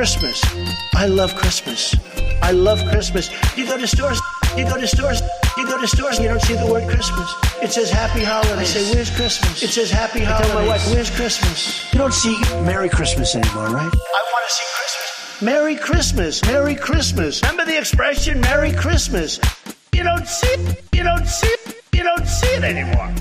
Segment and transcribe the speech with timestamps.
[0.00, 0.42] Christmas.
[0.94, 1.94] I love Christmas.
[2.40, 3.28] I love Christmas.
[3.54, 4.18] You go to stores,
[4.56, 5.20] you go to stores,
[5.58, 7.30] you go to stores, you don't see the word Christmas.
[7.60, 8.58] It says Happy Holidays.
[8.58, 9.62] I say, Where's Christmas?
[9.62, 10.50] It says Happy Holidays.
[10.50, 11.92] I tell my wife, Where's Christmas?
[11.92, 13.92] You don't see Merry Christmas anymore, right?
[13.92, 15.42] I want to see Christmas.
[15.42, 16.42] Merry Christmas.
[16.46, 17.42] Merry Christmas.
[17.42, 19.38] Remember the expression Merry Christmas?
[19.92, 20.82] You don't see it.
[20.94, 21.82] You don't see it.
[21.92, 23.14] You don't see it anymore.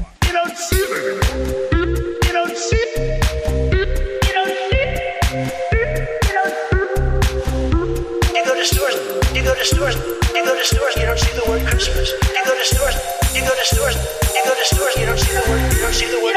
[10.70, 10.96] Stores.
[10.98, 12.14] You don't see the word Christmas.
[12.14, 12.96] You go to stores.
[13.34, 13.96] You go to stores.
[14.36, 14.94] You go to stores.
[15.00, 15.62] You don't see the word.
[15.74, 16.36] You don't see the word.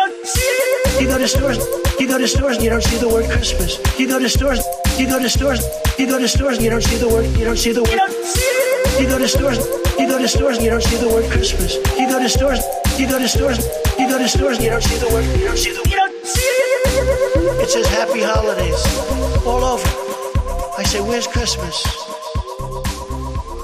[1.01, 1.59] You go to stores.
[2.01, 2.57] You go to stores.
[2.63, 3.77] You don't see the word Christmas.
[3.99, 4.61] You go to stores.
[4.99, 5.61] You go to stores.
[5.99, 6.63] You go to stores.
[6.63, 7.27] You don't see the word.
[7.37, 8.01] You don't see the word.
[9.01, 9.59] You go to stores.
[10.01, 10.57] You go to stores.
[10.63, 11.77] You don't see the word Christmas.
[11.99, 12.61] You go to stores.
[12.99, 13.61] You go to stores.
[13.99, 14.59] You go to stores.
[14.63, 15.27] You don't see the word.
[15.37, 15.83] You don't see the.
[15.85, 16.01] It.
[17.61, 18.81] It says Happy Holidays
[19.45, 19.89] all over.
[20.79, 22.22] I say, Where's Christmas?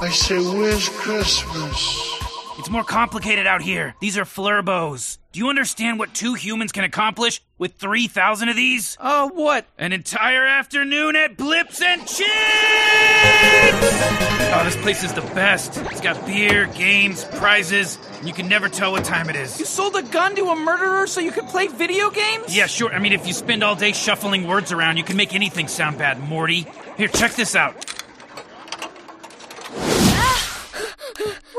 [0.08, 2.18] I say, Where's Christmas?
[2.58, 3.94] It's more complicated out here.
[4.00, 5.18] These are flurbos.
[5.32, 8.96] Do you understand what two humans can accomplish with 3,000 of these?
[8.98, 9.66] Oh, what?
[9.76, 12.24] An entire afternoon at Blips and Chitz!
[14.50, 15.76] Oh, this place is the best.
[15.76, 19.60] It's got beer, games, prizes, and you can never tell what time it is.
[19.60, 22.56] You sold a gun to a murderer so you could play video games?
[22.56, 22.90] Yeah, sure.
[22.94, 25.98] I mean, if you spend all day shuffling words around, you can make anything sound
[25.98, 26.66] bad, Morty.
[26.96, 27.84] Here, check this out.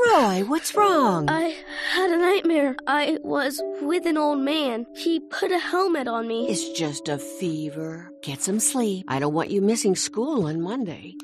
[0.08, 1.28] Roy, what's wrong?
[1.28, 1.54] I
[1.92, 2.74] had a nightmare.
[2.86, 4.86] I was with an old man.
[4.96, 6.48] He put a helmet on me.
[6.48, 8.10] It's just a fever.
[8.22, 9.04] Get some sleep.
[9.08, 11.16] I don't want you missing school on Monday.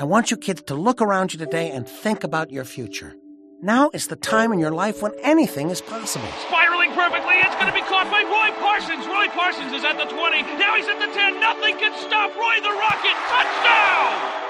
[0.00, 3.14] I want you kids to look around you today and think about your future.
[3.62, 6.28] Now is the time in your life when anything is possible.
[6.46, 9.06] Spiraling perfectly, it's going to be caught by Roy Parsons.
[9.06, 10.42] Roy Parsons is at the 20.
[10.58, 11.40] Now he's at the 10.
[11.40, 13.16] Nothing can stop Roy the Rocket.
[13.30, 14.47] Touchdown!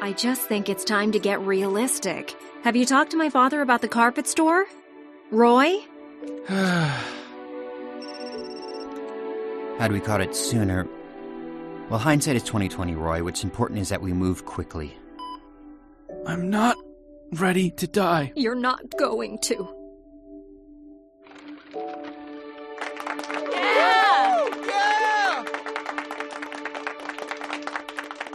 [0.00, 2.36] I just think it's time to get realistic.
[2.62, 4.66] Have you talked to my father about the carpet store?
[5.32, 5.78] Roy?
[9.78, 10.86] Had we caught it sooner.
[11.90, 13.24] Well, hindsight is 2020, Roy.
[13.24, 14.96] What's important is that we move quickly.
[16.26, 16.76] I'm not
[17.32, 18.32] ready to die.
[18.36, 19.74] You're not going to.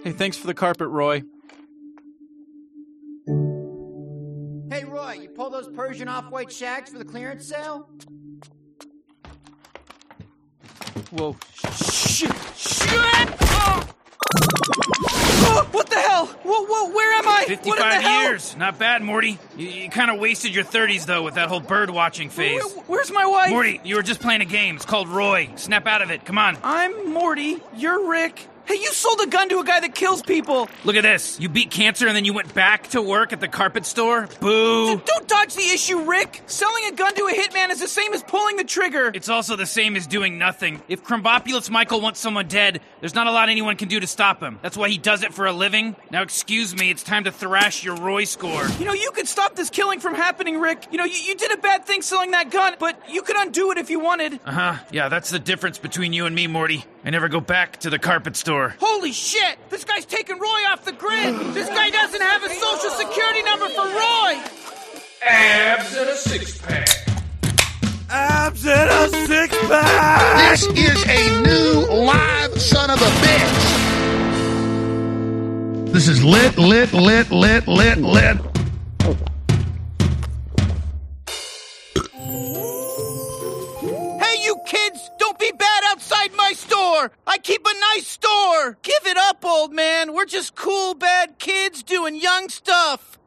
[0.04, 1.24] Hey, thanks for the carpet, Roy.
[5.24, 7.90] You pull those Persian off-white shacks for the clearance sale?
[11.12, 11.38] Whoa.
[11.72, 12.34] Shit!
[12.56, 13.30] Shit!
[13.42, 13.88] Oh!
[15.46, 16.26] Oh, what the hell?
[16.26, 17.32] Whoa, whoa, where am I?
[17.32, 18.22] What in the 55 hell?
[18.24, 18.58] years.
[18.58, 19.38] Not bad, Morty.
[19.56, 22.62] You, you kind of wasted your 30s, though, with that whole bird watching phase.
[22.64, 23.50] Where- where's my wife?
[23.52, 24.76] Morty, you were just playing a game.
[24.76, 25.50] It's called Roy.
[25.56, 26.26] Snap out of it.
[26.26, 26.58] Come on.
[26.64, 27.58] I'm Morty.
[27.76, 28.48] You're Rick.
[28.66, 30.70] Hey, you sold a gun to a guy that kills people.
[30.86, 31.38] Look at this.
[31.40, 34.30] You beat cancer and then you went back to work at the carpet store?
[34.40, 34.98] Boo.
[35.00, 36.42] Don't dodge the issue, Rick.
[36.46, 39.12] Selling a gun to a hitman is the same as pulling the trigger.
[39.14, 40.82] It's also the same as doing nothing.
[40.88, 44.42] If Krombopulos Michael wants someone dead, there's not a lot anyone can do to stop
[44.42, 44.60] him.
[44.62, 45.98] That's why he does it for a living.
[46.10, 48.66] Now, excuse me, it's time to thrash your Roy score.
[48.80, 50.88] You know, you could stop this killing from happening, Rick.
[50.90, 53.72] You know, you, you did a bad thing selling that gun, but you could undo
[53.72, 54.40] it if you wanted.
[54.46, 54.84] Uh huh.
[54.92, 56.86] Yeah, that's the difference between you and me, Morty.
[57.06, 58.76] I never go back to the carpet store.
[58.80, 59.58] Holy shit!
[59.70, 61.36] This guy's taking Roy off the grid!
[61.54, 64.40] This guy doesn't have a social security number for Roy!
[65.28, 66.88] Abs and a six pack.
[68.10, 70.52] Abs and a six pack!
[70.52, 73.74] This is a new live son of a bitch.
[75.92, 78.38] This is lit, lit, lit, lit, lit, lit.
[84.74, 85.12] Kids!
[85.20, 87.12] Don't be bad outside my store!
[87.28, 88.80] I keep a nice store!
[88.82, 90.14] Give it up, old man!
[90.14, 93.20] We're just cool, bad kids doing young stuff!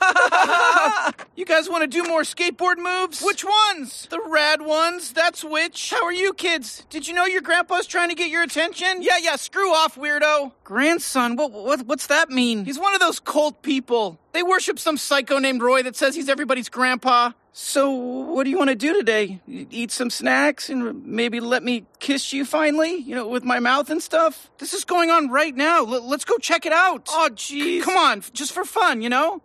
[1.36, 3.20] you guys want to do more skateboard moves?
[3.22, 4.06] Which ones?
[4.10, 5.90] The rad ones, that's which.
[5.90, 6.86] How are you kids?
[6.90, 9.02] Did you know your grandpa's trying to get your attention?
[9.02, 10.52] Yeah, yeah, screw off, weirdo.
[10.64, 12.64] Grandson, what, what what's that mean?
[12.64, 14.18] He's one of those cult people.
[14.32, 17.32] They worship some psycho named Roy that says he's everybody's grandpa.
[17.60, 19.40] So, what do you want to do today?
[19.48, 22.94] Eat some snacks and maybe let me kiss you finally?
[22.98, 24.48] You know, with my mouth and stuff?
[24.58, 25.78] This is going on right now.
[25.78, 27.08] L- let's go check it out.
[27.10, 27.82] Oh, jeez.
[27.82, 29.42] Come on, just for fun, you know?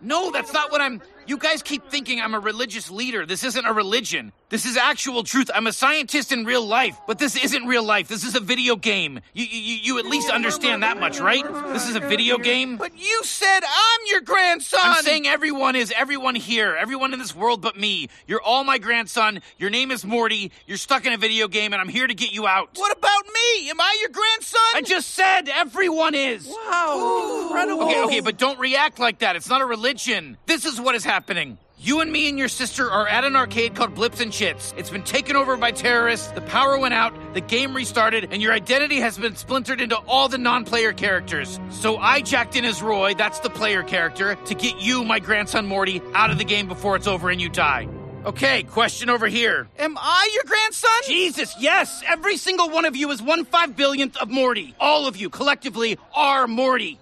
[0.00, 1.02] No, that's not what I'm.
[1.26, 3.26] You guys keep thinking I'm a religious leader.
[3.26, 4.32] This isn't a religion.
[4.50, 5.50] This is actual truth.
[5.54, 8.08] I'm a scientist in real life, but this isn't real life.
[8.08, 9.20] This is a video game.
[9.34, 11.44] You, you, you at least understand that much, right?
[11.70, 12.78] This is a video game.
[12.78, 14.80] But you said I'm your grandson!
[14.82, 18.08] I'm saying everyone is, everyone here, everyone in this world but me.
[18.26, 19.42] You're all my grandson.
[19.58, 20.50] Your name is Morty.
[20.66, 22.70] You're stuck in a video game, and I'm here to get you out.
[22.74, 23.68] What about me?
[23.68, 24.60] Am I your grandson?
[24.74, 26.48] I just said everyone is.
[26.48, 27.82] Wow, incredible.
[27.82, 29.36] Okay, okay, but don't react like that.
[29.36, 30.38] It's not a religion.
[30.46, 31.58] This is what is happening.
[31.80, 34.74] You and me and your sister are at an arcade called Blips and Chitz.
[34.76, 38.52] It's been taken over by terrorists, the power went out, the game restarted, and your
[38.52, 41.60] identity has been splintered into all the non player characters.
[41.70, 45.66] So I jacked in as Roy, that's the player character, to get you, my grandson
[45.66, 47.88] Morty, out of the game before it's over and you die.
[48.24, 49.68] Okay, question over here.
[49.78, 50.90] Am I your grandson?
[51.06, 52.02] Jesus, yes!
[52.08, 54.74] Every single one of you is one five billionth of Morty.
[54.80, 56.98] All of you, collectively, are Morty.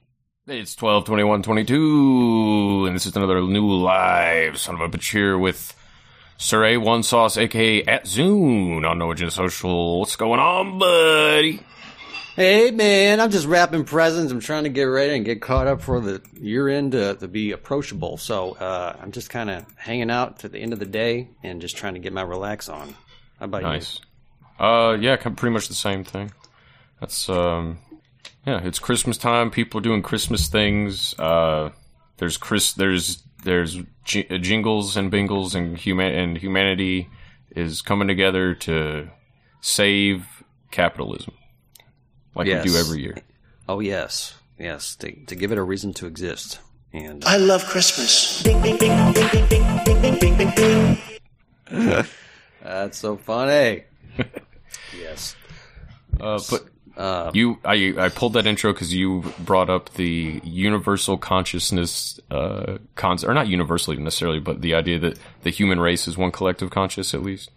[0.49, 5.37] It's 12, 21, 22, and this is another new live son of a bitch here
[5.37, 5.75] with
[6.37, 9.99] Sir A One Sauce, aka at zoon on Agenda Social.
[9.99, 11.59] What's going on, buddy?
[12.37, 14.31] Hey man, I'm just wrapping presents.
[14.31, 17.27] I'm trying to get ready and get caught up for the year end to, to
[17.27, 18.17] be approachable.
[18.17, 21.61] So uh, I'm just kind of hanging out to the end of the day and
[21.61, 22.95] just trying to get my relax on.
[23.41, 24.01] How about Nice.
[24.61, 26.31] Uh, yeah, pretty much the same thing.
[27.01, 27.79] That's um,
[28.47, 29.51] yeah, it's Christmas time.
[29.51, 31.19] People are doing Christmas things.
[31.19, 31.71] Uh,
[32.19, 32.73] there's Chris.
[32.73, 37.09] There's there's j- uh, jingles and bingles and human and humanity
[37.51, 39.09] is coming together to
[39.61, 40.27] save
[40.71, 41.35] capitalism,
[42.35, 42.65] like yes.
[42.65, 43.17] we do every year.
[43.69, 46.61] Oh yes, yes, to, to give it a reason to exist.
[46.93, 48.43] And uh, I love Christmas.
[48.43, 49.13] Bing, bing, bing,
[52.63, 53.85] That's so funny.
[54.99, 55.37] yes.
[56.21, 56.67] Uh, but
[57.35, 63.31] you, I, I pulled that intro because you brought up the universal consciousness uh, concept,
[63.31, 67.13] or not universally necessarily, but the idea that the human race is one collective conscious,
[67.15, 67.51] at least.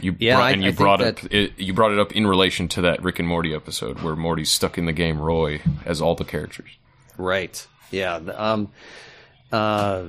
[0.00, 1.52] You Yeah, brought, I- and you I brought that- it.
[1.58, 4.76] You brought it up in relation to that Rick and Morty episode where Morty's stuck
[4.78, 6.70] in the game Roy as all the characters.
[7.16, 7.66] Right.
[7.90, 8.16] Yeah.
[8.16, 8.68] Um.
[9.50, 10.04] Uh.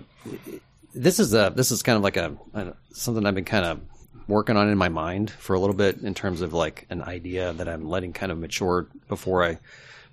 [0.94, 1.52] This is a.
[1.56, 3.82] This is kind of like a, a something I've been kind of
[4.28, 7.54] working on in my mind for a little bit in terms of like an idea
[7.54, 9.60] that I'm letting kind of mature before I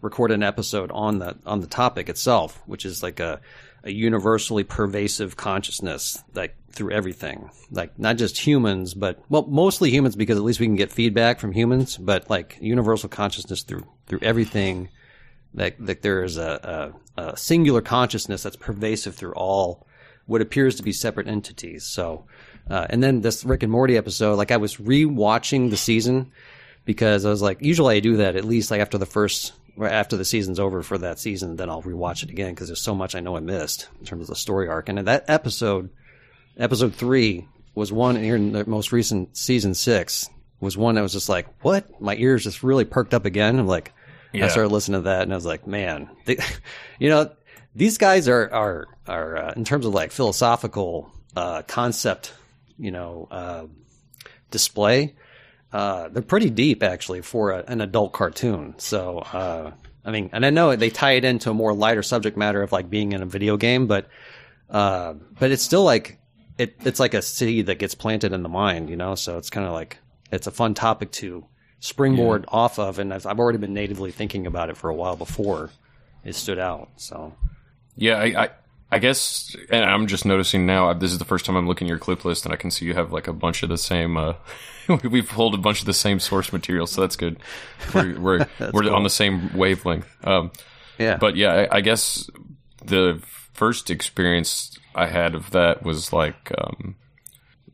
[0.02, 3.40] record an episode on the on the topic itself, which is like a
[3.82, 10.14] a universally pervasive consciousness like through everything like not just humans but well mostly humans
[10.14, 14.18] because at least we can get feedback from humans but like universal consciousness through through
[14.20, 14.90] everything
[15.54, 19.86] that that there is a, a, a singular consciousness that's pervasive through all
[20.30, 21.84] what appears to be separate entities.
[21.84, 22.24] So,
[22.68, 26.32] uh, and then this Rick and Morty episode, like I was rewatching the season
[26.84, 29.88] because I was like, usually I do that at least like after the first, or
[29.88, 32.94] after the season's over for that season, then I'll rewatch it again because there's so
[32.94, 34.88] much I know I missed in terms of the story arc.
[34.88, 35.90] And that episode,
[36.56, 40.28] episode three, was one here in the most recent season six
[40.60, 42.00] was one that was just like, what?
[42.00, 43.58] My ears just really perked up again.
[43.58, 43.92] I'm like,
[44.32, 44.44] Yeah.
[44.44, 46.36] I started listening to that and I was like, man, they,
[46.98, 47.30] you know,
[47.74, 52.34] these guys are are are uh, in terms of like philosophical uh, concept,
[52.80, 53.66] you know, uh,
[54.50, 55.14] display.
[55.72, 58.74] Uh, they're pretty deep actually for a, an adult cartoon.
[58.78, 59.72] So, uh,
[60.04, 62.72] I mean, and I know they tie it into a more lighter subject matter of
[62.72, 64.08] like being in a video game, but
[64.68, 66.18] uh, but it's still like
[66.58, 69.14] it, it's like a seed that gets planted in the mind, you know.
[69.14, 69.98] So it's kind of like
[70.32, 71.44] it's a fun topic to
[71.80, 75.16] springboard off of, and I've, I've already been natively thinking about it for a while
[75.16, 75.70] before
[76.24, 76.88] it stood out.
[76.96, 77.34] So
[77.96, 78.50] Yeah, I, I,
[78.92, 80.92] I guess, and I'm just noticing now.
[80.94, 82.86] This is the first time I'm looking at your clip list, and I can see
[82.86, 84.16] you have like a bunch of the same.
[84.16, 84.34] Uh,
[85.04, 87.38] we've pulled a bunch of the same source material, so that's good.
[87.94, 88.94] We're we're, we're cool.
[88.94, 90.08] on the same wavelength.
[90.26, 90.50] Um,
[90.98, 91.16] Yeah.
[91.18, 92.28] but yeah, I, I guess
[92.84, 96.96] the first experience I had of that was like um,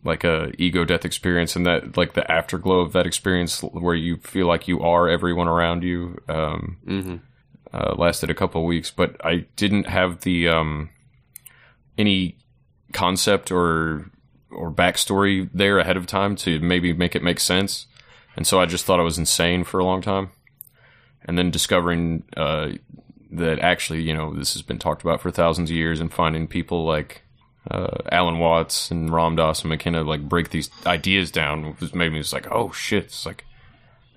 [0.05, 4.19] like a ego death experience, and that like the afterglow of that experience, where you
[4.19, 6.19] feel like you are everyone around you.
[6.29, 7.21] Um, Mhm.
[7.73, 10.91] uh, lasted a couple of weeks, but I didn't have the um,
[11.99, 12.37] any
[12.93, 14.11] concept or
[14.51, 17.87] or backstory there ahead of time to maybe make it make sense,
[18.37, 20.31] and so I just thought I was insane for a long time,
[21.25, 22.73] and then discovering uh,
[23.33, 26.47] that actually, you know, this has been talked about for thousands of years, and finding
[26.47, 27.23] people like
[27.71, 32.13] uh, Alan Watts and Ram Dass and McKenna like break these ideas down was made
[32.13, 33.45] me just like, oh shit, it's like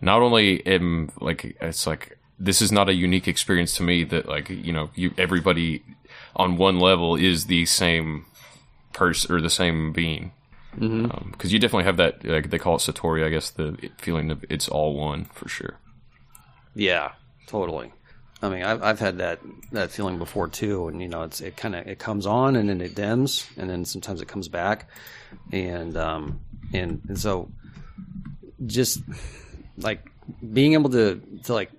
[0.01, 4.27] not only am like it's like this is not a unique experience to me that
[4.27, 5.83] like you know you everybody
[6.35, 8.25] on one level is the same
[8.93, 10.31] person or the same being
[10.73, 11.51] because Mhm.
[11.51, 14.67] you definitely have that like they call it satori I guess the feeling of it's
[14.69, 15.77] all one for sure
[16.75, 17.11] yeah,
[17.47, 17.91] totally.
[18.41, 19.39] I mean, I've I've had that
[19.73, 22.69] that feeling before too, and you know, it's it kind of it comes on and
[22.69, 24.87] then it dims, and then sometimes it comes back,
[25.51, 26.39] and um
[26.71, 27.51] and and so
[28.65, 29.01] just
[29.77, 30.09] like
[30.53, 31.71] being able to to like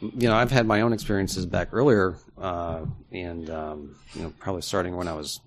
[0.00, 4.62] you know, I've had my own experiences back earlier, uh, and um, you know, probably
[4.62, 5.40] starting when I was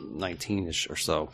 [0.00, 1.30] nineteen-ish or so,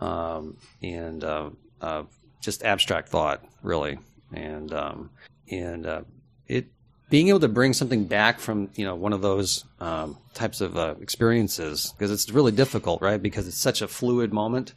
[0.00, 2.02] um, and uh, uh,
[2.40, 3.98] just abstract thought, really,
[4.32, 5.10] and um,
[5.50, 6.02] and uh,
[6.48, 6.66] it
[7.10, 10.76] being able to bring something back from you know one of those um, types of
[10.76, 13.22] uh, experiences because it's really difficult, right?
[13.22, 14.74] Because it's such a fluid moment.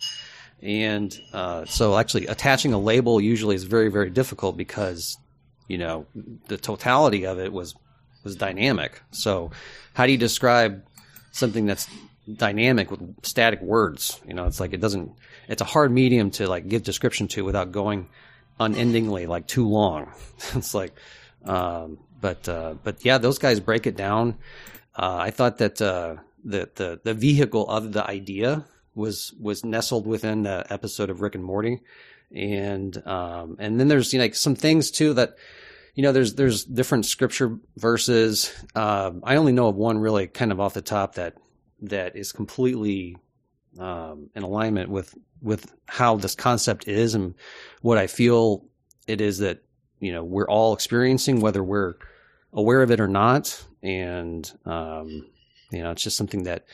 [0.61, 5.17] And uh, so, actually, attaching a label usually is very, very difficult because
[5.67, 6.05] you know
[6.47, 7.75] the totality of it was
[8.25, 9.01] was dynamic.
[9.11, 9.51] So,
[9.93, 10.83] how do you describe
[11.31, 11.87] something that's
[12.31, 14.19] dynamic with static words?
[14.27, 15.13] You know, it's like it doesn't.
[15.47, 18.09] It's a hard medium to like give description to without going
[18.59, 20.11] unendingly like too long.
[20.55, 20.93] it's like,
[21.45, 24.37] um, but uh, but yeah, those guys break it down.
[24.95, 28.65] Uh, I thought that uh, the the the vehicle of the idea
[28.95, 31.81] was was nestled within the episode of Rick and Morty,
[32.33, 35.35] and um, and then there's you know, like some things too that
[35.95, 38.53] you know there's there's different scripture verses.
[38.75, 41.35] Uh, I only know of one really kind of off the top that
[41.81, 43.17] that is completely
[43.79, 47.35] um, in alignment with with how this concept is and
[47.81, 48.65] what I feel
[49.07, 49.63] it is that
[49.99, 51.95] you know we're all experiencing whether we're
[52.53, 55.27] aware of it or not and um,
[55.71, 56.65] you know it's just something that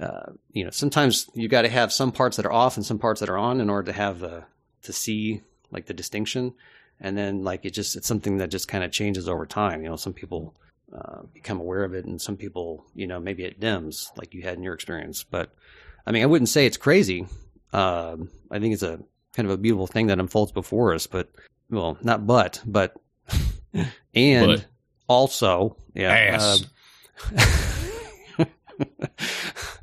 [0.00, 2.98] uh, you know, sometimes you got to have some parts that are off and some
[2.98, 4.44] parts that are on in order to have the
[4.82, 6.54] to see like the distinction.
[7.00, 9.82] And then like it just it's something that just kind of changes over time.
[9.82, 10.54] You know, some people
[10.94, 14.42] uh, become aware of it, and some people, you know, maybe it dims like you
[14.42, 15.24] had in your experience.
[15.24, 15.54] But
[16.06, 17.26] I mean, I wouldn't say it's crazy.
[17.72, 18.16] Uh,
[18.50, 19.00] I think it's a
[19.34, 21.06] kind of a beautiful thing that unfolds before us.
[21.06, 21.30] But
[21.70, 22.94] well, not but, but
[24.14, 24.66] and But.
[25.08, 26.12] also, yeah.
[26.12, 26.64] Ass.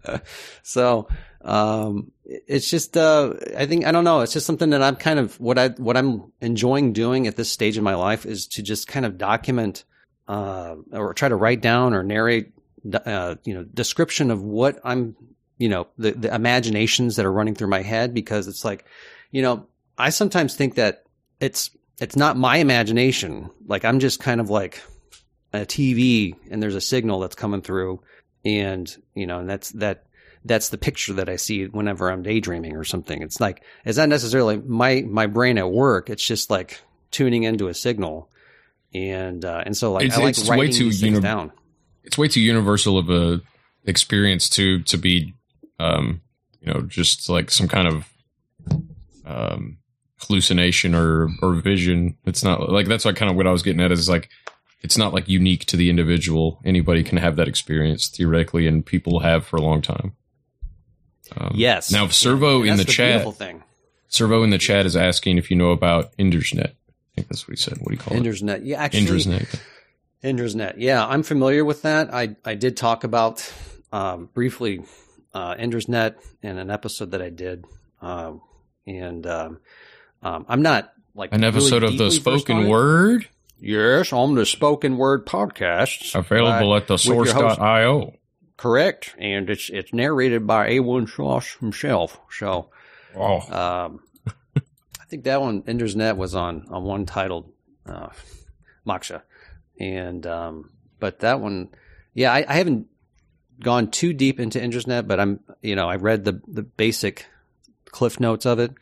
[0.05, 0.19] uh,
[0.63, 1.07] so
[1.41, 4.19] um, it's just uh, I think I don't know.
[4.19, 7.49] It's just something that I'm kind of what I what I'm enjoying doing at this
[7.49, 9.85] stage in my life is to just kind of document
[10.27, 12.51] uh, or try to write down or narrate
[12.93, 15.15] uh, you know description of what I'm
[15.57, 18.85] you know the the imaginations that are running through my head because it's like
[19.31, 19.67] you know
[19.97, 21.03] I sometimes think that
[21.39, 24.81] it's it's not my imagination like I'm just kind of like
[25.53, 28.01] a TV and there's a signal that's coming through
[28.43, 30.06] and you know and that's that
[30.47, 33.21] that's the picture that I see whenever I'm daydreaming or something.
[33.21, 36.09] It's like it's not necessarily my my brain at work.
[36.09, 38.29] It's just like tuning into a signal,
[38.93, 41.51] and uh, and so like It's, I like it's writing way too uni- down.
[42.03, 43.41] It's way too universal of a
[43.85, 45.33] experience to to be,
[45.79, 46.21] um,
[46.61, 48.09] you know, just like some kind of
[49.25, 49.77] um,
[50.19, 52.17] hallucination or or vision.
[52.25, 54.29] It's not like that's like kind of what I was getting at is like
[54.81, 56.61] it's not like unique to the individual.
[56.63, 60.15] Anybody can have that experience theoretically, and people have for a long time.
[61.35, 61.91] Um, Yes.
[61.91, 63.63] Now, Servo And in the, that's chat, beautiful thing.
[64.07, 66.75] Servo in the chat is asking if you know about Indra's Net.
[66.77, 67.77] I think that's what he said.
[67.79, 68.65] What do you call Indra's Net.
[68.65, 68.85] Yeah, it?
[68.85, 69.59] actually, Endersnet.
[70.23, 70.79] Indra's Net.
[70.79, 72.13] Yeah, I'm familiar with that.
[72.13, 73.51] I I did talk about
[73.91, 74.83] um, briefly
[75.33, 77.65] uh, Indra's Net in an episode that I did,
[78.01, 78.41] um,
[78.85, 79.59] and um,
[80.21, 83.27] um, I'm not like An really episode of the deeply versed on spoken word
[83.59, 86.97] Yes, on the spoken word podcast available by- at the
[88.57, 89.11] with your host- source.io.
[89.11, 92.19] Correct, and it's it's narrated by A1 Sauce himself.
[92.31, 92.69] So,
[93.15, 93.99] Oh, um,
[94.55, 97.51] I think that one Indra's Net was on on one titled
[97.85, 98.09] uh,
[98.85, 99.21] Moksha,
[99.79, 101.69] and um, but that one,
[102.13, 102.87] yeah, I, I haven't
[103.59, 107.25] gone too deep into Indra's Net, but I'm you know I read the the basic
[107.85, 108.73] cliff notes of it,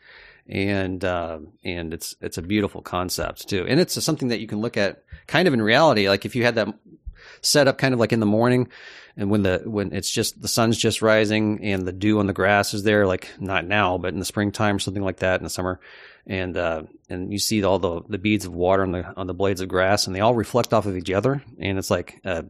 [0.48, 4.60] and uh, and it's it's a beautiful concept too, and it's something that you can
[4.60, 6.68] look at kind of in reality, like if you had that
[7.40, 8.68] set up kind of like in the morning
[9.16, 12.32] and when the when it's just the sun's just rising and the dew on the
[12.32, 15.44] grass is there like not now but in the springtime or something like that in
[15.44, 15.80] the summer.
[16.26, 19.34] And uh and you see all the the beads of water on the on the
[19.34, 21.42] blades of grass and they all reflect off of each other.
[21.58, 22.42] And it's like uh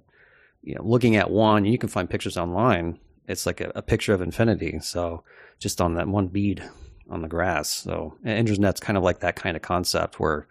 [0.63, 4.15] you know looking at one you can find pictures online it's like a, a picture
[4.15, 4.79] of infinity.
[4.81, 5.25] So
[5.59, 6.63] just on that one bead
[7.11, 7.69] on the grass.
[7.69, 10.49] So Indra's Net's kind of like that kind of concept where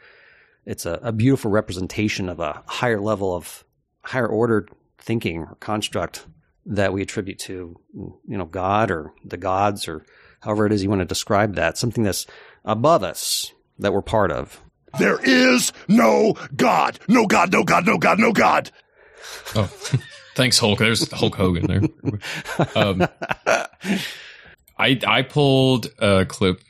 [0.65, 3.64] it's a, a beautiful representation of a higher level of
[4.05, 6.25] higher order thinking or construct
[6.65, 10.05] that we attribute to you know God or the gods or
[10.41, 12.25] however it is you want to describe that something that's
[12.63, 14.61] above us that we're part of
[14.97, 16.99] There is no God.
[17.07, 18.71] No God, no God, no God, no God.
[19.55, 19.65] oh.
[20.35, 20.79] thanks, Hulk.
[20.79, 21.81] There's Hulk Hogan there.
[22.75, 23.07] Um,
[24.79, 26.61] I I pulled a clip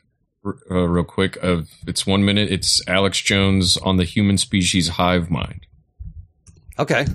[0.45, 2.51] uh, real quick of it's one minute.
[2.51, 5.67] It's Alex Jones on the human species hive mind.
[6.77, 7.05] Okay.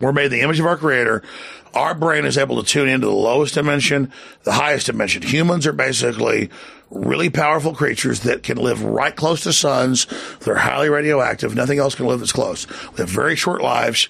[0.00, 1.22] We're made the image of our creator.
[1.74, 4.12] Our brain is able to tune into the lowest dimension,
[4.44, 5.22] the highest dimension.
[5.22, 6.50] Humans are basically
[6.90, 10.06] really powerful creatures that can live right close to suns.
[10.40, 11.54] They're highly radioactive.
[11.54, 12.66] Nothing else can live this close.
[12.92, 14.08] We have very short lives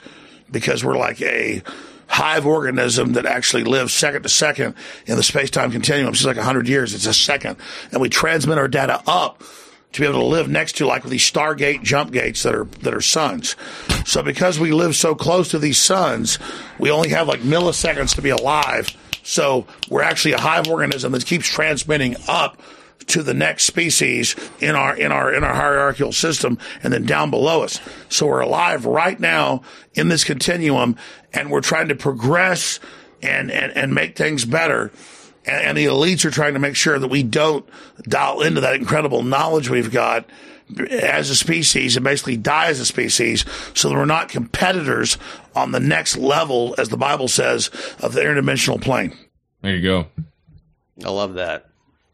[0.51, 1.63] because we're like a
[2.07, 4.75] hive organism that actually lives second to second
[5.07, 6.13] in the space time continuum.
[6.13, 6.95] It's like 100 years.
[6.95, 7.57] It's a second.
[7.93, 9.43] And we transmit our data up
[9.93, 12.95] to be able to live next to like these Stargate jump gates that are that
[12.95, 13.57] are suns.
[14.05, 16.39] So because we live so close to these suns,
[16.79, 18.89] we only have like milliseconds to be alive.
[19.23, 22.61] So we're actually a hive organism that keeps transmitting up
[23.09, 27.31] to the next species in our in our in our hierarchical system and then down
[27.31, 27.81] below us.
[28.09, 29.63] So we're alive right now
[29.95, 30.97] in this continuum
[31.33, 32.81] and we're trying to progress
[33.23, 34.93] and and, and make things better
[35.49, 37.69] and, and the elites are trying to make sure that we don't
[38.03, 40.25] dial into that incredible knowledge we've got
[40.91, 45.17] as a species and basically die as a species so that we're not competitors
[45.55, 47.69] on the next level, as the Bible says,
[48.01, 49.17] of the interdimensional plane.
[49.63, 50.07] There you go.
[51.05, 51.67] I love that.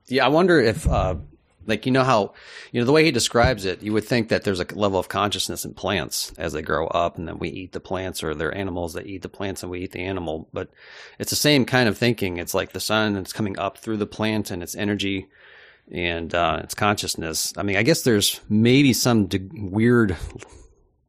[0.06, 1.16] Yeah, I wonder if, uh,
[1.66, 2.34] like, you know how,
[2.72, 5.08] you know, the way he describes it, you would think that there's a level of
[5.08, 8.56] consciousness in plants as they grow up and then we eat the plants or they're
[8.56, 10.48] animals that eat the plants and we eat the animal.
[10.52, 10.70] But
[11.18, 12.38] it's the same kind of thinking.
[12.38, 15.28] It's like the sun, that's coming up through the plant and its energy
[15.90, 17.52] and uh, its consciousness.
[17.56, 20.16] I mean, I guess there's maybe some de- weird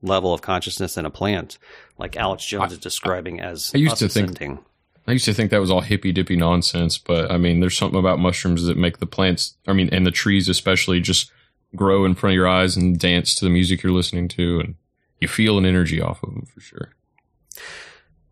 [0.02, 1.58] level of consciousness in a plant,
[1.98, 4.64] like Alex Jones is describing as I used to think ascending.
[5.08, 8.00] I used to think that was all hippy dippy nonsense, but I mean, there's something
[8.00, 11.32] about mushrooms that make the plants, I mean, and the trees especially, just
[11.76, 14.76] grow in front of your eyes and dance to the music you're listening to, and
[15.20, 16.94] you feel an energy off of them for sure.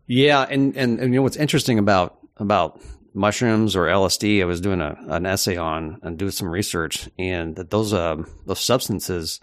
[0.06, 2.80] Yeah, and, and, and you know what's interesting about about
[3.14, 4.42] mushrooms or LSD?
[4.42, 8.26] I was doing a, an essay on and doing some research, and that those um
[8.46, 9.40] those substances,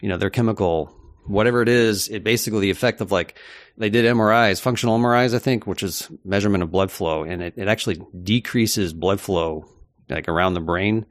[0.00, 0.96] you know, their chemical
[1.26, 3.36] whatever it is, it basically the effect of like
[3.80, 7.54] they did MRIs, functional MRIs, I think, which is measurement of blood flow, and it,
[7.56, 9.64] it actually decreases blood flow
[10.10, 11.06] like around the brain.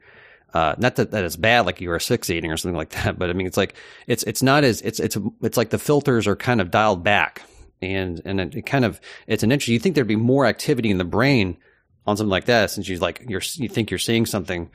[0.54, 3.28] Uh, not that, that it's bad, like you are asphyxiating or something like that, but
[3.28, 3.74] I mean, it's like,
[4.06, 7.42] it's, it's not as, it's, it's, it's like the filters are kind of dialed back
[7.82, 10.90] and, and it, it kind of, it's an interesting, you think there'd be more activity
[10.90, 11.56] in the brain
[12.06, 14.70] on something like that since you like, you're, you think you're seeing something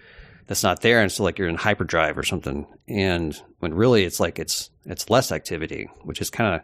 [0.47, 1.01] that's not there.
[1.01, 2.67] And so like you're in hyperdrive or something.
[2.89, 6.61] And when really it's like, it's, it's less activity, which is kind of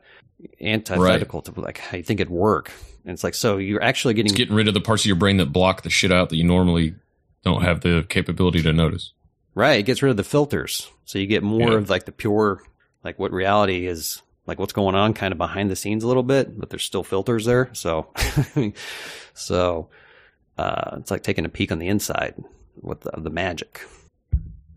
[0.60, 2.71] antithetical to like how you think it'd work.
[3.06, 5.15] And it's like, so you're actually getting, It's getting rid of the parts of your
[5.15, 6.95] brain that block the shit out that you normally
[7.43, 9.13] don't have the capability to notice.
[9.56, 9.80] Right.
[9.80, 10.89] It gets rid of the filters.
[11.06, 11.77] So you get more Yeah.
[11.77, 12.62] of like the pure,
[13.04, 16.23] like what reality is, like what's going on kind of behind the scenes a little
[16.23, 17.69] bit, but there's still filters there.
[17.73, 18.08] So,
[19.34, 19.89] so,
[20.58, 22.36] uh, it's like taking a peek on the inside
[22.82, 23.82] with the, the magic.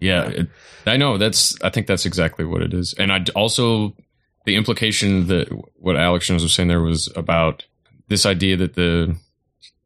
[0.00, 0.48] Yeah, it,
[0.86, 1.16] I know.
[1.18, 2.94] That's I think that's exactly what it is.
[2.98, 3.94] And I also
[4.44, 7.64] the implication that what Alex Jones was saying there was about
[8.08, 9.16] this idea that the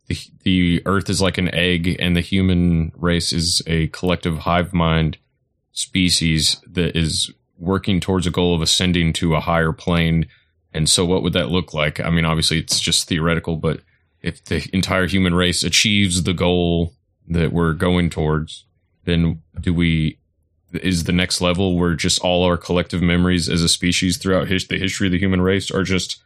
[0.09, 4.73] the, the Earth is like an egg, and the human race is a collective hive
[4.73, 5.19] mind
[5.73, 10.27] species that is working towards a goal of ascending to a higher plane.
[10.73, 12.01] And so, what would that look like?
[12.01, 13.81] I mean, obviously, it's just theoretical, but
[14.23, 16.95] if the entire human race achieves the goal
[17.29, 18.65] that we're going towards,
[19.05, 20.19] then do we
[20.73, 24.67] is the next level where just all our collective memories as a species throughout his,
[24.67, 26.21] the history of the human race are just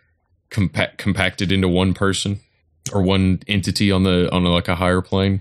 [0.50, 2.40] compa- compacted into one person
[2.92, 5.40] or one entity on the on like a higher plane?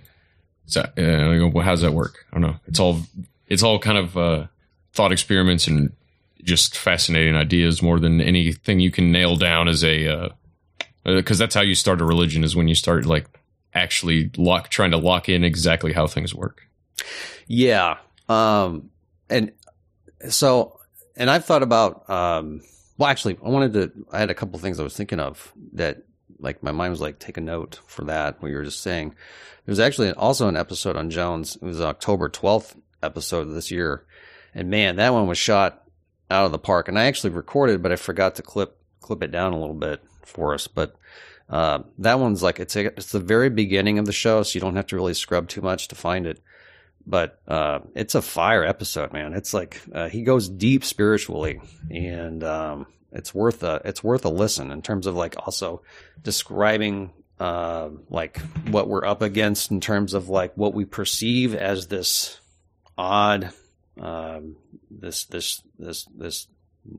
[0.67, 2.25] So uh, how does that work?
[2.31, 2.55] I don't know.
[2.67, 3.01] It's all
[3.47, 4.45] it's all kind of uh,
[4.93, 5.91] thought experiments and
[6.43, 10.31] just fascinating ideas more than anything you can nail down as a
[11.03, 13.25] because that's how you start a religion is when you start like
[13.73, 16.67] actually lock trying to lock in exactly how things work.
[17.47, 17.97] Yeah.
[18.29, 18.90] Um,
[19.31, 19.51] and
[20.29, 20.79] so,
[21.15, 22.61] and I've thought about, um,
[22.97, 26.03] well, actually, I wanted to, I had a couple things I was thinking of that,
[26.39, 29.15] like, my mind was like, take a note for that, what you were just saying.
[29.65, 31.55] There's actually also an episode on Jones.
[31.55, 34.05] It was an October 12th episode of this year.
[34.53, 35.83] And man, that one was shot
[36.29, 36.87] out of the park.
[36.87, 40.01] And I actually recorded, but I forgot to clip, clip it down a little bit
[40.23, 40.67] for us.
[40.67, 40.95] But,
[41.49, 44.43] uh, that one's like, it's, a, it's the very beginning of the show.
[44.43, 46.41] So you don't have to really scrub too much to find it
[47.05, 49.33] but uh, it's a fire episode, man.
[49.33, 54.29] It's like uh, he goes deep spiritually, and um, it's worth a it's worth a
[54.29, 55.81] listen in terms of like also
[56.21, 61.87] describing uh, like what we're up against in terms of like what we perceive as
[61.87, 62.39] this
[62.97, 63.51] odd
[63.99, 64.55] um,
[64.89, 66.47] this this this this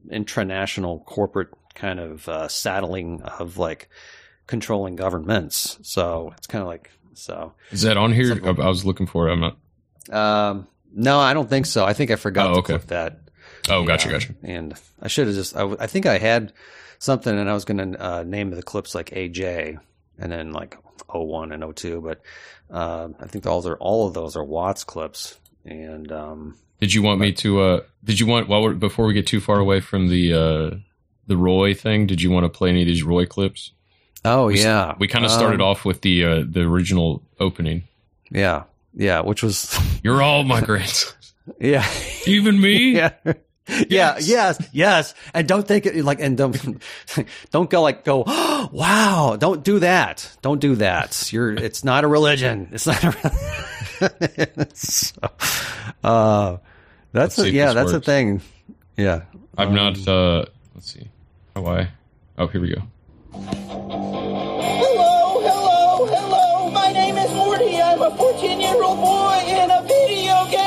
[0.08, 3.88] intranational corporate kind of uh, saddling of like
[4.46, 5.78] controlling governments.
[5.82, 7.54] So it's kind of like so.
[7.70, 8.38] Is that on here?
[8.44, 9.32] I I was looking for it.
[9.32, 9.56] I'm not.
[10.10, 11.84] Um, no, I don't think so.
[11.84, 12.84] I think I forgot Oh, to okay.
[12.88, 13.18] that.
[13.68, 14.34] Oh, gotcha, gotcha.
[14.42, 15.54] And I should have just.
[15.56, 16.52] I, w- I think I had
[16.98, 19.78] something, and I was going to uh, name the clips like AJ,
[20.18, 20.76] and then like
[21.12, 22.20] 01 and 02, but
[22.70, 25.38] uh, I think all are all of those are Watts clips.
[25.64, 27.60] And um, did you want me to?
[27.60, 30.70] Uh, did you want while we're, before we get too far away from the uh,
[31.28, 32.06] the Roy thing?
[32.08, 33.70] Did you want to play any of these Roy clips?
[34.24, 37.84] Oh we, yeah, we kind of started Um, off with the uh, the original opening.
[38.30, 41.34] Yeah, yeah, which was You're all my grandsons.
[41.60, 41.86] yeah,
[42.26, 42.92] even me.
[42.96, 43.12] yeah.
[43.88, 46.82] Yeah, yes, yes, and don't think it like, and don't,
[47.52, 51.32] don't go like, go, oh, wow, don't do that, don't do that.
[51.32, 52.68] You're, it's not a religion.
[52.72, 54.68] It's not a.
[54.74, 55.28] so,
[56.02, 56.56] uh,
[57.12, 58.42] that's a, yeah, that's a thing.
[58.96, 59.22] Yeah,
[59.56, 60.06] I'm not.
[60.08, 61.08] Uh, let's see.
[61.54, 61.88] How I?
[62.38, 62.82] Oh, here we go.
[68.04, 70.62] A 14 year old boy in a video game.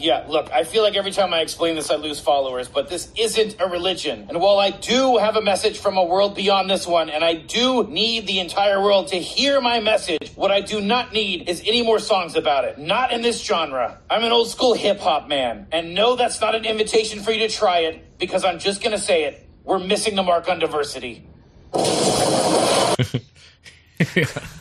[0.00, 3.10] Yeah, look, I feel like every time I explain this, I lose followers, but this
[3.16, 4.26] isn't a religion.
[4.28, 7.34] And while I do have a message from a world beyond this one, and I
[7.34, 11.62] do need the entire world to hear my message, what I do not need is
[11.66, 12.78] any more songs about it.
[12.78, 13.98] Not in this genre.
[14.08, 15.66] I'm an old school hip hop man.
[15.72, 18.98] And no, that's not an invitation for you to try it, because I'm just gonna
[18.98, 19.46] say it.
[19.64, 21.26] We're missing the mark on diversity.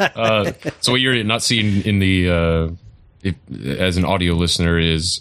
[0.00, 2.68] uh, so what you're not seeing in the uh,
[3.22, 3.34] if,
[3.64, 5.20] as an audio listener is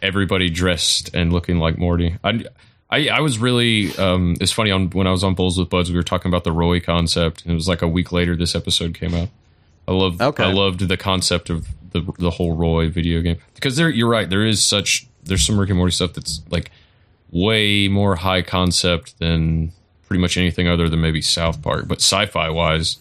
[0.00, 2.16] everybody dressed and looking like Morty.
[2.22, 2.44] I
[2.90, 5.90] I, I was really um, it's funny on when I was on Bulls with Buds
[5.90, 8.54] we were talking about the Roy concept and it was like a week later this
[8.54, 9.28] episode came out.
[9.88, 10.44] I loved Okay.
[10.44, 14.28] I loved the concept of the the whole Roy video game because there you're right
[14.28, 16.70] there is such there's some Rick and Morty stuff that's like
[17.30, 19.72] way more high concept than
[20.06, 21.88] pretty much anything other than maybe South Park.
[21.88, 22.98] But sci-fi wise,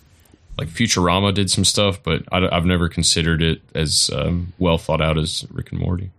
[0.58, 5.02] like Futurama did some stuff, but I, have never considered it as um, well thought
[5.02, 6.12] out as Rick and Morty.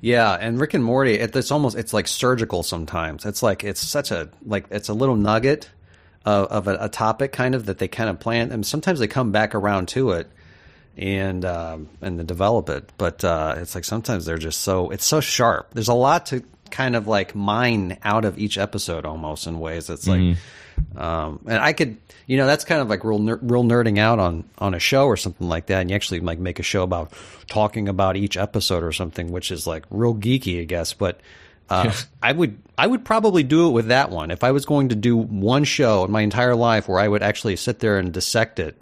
[0.00, 3.26] Yeah, and Rick and Morty, it, it's almost it's like surgical sometimes.
[3.26, 5.68] It's like it's such a like it's a little nugget
[6.24, 9.08] of, of a, a topic kind of that they kind of plant, and sometimes they
[9.08, 10.30] come back around to it
[10.96, 12.92] and um, and develop it.
[12.96, 15.70] But uh, it's like sometimes they're just so it's so sharp.
[15.72, 19.90] There's a lot to kind of like mine out of each episode almost in ways.
[19.90, 20.20] It's like.
[20.20, 20.36] Mhm.
[20.96, 21.96] Um, and I could,
[22.28, 25.06] you know, that's kind of like real, ner- real nerding out on, on a show
[25.06, 25.80] or something like that.
[25.80, 27.12] And you actually like make a show about
[27.48, 30.92] talking about each episode or something, which is like real geeky, I guess.
[30.92, 31.18] But,
[31.68, 34.30] uh, I would, I would probably do it with that one.
[34.30, 37.24] If I was going to do one show in my entire life where I would
[37.24, 38.80] actually sit there and dissect it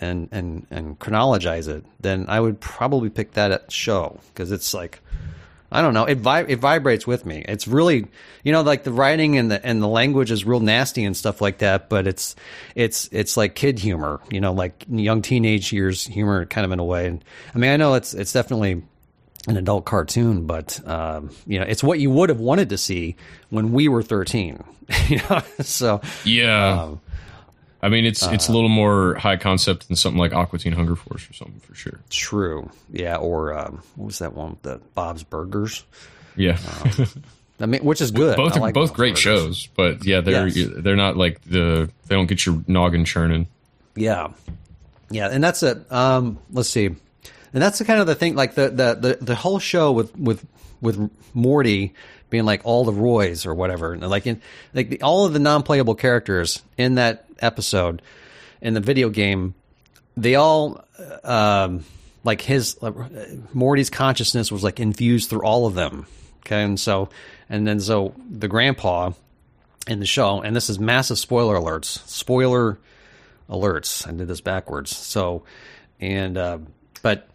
[0.00, 5.00] and, and, and chronologize it, then I would probably pick that show because it's like,
[5.74, 6.04] I don't know.
[6.04, 7.44] It it vibrates with me.
[7.48, 8.06] It's really,
[8.44, 11.40] you know, like the writing and the and the language is real nasty and stuff
[11.40, 11.88] like that.
[11.88, 12.36] But it's
[12.76, 16.78] it's it's like kid humor, you know, like young teenage years humor, kind of in
[16.78, 17.08] a way.
[17.08, 18.84] And I mean, I know it's it's definitely
[19.48, 23.16] an adult cartoon, but um, you know, it's what you would have wanted to see
[23.50, 24.62] when we were thirteen.
[25.08, 27.00] you know, so Yeah, um,
[27.84, 30.72] I mean it's it's a uh, little more high concept than something like Aqua Teen
[30.72, 32.00] Hunger Force or something for sure.
[32.08, 33.16] true, yeah.
[33.16, 35.84] Or um, what was that one with the Bob's Burgers?
[36.34, 36.58] Yeah,
[37.60, 38.36] I mean, which is good.
[38.36, 39.20] both like both Bob's great Burgers.
[39.22, 40.70] shows, but yeah, they're Yes.
[40.78, 43.48] they're not like the they don't get your noggin churning.
[43.94, 44.32] Yeah,
[45.10, 45.92] yeah, and that's it.
[45.92, 46.96] Um, let's see, and
[47.52, 48.34] that's the kind of the thing.
[48.34, 50.44] Like the the the, the whole show with with
[50.80, 51.92] with Morty
[52.30, 54.40] being like all the Roys or whatever, like in
[54.72, 58.02] like the, all of the non-playable characters in that episode
[58.60, 59.54] in the video game,
[60.16, 60.84] they all
[61.22, 61.84] um,
[62.24, 62.76] like his
[63.52, 66.06] Morty's consciousness was like infused through all of them.
[66.40, 67.08] Okay, and so
[67.48, 69.12] and then so the grandpa
[69.86, 72.06] in the show, and this is massive spoiler alerts.
[72.08, 72.78] Spoiler
[73.48, 74.06] alerts.
[74.08, 74.96] I did this backwards.
[74.96, 75.44] So,
[76.00, 76.58] and uh,
[77.02, 77.28] but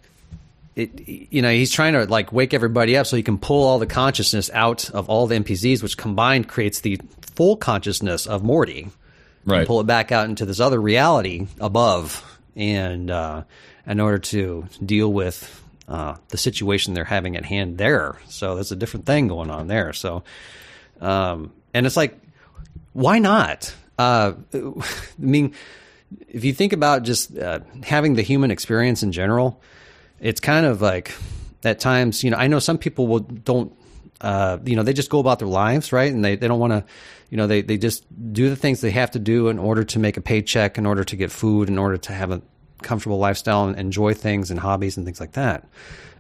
[0.80, 3.80] it, you know, he's trying to like wake everybody up so he can pull all
[3.80, 8.90] the consciousness out of all the NPCs, which combined creates the full consciousness of Morty.
[9.46, 9.60] Right.
[9.60, 12.24] And pull it back out into this other reality above,
[12.56, 13.44] and uh,
[13.88, 18.18] in order to deal with uh, the situation they're having at hand there.
[18.28, 19.94] So there's a different thing going on there.
[19.94, 20.24] So,
[21.02, 22.20] um, and it's like,
[22.94, 23.74] why not?
[23.98, 24.72] Uh, I
[25.18, 25.56] mean,
[26.28, 29.62] if you think about just uh, having the human experience in general,
[30.22, 31.14] it's kind of like
[31.64, 33.74] at times, you know, I know some people will don't,
[34.22, 36.12] uh, you know, they just go about their lives, right?
[36.12, 36.84] And they, they don't want to,
[37.30, 40.00] you know, they, they just do the things they have to do in order to
[40.00, 42.42] make a paycheck, in order to get food, in order to have a
[42.82, 45.68] comfortable lifestyle and enjoy things and hobbies and things like that.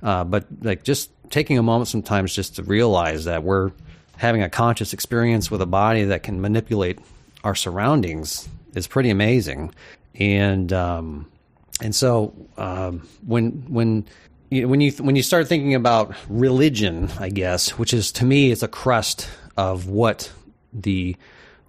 [0.03, 3.71] Uh, but like just taking a moment sometimes just to realize that we're
[4.17, 6.99] having a conscious experience with a body that can manipulate
[7.43, 9.73] our surroundings is pretty amazing.
[10.15, 11.31] And um,
[11.81, 14.05] and so um, when when
[14.49, 18.51] you, when you when you start thinking about religion, I guess, which is to me
[18.51, 20.31] is a crust of what
[20.73, 21.15] the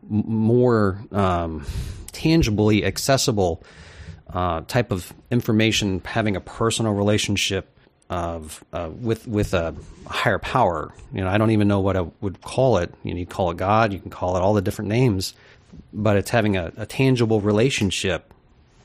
[0.08, 1.66] more um,
[2.12, 3.62] tangibly accessible
[4.32, 7.76] uh, type of information, having a personal relationship
[8.08, 9.74] of uh, with with a
[10.06, 10.92] higher power.
[11.12, 12.92] You know, I don't even know what I would call it.
[13.04, 15.34] You, know, you call it God, you can call it all the different names,
[15.92, 18.29] but it's having a, a tangible relationship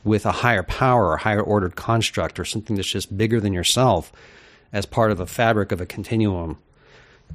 [0.06, 4.14] with a higher power or higher ordered construct or something that's just bigger than yourself
[4.72, 6.58] as part of the fabric of a continuum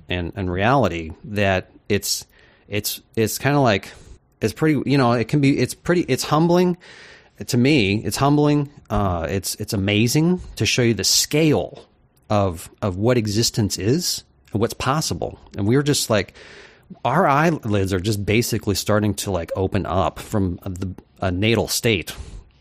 [0.09, 2.25] and, and reality that it's
[2.69, 3.93] it's it's kind of like
[4.41, 6.79] it's pretty you know it can be it's pretty it's humbling.
[7.47, 11.87] To me it's humbling uh, it's it's amazing to show you the scale
[12.29, 15.39] of of what existence is and what's possible.
[15.57, 16.35] And we're just like
[17.05, 22.15] our eyelids are just basically starting to like open up from the a natal state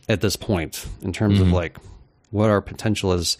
[0.10, 1.48] at this point in terms mm-hmm.
[1.48, 1.78] of like
[2.32, 3.38] what our potential is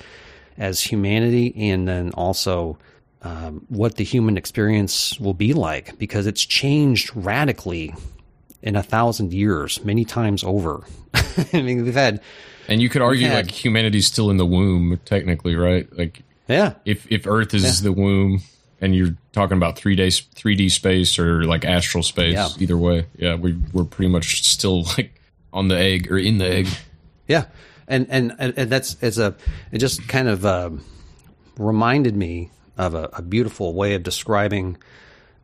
[0.58, 2.78] as humanity and then also
[3.22, 7.94] um, what the human experience will be like because it's changed radically
[8.62, 10.84] in a thousand years, many times over.
[11.54, 12.22] I mean, we've had,
[12.68, 15.88] and you could argue had, like humanity's still in the womb, technically, right?
[15.98, 17.86] Like, yeah, if if Earth is yeah.
[17.86, 18.42] the womb,
[18.82, 22.50] and you're talking about three days, three D space or like astral space, yeah.
[22.60, 25.19] either way, yeah, we we're pretty much still like
[25.54, 26.68] on the egg or in the egg.
[27.28, 27.46] Yeah,
[27.88, 29.36] and and and that's it's a
[29.72, 30.72] it just kind of uh,
[31.60, 34.78] reminded me of a, a, beautiful way of describing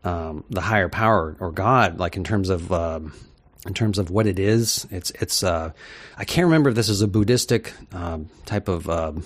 [0.03, 3.13] um, the higher power or God, like in terms of um,
[3.65, 4.87] in terms of what it is.
[4.89, 5.71] It's it's uh,
[6.17, 9.23] I can't remember if this is a Buddhistic um, type of um,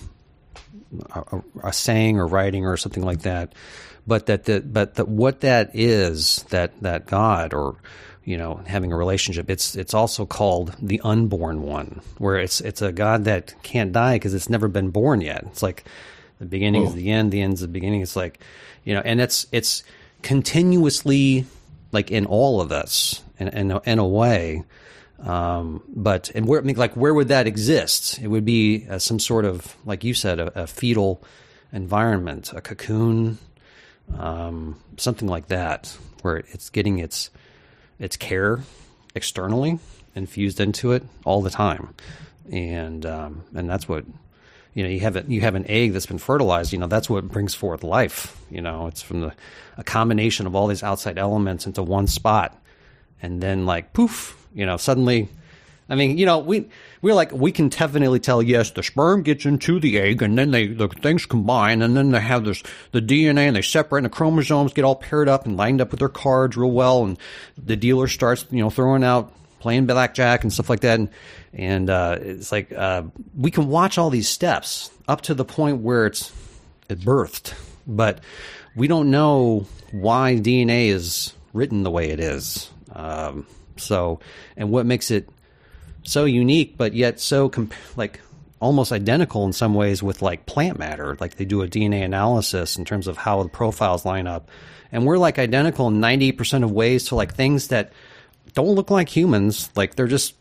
[1.14, 3.54] a, a, saying or writing or something like that,
[4.06, 7.76] but that the, but that what that is that that God or
[8.30, 12.80] you know having a relationship it's it's also called the unborn one where it's it's
[12.80, 15.42] a god that can't die because it's never been born yet.
[15.46, 15.84] It's like
[16.38, 16.88] the beginning Whoa.
[16.88, 18.02] is the end the end is the beginning.
[18.02, 18.38] It's like
[18.84, 19.82] you know and it's it's
[20.22, 21.44] continuously
[21.90, 24.62] like in all of us in in a, in a way.
[25.18, 28.18] Um, but and where I mean, like where would that exist?
[28.20, 31.22] It would be uh, some sort of like you said a, a fetal
[31.72, 33.38] environment a cocoon
[34.18, 37.30] um, something like that where it's getting its
[38.00, 38.60] its care
[39.14, 39.78] externally
[40.14, 41.94] infused into it all the time,
[42.50, 44.04] and um, and that's what
[44.74, 44.88] you know.
[44.88, 45.28] You have it.
[45.28, 46.72] You have an egg that's been fertilized.
[46.72, 48.36] You know that's what brings forth life.
[48.50, 49.34] You know, it's from the
[49.76, 52.60] a combination of all these outside elements into one spot,
[53.22, 55.28] and then like poof, you know, suddenly.
[55.90, 56.68] I mean, you know, we
[57.02, 60.52] we're like we can definitely tell yes the sperm gets into the egg and then
[60.52, 64.06] they the things combine and then they have this the DNA and they separate and
[64.06, 67.18] the chromosomes get all paired up and lined up with their cards real well and
[67.58, 70.98] the dealer starts you know throwing out playing blackjack and stuff like that.
[70.98, 71.08] And
[71.52, 73.02] and uh, it's like uh,
[73.36, 76.32] we can watch all these steps up to the point where it's
[76.88, 77.54] it birthed
[77.86, 78.20] but
[78.76, 82.70] we don't know why DNA is written the way it is.
[82.92, 84.20] Um, so
[84.56, 85.28] and what makes it
[86.10, 88.20] so unique, but yet so comp- like
[88.60, 91.16] almost identical in some ways with like plant matter.
[91.20, 94.50] Like they do a DNA analysis in terms of how the profiles line up,
[94.92, 97.92] and we're like identical in ninety percent of ways to like things that
[98.54, 99.70] don't look like humans.
[99.76, 100.34] Like they're just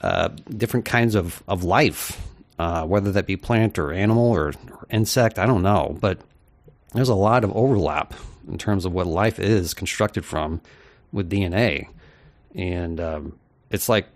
[0.00, 2.20] uh, different kinds of of life,
[2.58, 5.38] uh, whether that be plant or animal or, or insect.
[5.38, 6.20] I don't know, but
[6.92, 8.14] there's a lot of overlap
[8.48, 10.60] in terms of what life is constructed from
[11.10, 11.88] with DNA,
[12.54, 13.38] and um,
[13.70, 14.06] it's like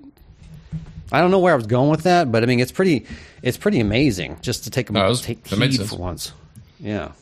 [1.13, 3.07] I don't know where I was going with that, but I mean, it's pretty,
[3.43, 6.33] it's pretty amazing just to take a no, take heed for once.
[6.79, 7.13] Yeah.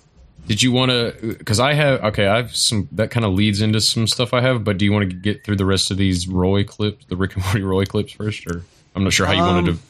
[0.47, 1.37] Did you want to?
[1.37, 4.41] Because I have okay, I have some that kind of leads into some stuff I
[4.41, 4.65] have.
[4.65, 7.35] But do you want to get through the rest of these Roy clips, the Rick
[7.35, 8.63] and Morty Roy clips first, or
[8.95, 9.83] I'm not sure how you um, wanted to.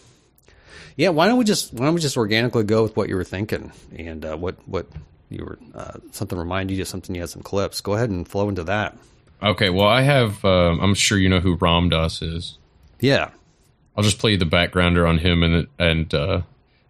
[0.97, 3.25] Yeah, why don't we just why don't we just organically go with what you were
[3.25, 4.89] thinking and uh, what what
[5.31, 7.81] you were uh, something remind you of something you had some clips.
[7.81, 8.99] Go ahead and flow into that.
[9.41, 10.45] Okay, well I have.
[10.45, 12.59] Um, I'm sure you know who Ram Dass is.
[12.99, 13.31] Yeah.
[13.99, 16.43] I'll just play the backgrounder on him and and uh,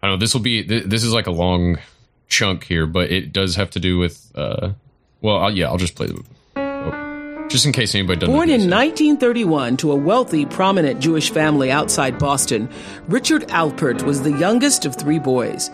[0.03, 0.19] I don't know.
[0.19, 1.79] This will be this is like a long
[2.27, 4.31] chunk here, but it does have to do with.
[4.35, 4.73] Uh,
[5.19, 6.23] well, I'll, yeah, I'll just play the.
[6.55, 8.31] Oh, just in case anybody doesn't.
[8.31, 12.69] Born in 1931 to a wealthy, prominent Jewish family outside Boston,
[13.07, 15.71] Richard Alpert was the youngest of three boys.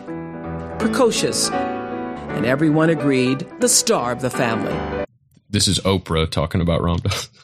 [0.79, 5.05] Precocious, and everyone agreed the star of the family.
[5.49, 7.29] This is Oprah talking about Ram Dass.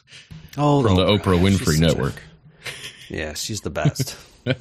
[0.58, 2.14] Oh, from the Oprah Winfrey Network.
[3.12, 4.16] Yeah, she's the best.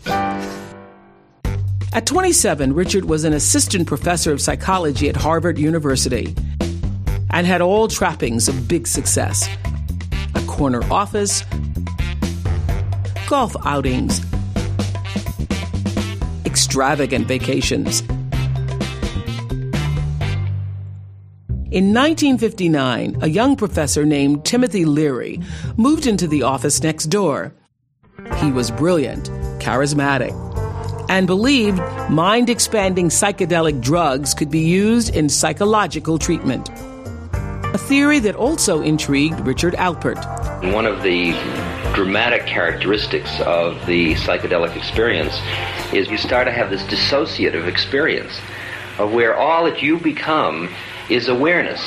[1.94, 6.36] At 27, Richard was an assistant professor of psychology at Harvard University
[7.32, 9.48] and had all trappings of big success
[10.36, 11.44] a corner office,
[13.28, 14.22] golf outings,
[16.46, 18.02] extravagant vacations.
[21.72, 25.42] In 1959, a young professor named Timothy Leary
[25.78, 27.54] moved into the office next door.
[28.38, 30.32] He was brilliant, charismatic,
[31.10, 31.78] and believed
[32.10, 36.70] mind expanding psychedelic drugs could be used in psychological treatment.
[37.74, 40.74] A theory that also intrigued Richard Alpert.
[40.74, 41.32] One of the
[41.94, 45.40] dramatic characteristics of the psychedelic experience
[45.94, 48.40] is you start to have this dissociative experience
[48.98, 50.70] of where all that you become
[51.10, 51.82] is awareness,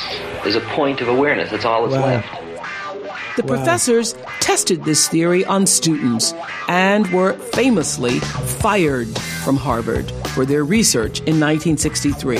[0.45, 1.49] is a point of awareness.
[1.49, 2.07] That's all that's Wow.
[2.07, 2.44] left.
[3.35, 6.33] The professors tested this theory on students
[6.69, 9.09] and were famously fired
[9.43, 12.39] from Harvard for their research in 1963.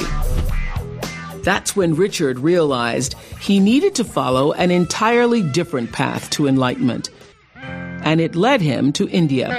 [1.43, 7.09] That's when Richard realized he needed to follow an entirely different path to enlightenment.
[7.55, 9.49] And it led him to India.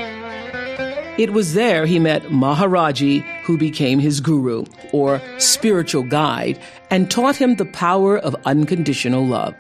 [1.19, 6.59] It was there he met Maharaji, who became his guru, or spiritual guide,
[6.91, 9.55] and taught him the power of unconditional love.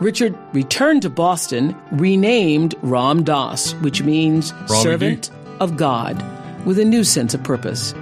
[0.00, 6.22] Richard returned to Boston, renamed Ram Dass, which means Ram servant of God,
[6.66, 7.94] with a new sense of purpose.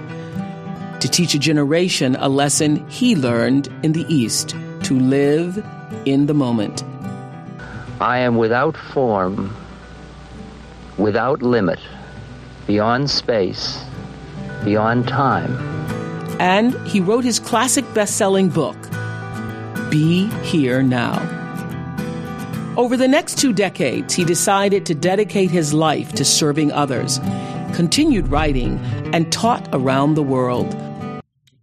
[0.99, 4.49] To teach a generation a lesson he learned in the East
[4.83, 5.63] to live
[6.05, 6.83] in the moment.
[8.01, 9.55] I am without form,
[10.97, 11.79] without limit,
[12.67, 13.81] beyond space,
[14.65, 15.55] beyond time.
[16.41, 18.75] And he wrote his classic best selling book,
[19.89, 21.44] Be Here Now.
[22.77, 27.19] Over the next two decades, he decided to dedicate his life to serving others,
[27.73, 28.77] continued writing,
[29.13, 30.73] and taught around the world.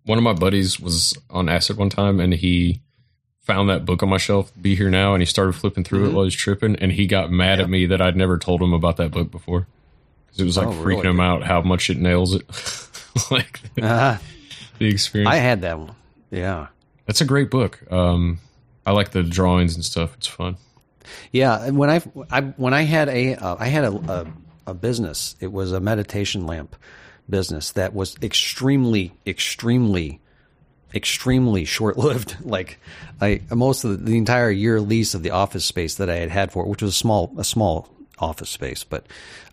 [0.05, 2.81] One of my buddies was on acid one time, and he
[3.42, 6.09] found that book on my shelf, "Be Here Now," and he started flipping through it
[6.09, 6.12] Mhm.
[6.14, 8.72] while he was tripping, and he got mad at me that I'd never told him
[8.72, 9.66] about that book before
[10.27, 11.09] because it was like Oh, freaking really?
[11.09, 12.46] him out how much it nails it,
[13.31, 14.16] like the, Uh-huh.
[14.79, 15.31] the experience.
[15.31, 15.94] I had that one.
[16.31, 16.68] Yeah.
[17.07, 17.81] That's a great book.
[17.92, 18.38] Um,
[18.87, 20.14] I like the drawings and stuff.
[20.16, 20.57] It's fun.
[21.31, 24.27] Yeah, when I, I when I had a uh, I had a, a
[24.67, 25.37] a business.
[25.41, 26.77] It was a meditation lamp
[27.29, 30.21] business that was extremely extremely
[30.95, 32.37] extremely short lived.
[32.45, 32.79] Like
[33.21, 36.31] I most of the, the entire year lease of the office space that I had
[36.31, 37.88] had for it, which was a small a small
[38.19, 39.07] office space, but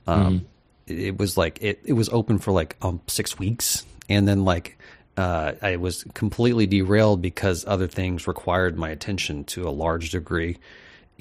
[0.06, 0.46] um,
[0.86, 4.44] it, it was like it it was open for like um six weeks, and then
[4.46, 4.78] like.
[5.18, 10.60] Uh, I was completely derailed because other things required my attention to a large degree,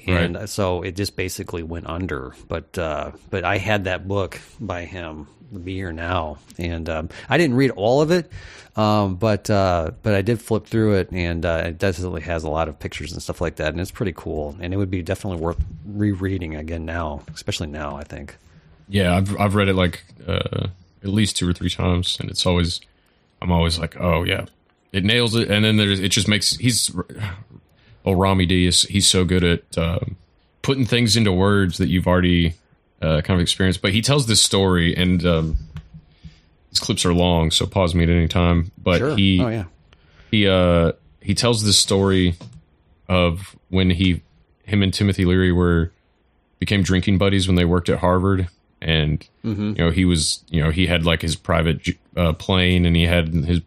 [0.07, 2.33] and so it just basically went under.
[2.47, 5.27] But uh, but I had that book by him,
[5.63, 8.31] "Be Here Now," and um, I didn't read all of it,
[8.75, 12.49] um, but uh, but I did flip through it, and uh, it definitely has a
[12.49, 14.55] lot of pictures and stuff like that, and it's pretty cool.
[14.59, 17.95] And it would be definitely worth rereading again now, especially now.
[17.97, 18.35] I think.
[18.87, 20.67] Yeah, I've I've read it like uh,
[21.03, 22.81] at least two or three times, and it's always
[23.41, 24.45] I'm always like, oh yeah,
[24.91, 26.91] it nails it, and then there's it just makes he's
[28.05, 30.15] oh Rami D is he's so good at um,
[30.61, 32.53] putting things into words that you've already
[33.01, 33.81] uh, kind of experienced.
[33.81, 35.57] But he tells this story, and um,
[36.69, 38.71] his clips are long, so pause me at any time.
[38.77, 39.15] But Sure.
[39.15, 39.63] he Oh, yeah.
[40.31, 42.35] he uh he tells this story
[43.07, 44.21] of when he
[44.63, 45.91] him and Timothy Leary were
[46.59, 48.47] became drinking buddies when they worked at Harvard
[48.81, 49.77] and Mhm.
[49.77, 53.03] you know he was you know he had like his private uh, plane and he
[53.03, 53.61] had his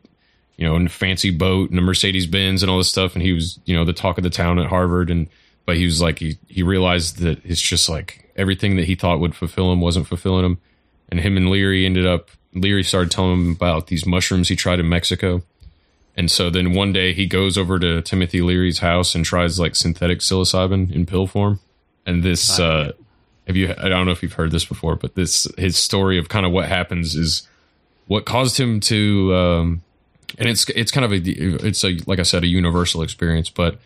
[0.57, 3.15] you know in a fancy boat and a Mercedes Benz and all this stuff.
[3.15, 5.11] And he was you know the talk of the town at Harvard.
[5.11, 5.29] And
[5.67, 9.21] but he was like he he realized that it's just like everything that he thought
[9.21, 10.59] would fulfill him wasn't fulfilling him.
[11.11, 14.81] And him and Leary ended up Leary started telling him about these mushrooms he tried
[14.81, 15.43] in Mexico.
[16.17, 19.75] And so then one day he goes over to Timothy Leary's house and tries like
[19.75, 21.61] synthetic psilocybin in pill form.
[22.05, 22.93] And this, uh,
[23.47, 26.29] have you, I don't know if you've heard this before, but this, his story of
[26.29, 27.49] kind of what happens is
[28.07, 29.83] what caused him to, um,
[30.39, 33.79] and it's, it's kind of a, it's a, like I said, a universal experience, but,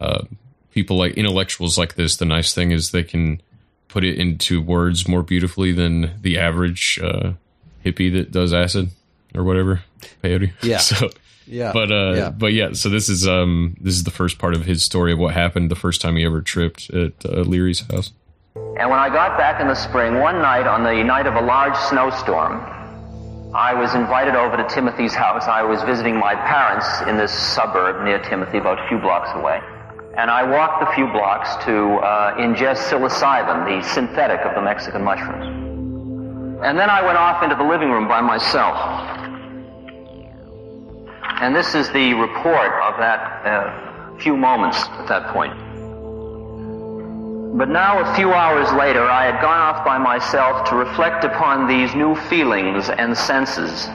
[0.00, 0.24] uh,
[0.72, 3.40] people like intellectuals like this, the nice thing is they can
[3.88, 7.32] put it into words more beautifully than the average, uh,
[7.84, 8.90] hippie that does acid
[9.34, 9.82] or whatever.
[10.22, 10.52] Peyote.
[10.62, 10.78] Yeah.
[10.80, 11.10] So,
[11.46, 11.72] Yeah.
[11.72, 12.30] But uh Yeah.
[12.30, 15.18] but yeah, so this is um this is the first part of his story of
[15.18, 18.12] what happened the first time he ever tripped at uh, Leary's house.
[18.54, 21.40] And when I got back in the spring, one night on the night of a
[21.40, 22.60] large snowstorm,
[23.54, 25.44] I was invited over to Timothy's house.
[25.44, 29.58] I was visiting my parents in this suburb near Timothy, about a few blocks away.
[30.18, 35.02] And I walked a few blocks to uh, ingest psilocybin, the synthetic of the Mexican
[35.02, 35.46] mushrooms.
[36.62, 38.76] And then I went off into the living room by myself.
[41.40, 45.67] And this is the report of that uh, few moments at that point.
[47.54, 51.66] But now, a few hours later, I had gone off by myself to reflect upon
[51.66, 53.86] these new feelings and senses.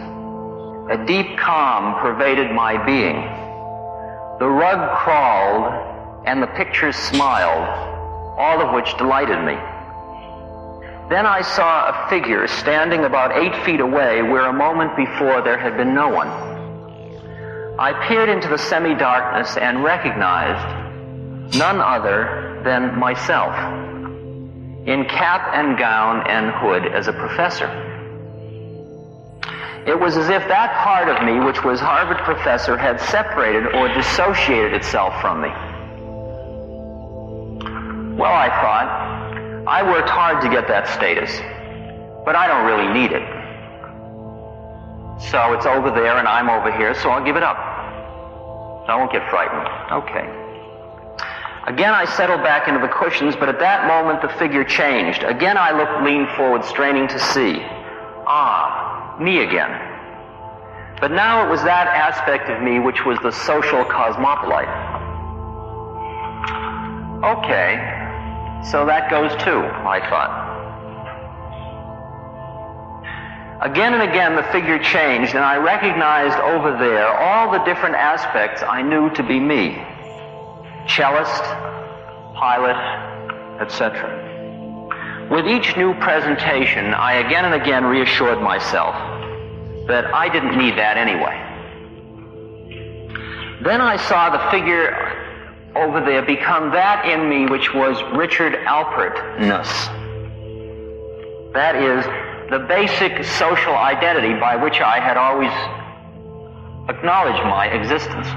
[0.90, 3.16] A deep calm pervaded my being.
[4.40, 7.68] The rug crawled and the pictures smiled,
[8.38, 9.54] all of which delighted me.
[11.10, 15.60] Then I saw a figure standing about eight feet away where a moment before there
[15.60, 16.28] had been no one.
[17.80, 23.54] I peered into the semi-darkness and recognized none other than myself,
[24.88, 27.68] in cap and gown and hood as a professor.
[29.86, 33.90] It was as if that part of me, which was Harvard professor, had separated or
[33.90, 35.50] dissociated itself from me.
[38.18, 41.32] Well, I thought, I worked hard to get that status,
[42.26, 43.24] but I don't really need it.
[45.32, 47.58] So it's over there and I'm over here, so I'll give it up.
[47.58, 49.68] I won't get frightened.
[50.04, 50.43] Okay.
[51.66, 55.24] Again, I settled back into the cushions, but at that moment the figure changed.
[55.24, 57.56] Again, I looked, leaned forward, straining to see.
[58.28, 59.72] Ah, me again.
[61.00, 64.68] But now it was that aspect of me which was the social cosmopolite.
[67.24, 67.80] Okay,
[68.70, 70.44] so that goes too, I thought.
[73.62, 78.62] Again and again the figure changed, and I recognized over there all the different aspects
[78.62, 79.82] I knew to be me
[80.88, 81.44] cellist,
[82.36, 82.78] pilot,
[83.62, 84.32] etc.
[85.32, 88.94] With each new presentation, I again and again reassured myself
[89.88, 91.40] that I didn't need that anyway.
[93.64, 94.92] Then I saw the figure
[95.76, 99.70] over there become that in me which was Richard Alpertness.
[101.54, 102.04] That is
[102.52, 105.52] the basic social identity by which I had always
[106.90, 108.28] acknowledged my existence.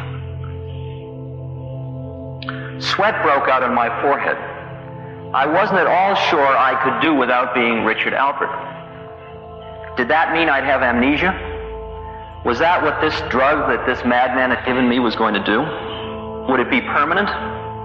[2.79, 4.37] Sweat broke out on my forehead.
[5.35, 8.53] I wasn't at all sure I could do without being Richard Alpert.
[9.97, 11.33] Did that mean I'd have amnesia?
[12.45, 15.65] Was that what this drug that this madman had given me was going to do?
[16.53, 17.29] Would it be permanent?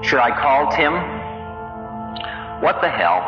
[0.04, 0.94] Should I call Tim?
[2.62, 3.24] What the hell?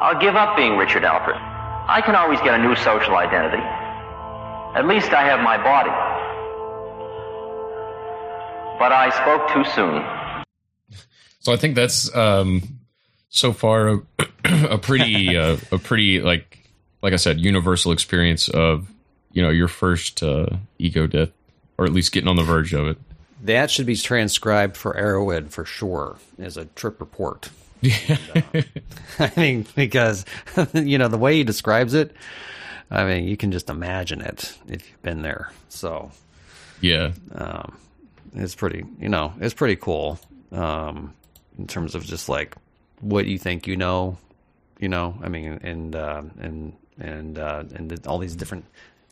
[0.00, 1.40] I'll give up being Richard Alpert.
[1.88, 3.62] I can always get a new social identity.
[4.76, 5.90] At least I have my body.
[8.78, 10.19] But I spoke too soon.
[11.40, 12.80] So I think that's um,
[13.28, 14.00] so far a,
[14.44, 16.58] a pretty uh, a pretty like
[17.02, 18.88] like I said universal experience of
[19.32, 20.46] you know your first uh,
[20.78, 21.30] ego death
[21.78, 22.98] or at least getting on the verge of it.
[23.42, 27.48] That should be transcribed for Erowid for sure as a trip report.
[27.80, 28.18] Yeah.
[29.18, 30.26] I mean, because
[30.74, 32.14] you know the way he describes it,
[32.90, 35.52] I mean, you can just imagine it if you've been there.
[35.70, 36.10] So,
[36.82, 37.78] yeah, um,
[38.34, 38.84] it's pretty.
[39.00, 40.20] You know, it's pretty cool
[40.52, 41.14] um,
[41.60, 42.56] in terms of just like
[43.00, 44.16] what you think you know.
[44.78, 48.64] You know, I mean, and uh, and and uh, and the, all these different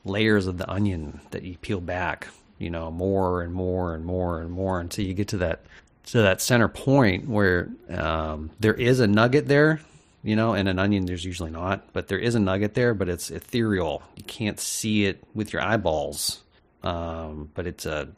[0.05, 2.29] layers of the onion that you peel back.
[2.59, 5.61] You know, more and more and more and more until you get to that
[6.07, 9.81] to that center point where um, there is a nugget there,
[10.23, 13.11] you know, and an onion there's usually not, but there is a nugget there, but
[13.11, 14.03] it's ethereal.
[14.17, 16.43] You can't see it with your eyeballs,
[16.83, 18.09] um, but it's a,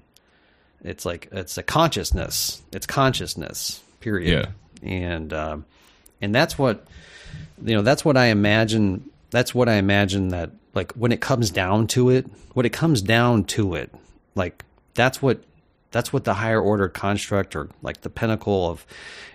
[0.83, 2.63] it's like it's a consciousness.
[2.73, 3.83] It's consciousness.
[4.01, 4.49] Period.
[4.83, 4.89] Yeah.
[4.89, 5.65] And um,
[6.21, 6.87] and that's what
[7.63, 7.83] you know.
[7.83, 9.11] That's what I imagine.
[9.31, 13.03] That's what I imagine that like when it comes down to it, when it comes
[13.03, 13.93] down to it,
[14.35, 15.43] like that's what
[15.91, 18.87] that's what the higher order construct or like the pinnacle of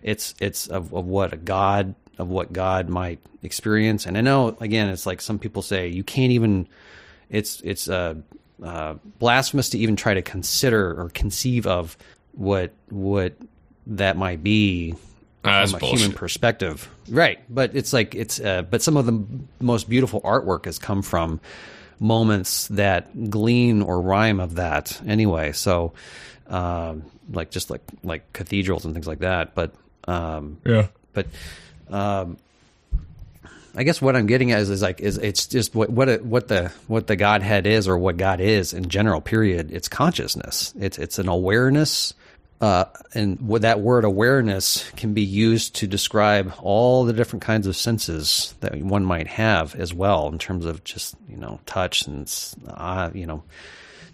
[0.01, 4.55] it's it's of, of what a god of what god might experience and i know
[4.61, 6.67] again it's like some people say you can't even
[7.29, 8.15] it's it's uh,
[8.63, 11.97] uh, blasphemous to even try to consider or conceive of
[12.33, 13.33] what what
[13.87, 14.95] that might be
[15.43, 15.99] That's from a bullshit.
[15.99, 19.25] human perspective right but it's like it's uh, but some of the
[19.59, 21.39] most beautiful artwork has come from
[21.99, 25.93] moments that glean or rhyme of that anyway so
[26.47, 29.71] um, like just like like cathedrals and things like that but
[30.07, 30.87] um, Yeah.
[31.13, 31.27] but
[31.89, 32.37] um,
[33.77, 36.25] I guess what I'm getting at is, is like is it's just what what it,
[36.25, 39.19] what the what the Godhead is or what God is in general.
[39.19, 39.69] Period.
[39.71, 40.73] It's consciousness.
[40.79, 42.13] It's it's an awareness,
[42.61, 47.75] uh, and that word awareness can be used to describe all the different kinds of
[47.75, 52.31] senses that one might have as well, in terms of just you know touch and
[52.67, 53.43] uh, you know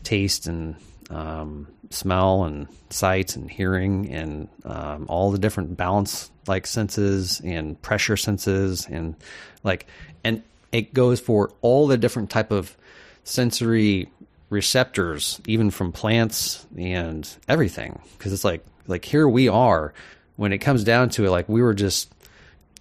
[0.03, 0.75] taste and
[1.11, 7.79] um, smell and sight and hearing and um, all the different balance like senses and
[7.81, 9.15] pressure senses and
[9.63, 9.85] like
[10.23, 12.75] and it goes for all the different type of
[13.23, 14.09] sensory
[14.51, 19.93] receptors even from plants and everything because it's like like here we are
[20.35, 22.13] when it comes down to it like we were just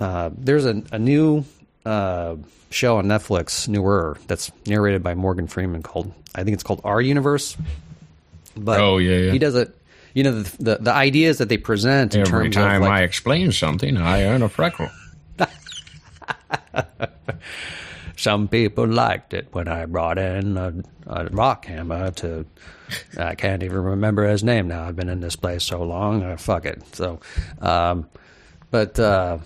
[0.01, 1.45] uh, there's a, a new
[1.87, 2.35] uh,
[2.71, 7.01] show on Netflix, newer, that's narrated by Morgan Freeman called I think it's called Our
[7.01, 7.57] Universe.
[8.57, 9.33] But Oh, yeah, yeah.
[9.33, 9.75] he does it.
[10.15, 13.01] you know the, the the ideas that they present in Every terms time of like,
[13.01, 14.89] I explain something, I earn a freckle.
[18.21, 20.75] Some people liked it when I brought in a,
[21.07, 22.45] a rock hammer to.
[23.17, 24.85] I can't even remember his name now.
[24.85, 26.23] I've been in this place so long.
[26.23, 26.83] Uh, fuck it.
[26.95, 27.21] So,
[27.63, 28.11] um,
[28.71, 29.39] but uh,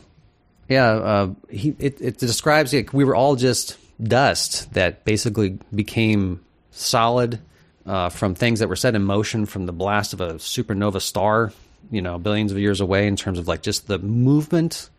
[0.69, 6.45] yeah, uh, he it, it describes like we were all just dust that basically became
[6.73, 7.39] solid
[7.87, 11.53] uh, from things that were set in motion from the blast of a supernova star.
[11.93, 14.91] You know, billions of years away in terms of like just the movement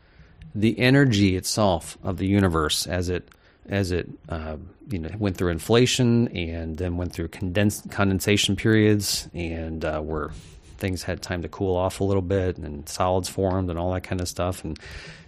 [0.58, 3.28] the energy itself of the universe as it
[3.70, 4.58] as it uh,
[4.90, 10.32] you know went through inflation and then went through condens- condensation periods and uh, where
[10.78, 14.04] things had time to cool off a little bit and solids formed and all that
[14.04, 14.64] kind of stuff.
[14.64, 14.80] And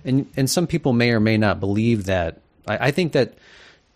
[0.06, 2.40] and and some people may or may not believe that.
[2.68, 3.34] I, I think that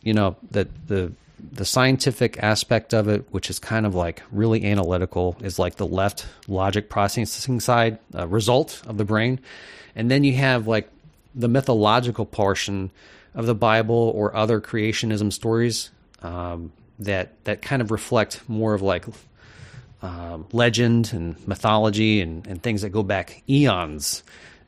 [0.02, 1.12] you know that the
[1.54, 5.88] the scientific aspect of it, which is kind of like really analytical, is like the
[5.88, 9.40] left logic processing side uh, result of the brain,
[9.96, 10.90] and then you have like
[11.34, 12.92] the mythological portion
[13.34, 15.90] of the Bible or other creationism stories
[16.22, 19.06] um, that that kind of reflect more of like
[20.02, 24.24] um, legend and mythology and, and things that go back eons,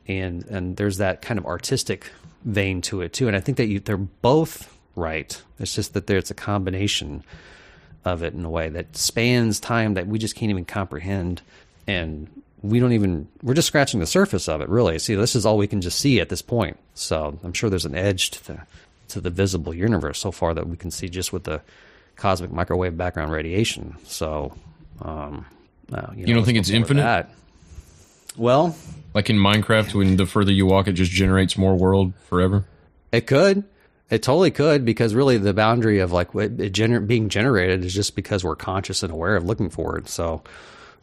[0.06, 2.10] and and there's that kind of artistic
[2.44, 3.26] vein to it too.
[3.26, 5.40] And I think that you, they're both right.
[5.58, 7.24] It's just that there's a combination
[8.04, 11.40] of it in a way that spans time that we just can't even comprehend
[11.86, 12.28] and
[12.64, 15.58] we don't even we're just scratching the surface of it really see this is all
[15.58, 18.58] we can just see at this point so i'm sure there's an edge to the
[19.08, 21.60] to the visible universe so far that we can see just with the
[22.16, 24.52] cosmic microwave background radiation so
[25.02, 25.44] um
[25.92, 27.02] uh, You, don't think it's infinite?
[27.02, 27.30] that.
[28.36, 28.74] well
[29.12, 32.64] Like in Minecraft, when the further you walk, it just generates more world forever.
[33.12, 33.62] It could.
[34.10, 38.16] It totally could because really the boundary of like it gener- being generated is just
[38.16, 40.08] because we're conscious and aware of looking for it.
[40.08, 40.42] So,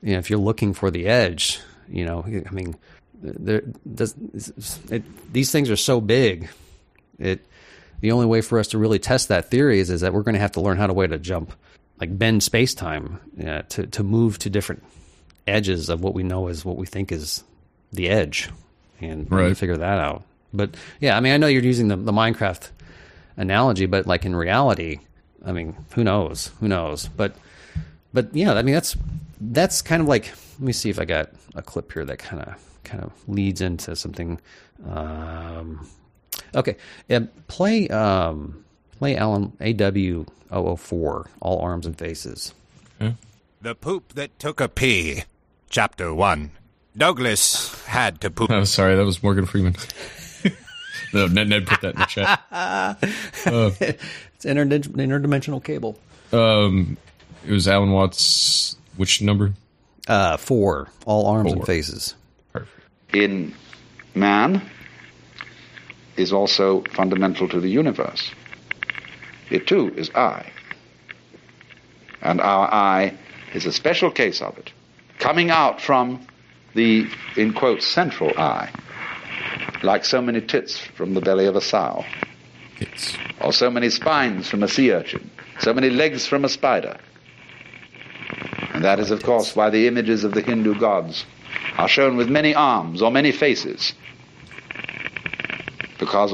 [0.01, 2.75] you know, if you're looking for the edge, you know, I mean,
[3.21, 3.61] there,
[3.93, 4.15] does,
[4.89, 6.49] it, these things are so big.
[7.19, 7.45] It
[7.99, 10.33] the only way for us to really test that theory is, is that we're going
[10.33, 11.53] to have to learn how to way to jump,
[11.99, 14.83] like bend space time uh, to to move to different
[15.47, 17.43] edges of what we know is what we think is
[17.93, 18.49] the edge,
[19.01, 19.55] and Right.
[19.55, 20.23] figure that out.
[20.53, 22.69] But yeah, I mean, I know you're using the, the Minecraft
[23.37, 24.99] analogy, but like in reality,
[25.45, 26.51] I mean, who knows?
[26.59, 27.07] Who knows?
[27.07, 27.35] But
[28.13, 28.97] but yeah, I mean that's
[29.41, 32.41] that's kind of like let me see if I got a clip here that kind
[32.43, 34.39] of kind of leads into something.
[34.87, 35.87] Um,
[36.55, 36.77] okay,
[37.09, 38.63] yeah, play um,
[38.97, 42.53] play Alan AW 004 All Arms and Faces.
[43.61, 45.23] The poop that took a pee.
[45.69, 46.49] Chapter 1.
[46.97, 48.49] Douglas had to poop.
[48.49, 49.75] Oh, sorry, that was Morgan Freeman.
[51.13, 52.41] no, Ned, Ned put that in the chat.
[52.51, 52.95] Uh,
[53.79, 55.97] it's interd- interdimensional cable.
[56.33, 56.97] Um,
[57.45, 58.75] it was Alan Watts.
[59.01, 59.53] Which number?
[60.07, 60.87] Uh, four.
[61.07, 61.65] All arms and Four.
[61.65, 62.13] faces.
[63.11, 63.51] in
[64.13, 64.61] man
[66.17, 68.29] is also fundamental to the universe.
[69.49, 70.51] It too is I.
[72.21, 73.17] And our I
[73.55, 74.71] is a special case of it,
[75.17, 76.27] coming out from
[76.75, 78.69] the, in quotes, central I,
[79.81, 82.05] like so many tits from the belly of a sow,
[82.77, 83.17] tits.
[83.41, 85.27] or so many spines from a sea urchin,
[85.59, 86.99] so many legs from a spider.
[88.81, 91.27] And that is, of course, why the images of the Hindu gods
[91.77, 93.93] are shown with many arms or many faces.
[95.99, 96.33] Because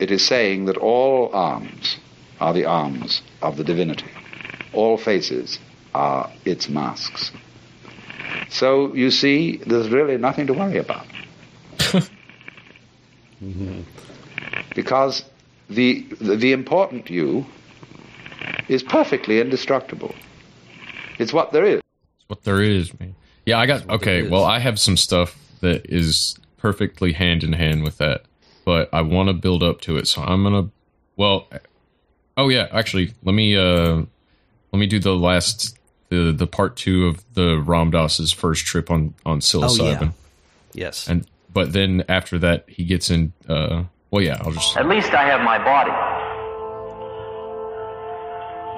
[0.00, 1.98] it is saying that all arms
[2.40, 4.10] are the arms of the divinity,
[4.72, 5.60] all faces
[5.94, 7.30] are its masks.
[8.50, 11.06] So you see, there's really nothing to worry about.
[14.74, 15.24] Because
[15.70, 17.46] the, the, the important you
[18.68, 20.12] is perfectly indestructible.
[21.18, 21.76] It's what there is.
[21.78, 23.14] It's what there is, man.
[23.46, 24.28] Yeah, I got okay.
[24.28, 28.22] Well, I have some stuff that is perfectly hand in hand with that,
[28.64, 30.68] but I want to build up to it, so I'm gonna.
[31.16, 31.48] Well,
[32.36, 34.02] oh yeah, actually, let me uh
[34.72, 35.76] let me do the last
[36.08, 40.12] the the part two of the Ram Dass's first trip on on psilocybin.
[40.72, 43.32] Yes, and but then after that he gets in.
[43.48, 45.90] uh Well, yeah, I'll just At least I have my body.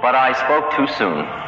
[0.01, 1.43] But I spoke too soon.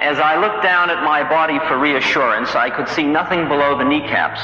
[0.00, 3.84] As I looked down at my body for reassurance, I could see nothing below the
[3.84, 4.40] kneecaps.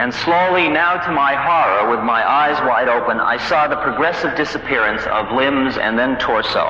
[0.00, 4.36] And slowly, now to my horror, with my eyes wide open, I saw the progressive
[4.36, 6.66] disappearance of limbs and then torso,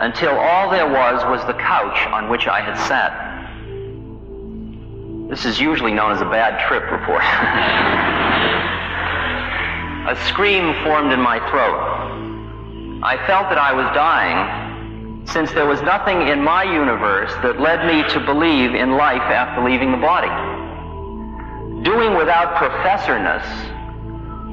[0.00, 3.30] until all there was was the couch on which I had sat.
[5.30, 7.22] This is usually known as a bad trip report.
[10.12, 12.01] a scream formed in my throat.
[13.02, 17.82] I felt that I was dying, since there was nothing in my universe that led
[17.84, 20.30] me to believe in life after leaving the body.
[21.82, 23.42] Doing without professorness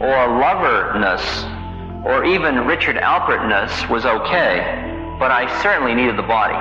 [0.01, 1.21] or loverness
[2.03, 4.65] or even Richard Alpertness was okay,
[5.19, 6.57] but I certainly needed the body.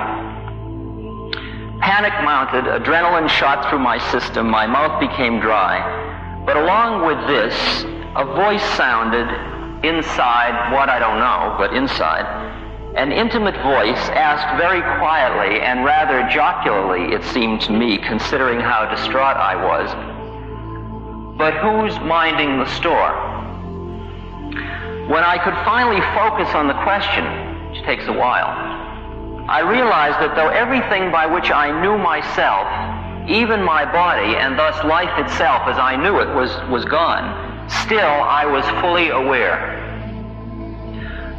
[1.81, 5.81] Panic mounted, adrenaline shot through my system, my mouth became dry.
[6.45, 7.55] But along with this,
[8.15, 9.25] a voice sounded
[9.83, 12.25] inside, what I don't know, but inside.
[12.95, 18.89] An intimate voice asked very quietly and rather jocularly, it seemed to me, considering how
[18.89, 19.87] distraught I was,
[21.37, 23.13] but who's minding the store?
[25.07, 27.23] When I could finally focus on the question,
[27.71, 28.51] which takes a while,
[29.49, 32.67] I realized that though everything by which I knew myself,
[33.29, 37.99] even my body and thus life itself as I knew it was, was gone, still
[37.99, 39.77] I was fully aware.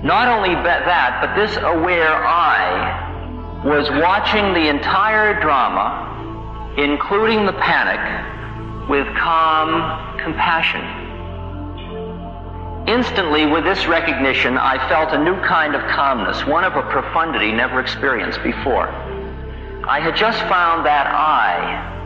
[0.02, 8.00] Not only that, but this aware I was watching the entire drama, including the panic,
[8.88, 10.80] with calm compassion.
[12.88, 17.52] Instantly, with this recognition, I felt a new kind of calmness, one of a profundity
[17.52, 18.88] never experienced before.
[19.84, 21.99] I had just found that I,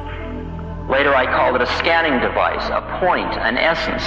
[0.88, 4.04] later I called it a scanning device, a point, an essence,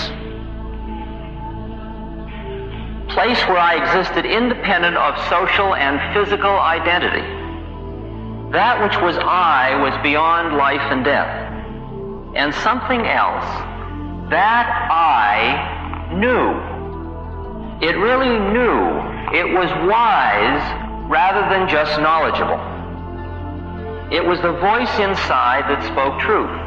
[3.10, 7.26] place where I existed independent of social and physical identity.
[8.52, 11.54] That which was I was beyond life and death.
[12.36, 13.44] And something else,
[14.30, 16.54] that I knew.
[17.82, 18.86] It really knew.
[19.34, 20.62] It was wise
[21.10, 22.62] rather than just knowledgeable.
[24.14, 26.67] It was the voice inside that spoke truth.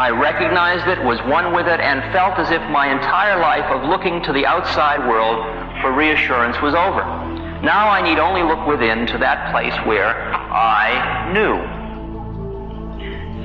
[0.00, 3.84] I recognized it, was one with it, and felt as if my entire life of
[3.84, 5.44] looking to the outside world
[5.82, 7.04] for reassurance was over.
[7.60, 11.52] Now I need only look within to that place where I knew.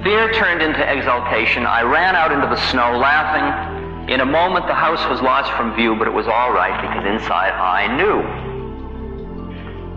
[0.08, 1.66] Fear turned into exultation.
[1.66, 4.08] I ran out into the snow laughing.
[4.08, 7.04] In a moment, the house was lost from view, but it was all right because
[7.04, 8.24] inside I knew.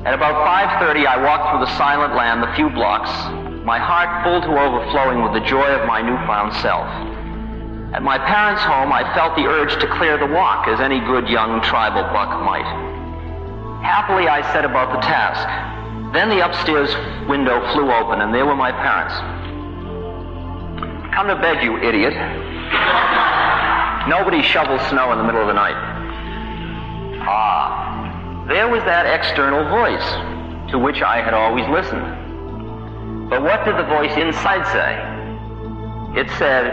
[0.03, 0.43] At about
[0.83, 3.15] 5.30, I walked through the silent land the few blocks,
[3.69, 6.89] my heart full to overflowing with the joy of my newfound self.
[7.93, 11.29] At my parents' home, I felt the urge to clear the walk, as any good
[11.29, 12.65] young tribal buck might.
[13.85, 15.45] Happily, I set about the task.
[16.15, 16.89] Then the upstairs
[17.29, 19.13] window flew open, and there were my parents.
[21.13, 22.17] Come to bed, you idiot.
[24.09, 25.77] Nobody shovels snow in the middle of the night.
[27.29, 30.09] Ah, there was that external voice
[30.73, 32.18] to which I had always listened.
[33.29, 35.19] But what did the voice inside say?
[36.19, 36.65] It said,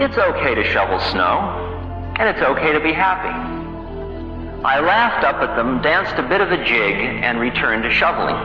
[0.00, 3.34] It's okay to shovel snow, and it's okay to be happy.
[4.64, 8.36] I laughed up at them, danced a bit of a jig, and returned to shoveling.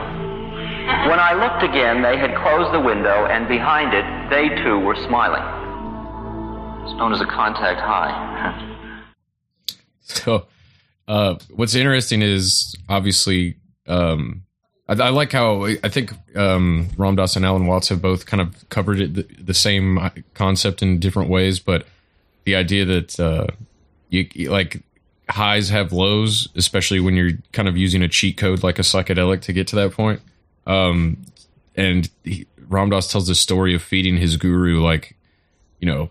[1.10, 4.96] When I looked again, they had closed the window, and behind it, they too were
[4.96, 5.44] smiling.
[6.86, 8.72] It's known as a contact high.
[10.08, 10.46] So,
[11.08, 13.56] uh, what's interesting is obviously,
[13.88, 14.44] um,
[14.88, 18.42] I, I, like how I think um, Ram Dass and Alan Watts have both kind
[18.42, 20.00] of covered it the, the same
[20.34, 21.86] concept in different ways, but
[22.44, 23.48] the idea that uh,
[24.10, 24.84] you, you like
[25.30, 29.42] highs have lows, especially when you're kind of using a cheat code like a psychedelic
[29.42, 30.22] to get to that point.
[30.68, 31.26] Um,
[31.76, 35.16] and he, Ram Dass tells the story of feeding his guru like,
[35.80, 36.10] you know,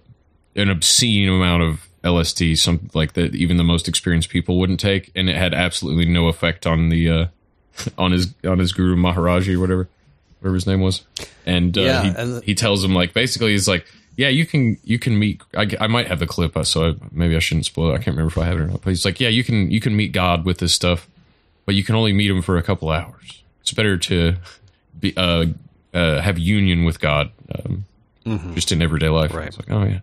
[0.56, 5.10] an obscene amount of LSD, something like that even the most experienced people wouldn't take,
[5.14, 7.26] and it had absolutely no effect on the uh,
[7.98, 9.88] on his on his guru Maharaji or whatever,
[10.40, 11.02] whatever his name was.
[11.46, 13.84] And, uh, Yeah, he, and- he tells him like basically he's like,
[14.16, 15.42] yeah, you can you can meet.
[15.56, 17.94] I, I might have the clip, so I, maybe I shouldn't spoil it.
[17.94, 18.82] I can't remember if I have it or not.
[18.82, 21.08] But he's like, yeah, you can you can meet God with this stuff,
[21.66, 23.42] but you can only meet him for a couple hours.
[23.62, 24.36] It's better to
[25.00, 25.46] be uh,
[25.92, 27.84] uh have union with God, um,
[28.24, 28.54] Mhm.
[28.54, 29.34] just in everyday life.
[29.34, 29.48] Right.
[29.48, 30.00] It's like, oh yeah,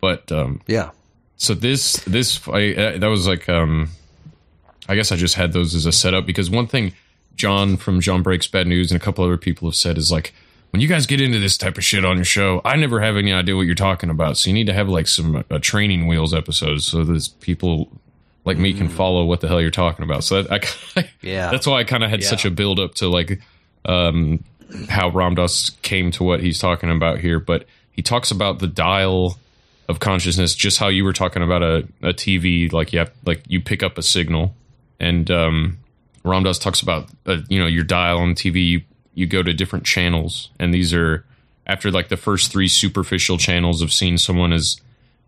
[0.00, 0.90] but um, yeah.
[1.36, 3.88] So this this I, uh, that was like um,
[4.88, 6.92] I guess I just had those as a setup because one thing
[7.36, 10.32] John from John Breaks Bad News and a couple other people have said is like
[10.70, 13.16] when you guys get into this type of shit on your show, I never have
[13.16, 14.36] any idea what you're talking about.
[14.36, 17.88] So you need to have like some uh, training wheels episodes so that people
[18.44, 20.24] like me can follow what the hell you're talking about.
[20.24, 20.52] So that,
[20.96, 21.50] I Yeah.
[21.50, 22.28] that's why I kind of had Yeah.
[22.28, 23.40] such a build up to like
[23.84, 24.42] um,
[24.88, 27.38] how Ram Dass came to what he's talking about here.
[27.38, 29.38] But he talks about the dial
[29.88, 33.42] of consciousness, just how you were talking about a, a TV, like you have, like
[33.46, 34.54] you pick up a signal,
[34.98, 35.78] and um,
[36.24, 38.66] Ram Dass talks about uh, you know your dial on TV.
[38.66, 38.82] You
[39.14, 41.24] you go to different channels, and these are
[41.66, 44.80] after like the first three superficial channels of seeing someone as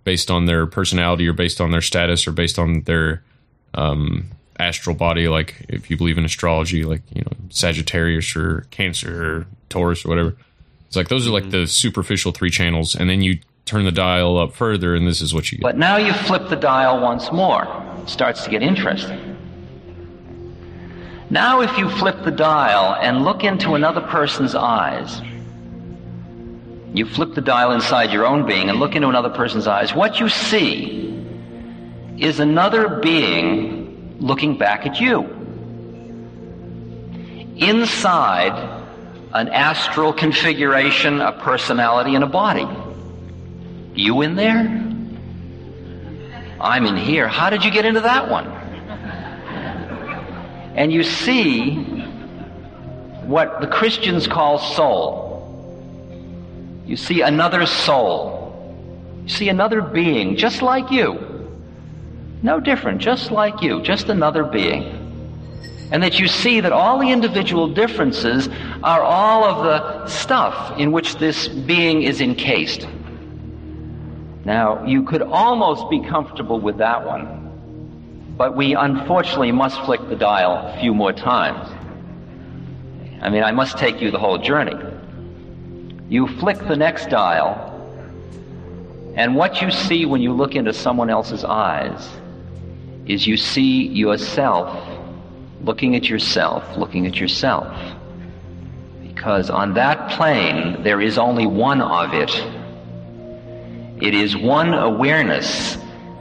[0.04, 3.22] based on their personality or based on their status or based on their
[3.74, 9.38] um, astral body, like if you believe in astrology, like you know Sagittarius or Cancer
[9.38, 10.36] or Taurus or whatever.
[10.86, 14.38] It's like those are like the superficial three channels, and then you turn the dial
[14.38, 15.62] up further, and this is what you get.
[15.62, 17.66] But now you flip the dial once more.
[18.02, 19.25] It starts to get interesting.
[21.28, 25.20] Now, if you flip the dial and look into another person's eyes,
[26.94, 30.20] you flip the dial inside your own being and look into another person's eyes, what
[30.20, 31.02] you see
[32.16, 35.24] is another being looking back at you.
[37.56, 38.84] Inside
[39.34, 42.66] an astral configuration, a personality, and a body.
[43.94, 44.84] You in there?
[46.60, 47.28] I'm in here.
[47.28, 48.55] How did you get into that one?
[50.76, 51.74] And you see
[53.24, 55.32] what the Christians call soul.
[56.86, 58.44] You see another soul.
[59.24, 61.18] You see another being just like you.
[62.42, 65.02] No different, just like you, just another being.
[65.90, 68.48] And that you see that all the individual differences
[68.82, 72.86] are all of the stuff in which this being is encased.
[74.44, 77.45] Now, you could almost be comfortable with that one,
[78.36, 81.68] but we unfortunately must flick the dial a few more times.
[83.22, 84.76] I mean, I must take you the whole journey.
[86.08, 87.72] You flick the next dial,
[89.16, 92.08] and what you see when you look into someone else's eyes
[93.06, 94.86] is you see yourself
[95.62, 97.74] looking at yourself, looking at yourself.
[99.02, 102.30] Because on that plane, there is only one of it.
[104.02, 105.78] It is one awareness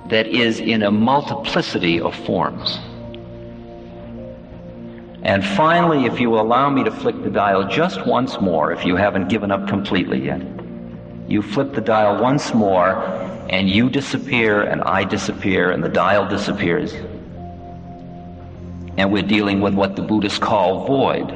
[0.10, 2.80] that is in a multiplicity of forms.
[5.24, 8.96] And finally, if you allow me to flick the dial just once more, if you
[8.96, 10.42] haven't given up completely yet,
[11.28, 13.04] you flip the dial once more,
[13.50, 16.94] and you disappear, and I disappear, and the dial disappears.
[18.98, 21.34] And we're dealing with what the Buddhists call void,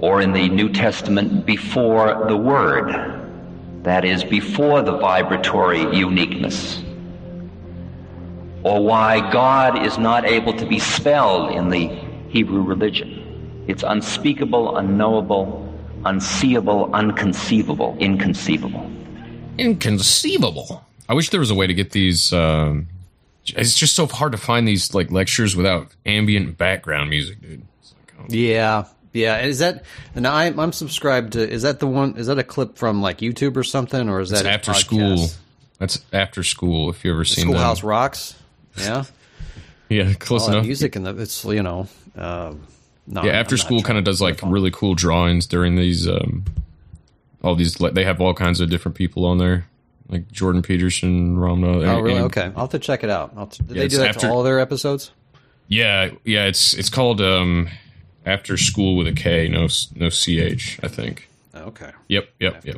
[0.00, 3.20] or in the New Testament, before the Word.
[3.82, 6.82] That is, before the vibratory uniqueness.
[8.64, 11.86] Or why God is not able to be spelled in the
[12.28, 13.64] Hebrew religion.
[13.68, 15.60] It's unspeakable, unknowable,
[16.04, 18.90] unseeable, unconceivable, inconceivable.
[19.58, 20.84] Inconceivable.
[21.08, 22.32] I wish there was a way to get these.
[22.32, 22.88] Um,
[23.46, 27.62] it's just so hard to find these like lectures without ambient background music, dude.
[28.28, 29.40] Yeah, yeah.
[29.42, 29.84] Is that?
[30.14, 31.46] And I'm I'm subscribed to.
[31.48, 32.16] Is that the one?
[32.16, 34.76] Is that a clip from like YouTube or something, or is It's that after podcast?
[34.76, 35.26] school.
[35.78, 36.88] That's after school.
[36.88, 37.82] If you ever seen Schoolhouse.
[37.82, 38.34] Rocks.
[38.78, 39.04] Yeah.
[39.88, 40.64] Yeah, close All enough.
[40.64, 41.86] music and the, it's you know.
[42.16, 42.54] Uh,
[43.06, 46.08] no, yeah, I'm after school kind of does like really cool drawings during these.
[46.08, 46.44] um
[47.42, 49.66] All these, like, they have all kinds of different people on there,
[50.08, 51.68] like Jordan Peterson, Ramna.
[51.80, 52.16] Oh, really?
[52.16, 53.32] and- Okay, I'll have to check it out.
[53.36, 55.10] I'll did Yeah, they do that after- to all their episodes?
[55.68, 56.46] Yeah, yeah.
[56.46, 57.68] It's it's called um
[58.24, 60.80] After School with a K, no no ch.
[60.82, 61.28] I think.
[61.54, 61.90] Okay.
[62.08, 62.76] Yep, yep, yep.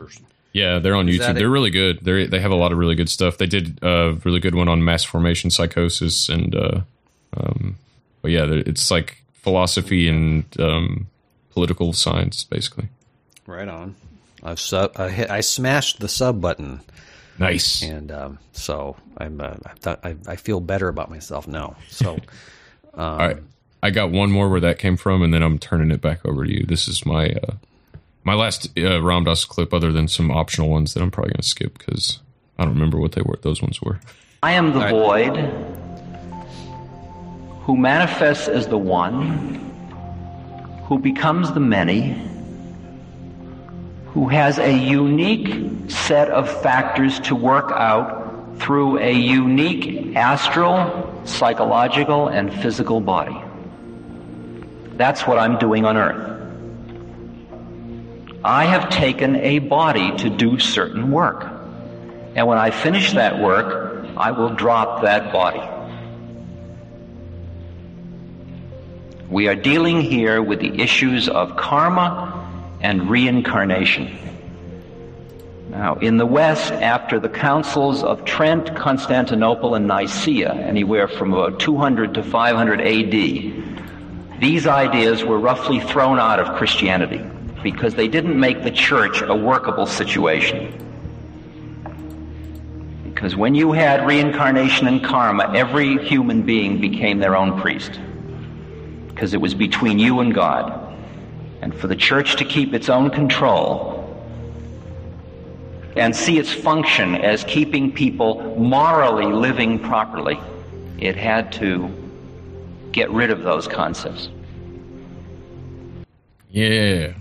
[0.56, 1.34] Yeah, they're on Is YouTube.
[1.34, 1.98] They're really good.
[2.00, 3.36] They they have a lot of really good stuff.
[3.36, 6.80] They did a really good one on mass formation psychosis and uh
[7.36, 7.76] um
[8.22, 11.08] but yeah, it's like philosophy and um
[11.50, 12.88] political science basically.
[13.46, 13.96] Right on.
[14.42, 16.80] I've sub, I, hit, I smashed the sub button.
[17.38, 17.82] Nice.
[17.82, 21.76] And um, so I'm uh, I, thought, I I feel better about myself now.
[21.90, 22.14] So
[22.94, 23.42] um, All right.
[23.82, 26.46] I got one more where that came from and then I'm turning it back over
[26.46, 26.64] to you.
[26.64, 27.56] This is my uh
[28.26, 31.42] my last uh, Ram Dass clip other than some optional ones that I'm probably going
[31.42, 32.18] to skip cuz
[32.58, 34.00] I don't remember what they were those ones were.
[34.42, 35.36] I am the void
[37.62, 39.60] who manifests as the one,
[40.84, 42.16] who becomes the many,
[44.08, 52.28] who has a unique set of factors to work out through a unique astral, psychological,
[52.28, 53.36] and physical body.
[54.96, 56.35] That's what I'm doing on earth.
[58.46, 61.48] I have taken a body to do certain work.
[62.36, 65.62] And when I finish that work, I will drop that body.
[69.28, 72.48] We are dealing here with the issues of karma
[72.80, 74.16] and reincarnation.
[75.68, 81.58] Now, in the West, after the councils of Trent, Constantinople, and Nicaea, anywhere from about
[81.58, 87.28] 200 to 500 AD, these ideas were roughly thrown out of Christianity
[87.66, 90.72] because they didn't make the church a workable situation.
[93.02, 97.98] Because when you had reincarnation and karma, every human being became their own priest.
[99.08, 100.96] Because it was between you and God.
[101.60, 104.16] And for the church to keep its own control
[105.96, 110.38] and see its function as keeping people morally living properly,
[110.98, 111.90] it had to
[112.92, 114.28] get rid of those concepts.
[116.48, 117.14] Yeah.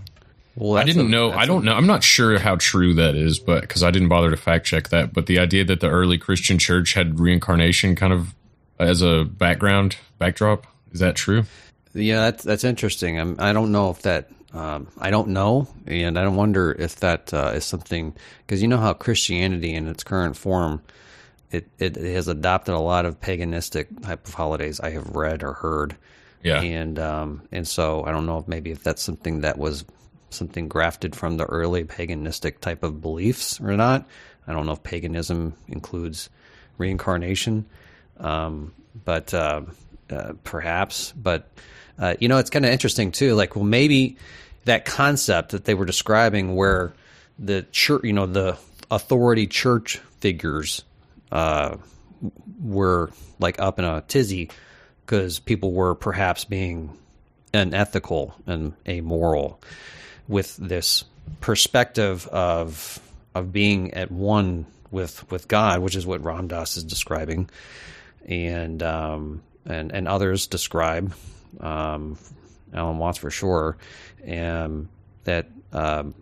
[0.55, 1.31] Well, I didn't a- know.
[1.31, 1.73] I don't know.
[1.73, 4.89] I'm not sure how true that is, but because I didn't bother to fact check
[4.89, 5.13] that.
[5.13, 8.33] But the idea that the early Christian church had reincarnation kind of
[8.79, 11.43] as a background backdrop is that true?
[11.93, 13.19] Yeah, that's that's interesting.
[13.19, 14.29] I'm, I don't know if that.
[14.53, 18.69] Um, I don't know, and I don't wonder if that uh, is something because you
[18.69, 20.81] know how Christianity in its current form,
[21.51, 24.79] it, it has adopted a lot of paganistic type of holidays.
[24.79, 25.97] I have read or heard.
[26.41, 26.61] Yeah.
[26.61, 29.83] and um, and so I don't know if maybe if that's something that was
[30.36, 34.07] something grafted from the early paganistic type of beliefs or not.
[34.47, 36.29] I don't know if paganism includes
[36.77, 37.65] reincarnation,
[38.19, 38.73] um,
[39.03, 39.61] but uh,
[40.09, 41.13] uh, perhaps.
[41.13, 41.49] But
[41.97, 43.36] uh, you know, it's kind of interesting too.
[43.36, 44.17] Like, well, maybe
[44.65, 46.93] that concept that they were describing, where
[47.39, 48.57] the church, you know, the
[48.91, 50.83] authority church figures
[51.31, 51.77] uh,
[52.61, 54.49] were like up in a tizzy
[55.05, 56.97] because people were perhaps being
[57.53, 59.61] unethical and amoral
[60.28, 61.03] with this
[61.41, 62.99] perspective of
[63.34, 67.49] of being at one with with God, which is what Ram Dass is describing,
[68.26, 71.13] and um, and and others describe
[71.59, 72.17] um,
[72.73, 73.78] Alan Watts for sure,
[74.23, 74.88] and
[75.26, 76.13] that um,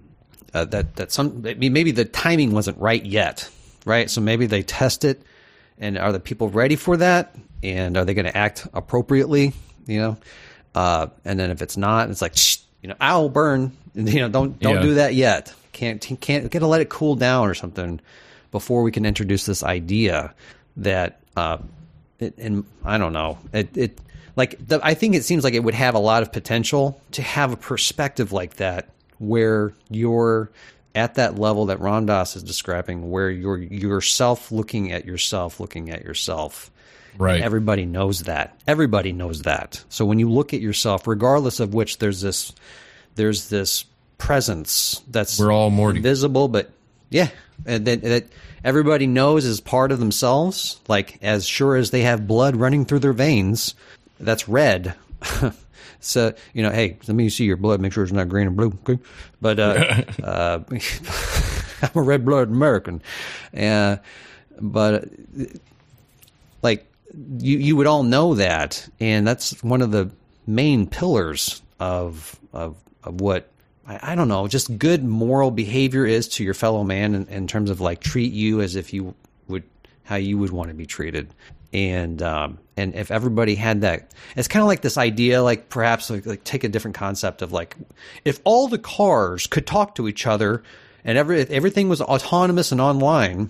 [0.54, 3.49] uh, that that some maybe maybe the timing wasn't right yet,
[3.86, 4.10] right?
[4.10, 5.22] So maybe they test it,
[5.78, 7.36] and are the people ready for that?
[7.62, 9.54] And are they going to act appropriately?
[9.86, 10.18] You know,
[10.76, 13.71] uh, and then if it's not, it's like Shh, you know, owl burn.
[13.95, 14.81] You know, don't don't Yeah.
[14.81, 15.53] do that yet.
[15.71, 17.99] Can't can't get to let it cool down or something
[18.51, 20.34] before we can introduce this idea
[20.77, 21.59] that uh,
[22.19, 23.99] it, and I don't know it it
[24.36, 27.21] like the, I think it seems like it would have a lot of potential to
[27.21, 30.49] have a perspective like that where you're
[30.95, 35.91] at that level that Ram Dass is describing, where you're yourself looking at yourself, looking
[35.91, 36.71] at yourself.
[37.18, 37.36] Right.
[37.36, 38.57] And everybody knows that.
[38.68, 39.84] Everybody knows that.
[39.89, 42.53] So when you look at yourself, regardless of which, there's this,
[43.16, 43.86] there's this
[44.18, 46.72] presence that's We're all more visible, but
[47.09, 47.30] yeah,
[47.66, 48.26] and that, that
[48.64, 50.80] everybody knows is part of themselves.
[50.88, 53.76] Like as sure as they have blood running through their veins,
[54.20, 54.95] that's red.
[55.99, 57.82] so you know, hey, let me see your blood.
[57.82, 58.78] Make sure it's not green or blue.
[58.88, 58.99] Okay?
[59.41, 60.59] But uh, uh,
[61.82, 63.01] I'm a red blooded American,
[63.55, 63.97] uh,
[64.59, 65.07] but uh,
[67.14, 70.11] you you would all know that, and that's one of the
[70.47, 73.49] main pillars of of of what
[73.88, 77.47] I, I don't know, just good moral behavior is to your fellow man in, in
[77.47, 79.14] terms of like treat you as if you
[79.47, 79.64] would
[80.03, 81.34] how you would want to be treated.
[81.72, 86.09] And um, and if everybody had that, it's kind of like this idea, like perhaps
[86.09, 87.76] like, like take a different concept of like
[88.24, 90.64] if all the cars could talk to each other
[91.03, 93.49] and every everything was autonomous and online,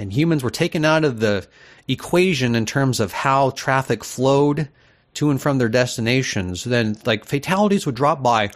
[0.00, 1.46] and humans were taken out of the
[1.86, 4.68] equation in terms of how traffic flowed
[5.14, 8.50] to and from their destinations, then like fatalities would drop by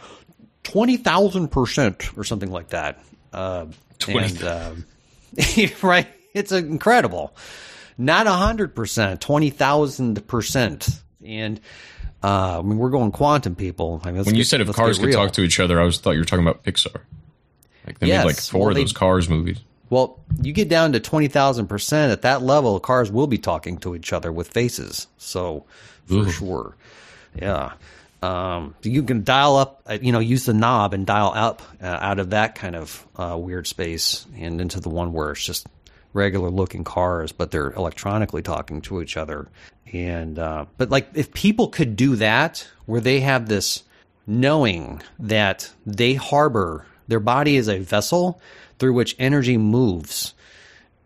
[0.63, 2.99] twenty thousand percent or something like that.
[3.31, 3.67] Uh,
[4.09, 4.87] and um,
[5.83, 7.37] right, it's incredible.
[7.99, 10.89] Not hundred percent, twenty thousand percent,
[11.23, 11.61] and
[12.23, 14.01] uh, I mean we're going quantum people.
[14.03, 15.99] I mean, when you get- said if cars could talk to each other, I was
[15.99, 17.03] thought you were talking about Pixar.
[17.87, 19.59] Like they made like four well, of they- those Cars movies.
[19.91, 24.13] Well, you get down to 20,000% at that level, cars will be talking to each
[24.13, 25.07] other with faces.
[25.19, 25.65] So,
[26.07, 26.31] for Ooh.
[26.31, 26.77] sure.
[27.35, 27.73] Yeah.
[28.23, 31.87] Um, you can dial up, uh, you know, use the knob and dial up uh,
[31.87, 35.67] out of that kind of uh, weird space and into the one where it's just
[36.15, 39.49] regular looking cars, but they're electronically talking to each other.
[39.93, 43.83] And, uh, but like if people could do that, where they have this
[44.27, 48.41] knowing that they harbor, their body is a vessel
[48.79, 50.35] through which energy moves.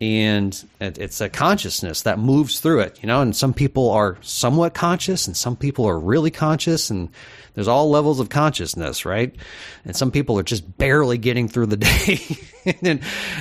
[0.00, 3.20] And it's a consciousness that moves through it, you know.
[3.20, 7.08] And some people are somewhat conscious, and some people are really conscious, and
[7.54, 9.34] there's all levels of consciousness, right?
[9.84, 11.76] And some people are just barely getting through the
[12.64, 13.00] day, and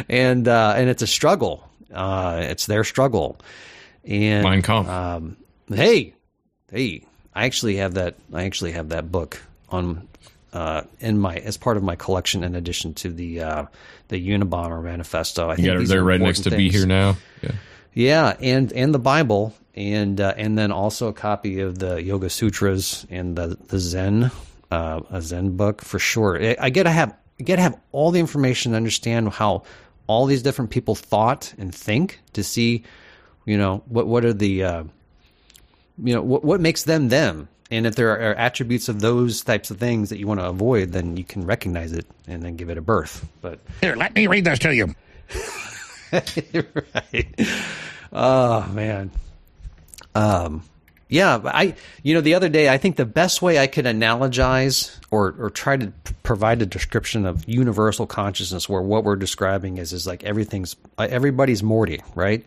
[0.10, 1.70] and uh, and it's a struggle.
[1.94, 3.40] Uh, it's their struggle.
[4.04, 4.90] And Mein Kampf.
[4.90, 6.16] Um, hey,
[6.72, 7.04] hey,
[7.36, 8.16] I actually have that.
[8.34, 10.08] I actually have that book on
[10.54, 13.66] uh, in my as part of my collection, in addition to the uh,
[14.08, 15.50] the Unabomber Manifesto.
[15.50, 17.18] I think Yeah, these they're are right next to important be here now.
[17.42, 17.52] Yeah.
[17.94, 22.30] Yeah, and and the Bible, and uh, and then also a copy of the Yoga
[22.30, 24.32] Sutras and the the Zen,
[24.70, 26.40] uh, a Zen book for sure.
[26.40, 29.64] I, I get to have I get to have all the information to understand how
[30.08, 32.84] all these different people thought and think to see,
[33.46, 34.84] you know, what what are the, uh,
[36.04, 37.50] you know, what what makes them them.
[37.70, 40.94] And if there are attributes of those types of things that you want to avoid,
[40.94, 43.28] then you can recognize it and then give it a berth.
[43.42, 44.96] But Here, let me read this to you.
[46.14, 47.40] right.
[48.14, 49.12] Oh man.
[50.16, 50.64] Um
[51.10, 54.98] Yeah, I, you know, the other day, I think the best way I could analogize
[55.12, 59.78] or, or try to p- provide a description of universal consciousness, where what we're describing
[59.78, 62.46] is is like everything's uh, everybody's Morty, right?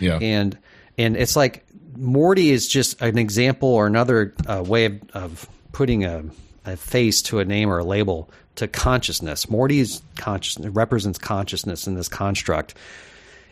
[0.00, 0.18] Yeah.
[0.20, 0.56] And
[0.98, 1.64] and it's like
[1.96, 6.24] Morty is just an example or another uh, way of, of putting a,
[6.64, 9.48] a face to a name or a label to consciousness.
[9.48, 12.74] Morty's consciousness represents consciousness in this construct.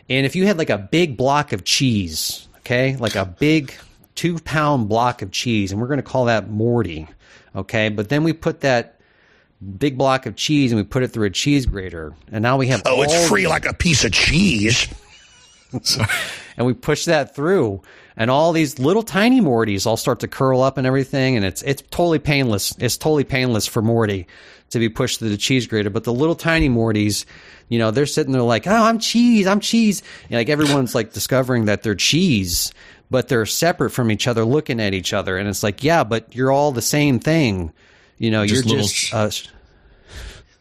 [0.09, 3.73] And if you had like a big block of cheese, okay, like a big
[4.15, 7.07] two pound block of cheese, and we're going to call that Morty,
[7.55, 8.99] okay, but then we put that
[9.77, 12.67] big block of cheese and we put it through a cheese grater, and now we
[12.67, 14.87] have Oh, it's free like a piece of cheese.
[16.57, 17.81] and we push that through
[18.17, 21.61] and all these little tiny mortys all start to curl up and everything and it's
[21.63, 22.73] it's totally painless.
[22.79, 24.27] It's totally painless for morty
[24.71, 25.89] to be pushed through the cheese grater.
[25.89, 27.25] But the little tiny mortys
[27.69, 30.01] you know they're sitting there like oh i'm cheese i'm cheese.
[30.29, 32.73] And like everyone's like discovering that they're cheese
[33.11, 35.37] but they're separate from each other looking at each other.
[35.37, 37.71] And it's like yeah but you're all the same thing.
[38.17, 39.29] You know Just you're little just sh- uh,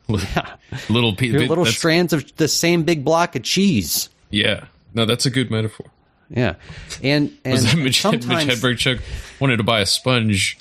[0.89, 4.09] little pe- little strands of the same big block of cheese.
[4.31, 4.67] Yeah.
[4.93, 5.87] No, that's a good metaphor.
[6.31, 6.55] Yeah
[7.03, 8.99] and and Was that Mitch, sometimes Mitch Hedberg Chuck
[9.41, 10.59] wanted to buy a sponge.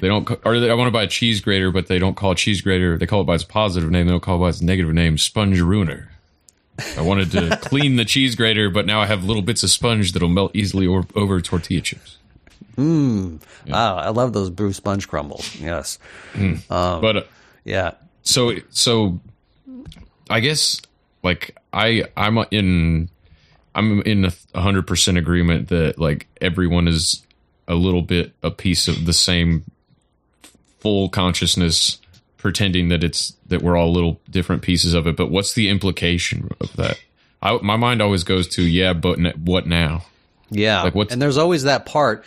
[0.00, 2.32] They don't, or they, I want to buy a cheese grater, but they don't call
[2.32, 2.98] it cheese grater.
[2.98, 4.06] They call it by its positive name.
[4.06, 6.10] They don't call it by its negative name, sponge ruiner.
[6.96, 10.12] I wanted to clean the cheese grater, but now I have little bits of sponge
[10.12, 12.18] that'll melt easily or, over tortilla chips.
[12.76, 13.40] Mmm.
[13.66, 15.54] Wow, I love those brew sponge crumbles.
[15.56, 15.98] Yes.
[16.34, 17.22] Um, but uh,
[17.64, 17.92] yeah.
[18.22, 19.20] So so,
[20.30, 20.80] I guess
[21.22, 23.08] like I I'm in
[23.74, 27.24] I'm in a hundred percent agreement that like everyone is
[27.68, 29.64] a little bit a piece of the same
[30.80, 31.98] full consciousness
[32.38, 36.50] pretending that it's that we're all little different pieces of it but what's the implication
[36.60, 36.98] of that
[37.40, 40.04] I, my mind always goes to yeah but n- what now
[40.50, 40.82] Yeah.
[40.82, 42.24] Like, what's- and there's always that part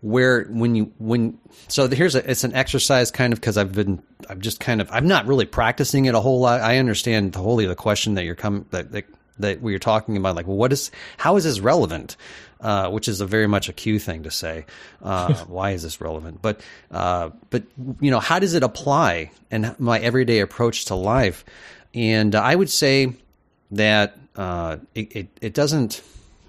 [0.00, 1.38] where when you when
[1.68, 4.88] so here's a it's an exercise kind of because I've been I've just kind of
[4.90, 6.60] I'm not really practicing it a whole lot.
[6.60, 9.04] I understand the wholly the question that you're coming that that
[9.38, 12.16] that we are talking about like well, what is how is this relevant?
[12.60, 14.66] Uh, which is a very much a Q thing to say.
[15.00, 16.42] Uh, why is this relevant?
[16.42, 16.60] But
[16.90, 17.62] uh, but
[18.00, 21.44] you know how does it apply in my everyday approach to life?
[21.94, 23.14] And I would say
[23.70, 26.02] that uh, it, it it doesn't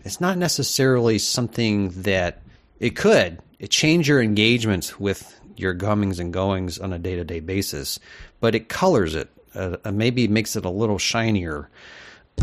[0.04, 2.42] it's not necessarily something that
[2.80, 7.24] it could it change your engagement with your comings and goings on a day to
[7.24, 8.00] day basis,
[8.40, 9.30] but it colors it.
[9.54, 11.70] Uh, maybe makes it a little shinier.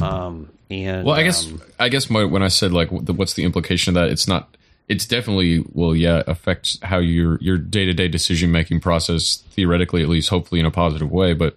[0.03, 3.44] Um, and Well, I guess um, I guess my, when I said like what's the
[3.44, 4.57] implication of that, it's not.
[4.88, 10.03] It's definitely well, yeah, affects how your your day to day decision making process theoretically,
[10.03, 11.34] at least, hopefully in a positive way.
[11.34, 11.57] But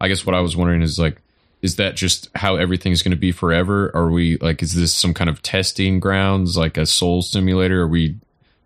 [0.00, 1.22] I guess what I was wondering is like,
[1.62, 3.90] is that just how everything's going to be forever?
[3.94, 7.82] Are we like, is this some kind of testing grounds, like a soul simulator?
[7.82, 8.16] Are we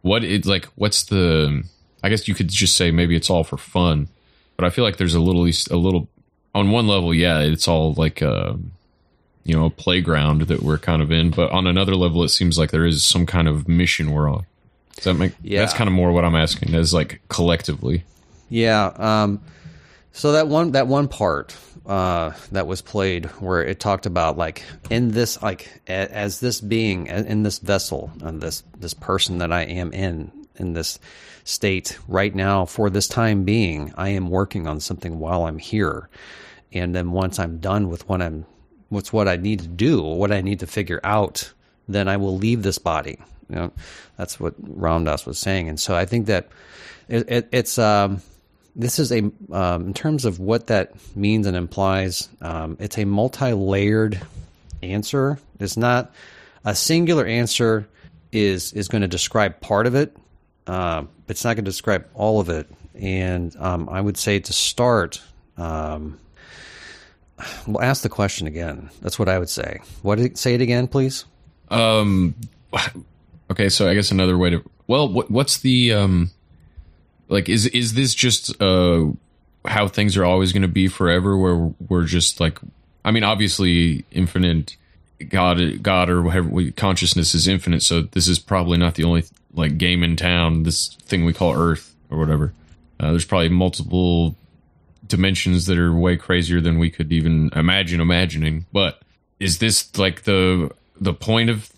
[0.02, 0.66] what it's like?
[0.74, 1.62] What's the?
[2.02, 4.08] I guess you could just say maybe it's all for fun,
[4.56, 6.08] but I feel like there's a little a little
[6.54, 8.20] on one level, yeah, it's all like.
[8.20, 8.54] Uh,
[9.44, 11.30] you know, a playground that we're kind of in.
[11.30, 14.46] But on another level, it seems like there is some kind of mission we're on.
[14.96, 15.32] Does that make?
[15.42, 15.60] Yeah.
[15.60, 16.74] That's kind of more what I'm asking.
[16.74, 18.04] Is like collectively.
[18.48, 18.92] Yeah.
[18.96, 19.40] Um,
[20.12, 24.62] so that one that one part uh, that was played where it talked about like
[24.90, 29.52] in this like a, as this being in this vessel and this this person that
[29.52, 30.98] I am in in this
[31.44, 36.08] state right now for this time being I am working on something while I'm here
[36.72, 38.46] and then once I'm done with what I'm
[38.92, 41.52] what's what I need to do what I need to figure out
[41.88, 43.18] then I will leave this body.
[43.48, 43.72] You know
[44.16, 45.68] that's what Ram Dass was saying.
[45.68, 46.48] And so I think that
[47.08, 48.22] it, it, it's um
[48.76, 53.04] this is a um, in terms of what that means and implies um, it's a
[53.04, 54.20] multi-layered
[54.82, 55.38] answer.
[55.58, 56.14] It's not
[56.64, 57.88] a singular answer
[58.30, 60.16] is is going to describe part of it
[60.66, 62.68] uh, it's not going to describe all of it.
[62.94, 65.22] And um, i would say to start
[65.56, 66.18] um,
[67.66, 70.86] well ask the question again that's what i would say what did say it again
[70.86, 71.24] please
[71.70, 72.34] Um.
[73.50, 76.30] Okay, so I guess another way to well, what, what's the um,
[77.28, 79.06] like is is this just uh
[79.64, 81.36] how things are always going to be forever?
[81.36, 82.58] Where we're just like,
[83.04, 84.76] I mean, obviously, infinite
[85.28, 87.82] God, God or whatever consciousness is infinite.
[87.82, 89.24] So this is probably not the only
[89.54, 90.62] like game in town.
[90.64, 92.52] This thing we call Earth or whatever.
[92.98, 94.36] Uh, there's probably multiple
[95.12, 98.66] dimensions that are way crazier than we could even imagine imagining.
[98.72, 99.00] But
[99.38, 101.70] is this like the the point of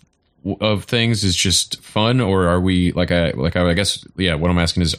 [0.61, 4.33] of things is just fun, or are we like I like I, I guess yeah?
[4.35, 4.95] What I'm asking is,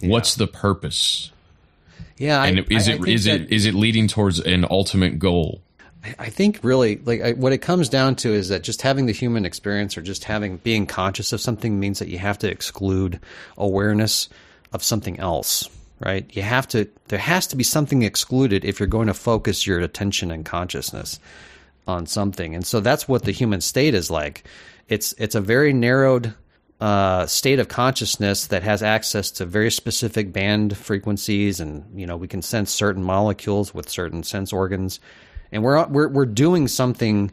[0.00, 1.30] what's the purpose?
[2.18, 4.66] yeah I- and is I- I it is that- it is it leading towards an
[4.70, 5.60] ultimate goal?
[6.20, 9.12] I think really like I, what it comes down to is that just having the
[9.12, 13.18] human experience or just having being conscious of something means that you have to exclude
[13.58, 14.28] awareness
[14.72, 15.68] of something else,
[16.00, 16.28] right?
[16.34, 19.80] You have to there has to be something excluded if you're going to focus your
[19.80, 21.18] attention and consciousness
[21.86, 22.54] on something.
[22.54, 24.44] And so that's what the human state is like.
[24.88, 26.34] It's it's a very narrowed
[26.80, 32.16] uh, state of consciousness that has access to very specific band frequencies, and you know
[32.16, 35.00] we can sense certain molecules with certain sense organs,
[35.50, 37.32] and we're we're we're doing something.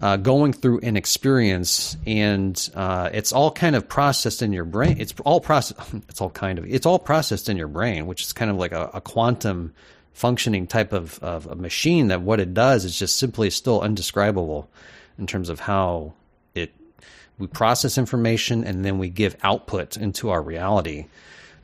[0.00, 4.96] Uh, going through an experience, and uh, it's all kind of processed in your brain.
[4.98, 5.78] It's all process.
[6.08, 6.66] It's all kind of.
[6.66, 9.72] It's all processed in your brain, which is kind of like a, a quantum
[10.12, 12.08] functioning type of, of a machine.
[12.08, 14.68] That what it does is just simply still undescribable
[15.18, 16.14] in terms of how
[16.54, 16.72] it
[17.38, 21.06] we process information and then we give output into our reality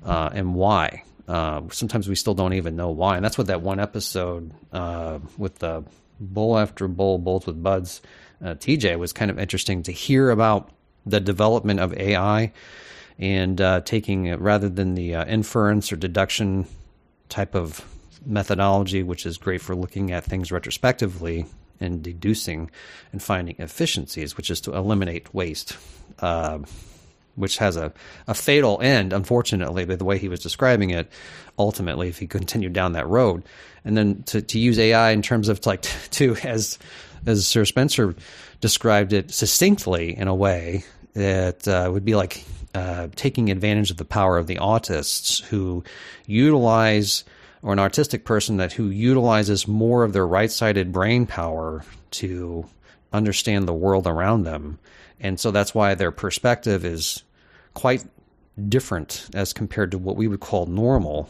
[0.05, 1.05] uh, and why.
[1.29, 5.21] Uh, sometimes we still don't even know why, and that's what that one episode uh,
[5.39, 5.85] with the
[6.19, 8.01] bull after bull, bulls with buds,
[8.43, 10.71] uh, TJ was kind of interesting to hear about
[11.07, 12.53] the development of AI
[13.19, 16.67] and uh, taking rather than the uh, inference or deduction
[17.29, 17.85] type of
[18.25, 21.47] methodology, which is great for looking at things retrospectively
[21.81, 22.71] and deducing
[23.13, 25.77] and finding efficiencies, which is to eliminate waste,
[26.21, 26.59] uh,
[27.35, 27.93] which has a,
[28.27, 31.11] a fatal end, unfortunately, by the way he was describing it,
[31.59, 33.43] ultimately, if he continued down that road.
[33.85, 36.79] And then to, to use AI in terms of like, to, as,
[37.27, 38.15] as Sir Spencer
[38.61, 42.45] described it succinctly in a way that uh, would be like
[42.75, 45.83] uh, taking advantage of the power of the autists who
[46.27, 47.25] utilize
[47.63, 52.65] or an artistic person that who utilizes more of their right-sided brain power to
[53.13, 54.79] understand the world around them.
[55.21, 57.23] And so that's why their perspective is
[57.75, 58.05] quite
[58.69, 61.29] different as compared to what we would call normal.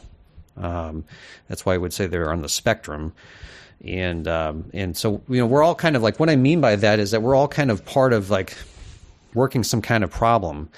[0.56, 1.04] Um,
[1.48, 3.12] that's why I would say they're on the spectrum.
[3.84, 6.76] And um, and so you know we're all kind of like what I mean by
[6.76, 8.56] that is that we're all kind of part of like
[9.34, 10.68] working some kind of problem.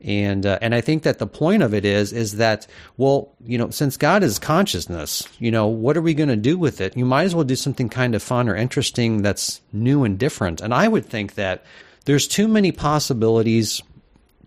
[0.00, 3.58] And uh, and I think that the point of it is is that well you
[3.58, 6.96] know since God is consciousness you know what are we going to do with it?
[6.96, 10.60] You might as well do something kind of fun or interesting that's new and different.
[10.60, 11.64] And I would think that
[12.04, 13.82] there's too many possibilities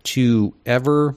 [0.04, 1.16] to ever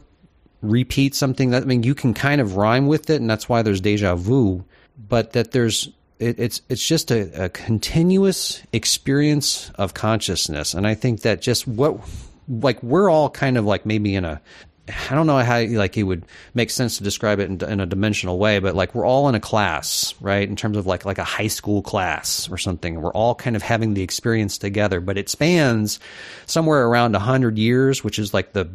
[0.61, 3.61] repeat something that I mean you can kind of rhyme with it and that's why
[3.61, 4.63] there's deja vu
[5.07, 5.89] but that there's
[6.21, 11.67] it, it's it's just a, a continuous experience of consciousness and I think that just
[11.67, 11.97] what
[12.47, 14.41] like we're all kind of like maybe in a
[15.09, 17.85] I don't know how like it would make sense to describe it in, in, a
[17.85, 20.47] dimensional way, but like we're all in a class, right?
[20.47, 22.99] In terms of like like a high school class or something.
[22.99, 25.99] We're all kind of having the experience together, but it spans
[26.45, 28.69] somewhere around hundred years, which is like the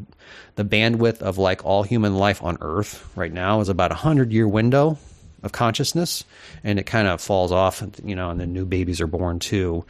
[0.55, 4.33] the bandwidth of like all human life on Earth right now is about a hundred
[4.33, 4.97] year window
[5.43, 6.25] of consciousness,
[6.65, 9.85] and it kind of falls off, you know, and then new babies are born too.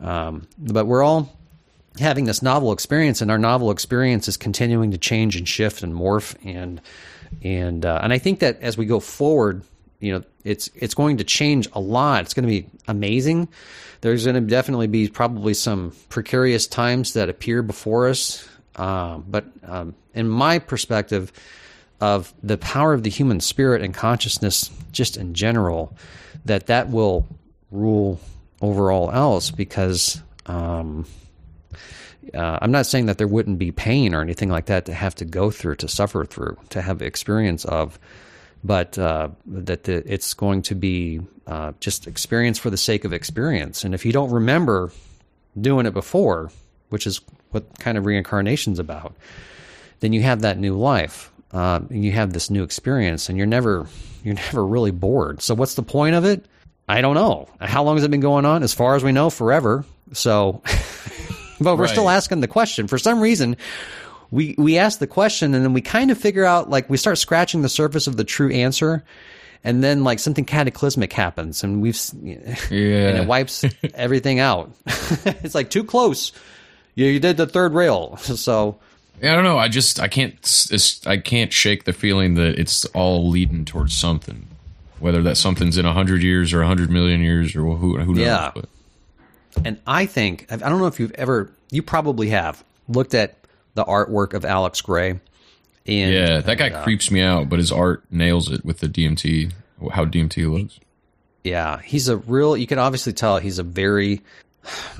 [0.00, 1.36] Um, but we're all
[1.98, 5.94] having this novel experience, and our novel experience is continuing to change and shift and
[5.94, 6.80] morph, and
[7.42, 9.62] and uh, and I think that as we go forward,
[10.00, 12.22] you know, it's it's going to change a lot.
[12.22, 13.48] It's going to be amazing.
[14.00, 19.44] There's going to definitely be probably some precarious times that appear before us, uh, but
[19.62, 21.32] um, in my perspective
[22.02, 25.96] of the power of the human spirit and consciousness, just in general,
[26.44, 27.26] that that will
[27.70, 28.20] rule
[28.60, 30.20] over all else because.
[30.44, 31.06] Um,
[32.34, 35.14] uh, I'm not saying that there wouldn't be pain or anything like that to have
[35.16, 37.98] to go through, to suffer through, to have experience of,
[38.62, 43.12] but uh, that the, it's going to be uh, just experience for the sake of
[43.12, 43.82] experience.
[43.82, 44.92] And if you don't remember
[45.60, 46.52] doing it before,
[46.90, 49.14] which is what kind of reincarnation's about,
[49.98, 51.31] then you have that new life.
[51.52, 53.86] Uh, and you have this new experience, and you're never
[54.24, 55.42] you're never really bored.
[55.42, 56.46] So what's the point of it?
[56.88, 57.48] I don't know.
[57.60, 58.62] How long has it been going on?
[58.62, 59.84] As far as we know, forever.
[60.12, 60.62] So
[61.60, 61.90] but we're right.
[61.90, 62.88] still asking the question.
[62.88, 63.56] For some reason,
[64.32, 67.18] we we ask the question and then we kind of figure out like we start
[67.18, 69.04] scratching the surface of the true answer
[69.62, 72.38] and then like something cataclysmic happens and we've yeah.
[72.70, 73.64] and it wipes
[73.94, 74.72] everything out
[75.24, 76.32] it's like too close
[76.94, 78.78] you, you did the third rail so
[79.22, 79.58] I don't know.
[79.58, 80.34] I just I can't
[81.06, 84.48] I can't shake the feeling that it's all leading towards something,
[84.98, 88.14] whether that something's in a hundred years or a hundred million years or who who
[88.14, 88.18] knows.
[88.18, 88.50] Yeah.
[88.54, 88.68] But.
[89.64, 93.36] And I think, I don't know if you've ever, you probably have looked at
[93.74, 95.20] the artwork of Alex Grey.
[95.86, 98.88] And, yeah, that guy uh, creeps me out, but his art nails it with the
[98.88, 99.52] DMT,
[99.92, 100.80] how DMT looks.
[101.44, 104.22] Yeah, he's a real, you can obviously tell he's a very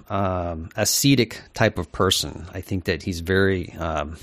[0.09, 2.47] um, ascetic type of person.
[2.52, 4.16] I think that he's very um,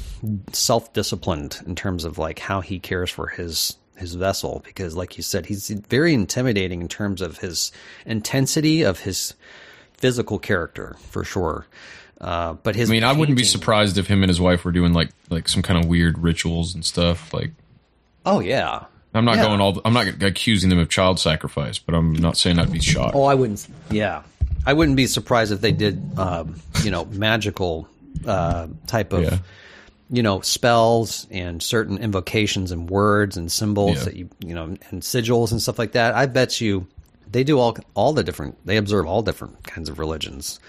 [0.54, 5.18] self disciplined in terms of like how he cares for his his vessel because like
[5.18, 7.70] you said he's very intimidating in terms of his
[8.06, 9.34] intensity of his
[9.98, 11.66] physical character for sure.
[12.22, 14.72] Uh, but his I mean, I wouldn't be surprised if him and his wife were
[14.72, 17.34] doing like like some kind of weird rituals and stuff.
[17.34, 17.52] Like,
[18.26, 18.86] Oh yeah.
[19.14, 19.46] I'm not Yeah.
[19.48, 19.82] going all.
[19.86, 23.16] I'm not accusing them of child sacrifice, but I'm not saying I'd be shocked.
[23.16, 23.66] Oh, I wouldn't.
[23.90, 24.22] Yeah,
[24.70, 27.88] I wouldn't be surprised if they did, um, you know, magical
[28.26, 29.38] uh, type of, Yeah.
[30.12, 34.04] you know, spells and certain invocations and words and symbols Yeah.
[34.06, 36.14] that you, you know, and sigils and stuff like that.
[36.14, 36.86] I bet you
[37.32, 38.58] they do all all the different.
[38.66, 40.60] They observe all different kinds of religions,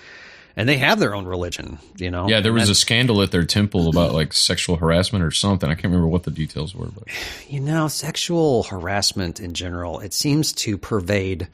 [0.57, 1.79] and they have their own religion.
[1.99, 2.29] You know.
[2.29, 5.69] Yeah, there was a scandal at their temple about like sexual harassment or something.
[5.69, 7.05] I can't remember what the details were, but
[7.51, 11.49] You know, sexual harassment in general, it seems to pervade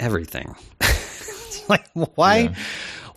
[0.00, 0.54] everything.
[1.68, 1.86] Like
[2.16, 2.54] why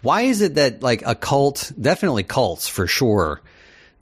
[0.01, 3.41] why is it that like a cult, definitely cults for sure,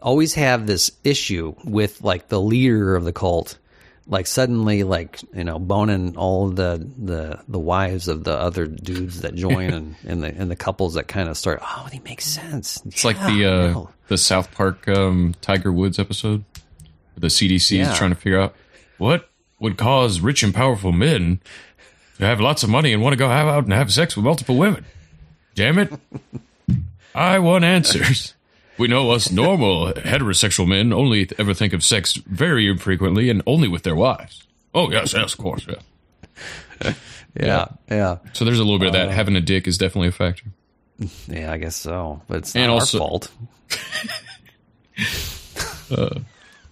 [0.02, 3.58] always have this issue with like the leader of the cult
[4.06, 9.22] like suddenly like, you know, boning all the the the wives of the other dudes
[9.22, 12.20] that join and and the and the couples that kind of start, oh, they make
[12.20, 12.82] sense.
[12.86, 16.44] it's like the uh, the South Park um, Tiger Woods episode.
[17.16, 17.92] The CDC Yeah.
[17.94, 18.56] is trying to figure out
[18.98, 19.30] what
[19.62, 21.40] would cause rich and powerful men
[22.24, 24.26] to have lots of money and want to go have out and have sex with
[24.26, 24.86] multiple women.
[25.56, 25.94] Damn it!
[27.16, 28.34] I want answers.
[28.78, 33.68] We know us normal heterosexual men only ever think of sex very infrequently and only
[33.68, 34.48] with their wives.
[34.74, 36.94] Oh yes, yes, of course, yeah.
[37.36, 38.18] Yeah, yeah.
[38.34, 39.08] So there's a little bit of that.
[39.08, 40.46] Uh, Having a dick is definitely a factor.
[41.28, 42.22] Yeah, I guess so.
[42.28, 43.32] But it's not And our also- fault.
[45.92, 46.20] Uh,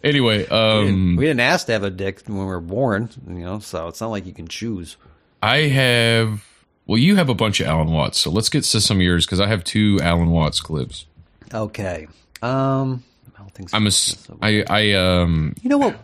[0.03, 3.09] anyway, we, didn't, um, we didn't ask to have a dick when we were born,
[3.27, 4.97] you know, so it's not like you can choose.
[5.41, 6.45] I have.
[6.85, 9.25] Well, you have a bunch of Alan Watts, so let's get to some of yours
[9.25, 11.05] because I have two Alan Watts clips.
[11.53, 12.07] Okay.
[12.41, 13.03] Um,
[13.73, 13.91] I'm a.
[14.41, 15.55] I I um.
[15.61, 15.97] you know what?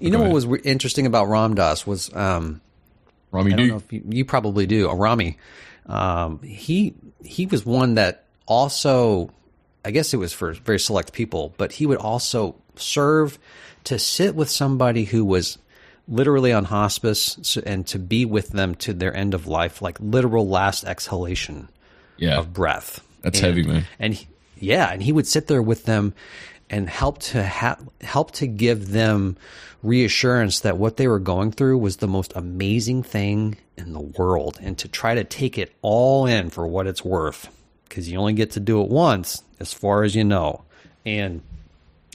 [0.00, 2.60] You know Go what was re- interesting about Ram Dass was um,
[3.30, 3.70] Rami I don't D.
[3.70, 4.88] know if you, you probably do.
[4.88, 5.38] A Rami,
[5.86, 9.30] um, he he was one that also,
[9.84, 13.38] I guess it was for very select people, but he would also serve
[13.84, 15.58] to sit with somebody who was
[16.06, 20.46] literally on hospice and to be with them to their end of life, like literal
[20.48, 21.68] last exhalation
[22.18, 22.38] Yeah.
[22.38, 23.00] of breath.
[23.22, 23.84] That's And- heavy, man.
[23.98, 24.26] And he-
[24.60, 26.12] yeah, and he would sit there with them
[26.70, 29.36] and help to ha- help to give them
[29.82, 34.58] reassurance that what they were going through was the most amazing thing in the world,
[34.62, 37.48] and to try to take it all in for what it's worth,
[37.88, 40.62] because you only get to do it once, as far as you know.
[41.04, 41.42] And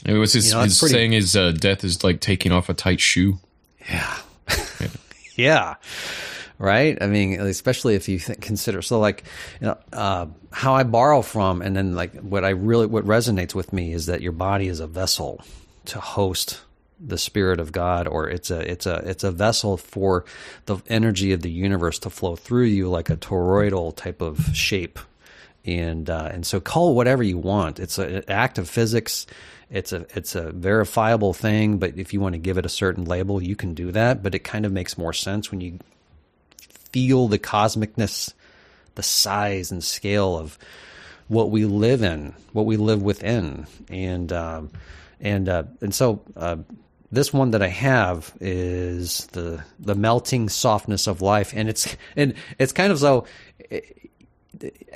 [0.05, 2.69] It was his, You know, his pretty- saying is uh, death is like taking off
[2.69, 3.37] a tight shoe.
[3.89, 4.17] Yeah.
[5.35, 5.75] Yeah.
[6.57, 7.01] Right.
[7.01, 9.23] I mean, especially if you consider so like
[9.61, 13.55] you know uh, how I borrow from, and then like what I really what resonates
[13.55, 15.41] with me is that your body is a vessel
[15.85, 16.59] to host
[16.99, 20.25] the spirit of God, or it's a it's a it's a vessel for
[20.65, 24.99] the energy of the universe to flow through you like a toroidal type of shape,
[25.63, 27.79] and uh, and so call whatever you want.
[27.79, 29.25] It's an act of physics.
[29.71, 33.05] It's a it's a verifiable thing, but if you want to give it a certain
[33.05, 34.23] label, you can do that.
[34.23, 35.79] But it kind of makes more sense when you
[36.91, 38.33] feel the cosmicness,
[38.95, 40.57] the size and scale of
[41.27, 44.71] what we live in, what we live within, and um,
[45.21, 46.57] and uh, and so uh,
[47.11, 52.33] this one that I have is the the melting softness of life, and it's and
[52.57, 53.25] it's kind of so.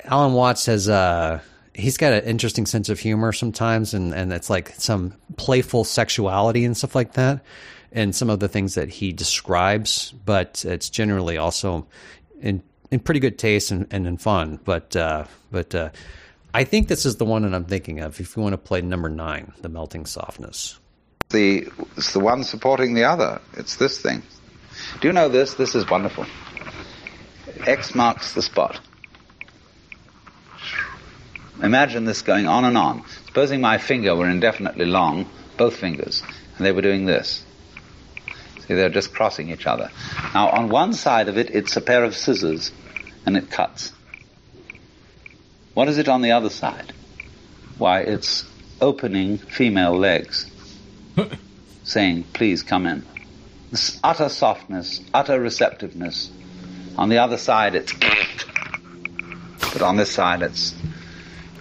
[0.04, 1.40] Alan Watts has uh
[1.74, 6.64] he's got an interesting sense of humor sometimes and and it's like some playful sexuality
[6.64, 7.44] and stuff like that
[7.92, 11.86] and some of the things that he describes but it's generally also
[12.40, 15.90] in in pretty good taste and, and in fun but uh but uh
[16.56, 18.80] I think this is the one that I'm thinking of if you want to play
[18.80, 20.78] number 9 the melting softness
[21.30, 23.40] The it's the one supporting the other.
[23.54, 24.22] It's this thing.
[25.00, 25.54] Do you know this?
[25.54, 26.26] This is wonderful.
[27.66, 28.80] X marks the spot.
[31.62, 33.04] Imagine this going on and on.
[33.26, 36.22] Supposing my finger were indefinitely long, both fingers,
[36.56, 37.44] and they were doing this.
[38.66, 39.90] See, they're just crossing each other.
[40.32, 42.72] Now, on one side of it, it's a pair of scissors,
[43.26, 43.92] and it cuts.
[45.74, 46.92] What is it on the other side?
[47.78, 48.44] Why, it's
[48.80, 50.50] opening female legs,
[51.84, 53.04] saying, please come in.
[53.70, 56.30] This utter softness, utter receptiveness.
[56.96, 57.92] On the other side, it's
[59.72, 60.72] but on this side, it's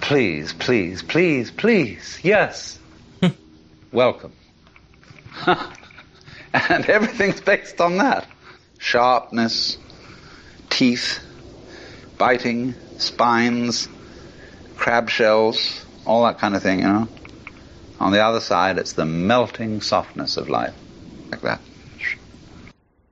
[0.04, 2.78] please, please, please, please, yes,
[3.94, 4.34] welcome.
[5.48, 8.28] and everything's based on that
[8.80, 9.78] sharpness,
[10.70, 11.20] teeth,
[12.18, 13.88] biting, spines,
[14.76, 17.08] crab shells, all that kind of thing, you know.
[18.02, 20.76] On the other side, it's the melting softness of life,
[21.32, 21.62] like that.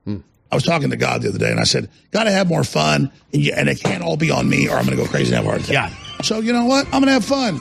[0.04, 0.18] Hmm.
[0.50, 2.64] I was talking to God the other day, and I said, "Got to have more
[2.64, 5.08] fun, and, you, and it can't all be on me, or I'm going to go
[5.08, 6.01] crazy and have a heart attack." Yeah.
[6.22, 6.86] So you know what?
[6.86, 7.60] I'm going to have fun.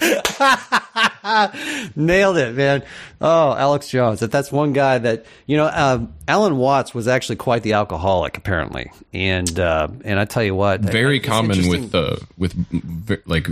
[1.96, 2.82] Nailed it, man.
[3.20, 4.20] Oh, Alex Jones.
[4.20, 5.70] That that's one guy that you know.
[5.72, 10.54] Um, Alan Watts was actually quite the alcoholic, apparently, and uh, and I tell you
[10.56, 13.46] what, Very it's common interesting- with uh, with like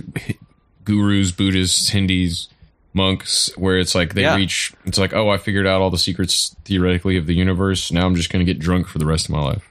[0.85, 2.49] gurus, Buddhists, Hindis,
[2.95, 4.35] monks, where it's like they Yeah.
[4.37, 4.73] reach.
[4.87, 7.93] It's like, oh, I figured out all the secrets theoretically of the universe.
[7.93, 9.71] Now I'm just going to get drunk for the rest of my life.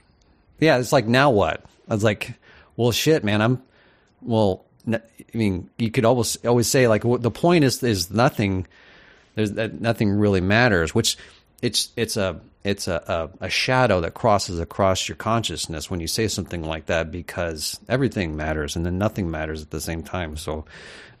[0.60, 1.62] Yeah, it's like now what?
[1.90, 2.32] I was like,
[2.76, 3.42] well, shit, man.
[3.42, 3.62] I'm
[4.22, 4.64] well.
[4.90, 5.00] I
[5.34, 8.66] mean, you could always always say like the point is is nothing.
[9.34, 10.94] There's that nothing really matters.
[10.94, 11.16] Which
[11.62, 16.06] it's it's a it's a, a a shadow that crosses across your consciousness when you
[16.06, 20.36] say something like that because everything matters and then nothing matters at the same time.
[20.36, 20.64] So,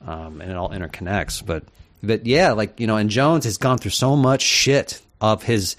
[0.06, 1.44] um, and it all interconnects.
[1.44, 1.64] But
[2.02, 5.76] but yeah, like you know, and Jones has gone through so much shit of his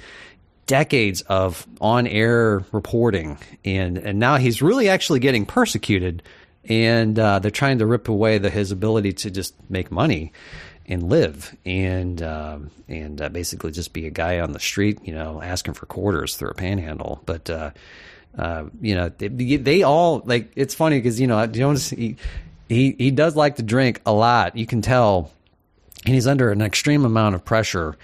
[0.68, 6.24] decades of on-air reporting, and and now he's really actually getting persecuted,
[6.68, 10.32] and uh, they're trying to rip away the, his ability to just make money
[10.86, 15.14] and live, and um, and uh, basically just be a guy on the street, you
[15.14, 17.22] know, asking for quarters through a panhandle.
[17.26, 17.72] But uh,
[18.38, 22.18] uh, you know, they, they all like it's funny because you know Jones he,
[22.70, 24.56] he he does like to drink a lot.
[24.56, 25.32] You can tell
[26.06, 27.98] and he's under an extreme amount of pressure.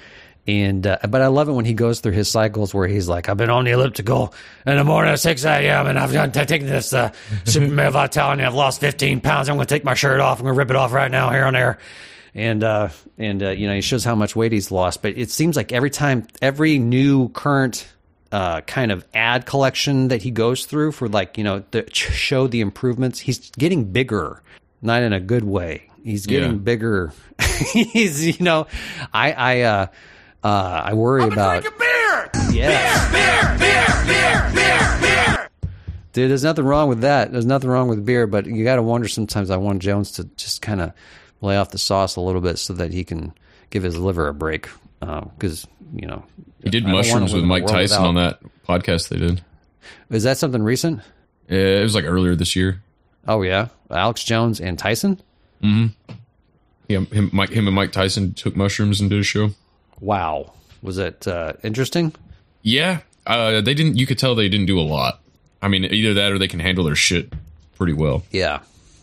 [0.48, 3.28] And uh, but I love it when he goes through his cycles where he's like,
[3.28, 4.34] I've been on the elliptical
[4.66, 5.88] in the morning at six a.m.
[5.88, 7.12] and I've done I've taken this uh,
[7.44, 8.44] Super Male Vitality.
[8.44, 9.50] I've lost fifteen pounds.
[9.50, 10.40] I'm going to take my shirt off.
[10.40, 11.78] I'm going to rip it off right now here on air.
[12.34, 15.02] And uh, and uh, you know he shows how much weight he's lost.
[15.02, 17.86] But it seems like every time, every new current
[18.32, 22.48] uh, kind of ad collection that he goes through for like you know to show
[22.48, 24.42] the improvements, he's getting bigger,
[24.82, 25.90] not in a good way.
[26.06, 26.58] He's getting Yeah.
[26.58, 27.12] bigger.
[27.74, 28.68] he's you know,
[29.14, 29.88] I I uh,
[30.44, 32.30] uh, I worry about Beer!
[32.52, 33.12] yeah.
[33.12, 33.58] Beer!
[33.60, 34.06] Beer!
[34.06, 34.52] Beer!
[34.54, 34.98] Beer!
[35.02, 35.50] Beer!
[36.14, 37.32] Dude, there's nothing wrong with that.
[37.32, 39.50] There's nothing wrong with beer, but you got to wonder sometimes.
[39.52, 40.92] I want Jones to just kind of
[41.42, 43.34] lay off the sauce a little bit so that he can
[43.70, 44.68] give his liver a break.
[45.00, 46.24] Because you know,
[46.64, 48.16] He did I don't wanna mushrooms live with in a Mike world Tyson without- on
[48.16, 49.42] that podcast they did.
[50.10, 51.02] Is that something recent?
[51.50, 52.82] Yeah, it was like earlier this year.
[53.28, 55.22] Oh yeah, Alex Jones and Tyson.
[55.64, 56.14] Mm-hmm.
[56.90, 59.52] Yeah, him, Mike, him and Mike Tyson took mushrooms and did a show.
[60.00, 62.14] Wow, was it uh, interesting?
[62.62, 63.98] Yeah, uh, they didn't.
[63.98, 65.22] You could tell they didn't do a lot.
[65.62, 67.34] I mean, either that or they can handle their shit
[67.78, 68.24] pretty well.
[68.32, 68.60] Yeah,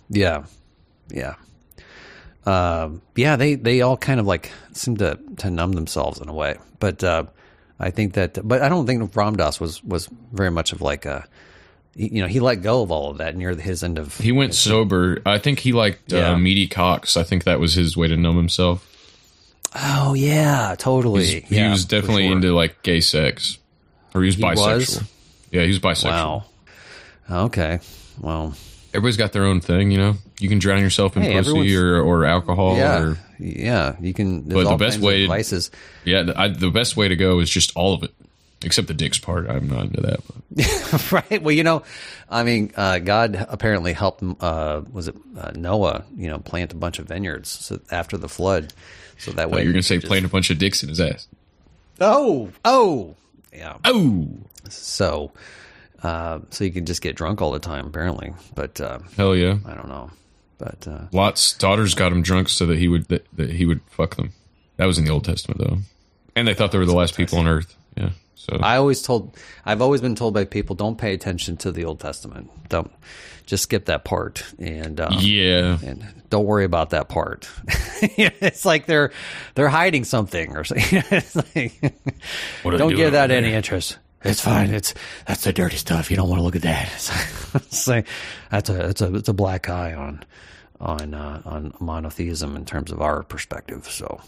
[0.09, 0.45] yeah,
[1.11, 1.35] yeah.
[2.47, 6.35] Um, yeah, they they all kind of like seem to to numb themselves in a
[6.35, 7.25] way, but uh,
[7.81, 11.07] I think that, but I don't think Ram Dass was was very much of like
[11.07, 11.27] a,
[11.95, 14.17] you know, he let go of all of that near his end of.
[14.19, 15.23] He went sober.
[15.25, 16.33] I think he liked Yeah.
[16.33, 17.17] uh, meaty cocks.
[17.17, 18.91] I think that was his way to numb himself.
[19.75, 21.25] Oh yeah, totally.
[21.27, 22.37] He's- he Yeah, was definitely sure.
[22.37, 23.59] into like gay sex,
[24.15, 24.75] or he was He bisexual.
[24.77, 25.03] was?
[25.51, 26.05] Yeah, he was bisexual.
[26.11, 26.45] Wow.
[27.31, 27.81] Okay.
[28.21, 28.55] Well,
[28.93, 29.91] everybody's got their own thing.
[29.91, 32.77] You know, you can drown yourself in Hey, pussy or or alcohol.
[32.77, 33.97] yeah, Or, yeah.
[34.01, 34.43] You can.
[34.43, 35.71] But the best way, vices.
[36.05, 38.13] yeah, the, I, the best way to go is just all of it,
[38.63, 39.49] except the dicks part.
[39.49, 40.21] I'm not into that.
[41.11, 41.43] Right.
[41.43, 41.83] Well, you know,
[42.31, 44.23] I mean, uh, God apparently helped.
[44.41, 46.05] Uh, was it uh, Noah?
[46.17, 48.73] You know, plant a bunch of vineyards so after the flood,
[49.19, 51.01] so that Well, way you're gonna say just- playing a bunch of dicks in his
[51.01, 51.27] ass.
[52.01, 53.15] Oh, oh,
[53.53, 53.77] yeah.
[53.85, 54.27] Oh,
[54.69, 55.33] so,
[56.03, 58.33] uh, so you can just get drunk all the time, apparently.
[58.55, 59.59] But uh, Hell yeah.
[59.65, 60.11] I don't know.
[60.59, 63.81] But uh, Lot's daughters got him drunk so that he would that, that he would
[63.91, 64.33] fuck them.
[64.77, 65.79] That was in the Old Testament though,
[66.37, 67.77] and they thought they were the last people on Earth.
[67.97, 68.11] Yeah.
[68.37, 71.85] So I always told, I've always been told by people, don't pay attention to the
[71.85, 72.51] Old Testament.
[72.69, 72.91] Don't
[73.47, 75.79] just skip that part, and um, Yeah.
[75.85, 77.49] and don't worry about that part.
[78.03, 79.13] it's like they're
[79.55, 81.03] they're hiding something or something.
[81.11, 81.73] it's like,
[82.63, 83.99] What are they don't give that over any interest.
[84.23, 84.71] It's fine.
[84.73, 84.95] It's
[85.27, 86.11] that's the dirty stuff.
[86.11, 86.91] You don't want to look at that.
[86.95, 88.07] It's, it's like
[88.51, 90.25] that's a that's a it's a black eye on
[90.81, 93.87] on uh, on monotheism in terms of our perspective.
[93.91, 94.21] So,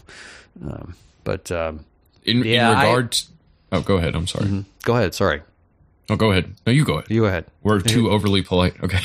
[0.63, 1.83] um, but um,
[2.23, 3.25] in, yeah, in I- regard, to,
[3.71, 4.15] oh, go ahead.
[4.15, 4.45] I'm sorry.
[4.45, 4.65] Mhm.
[4.83, 5.15] Go ahead.
[5.15, 5.41] Sorry.
[6.09, 6.53] Oh, go ahead.
[6.65, 7.09] No, you go ahead.
[7.09, 7.45] You go ahead.
[7.63, 8.81] We're too overly polite.
[8.81, 8.99] Okay.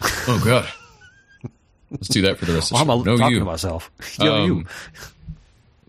[0.02, 0.68] oh God.
[1.90, 3.00] Let's do that for the rest of the Well, show.
[3.00, 3.38] I'm no, talking you.
[3.40, 3.90] to myself.
[4.20, 4.64] Yo, you.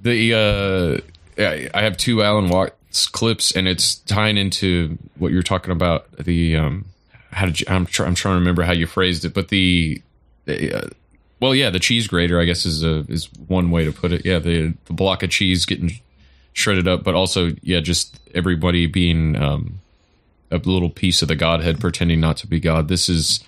[0.01, 1.01] The uh,
[1.37, 6.07] yeah, I have two Alan Watts clips, and it's tying into what you're talking about.
[6.17, 6.85] The um,
[7.31, 7.65] how did you?
[7.69, 10.01] I'm try, I'm trying to remember how you phrased it, but the,
[10.45, 10.87] the uh,
[11.41, 14.25] well, yeah, the cheese grater, I guess, is a is one way to put it.
[14.25, 15.91] Yeah, the the block of cheese getting
[16.53, 19.79] shredded up, but also yeah, just everybody being um,
[20.51, 22.87] a little piece of the Godhead, pretending not to be God.
[22.87, 23.43] This is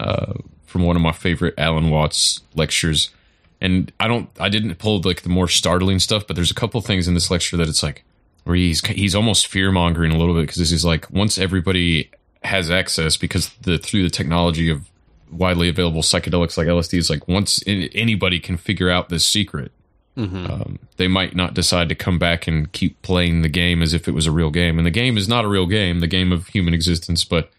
[0.00, 0.34] uh,
[0.66, 3.10] from one of my favorite Alan Watts lectures.
[3.60, 6.80] And I don't, I didn't pull like the more startling stuff, but there's a couple
[6.80, 8.04] things in this lecture that it's like,
[8.44, 12.10] where he's he's almost fear mongering a little bit because he's like once everybody
[12.42, 14.88] has access because the through the technology of
[15.30, 19.72] widely available psychedelics like LSD is like once anybody can figure out this secret,
[20.16, 20.50] Mhm.
[20.50, 24.06] um, they might not decide to come back and keep playing the game as if
[24.08, 24.76] it was a real game.
[24.78, 27.50] And the game is not a real game, the game of human existence, but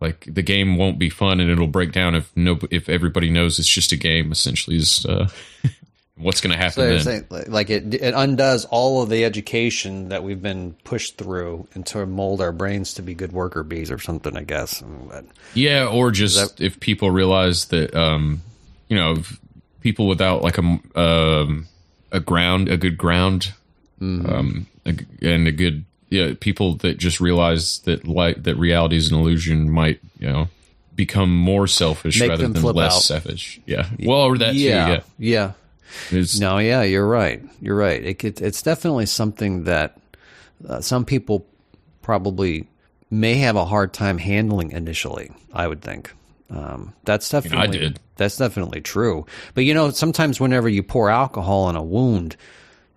[0.00, 3.58] like the game won't be fun and it'll break down if no if everybody knows
[3.58, 4.30] it's just a game.
[4.30, 5.28] Essentially, is uh,
[6.16, 7.00] what's going to happen So then?
[7.00, 11.84] saying, like- it, it undoes all of the education that we've been pushed through and
[11.86, 14.36] to mold our brains to be good worker bees or something.
[14.36, 14.80] I guess.
[15.08, 18.42] But- Yeah, or just if people realize that, um,
[18.88, 19.16] you know,
[19.80, 21.66] people without like a um,
[22.12, 23.52] a ground, a good ground,
[24.00, 24.32] Mm-hmm.
[24.32, 29.18] um, and a good yeah, people that just realize that like that reality is an
[29.18, 30.48] illusion might you know
[30.96, 33.02] become more selfish Make rather than less out.
[33.02, 33.60] selfish.
[33.66, 35.02] Yeah, well, or that yeah, too.
[35.18, 35.52] Yeah,
[36.10, 36.24] yeah.
[36.38, 37.42] no, yeah, you're right.
[37.60, 38.02] You're right.
[38.02, 39.98] It, it, it's definitely something that
[40.66, 41.46] uh, some people
[42.00, 42.66] probably
[43.10, 45.30] may have a hard time handling initially.
[45.52, 46.10] I would think.
[46.50, 48.00] Um, that's I definitely did.
[48.16, 49.24] that's definitely true.
[49.54, 52.36] But you know, sometimes whenever you pour alcohol on a wound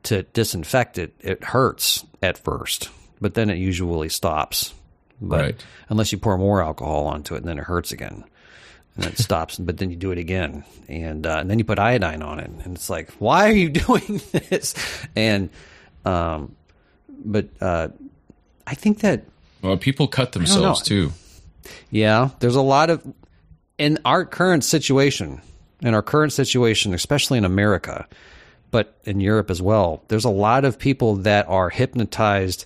[0.04, 2.90] to disinfect it, it hurts at first,
[3.22, 4.74] but then it usually stops.
[5.22, 5.66] But Right.
[5.90, 8.24] unless you pour more alcohol onto it, and then it hurts again
[8.98, 9.58] and it stops.
[9.58, 12.50] But then you do it again, and, uh, and then you put iodine on it,
[12.50, 14.74] and it's like, why are you doing this?
[15.16, 15.50] And
[16.06, 16.56] um,
[17.24, 17.88] but uh,
[18.68, 19.24] I think that
[19.62, 21.12] Well, people cut themselves too.
[21.92, 23.02] yeah, there's a lot of
[23.78, 25.42] in our current situation,
[25.82, 28.08] in our current situation, especially in America,
[28.72, 30.04] but in Europe as well.
[30.08, 32.66] There's a lot of people that are hypnotized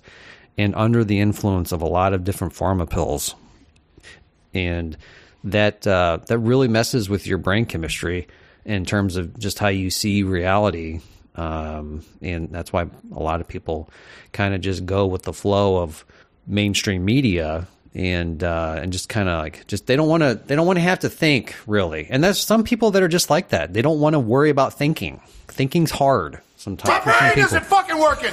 [0.57, 3.35] and under the influence of a lot of different pharma pills,
[4.53, 4.97] and
[5.43, 8.27] that uh, that really messes with your brain chemistry
[8.65, 11.01] in terms of just how you see reality.
[11.35, 13.89] Um, and that's why a lot of people
[14.33, 16.03] kind of just go with the flow of
[16.47, 17.67] mainstream media
[17.97, 20.77] and uh, and just kind of like just they don't want to they don't want
[20.77, 22.07] to have to think really.
[22.09, 23.73] And there's some people that are just like that.
[23.73, 25.19] They don't want to worry about thinking.
[25.47, 27.03] Thinking's hard sometimes.
[27.03, 28.31] for some Brain isn't fucking working.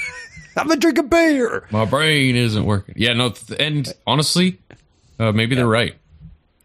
[0.56, 1.66] I'm gonna drink a beer.
[1.70, 2.96] My brain isn't working.
[2.98, 4.58] Yeah, no, th- and honestly,
[5.18, 5.94] uh, maybe they're right.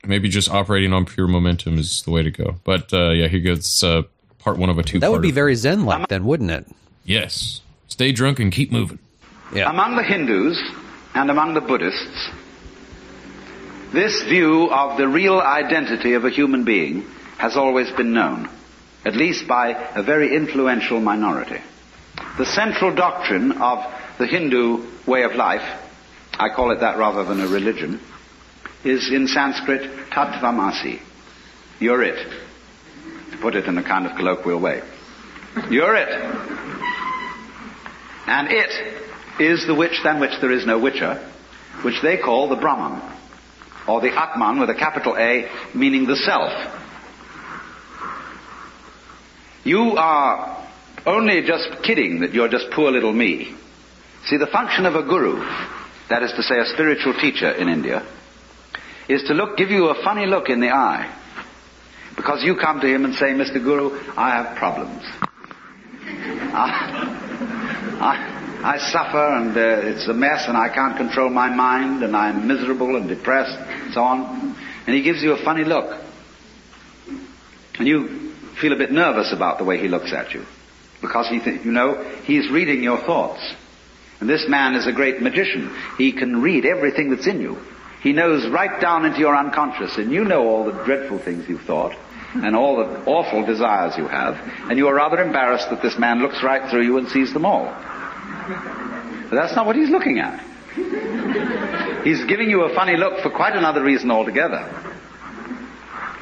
[0.05, 2.55] Maybe just operating on pure momentum is the way to go.
[2.65, 4.01] But uh, yeah, here goes uh,
[4.39, 4.99] part one of a two.
[4.99, 6.67] That would be very zen like then, wouldn't it?
[7.05, 7.61] yes.
[7.87, 8.97] Stay drunk and keep moving.
[9.53, 9.69] Yeah.
[9.69, 10.59] Among the Hindus
[11.13, 12.29] and among the Buddhists,
[13.93, 17.03] this view of the real identity of a human being
[17.37, 18.49] has always been known,
[19.05, 21.61] at least by a very influential minority.
[22.37, 23.85] The central doctrine of
[24.17, 25.61] the Hindu way of life,
[26.39, 27.99] I call it that rather than a religion,
[28.83, 30.99] is in Sanskrit tattvamasi.
[31.79, 32.27] You're it.
[33.31, 34.81] To put it in a kind of colloquial way.
[35.69, 36.09] You're it.
[38.25, 41.15] And it is the witch than which there is no witcher,
[41.81, 43.01] which they call the Brahman,
[43.87, 46.51] or the Atman with a capital A, meaning the self.
[49.63, 50.67] You are
[51.05, 53.55] only just kidding that you're just poor little me.
[54.25, 55.37] See, the function of a guru,
[56.09, 58.05] that is to say a spiritual teacher in India,
[59.09, 61.19] is to look, give you a funny look in the eye.
[62.15, 63.55] Because you come to him and say, Mr.
[63.55, 65.03] Guru, I have problems.
[66.55, 66.77] I,
[67.99, 68.32] I,
[68.63, 72.47] I suffer and uh, it's a mess and I can't control my mind and I'm
[72.47, 74.55] miserable and depressed and so on.
[74.87, 76.01] And he gives you a funny look.
[77.77, 78.31] And you
[78.61, 80.45] feel a bit nervous about the way he looks at you.
[81.01, 83.41] Because he th- you know, he's reading your thoughts.
[84.21, 85.69] And this man is a great magician.
[85.97, 87.57] He can read everything that's in you.
[88.01, 91.63] He knows right down into your unconscious, and you know all the dreadful things you've
[91.63, 91.95] thought,
[92.33, 94.35] and all the awful desires you have,
[94.69, 97.45] and you are rather embarrassed that this man looks right through you and sees them
[97.45, 97.65] all.
[98.47, 100.39] But that's not what he's looking at.
[102.03, 104.69] He's giving you a funny look for quite another reason altogether.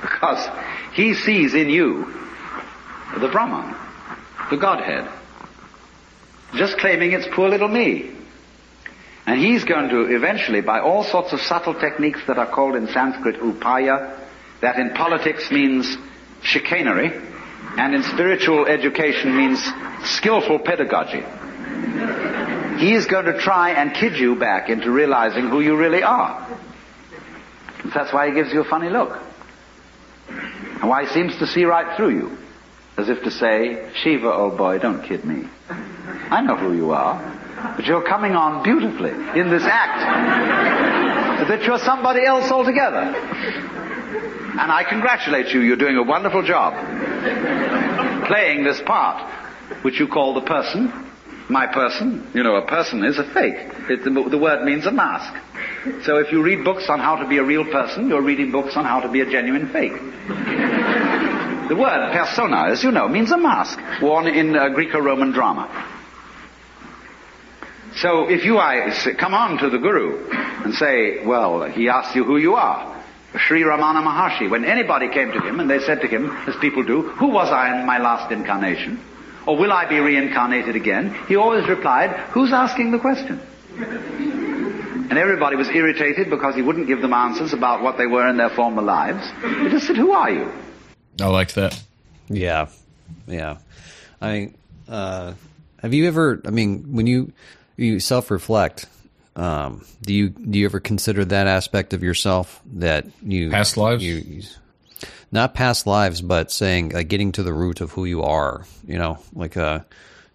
[0.02, 0.48] Because
[0.93, 2.06] he sees in you
[3.18, 3.76] the Brahman,
[4.49, 5.10] the Godhead,
[6.53, 8.11] just claiming it's poor little me.
[9.26, 12.88] And he's going to eventually, by all sorts of subtle techniques that are called in
[12.88, 14.19] Sanskrit upaya,
[14.61, 15.98] that in politics means
[16.43, 17.11] chicanery,
[17.77, 19.64] and in spiritual education means
[20.03, 21.23] skillful pedagogy.
[22.81, 26.48] He is going to try and kid you back into realizing who you really are.
[27.93, 29.19] That's why he gives you a funny look.
[30.27, 32.38] And why he seems to see right through you.
[32.98, 35.48] As if to say, Shiva, old boy, don't kid me.
[35.69, 37.19] I know who you are.
[37.76, 41.48] But you're coming on beautifully in this act.
[41.48, 42.98] that you're somebody else altogether.
[42.98, 45.61] And I congratulate you.
[45.61, 46.73] You're doing a wonderful job.
[48.26, 49.22] Playing this part,
[49.84, 51.10] which you call the person
[51.51, 53.57] My person, you know, a person is a fake.
[53.89, 55.35] It, the, the word means a mask.
[56.05, 58.77] So if you read books on how to be a real person, you're reading books
[58.77, 59.91] on how to be a genuine fake.
[61.67, 65.67] the word persona, as you know, means a mask worn in uh, Greco-Roman drama.
[67.97, 72.23] So if you I come on to the Guru and say, well, he asks you
[72.23, 73.03] who you are,
[73.37, 76.83] Sri Ramana Maharshi, when anybody came to him and they said to him, as people
[76.83, 79.01] do, who was I in my last incarnation?
[79.45, 81.13] Or will I be reincarnated again?
[81.27, 83.39] He always replied, who's asking the question?
[85.09, 88.38] And everybody was irritated because he wouldn't give them answers about what they were in
[88.38, 89.27] their former lives.
[89.63, 90.51] He just said, who are you?
[91.19, 91.77] I liked that.
[92.30, 92.69] Yeah,
[93.27, 93.57] yeah.
[94.22, 94.53] I mean,
[94.88, 95.34] uh,
[95.81, 96.41] have you ever?
[96.45, 97.34] I mean, when you
[97.76, 98.85] you self reflect,
[99.35, 104.01] um, do you do you ever consider that aspect of yourself that you Past lives?
[104.03, 104.43] You, you-
[105.31, 108.65] not past lives, but saying like getting to the root of who you are.
[108.85, 109.79] You know, like uh,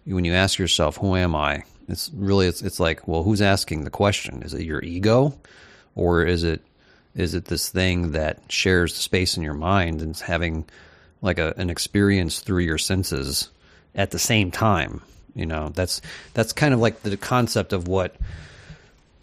[0.05, 3.83] when you ask yourself, "Who am I?" It's really it's it's like, well, who's asking
[3.83, 4.43] the question?
[4.43, 5.37] Is it your ego,
[5.95, 6.61] or is it
[7.15, 10.65] is it this thing that shares the space in your mind and is having
[11.21, 13.49] like a, an experience through your senses
[13.95, 15.01] at the same time?
[15.33, 16.01] You know, that's
[16.33, 18.15] that's kind of like the concept of what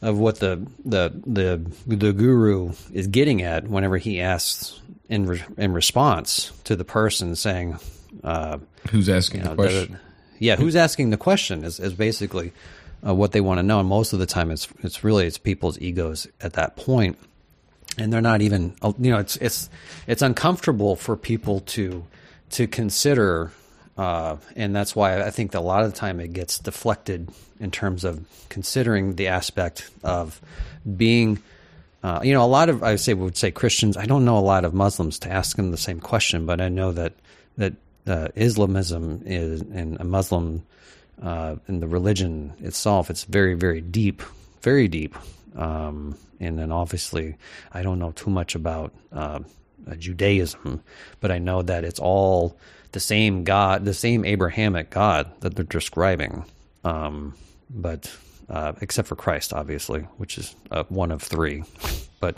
[0.01, 5.43] of what the the the the guru is getting at whenever he asks in re,
[5.56, 7.78] in response to the person saying,
[8.22, 8.59] uh,
[8.90, 9.98] Who's asking you the know, question?
[10.39, 12.52] yeah, who's asking the question is, is basically
[13.06, 15.39] uh, what they want to know, and most of the time it's it's really it's
[15.39, 17.18] people's egos at that point,
[17.98, 19.68] and they're not even you know it's it's
[20.06, 22.05] it's uncomfortable for people to
[22.51, 23.52] to consider,
[23.98, 27.28] uh, and that's why I think that a lot of the time it gets deflected
[27.60, 30.40] in terms of considering the aspect of
[30.97, 31.43] being.
[32.05, 33.97] Uh, you know, a lot of I say would say Christians.
[33.97, 36.68] I don't know a lot of Muslims to ask them the same question, but I
[36.68, 37.14] know that
[37.56, 37.72] that
[38.06, 40.66] uh, Islamism is and a Muslim
[41.22, 43.09] uh, and the religion itself.
[43.09, 44.20] It's very very deep,
[44.60, 45.16] very deep.
[45.56, 47.36] Um, and then obviously,
[47.72, 49.40] I don't know too much about uh,
[49.90, 50.82] uh, Judaism,
[51.20, 52.59] but I know that it's all
[52.93, 56.44] the same God, the same Abrahamic God that they're describing.
[56.85, 57.35] Um,
[57.70, 58.14] but
[58.48, 61.64] uh, except for Christ, obviously, which is uh, one of three.
[62.20, 62.36] but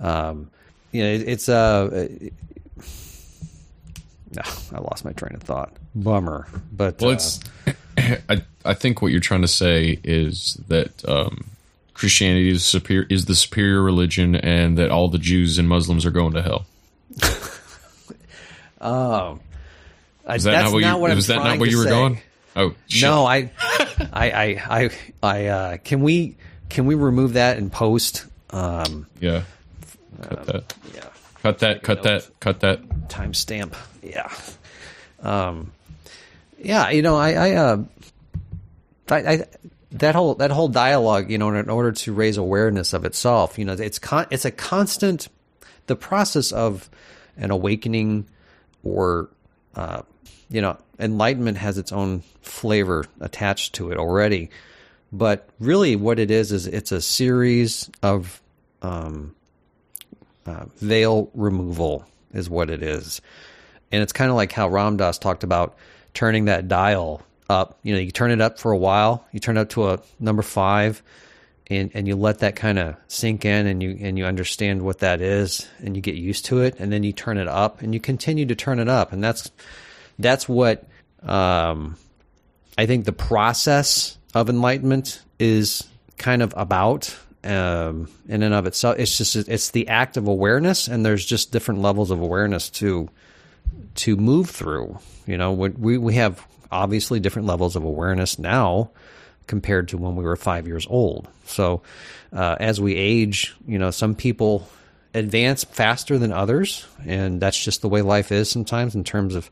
[0.00, 0.50] um,
[0.92, 2.08] you know, it, it's uh,
[4.72, 5.72] I lost my train of thought.
[5.94, 7.40] Bummer, but Well, uh, it's.
[8.28, 11.46] I I think what you're trying to say is that um,
[11.94, 16.10] Christianity is superior is the superior religion, and that all the Jews and Muslims are
[16.10, 16.66] going to hell.
[18.80, 19.40] um,
[20.28, 21.90] Is that that's not what you- was that not you were say.
[21.90, 22.20] going?
[22.56, 23.02] Oh, shit.
[23.02, 23.50] no, I,
[24.12, 24.90] I, I, I,
[25.22, 26.36] I uh, can we
[26.68, 28.26] can we remove that and post?
[28.50, 29.42] Um, Yeah.
[30.22, 30.74] Cut that.
[30.94, 31.04] Yeah.
[31.42, 31.82] Cut that.
[31.82, 32.30] Cut that.
[32.40, 32.88] Cut that.
[33.08, 33.74] timestamp.
[34.02, 34.32] Yeah.
[35.20, 35.72] Um,
[36.58, 37.84] yeah, you know, I, I, uh,
[39.10, 39.44] I, I,
[39.92, 43.64] that whole that whole dialogue, you know, in order to raise awareness of itself, you
[43.64, 45.28] know, it's con- it's a constant,
[45.86, 46.88] the process of
[47.36, 48.26] an awakening,
[48.82, 49.28] or,
[49.74, 50.02] uh,
[50.48, 54.50] you know, enlightenment has its own flavor attached to it already,
[55.12, 58.40] but really, what it is is it's a series of,
[58.82, 59.34] um,
[60.46, 63.20] uh, veil removal is what it is.
[63.90, 65.76] And it's kind of like how Ram Dass talked about
[66.14, 67.78] turning that dial up.
[67.82, 70.00] You know, you turn it up for a while, you turn it up to a
[70.20, 71.02] number five,
[71.68, 75.00] and, and you let that kind of sink in and you and you understand what
[75.00, 77.92] that is and you get used to it and then you turn it up and
[77.92, 79.50] you continue to turn it up and that's
[80.18, 80.88] that's what
[81.22, 81.96] um,
[82.78, 85.86] I think the process of enlightenment is
[86.18, 87.14] kind of about
[87.44, 88.98] um, in and of itself.
[88.98, 93.08] It's just it's the act of awareness, and there's just different levels of awareness to
[93.96, 94.98] to move through.
[95.26, 98.90] You know, we we have obviously different levels of awareness now
[99.46, 101.28] compared to when we were five years old.
[101.46, 101.82] So
[102.32, 104.68] uh, as we age, you know, some people
[105.14, 109.48] advance faster than others, and that's just the way life is sometimes in terms of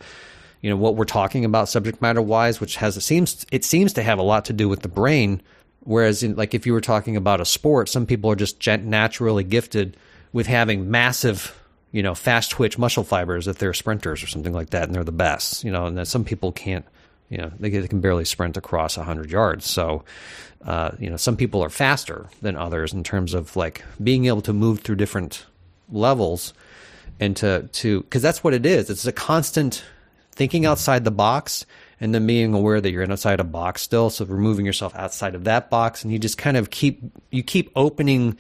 [0.64, 3.92] you know what we're talking about subject matter wise, which has it seems it seems
[3.92, 5.42] to have a lot to do with the brain.
[5.80, 9.44] Whereas, in, like if you were talking about a sport, some people are just naturally
[9.44, 9.98] gifted
[10.32, 11.54] with having massive,
[11.92, 15.04] you know, fast twitch muscle fibers if they're sprinters or something like that, and they're
[15.04, 15.84] the best, you know.
[15.84, 16.86] And then some people can't,
[17.28, 19.66] you know, they, can barely sprint across hundred yards.
[19.68, 20.02] So,
[20.64, 24.40] uh, you know, some people are faster than others in terms of like being able
[24.40, 25.44] to move through different
[25.90, 26.54] levels
[27.20, 28.88] and to to because that's what it is.
[28.88, 29.84] It's a constant
[30.34, 31.64] thinking outside the box
[32.00, 34.10] and then being aware that you're inside a box still.
[34.10, 37.00] So removing yourself outside of that box and you just kind of keep
[37.30, 38.36] you keep opening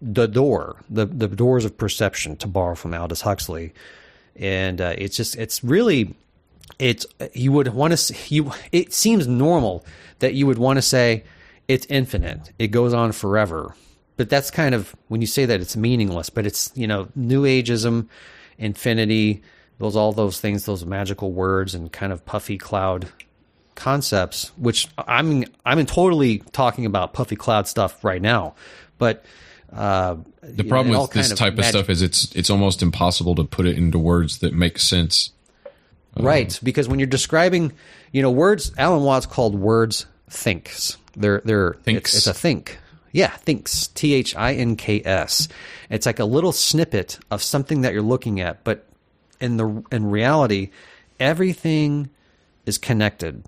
[0.00, 3.72] the door the the doors of perception to borrow from Aldous Huxley.
[4.36, 6.14] And uh, it's just it's really
[6.78, 9.84] it's you would want to you it seems normal
[10.20, 11.24] that you would want to say
[11.68, 13.74] it's infinite it goes on forever.
[14.16, 17.42] But that's kind of when you say that it's meaningless but it's you know new
[17.42, 18.08] ageism
[18.56, 19.42] infinity
[19.80, 23.08] those all those things those magical words and kind of puffy cloud
[23.74, 28.54] concepts which i'm i'm totally talking about puffy cloud stuff right now
[28.98, 29.24] but
[29.72, 33.66] uh, The problem with this type of stuff is it's it's almost impossible to put
[33.66, 35.30] it into words that make sense.
[36.16, 37.72] right because when you're describing
[38.12, 42.14] you know words alan watts called words thinks they're they're Thinks.
[42.14, 42.78] It's, it's a think
[43.12, 45.48] yeah thinks t-h-i-n-k-s
[45.88, 48.89] it's like a little snippet of something that you're looking at but
[49.40, 50.70] in the in reality
[51.18, 52.10] everything
[52.66, 53.44] is connected.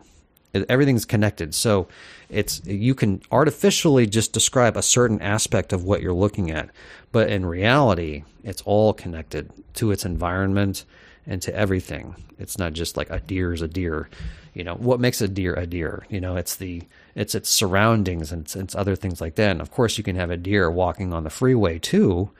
[0.68, 1.54] Everything's connected.
[1.54, 1.88] So
[2.28, 6.70] it's you can artificially just describe a certain aspect of what you're looking at
[7.12, 10.84] but in reality it's all connected to its environment
[11.26, 12.16] and to everything.
[12.38, 14.08] It's not just like a deer is a deer.
[14.54, 16.04] You know what makes a deer a deer?
[16.08, 16.82] You know it's the
[17.14, 19.50] it's its surroundings and it's, it's other things like that.
[19.50, 22.30] And of course you can have a deer walking on the freeway too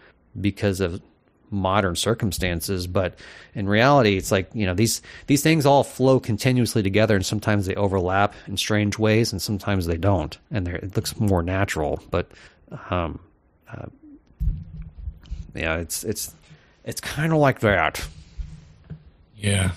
[0.41, 1.01] because of
[1.53, 3.15] modern circumstances but
[3.55, 7.67] in reality it's like you know these these things all flow continuously together and sometimes
[7.67, 12.31] they overlap in strange ways and sometimes they don't and it looks more natural but
[12.91, 13.21] um
[13.71, 13.87] uh,
[15.55, 16.35] yeah it's it's
[16.85, 18.05] it's kind of like that
[19.37, 19.73] Yeah.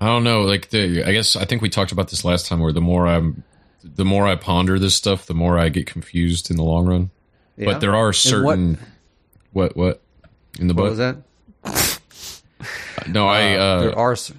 [0.00, 0.42] I don't know.
[0.42, 2.58] Like the, I guess I think we talked about this last time.
[2.60, 3.42] Where the more I'm,
[3.84, 7.10] the more I ponder this stuff, the more I get confused in the long run.
[7.58, 7.66] Yeah.
[7.66, 8.78] But there are certain
[9.52, 10.00] what what,
[10.58, 11.16] in the what book was that
[13.08, 13.54] No, I.
[13.56, 14.32] Uh, Uh, there are s-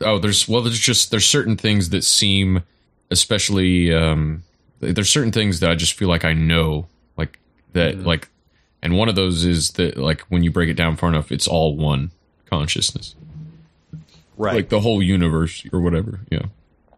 [0.00, 2.62] Oh, there's well, there's just there's certain things that seem,
[3.10, 4.42] especially um,
[4.80, 6.86] there's certain things that I just feel like I know,
[7.16, 7.38] like
[7.74, 8.06] that, Mm-hmm.
[8.06, 8.28] like,
[8.82, 11.46] and one of those is that like when you break it down far enough, it's
[11.46, 12.10] all one
[12.46, 13.14] consciousness,
[14.36, 16.20] right Like the whole universe or whatever.
[16.30, 16.46] Yeah.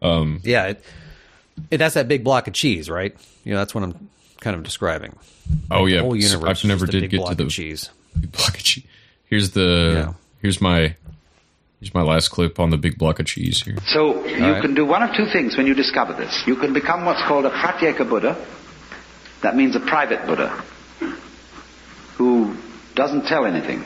[0.01, 0.83] Um, yeah it,
[1.71, 4.09] it that's that big block of cheese right you know that's what i'm
[4.41, 5.15] kind of describing
[5.71, 7.43] Oh yeah, the whole universe I've never just a did big get block to the
[7.45, 7.89] of cheese
[8.19, 8.85] big block of cheese.
[9.25, 10.13] Here's the Yeah.
[10.41, 10.95] here's my
[11.79, 13.77] here's my last clip on the big block of cheese here.
[13.87, 14.61] So you right.
[14.61, 16.43] can do one of two things when you discover this.
[16.47, 18.35] You can become what's called a pratyeka Buddha.
[19.41, 20.63] That means a private Buddha
[22.17, 22.55] who
[22.95, 23.83] doesn't tell anything.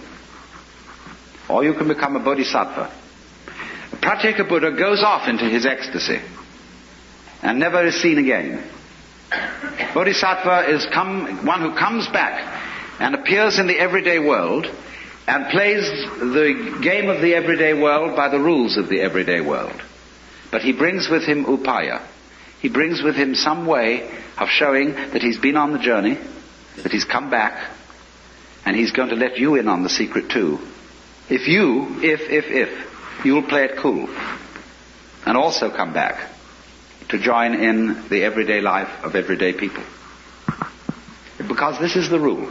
[1.50, 2.92] Or you can become a bodhisattva.
[3.92, 6.22] A pratyeka Buddha goes off into his ecstasy
[7.42, 8.64] and never is seen again.
[9.94, 12.59] Bodhisattva is come, one who comes back
[13.00, 14.68] and appears in the everyday world
[15.28, 15.84] and plays
[16.20, 19.82] the game of the everyday world by the rules of the everyday world.
[20.52, 22.02] But he brings with him upaya.
[22.60, 26.18] He brings with him some way of showing that he's been on the journey,
[26.78, 27.72] that he's come back,
[28.66, 30.60] and he's going to let you in on the secret too.
[31.30, 34.10] If you, if, if, if, you'll play it cool
[35.26, 36.32] and also come back
[37.10, 39.84] to join in the everyday life of everyday people.
[41.48, 42.48] Because this is the rule.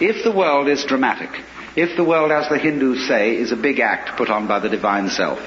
[0.00, 1.30] If the world is dramatic,
[1.76, 4.68] if the world, as the Hindus say, is a big act put on by the
[4.68, 5.38] divine self,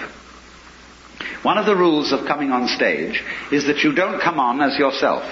[1.44, 4.78] one of the rules of coming on stage is that you don't come on as
[4.80, 5.24] yourself.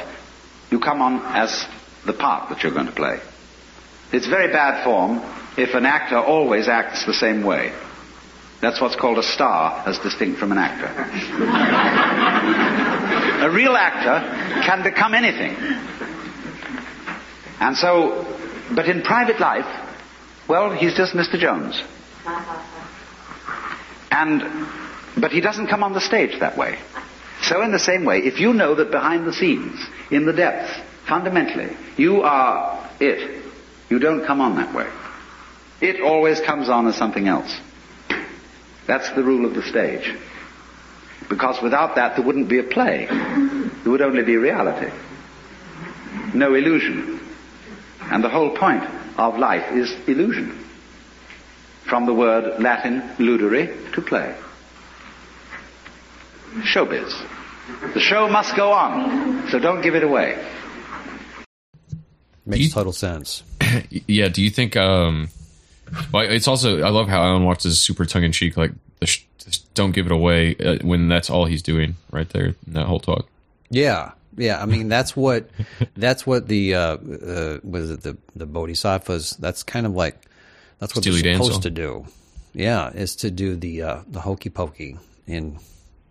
[0.69, 1.65] You come on as
[2.05, 3.19] the part that you're going to play.
[4.11, 5.21] It's very bad form
[5.57, 7.73] if an actor always acts the same way.
[8.61, 10.85] That's what's called a star, as distinct from an actor.
[13.43, 14.21] a real actor
[14.63, 15.55] can become anything.
[17.63, 18.25] And so,
[18.75, 19.65] but in private life,
[20.49, 21.39] well, he's just Mr.
[21.39, 21.81] Jones.
[24.11, 24.67] And,
[25.17, 26.77] but he doesn't come on the stage that way.
[27.43, 29.79] So in the same way, if you know that behind the scenes,
[30.11, 30.77] in the depths,
[31.07, 33.45] fundamentally, you are it,
[33.89, 34.89] you don't come on that way.
[35.79, 37.57] It always comes on as something else.
[38.87, 40.13] That's the rule of the stage.
[41.29, 43.07] Because without that, there wouldn't be a play.
[43.07, 44.93] There would only be reality.
[46.33, 47.22] No illusion.
[48.13, 48.83] And the whole point
[49.17, 50.51] of life is illusion.
[51.85, 54.35] From the word Latin ludere, to play.
[56.61, 57.11] Showbiz.
[57.95, 60.37] The show must go on, so don't give it away.
[62.45, 63.41] Makes total sense.
[63.89, 64.27] yeah.
[64.27, 64.77] Do you think?
[64.77, 65.29] um
[66.11, 68.55] Well, it's also I love how Alan Watts is super tongue in cheek.
[68.55, 72.29] Like, the sh- just don't give it away uh, when that's all he's doing right
[72.29, 73.27] there in that whole talk.
[73.71, 74.61] Yeah, yeah.
[74.61, 75.49] I mean, that's what
[75.95, 79.37] that's what the uh, uh, was it the the bodhisattvas.
[79.37, 80.19] That's kind of like
[80.79, 82.05] that's what Steely they're supposed to do.
[82.53, 84.97] Yeah, is to do the uh, the hokey pokey
[85.27, 85.57] and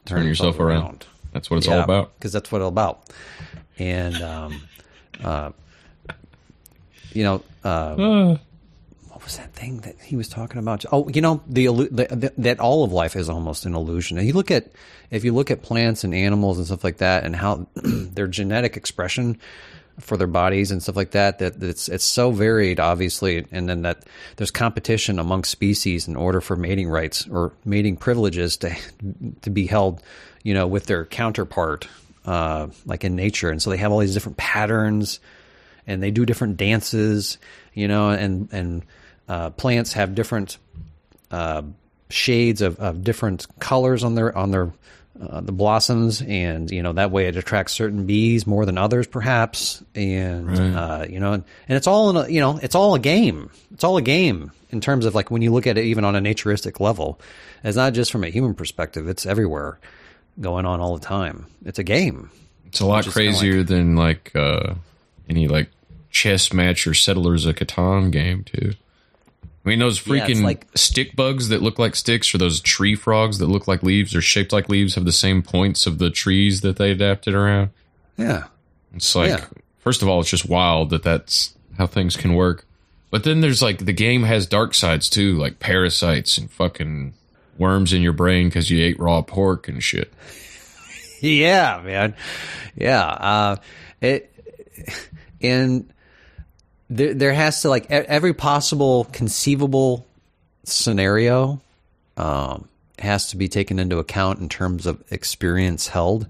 [0.05, 1.07] Turn yourself around.
[1.33, 2.15] That's what it's all about.
[2.19, 3.09] Because that's what it's all about.
[3.79, 4.63] And um,
[5.23, 5.53] uh,
[7.13, 8.37] you know, uh,
[9.25, 10.85] was that thing that he was talking about?
[10.93, 14.19] Oh, you know, the, the, the that all of life is almost an illusion.
[14.19, 14.73] And you look at
[15.11, 18.77] if you look at plants and animals and stuff like that, and how their genetic
[18.77, 19.39] expression
[20.01, 23.83] for their bodies and stuff like that, that it's it's so varied, obviously, and then
[23.83, 24.05] that
[24.37, 28.75] there's competition among species in order for mating rights or mating privileges to
[29.43, 30.03] to be held,
[30.43, 31.89] you know, with their counterpart,
[32.25, 35.21] uh, like in nature, and so they have all these different patterns,
[35.87, 37.39] and they do different dances,
[37.75, 38.83] you know, and and
[39.29, 40.59] uh, plants have different
[41.31, 41.63] uh,
[42.11, 44.73] shades of, of different colors on their on their
[45.21, 49.07] uh, the blossoms, and you know that way it attracts certain bees more than others,
[49.07, 50.75] perhaps, and Right.
[50.75, 53.51] uh, you know, and, and it's all in a, you know it's all a game.
[53.73, 56.17] It's all a game in terms of like when you look at it even on
[56.17, 57.21] a naturistic level.
[57.65, 59.79] It's not just from a human perspective; it's everywhere,
[60.41, 61.47] going on all the time.
[61.65, 62.31] It's a game.
[62.67, 64.75] It's a lot Which is kinda crazier than like uh,
[65.29, 65.69] any like
[66.11, 68.73] chess match or Settlers of Catan game too.
[69.65, 72.95] I mean, those Yeah, freaking like- stick bugs that look like sticks, or those tree
[72.97, 76.11] frogs that look like leaves, or shaped like leaves, have the same points of the
[76.11, 77.71] trees that they adapted around.
[78.17, 78.45] Yeah.
[78.95, 79.45] It's like, Yeah.
[79.79, 82.67] first of all, it's just wild that that's how things can work.
[83.11, 87.13] But then there's like the game has dark sides too, like parasites and fucking
[87.59, 90.13] worms in your brain because you ate raw pork and shit.
[91.21, 92.15] yeah, man.
[92.75, 93.05] Yeah.
[93.05, 93.57] Uh,
[94.01, 94.33] it
[95.41, 95.89] and
[96.97, 100.07] there there has to like every possible conceivable
[100.65, 101.61] scenario
[102.17, 106.27] um, has to be taken into account in terms of experience held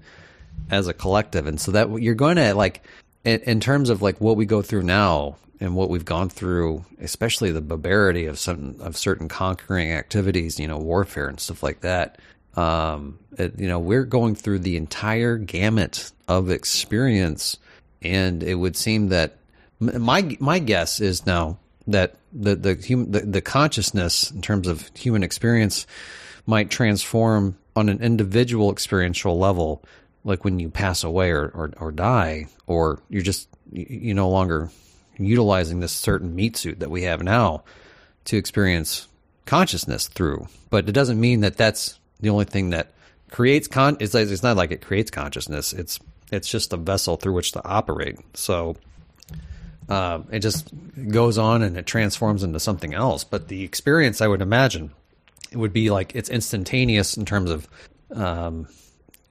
[0.71, 2.81] as a collective, and so that you're going to like
[3.23, 6.83] in, in terms of like what we go through now and what we've gone through,
[7.01, 11.81] especially the barbarity of some of certain conquering activities, you know, warfare and stuff like
[11.81, 12.19] that.
[12.55, 17.57] Um, it, you know, we're going through the entire gamut of experience,
[18.01, 19.37] and it would seem that
[19.79, 24.89] my my guess is now that the the human the, the consciousness in terms of
[24.95, 25.85] human experience
[26.45, 29.83] might transform on an individual experiential level,
[30.23, 34.69] like when you pass away or or, or die, or you're just you, no longer
[35.17, 37.63] utilizing this certain meat suit that we have now
[38.25, 39.07] to experience
[39.45, 40.47] consciousness through.
[40.69, 42.91] But it doesn't mean that that's the only thing that
[43.31, 43.97] creates con.
[43.99, 45.73] It's, it's not like it creates consciousness.
[45.73, 45.99] It's
[46.31, 48.17] it's just a vessel through which to operate.
[48.33, 48.75] So
[49.89, 50.69] uh, it just
[51.09, 53.23] goes on and it transforms into something else.
[53.23, 54.91] But the experience, I would imagine,
[55.51, 57.67] it would be like it's instantaneous in terms of,
[58.13, 58.67] um,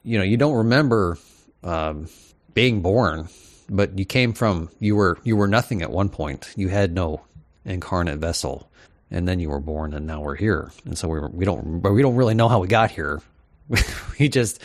[0.05, 1.19] you know, you don't remember
[1.65, 2.09] um,
[2.55, 3.29] being born,
[3.71, 6.53] but you came from you were you were nothing at one point.
[6.57, 7.23] You had no
[7.65, 8.69] incarnate vessel,
[9.11, 10.71] and then you were born, and now we're here.
[10.85, 13.23] And so we we don't but we don't really know how we got here.
[14.19, 14.61] we just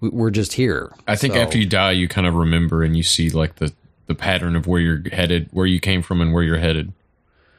[0.00, 0.92] we- we're just here.
[1.08, 3.72] I think So- after you die, you kind of remember and you see like the
[4.10, 6.92] the pattern of where you're headed, where you came from, and where you're headed.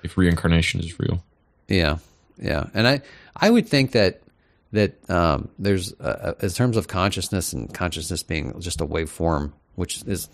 [0.03, 1.23] If reincarnation is real,
[1.69, 1.99] Yeah,
[2.37, 3.01] yeah, and I
[3.35, 4.21] I would think that
[4.73, 10.03] that um, there's uh, in terms of consciousness and consciousness being just a waveform, which
[10.05, 10.27] is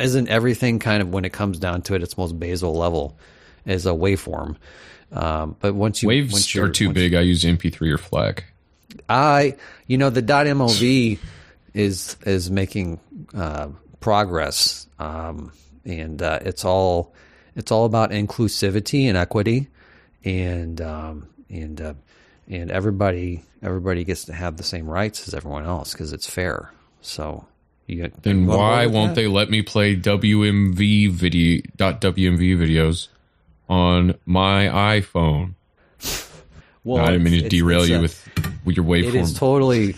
[0.00, 3.18] isn't everything kind of when it comes down to it, its most basal level
[3.66, 4.56] is a waveform.
[5.12, 7.14] Um, but once you waves once are you're- too big.
[7.14, 8.44] I use MP3 or FLAC.
[9.08, 9.56] I,
[9.86, 11.18] you know, the .mov
[11.74, 13.00] is is making
[13.34, 13.68] uh,
[14.04, 15.50] progress, um,
[15.86, 17.14] and uh, it's all
[17.56, 19.68] it's all about inclusivity and equity,
[20.24, 21.94] and um, and uh,
[22.46, 26.70] and everybody everybody gets to have the same rights as everyone else because it's fair.
[27.00, 27.46] So
[27.86, 29.22] you get Then you on board why won't that?
[29.22, 33.08] they let me play WMV video .wmv videos
[33.70, 34.66] on my
[35.00, 35.54] iPhone?
[36.84, 38.28] Well, No, I didn't mean to derail you a- with
[38.66, 39.08] with your waveform.
[39.08, 39.96] It is totally.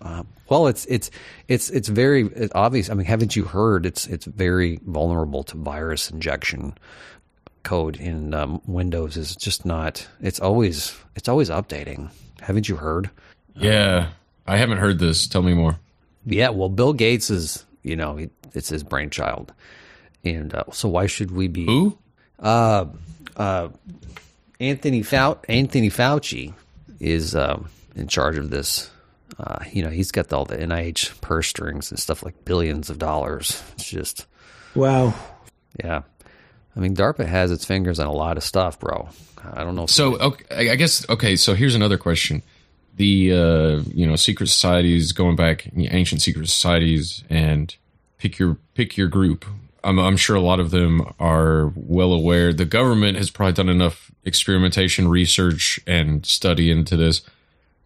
[0.00, 1.10] Uh, well, it's it's
[1.48, 2.90] it's it's very it's obvious.
[2.90, 3.86] I mean, haven't you heard?
[3.86, 6.76] It's it's very vulnerable to virus injection.
[7.64, 10.06] Code in um, Windows is just not.
[10.20, 12.10] It's always it's always updating.
[12.40, 13.10] Haven't you heard?
[13.54, 14.08] yeah,
[14.46, 15.26] I haven't heard this.
[15.26, 15.78] Tell me more.
[16.24, 19.52] Yeah, well, Bill Gates is you know he, it's his brainchild,
[20.24, 21.98] and uh, so why should we be who?
[22.38, 22.86] Uh,
[23.36, 23.68] uh,
[24.60, 26.54] Anthony Fau- Anthony Fauci
[27.00, 28.90] is um, in charge of this.
[29.38, 32.98] Uh, you know, he's got all the NIH purse strings and stuff like billions of
[32.98, 33.62] dollars.
[33.74, 34.26] It's just
[34.74, 35.14] Wow.
[35.82, 36.02] yeah.
[36.76, 39.08] I mean, DARPA has its fingers on a lot of stuff, bro.
[39.52, 39.84] I don't know.
[39.84, 41.36] If So okay, I guess okay.
[41.36, 42.42] So here's another question:
[42.96, 47.74] the uh, you know secret societies going back, ancient secret societies, and
[48.18, 49.44] pick your pick your group.
[49.84, 52.52] I'm, I'm sure a lot of them are well aware.
[52.52, 57.22] The government has probably done enough experimentation, research, and study into this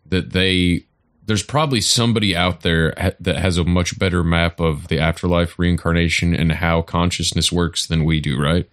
[0.06, 0.84] that they
[1.26, 5.58] there's probably somebody out there ha- that has a much better map of the afterlife,
[5.58, 8.68] reincarnation, and how consciousness works than we do, right?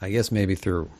[0.00, 0.90] I guess maybe through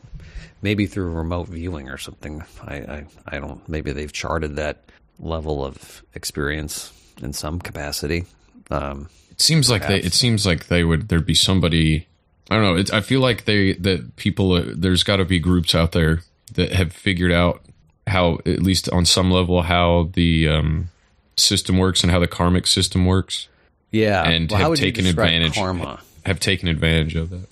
[0.63, 2.43] maybe through remote viewing or something.
[2.63, 3.67] I, I, I don't.
[3.69, 4.79] Maybe they've charted that
[5.19, 6.93] level of experience
[7.23, 8.25] in some capacity.
[8.71, 9.99] Um, It seems like they.
[9.99, 11.09] It seems like they would.
[11.09, 12.09] There'd be somebody.
[12.51, 12.77] I don't know.
[12.77, 14.53] It's, I feel like they that people.
[14.53, 16.23] Uh, there's got to be groups out there
[16.55, 17.63] that have figured out
[18.07, 20.89] how, at least on some level, how the um,
[21.37, 23.49] system works and how the karmic system works.
[23.91, 25.55] Yeah, and Well, how have taken advantage.
[25.55, 26.01] karma?
[26.27, 27.47] Have taken advantage of that.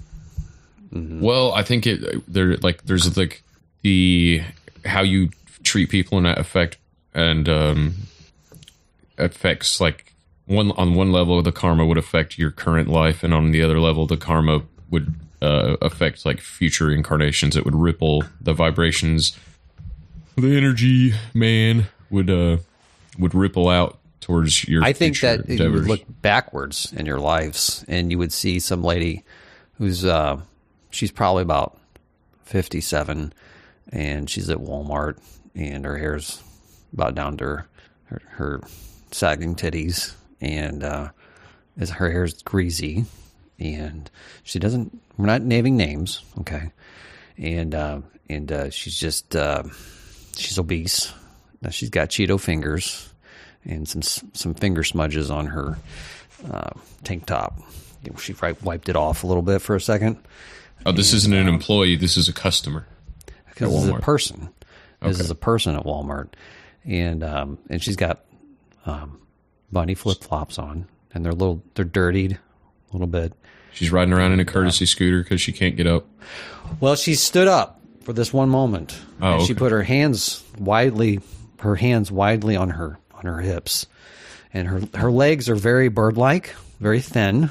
[0.92, 1.20] Mm-hmm.
[1.20, 3.42] Well, I think it there like there's like
[3.82, 4.42] the
[4.84, 5.30] how you
[5.62, 6.76] treat people and that affect
[7.14, 7.94] and um
[9.18, 10.12] affects like
[10.46, 13.78] one on one level the karma would affect your current life and on the other
[13.78, 19.36] level the karma would uh, affect like future incarnations it would ripple the vibrations
[20.36, 22.59] the energy man would uh
[23.18, 27.84] would ripple out towards your I think that you would look backwards in your lives,
[27.88, 29.24] and you would see some lady
[29.78, 30.40] who's uh,
[30.90, 31.78] she's probably about
[32.44, 33.32] fifty-seven,
[33.90, 35.18] and she's at Walmart,
[35.54, 36.42] and her hair's
[36.92, 37.66] about down to her
[38.04, 38.60] her, her
[39.10, 41.10] sagging titties, and uh,
[41.76, 43.04] is her hair's greasy,
[43.59, 44.10] and
[44.44, 44.98] she doesn't.
[45.16, 46.70] We're not naming names, okay?
[47.36, 49.64] And uh, and uh, she's just uh,
[50.36, 51.12] she's obese.
[51.60, 53.09] Now she's got Cheeto fingers
[53.64, 54.02] and some
[54.32, 55.78] some finger smudges on her
[56.50, 56.70] uh,
[57.04, 57.59] tank top.
[58.18, 60.18] She wi- wiped it off a little bit for a second.
[60.84, 62.86] oh this And, isn't an um, employee this is a customer
[63.48, 64.48] because this is a person.
[65.00, 65.24] This Okay.
[65.24, 66.28] is a person at Walmart,
[66.84, 68.24] and um, and she's got
[68.86, 69.20] um,
[69.72, 73.32] bunny flip flops on, and they're a little they're dirtied a little bit.
[73.72, 76.06] she's riding around in a courtesy scooter because she can't get up
[76.80, 81.20] Well, she stood up for this one moment, Oh, and she put her hands widely,
[81.60, 83.86] her hands widely on her on her hips,
[84.52, 87.50] and her her legs are very bird-like, very thin,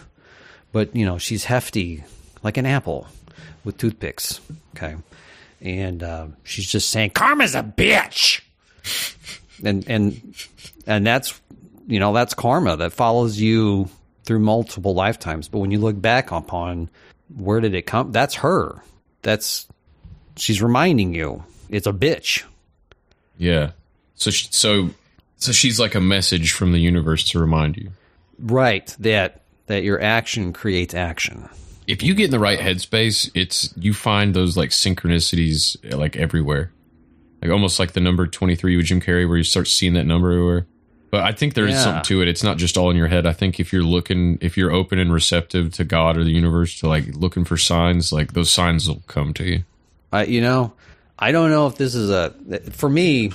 [0.72, 2.03] but you know she's hefty
[2.44, 3.07] like an apple
[3.64, 4.40] with toothpicks.
[4.76, 4.95] Okay,
[5.61, 8.41] and uh, she's just saying, "Karma's a bitch,"
[9.64, 10.34] and and
[10.88, 11.40] and that's
[11.88, 13.90] you know that's karma that follows you
[14.23, 15.48] through multiple lifetimes.
[15.48, 16.90] But when you look back upon
[17.36, 18.82] where did it come, that's her.
[19.23, 19.68] That's
[20.38, 22.44] she's reminding you it's a bitch.
[23.38, 23.72] Yeah.
[24.16, 24.90] So she, so
[25.38, 27.91] so she's like a message from the universe to remind you.
[28.40, 28.95] Right.
[28.99, 31.49] That that your action creates action.
[31.88, 36.16] If you get in the right headspace, it's you find those like synchronicities eh, like
[36.16, 36.72] everywhere.
[37.41, 40.32] Like almost like the number 23 with Jim Carrey where you start seeing that number
[40.32, 40.68] everywhere.
[41.10, 41.84] But I think there is Yeah.
[41.84, 42.28] something to it.
[42.28, 43.26] It's not just all in your head.
[43.26, 46.80] I think if you're looking if you're open and receptive to God or the universe
[46.80, 49.64] to like looking for signs, like those signs will come to you.
[50.12, 50.74] I you know,
[51.18, 52.32] I don't know if this is a
[52.72, 53.32] for me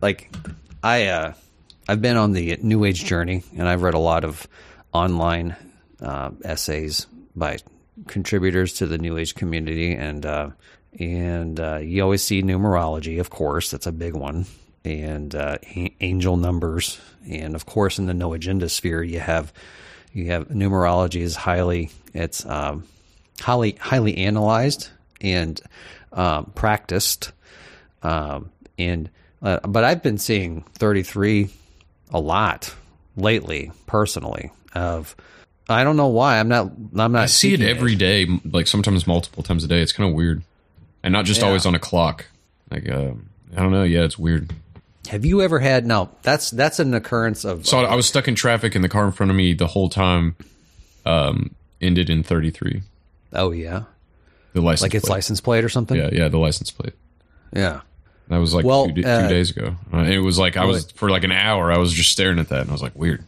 [0.00, 0.34] like
[0.82, 1.34] I uh
[1.88, 4.46] I've been on the new age journey and I've read a lot of
[4.92, 5.56] online
[6.00, 7.58] uh, essays by
[8.06, 10.50] contributors to the new age community and uh
[10.98, 14.44] and uh, you always see numerology, of course, that's a big one,
[14.84, 15.56] and uh,
[16.00, 19.52] angel numbers, and of course, in the no agenda sphere, you have
[20.12, 22.84] you have numerology is highly it's um,
[23.40, 24.90] highly highly analyzed
[25.22, 25.60] and
[26.12, 27.32] um, practiced,
[28.02, 29.10] um, and
[29.42, 31.50] uh, but I've been seeing thirty three
[32.10, 32.74] a lot
[33.16, 34.50] lately, personally.
[34.74, 35.14] Of
[35.68, 39.06] I don't know why I'm not I'm not I see it every day, like sometimes
[39.06, 39.80] multiple times a day.
[39.80, 40.42] It's kind of weird,
[41.02, 41.46] and not just Yeah.
[41.48, 42.26] always on a clock.
[42.70, 43.12] Like uh,
[43.56, 43.82] I don't know.
[43.84, 44.52] Yeah, it's weird.
[45.08, 45.84] Have you ever had?
[45.84, 47.66] No, that's that's an occurrence of.
[47.66, 49.88] So I was stuck in traffic, and the car in front of me the whole
[49.88, 50.36] time
[51.04, 52.82] um, ended in thirty three.
[53.32, 53.82] Oh yeah,
[54.52, 55.14] the license like its plate.
[55.16, 55.96] license plate or something.
[55.96, 56.94] Yeah, yeah, the license plate.
[57.54, 57.80] Yeah.
[58.28, 59.76] That was like Well, two, uh, two days ago.
[59.92, 60.92] Uh, and it was like I was Really?
[60.96, 61.70] for like an hour.
[61.72, 63.24] I was just staring at that, and I was like, weird.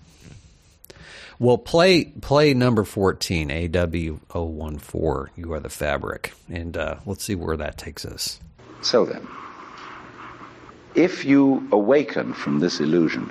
[1.39, 5.29] Well, play play number fourteen, AW014.
[5.37, 8.39] You are the fabric, and uh, let's see where that takes us.
[8.83, 9.27] So then,
[10.95, 13.31] if you awaken from this illusion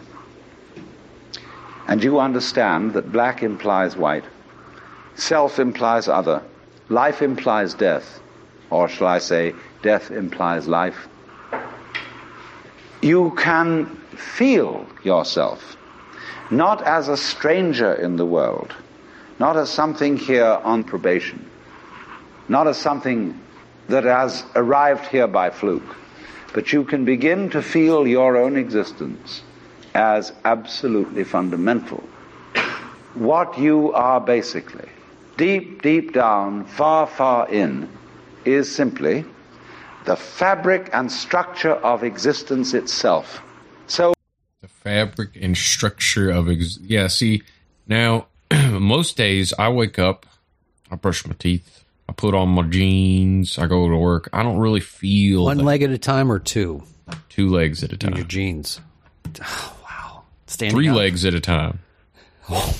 [1.88, 4.26] and you understand that black implies white,
[5.16, 6.42] self implies other,
[6.90, 8.20] life implies death,
[8.70, 11.08] or shall I say, death implies life,
[13.02, 13.86] you can
[14.16, 15.76] feel yourself
[16.50, 18.74] not as a stranger in the world,
[19.40, 21.50] not as something here on probation,
[22.48, 23.40] not as something
[23.88, 25.96] that has arrived here by fluke,
[26.54, 29.42] but you can begin to feel your own existence
[29.94, 32.04] as absolutely fundamental.
[33.16, 34.90] What you are basically,
[35.38, 37.90] deep, deep down, far, far in,
[38.46, 39.26] is simply
[40.06, 43.42] the fabric and structure of existence itself.
[43.88, 44.14] So,
[44.62, 47.08] The fabric and structure of ex- yeah.
[47.08, 47.44] See,
[47.88, 48.28] now
[48.72, 50.26] most days I wake up,
[50.92, 53.58] I brush my teeth, I I put on my jeans.
[53.58, 54.30] I go to work.
[54.34, 56.84] I don't really feel One that- leg at a time or two?
[57.30, 58.14] two legs at a time.
[58.16, 58.82] Your jeans.
[59.42, 60.24] Oh, wow.
[60.48, 60.98] Standing Three up.
[60.98, 61.80] legs at a time.
[62.50, 62.76] Oh.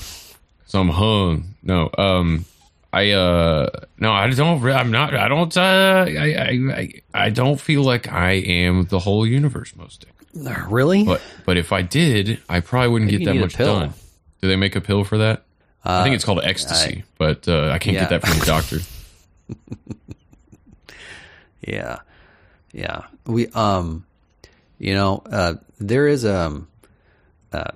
[0.66, 1.53] so I'm hung.
[1.64, 2.44] No, um,
[2.92, 4.62] I uh, no, I don't.
[4.66, 5.14] I'm not.
[5.14, 5.56] I don't.
[5.56, 5.60] Uh,
[6.08, 10.56] I, I, I, don't feel like I am the whole universe most days.
[10.68, 11.04] Really?
[11.04, 13.56] But but if I did, I probably wouldn't Maybe get that you need a much
[13.56, 13.94] done.
[14.42, 15.44] Do they make a pill for that?
[15.84, 18.08] I think Uh, it's called ecstasy, I- but uh, I can't Yeah.
[18.08, 18.78] get that from the doctor.
[21.66, 21.98] Yeah,
[22.72, 23.02] yeah.
[23.26, 24.04] We um,
[24.78, 26.68] you know, uh, there is um,
[27.52, 27.70] uh,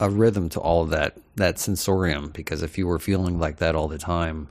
[0.00, 3.74] a rhythm to all of that that sensorium because if you were feeling like that
[3.74, 4.48] all the time,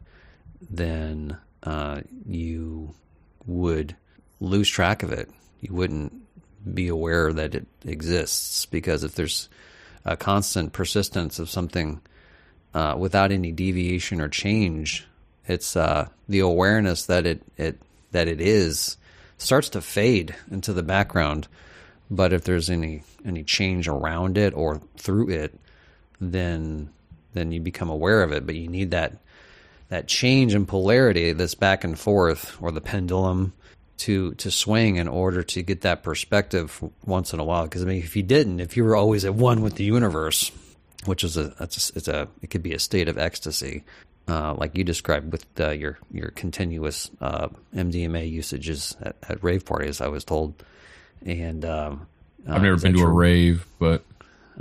[0.69, 2.93] then uh, you
[3.45, 3.95] would
[4.39, 5.29] lose track of it.
[5.61, 6.13] You wouldn't
[6.73, 9.49] be aware that it exists because if there's
[10.05, 12.01] a constant persistence of something
[12.73, 15.05] uh, without any deviation or change,
[15.45, 17.79] it's uh, the awareness that it, it
[18.11, 18.97] that it is
[19.37, 21.47] starts to fade into the background.
[22.13, 25.59] But if there's any any change around it or through it,
[26.21, 26.89] then
[27.33, 28.45] then you become aware of it.
[28.45, 29.17] But you need that
[29.89, 33.53] that change in polarity, this back and forth, or the pendulum
[33.97, 37.63] to to swing in order to get that perspective once in a while.
[37.63, 40.51] Because I mean, if you didn't, if you were always at one with the universe,
[41.05, 43.83] which is a it's a, it's a it could be a state of ecstasy,
[44.27, 49.65] uh, like you described with uh, your your continuous uh, MDMA usages at, at rave
[49.65, 49.99] parties.
[49.99, 50.63] I was told,
[51.25, 52.07] and um,
[52.47, 54.03] uh, I've never been that to a rave, but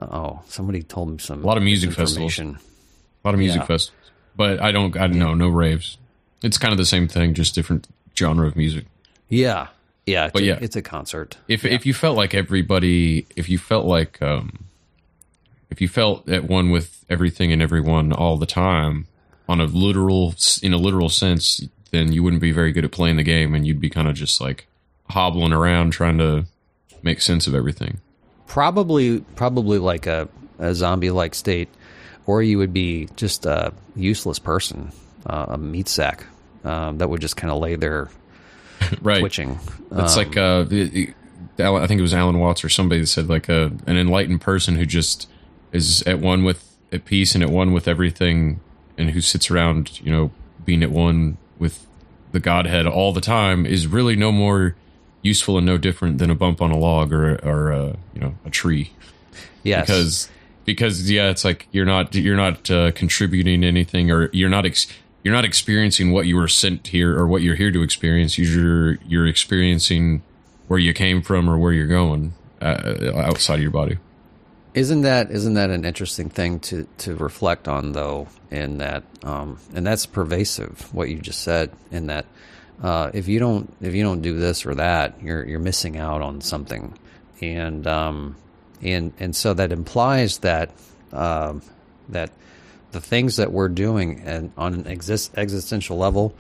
[0.00, 2.38] Oh, somebody told me some a lot of music festivals.
[2.38, 2.54] A
[3.24, 3.66] lot of music Yeah.
[3.66, 4.96] festivals, but I don't.
[4.96, 5.34] I don't know.
[5.34, 5.98] No raves.
[6.42, 7.86] It's kind of the same thing, just different
[8.16, 8.86] genre of music.
[9.28, 9.68] Yeah,
[10.06, 10.58] yeah, it's But a, yeah.
[10.62, 11.36] it's a concert.
[11.46, 14.64] If if you felt like everybody, if you felt like, um,
[15.70, 19.06] if you felt at one with everything and everyone all the time,
[19.48, 21.60] on a literal, in a literal sense,
[21.90, 24.14] then you wouldn't be very good at playing the game, and you'd be kind of
[24.14, 24.66] just like
[25.10, 26.46] hobbling around trying to
[27.02, 28.00] make sense of everything.
[28.46, 31.68] Probably, probably like a, a zombie-like state,
[32.26, 34.92] or you would be just a useless person,
[35.26, 36.26] uh, a meat sack
[36.64, 38.10] um, that would just kind of lay there,
[39.02, 39.58] right, twitching.
[39.92, 43.48] It's Um, like uh, I think it was Alan Watts or somebody that said like
[43.48, 45.28] a an enlightened person who just
[45.72, 48.60] is at one with at peace and at one with everything,
[48.98, 50.30] and who sits around, you know,
[50.64, 51.86] being at one with
[52.32, 54.74] the Godhead all the time is really no more
[55.22, 58.34] useful and no different than a bump on a log or or uh, you know
[58.44, 58.92] a tree.
[59.62, 59.86] Yes.
[59.86, 60.28] because
[60.64, 64.86] because yeah, it's like you're not you're not uh, contributing anything or you're not ex-
[65.22, 68.38] you're not experiencing what you were sent here or what you're here to experience.
[68.38, 70.22] You're you're experiencing
[70.68, 73.98] where you came from or where you're going uh, outside of your body.
[74.74, 78.28] Isn't that isn't that an interesting thing to, to reflect on though?
[78.50, 80.92] In that, um, and that's pervasive.
[80.94, 81.70] What you just said.
[81.90, 82.26] In that,
[82.82, 86.20] uh, if you don't if you don't do this or that, you're you're missing out
[86.20, 86.98] on something,
[87.40, 88.36] and um,
[88.82, 90.70] and and so that implies that
[91.12, 91.62] um,
[92.08, 92.30] that
[92.90, 96.34] the things that we're doing and on an exist, existential level,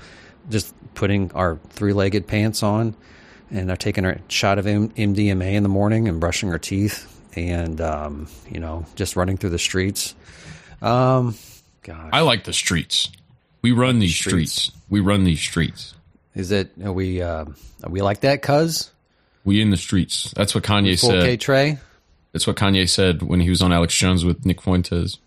[0.50, 2.94] just putting our three legged pants on
[3.50, 7.08] and are taking a shot of M- MDMA in the morning and brushing our teeth
[7.36, 10.14] and um, you know just running through the streets.
[10.82, 11.36] Um,
[11.84, 13.10] gosh, I like the streets.
[13.62, 14.52] We run these Streets.
[14.52, 14.78] streets.
[14.90, 15.94] We run these streets.
[16.34, 17.44] Is it are we uh,
[17.84, 18.42] are we like that?
[18.42, 18.90] Cuz
[19.44, 20.32] We in the streets.
[20.36, 21.40] That's what Kanye full K said.
[21.40, 21.78] Trey.
[22.32, 25.18] That's what Kanye said when he was on Alex Jones with Nick Fuentes.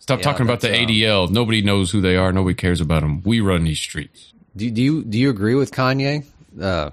[0.00, 1.30] Stop Yeah, talking about the that's, um, ADL.
[1.30, 2.32] Nobody knows who they are.
[2.32, 3.22] Nobody cares about them.
[3.22, 4.32] We run these streets.
[4.56, 6.24] Do, do you do you agree with Kanye?
[6.60, 6.90] Uh,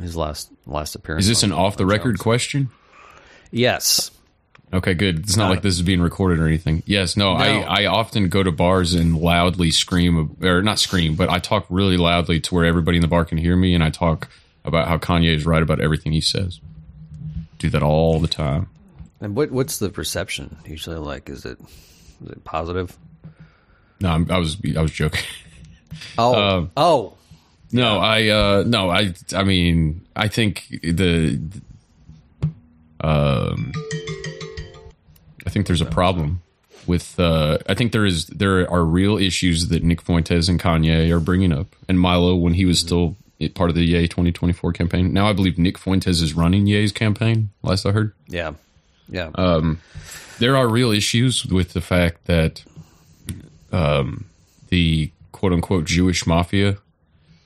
[0.00, 1.24] his last last appearance.
[1.24, 2.70] Is this an off the record question?
[3.50, 4.10] Yes.
[4.76, 5.20] Okay, good.
[5.20, 6.82] It's not Uh, like this is being recorded or anything.
[6.86, 7.42] Yes, no, No.
[7.44, 11.66] I, I often go to bars and loudly scream, or not scream, but I talk
[11.70, 14.28] really loudly to where everybody in the bar can hear me, and I talk
[14.64, 16.60] about how Kanye is right about everything he says.
[17.58, 18.68] Do that all the time.
[19.20, 21.28] And what what's the perception usually like?
[21.30, 21.58] Is it
[22.22, 22.96] is it positive?
[24.00, 25.22] No, I'm, I was I was joking.
[26.18, 27.14] Oh, Um, oh,
[27.72, 31.40] No, I uh no, I I mean, I think the
[33.00, 33.72] um
[35.56, 36.42] think there's a problem
[36.86, 41.10] with uh I think there is there are real issues that Nick Fuentes and Kanye
[41.10, 43.16] are bringing up and Milo when he was still
[43.54, 45.12] part of the Ye 2024 campaign.
[45.12, 48.12] Now I believe Nick Fuentes is running Ye's campaign, last I heard.
[48.28, 48.52] yeah,
[49.08, 49.30] yeah.
[49.34, 49.80] Um,
[50.38, 52.62] there are real issues with the fact that
[53.72, 54.26] um,
[54.68, 56.76] the quote unquote Jewish mafia,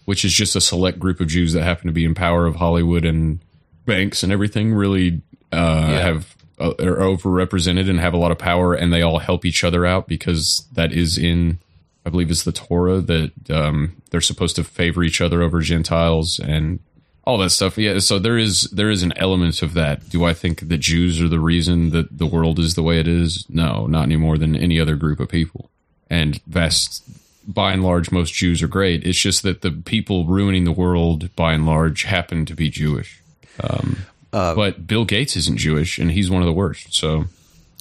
[0.04, 2.56] which is just a select group of Jews that happen to be in power of
[2.56, 3.38] Hollywood and
[3.86, 5.20] banks and everything, really
[5.52, 6.00] uh, Yeah.
[6.02, 9.86] have are overrepresented and have a lot of power, and they all help each other
[9.86, 11.58] out because that is in
[12.04, 16.38] I believe is the Torah that um, they're supposed to favor each other over Gentiles
[16.38, 16.80] and
[17.24, 17.76] all that stuff.
[17.76, 20.08] Yeah, so there is there is an element of that.
[20.08, 23.06] Do I think that Jews are the reason that the world is the way it
[23.06, 23.46] is?
[23.48, 25.70] No, not any more than any other group of people.
[26.08, 27.04] And vast,
[27.46, 29.06] by and large, most Jews are great.
[29.06, 33.20] It's just that the people ruining the world, by and large, happen to be Jewish.
[33.62, 36.94] Um, Uh, but Bill Gates isn't Jewish, and he's one of the worst.
[36.94, 37.24] So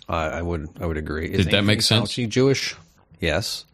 [0.07, 1.30] I, I would I would agree.
[1.30, 2.11] Did that make sense?
[2.13, 2.76] Fauci Jewish?
[3.19, 3.65] Yes.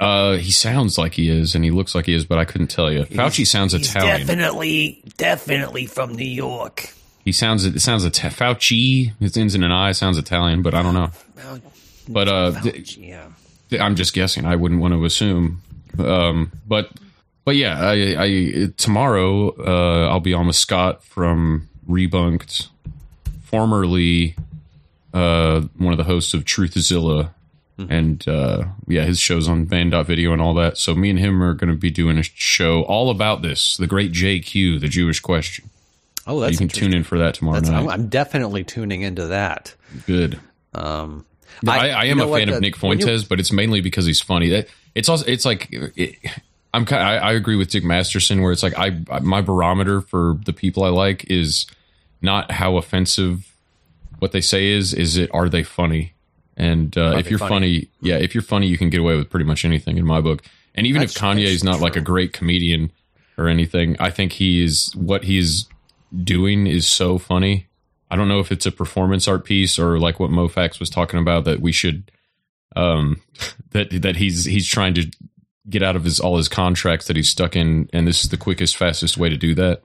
[0.00, 2.66] Uh, he sounds like he is, and he looks like he is, but I couldn't
[2.68, 3.04] tell you.
[3.04, 4.26] Fauci sounds He's Italian.
[4.26, 6.92] definitely, definitely from New York.
[7.24, 9.12] He sounds it sounds Ita- Fauci.
[9.20, 9.92] It ends in an I.
[9.92, 11.10] Sounds Italian, but I don't know.
[12.08, 13.28] But uh, th- yeah.
[13.70, 14.44] th- I'm just guessing.
[14.44, 15.62] I wouldn't want to assume.
[16.00, 16.90] Um, but
[17.44, 22.68] but yeah, I, I tomorrow uh, I'll be on with Scott from Rebunked,
[23.44, 24.34] formerly
[25.12, 27.30] uh, one of the hosts of Truthzilla.
[27.88, 30.78] And uh, yeah, his show's on Van.video and all that.
[30.78, 33.88] So me and him are going to be doing a show all about this, the
[33.88, 35.68] great JQ, the Jewish question.
[36.26, 37.88] Oh, that's you can tune in for that tomorrow That's, night.
[37.88, 39.74] I'm, definitely tuning into that.
[40.06, 40.38] Good.
[40.74, 41.26] Um,
[41.66, 43.80] I, I, you am a fan the- of Nick when you- Fuentes, but it's mainly
[43.80, 44.50] because he's funny.
[44.50, 46.18] That it's also it's like it,
[46.72, 47.02] I'm kind.
[47.02, 48.90] I, I agree with Dick Masterson where it's like I
[49.20, 51.66] my barometer for the people I like is
[52.22, 53.52] not how offensive
[54.18, 54.94] what they say is.
[54.94, 56.14] Is it are they funny?
[56.56, 57.50] And uh, if you're funny?
[57.50, 57.88] funny?
[58.00, 60.42] yeah, if you're funny, you can get away with pretty much anything in my book.
[60.74, 62.92] And even if Kanye is not like a great comedian
[63.36, 65.66] or anything, I think he is what he's
[66.22, 67.66] doing is so funny.
[68.10, 71.18] I don't know if it's a performance art piece or like what Mofax was talking
[71.18, 72.10] about that we should
[72.76, 73.20] um
[73.70, 75.10] that that he's he's trying to
[75.68, 78.36] get out of his all his contracts that he's stuck in and this is the
[78.36, 79.82] quickest fastest way to do that.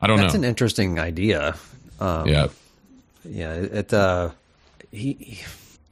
[0.00, 0.38] I don't That's know.
[0.38, 1.56] That's an interesting idea.
[2.00, 2.48] Um, Yeah.
[3.24, 3.52] yeah.
[3.54, 4.30] It, uh,
[4.90, 5.40] he,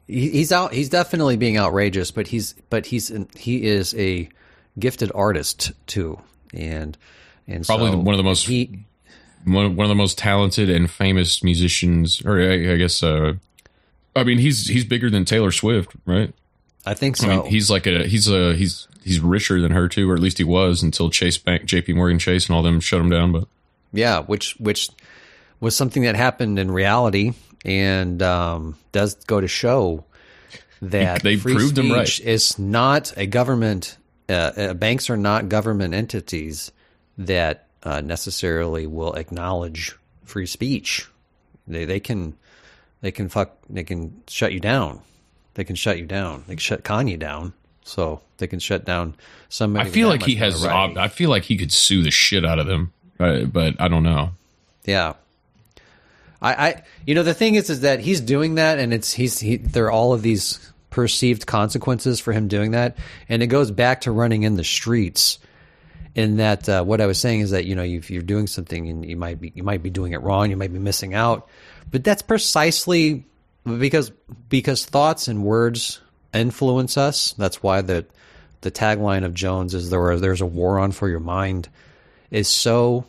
[0.07, 0.73] he he's out.
[0.73, 4.28] He's definitely being outrageous, but he's but he's he is a
[4.78, 6.20] gifted artist too,
[6.55, 6.97] and
[7.49, 8.85] and Probably so one of the most he,
[9.45, 13.35] one, one of the most talented and famous musicians or I, I guess uh
[14.15, 16.33] I mean he's he's bigger than Taylor Swift, right?
[16.85, 17.28] I think so.
[17.28, 20.20] I mean, he's like a he's a he's he's richer than her too, or at
[20.20, 21.95] least he was until Chase Bank, J.P.
[21.95, 23.33] Morgan Chase, and all them shut him down.
[23.33, 23.49] But
[23.93, 24.89] Yeah, which which
[25.61, 27.33] was something that happened in reality,
[27.65, 30.05] and um, does go to show
[30.83, 32.07] that They free proved him right.
[32.07, 33.97] speech is not a government.
[34.29, 36.73] Uh, uh, banks are not government entities
[37.19, 41.09] that uh, necessarily will acknowledge free speech.
[41.67, 42.35] They they can
[43.01, 45.01] they can fuck they can shut you down.
[45.55, 46.45] They can shut you down.
[46.47, 47.55] They can shut Kanye down.
[47.83, 49.15] So they can shut down
[49.49, 49.89] somebody.
[49.89, 50.65] I feel like he has.
[50.65, 53.88] ob- I feel like he could sue the shit out of them, uh, but I
[53.88, 54.30] don't know.
[54.84, 55.14] Yeah.
[56.40, 59.40] I, I, you know, the thing is, is that he's doing that, and it's he's
[59.40, 62.97] he, there are all of these perceived consequences for him doing that,
[63.28, 65.38] and it goes back to running in the streets.
[66.14, 68.88] In that, uh, what I was saying is that you know, if you're doing something
[68.88, 71.48] and you might be you might be doing it wrong, you might be missing out,
[71.90, 73.24] but that's precisely
[73.64, 74.10] because
[74.48, 76.01] because thoughts and words
[76.32, 77.34] influence us.
[77.34, 78.06] That's why the
[78.62, 80.18] the tagline of Jones is there.
[80.18, 81.68] There's a war on for your mind
[82.31, 83.05] is so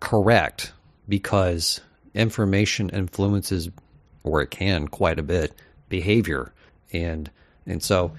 [0.00, 0.72] correct
[1.08, 1.80] because
[2.14, 3.70] information influences
[4.24, 5.54] or it can quite a bit
[5.88, 6.52] behavior.
[6.92, 7.30] And
[7.66, 8.12] and so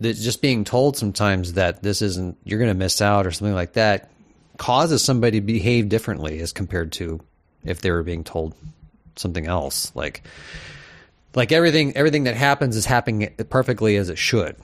[0.00, 3.74] just being told sometimes that this isn't you're going to miss out or something like
[3.74, 4.10] that
[4.58, 7.20] causes somebody to behave differently as compared to
[7.64, 8.54] if they were being told
[9.16, 9.92] something else.
[9.94, 10.22] Like
[11.34, 14.56] like everything everything that happens is happening perfectly as it should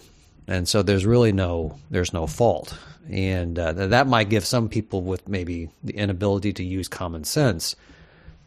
[0.53, 2.79] and so there's really no there's no fault.
[3.11, 7.75] And uh, that might give some people with maybe the inability to use common sense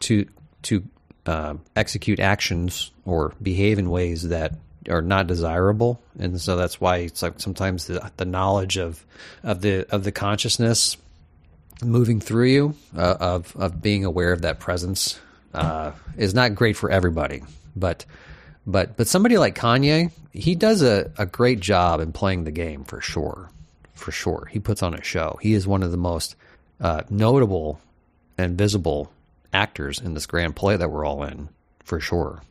[0.00, 0.26] to
[0.62, 0.84] to
[1.26, 4.54] uh, execute actions or behave in ways that
[4.88, 6.00] are not desirable.
[6.16, 9.04] And so that's why it's like sometimes the, the knowledge of
[9.42, 10.96] of the of the consciousness
[11.84, 15.18] moving through you uh, of of being aware of that presence
[15.54, 17.42] uh, is not great for everybody.
[17.74, 18.04] But
[18.66, 22.84] but but somebody like Kanye, he does a, a great job in playing the game
[22.84, 23.50] for sure.
[23.94, 24.48] For sure.
[24.50, 25.38] He puts on a show.
[25.40, 26.36] He is one of the most
[26.80, 27.80] uh, notable
[28.36, 29.10] and visible
[29.52, 31.48] actors in this grand play that we're all in,
[31.84, 32.42] for sure.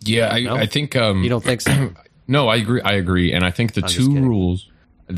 [0.00, 0.56] Yeah, I, No?
[0.56, 1.92] I think um, You don't think so?
[2.26, 2.80] no, I agree.
[2.80, 4.68] I agree, and I think the I'm two rules.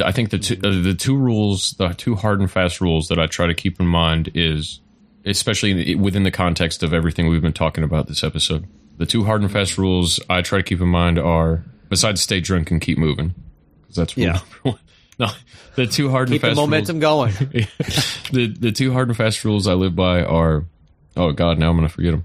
[0.05, 3.19] I think the two uh, the two rules, the two hard and fast rules that
[3.19, 4.81] I try to keep in mind is,
[5.25, 8.67] especially within the context of everything we've been talking about this episode.
[8.99, 12.41] The two hard and fast rules I try to keep in mind are besides stay
[12.41, 13.35] drunk and keep moving,
[13.83, 14.33] because that's rule Yeah.
[14.33, 14.79] number one.
[15.21, 15.29] No,
[15.75, 17.33] the two hard Keep and the momentum rules, going.
[18.33, 20.65] the the two hard and fast rules I live by are
[21.17, 22.25] oh god now I'm gonna forget them.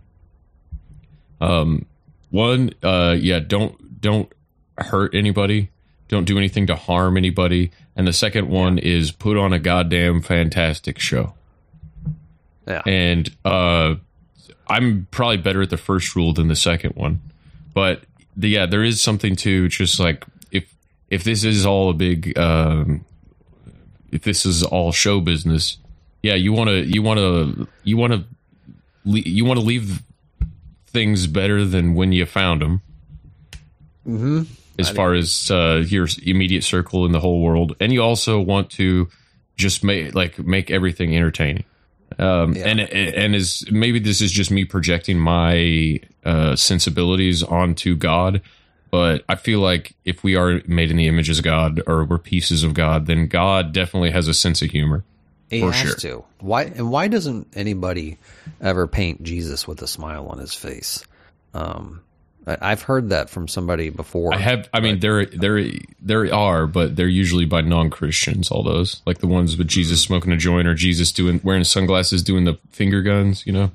[1.42, 1.86] Um,
[2.30, 4.32] one uh yeah don't don't
[4.78, 5.70] hurt anybody
[6.10, 10.22] don't do anything to harm anybody, and the second one is put on a goddamn
[10.22, 11.34] fantastic show.
[12.68, 12.84] Yeah.
[12.86, 13.96] And uh,
[14.68, 17.22] I'm probably better at the first rule than the second one,
[17.74, 18.04] but
[18.36, 20.74] the, yeah, there is something to just like if
[21.10, 23.06] if this is all a big um,
[24.12, 25.78] if this is all show business,
[26.22, 28.24] yeah, you want to you want to you want to
[29.06, 30.02] you want to leave
[30.88, 32.82] things better than when you found them.
[34.08, 34.44] Mm-hmm.
[34.80, 38.72] As far as uh, your immediate circle in the whole world, and you also want
[38.72, 39.08] to
[39.56, 41.64] just make like make everything entertaining.
[42.20, 48.42] Um, and and is maybe this is just me projecting my uh, sensibilities onto God,
[48.92, 52.20] but I feel like if we are made in the image of God or we're
[52.20, 55.04] pieces of God, then God definitely has a sense of humor.
[55.50, 55.96] He for has sure.
[55.96, 56.24] to.
[56.40, 58.18] Why and why doesn't anybody
[58.62, 61.04] ever paint Jesus with a smile on his face?
[61.54, 62.02] Um,
[62.46, 64.34] I've heard that from somebody before.
[64.34, 64.70] I have.
[64.74, 65.66] I mean, there, there,
[66.02, 68.52] there are, but they're usually by non-Christians.
[68.52, 72.24] All those, like the ones with Jesus smoking a joint or Jesus doing wearing sunglasses,
[72.24, 73.46] doing the finger guns.
[73.46, 73.72] You know.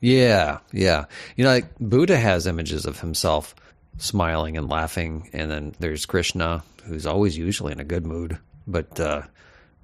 [0.00, 1.04] Yeah, yeah.
[1.36, 3.54] You know, like Buddha has images of himself
[3.98, 8.98] smiling and laughing, and then there's Krishna, who's always usually in a good mood, but
[8.98, 9.22] uh,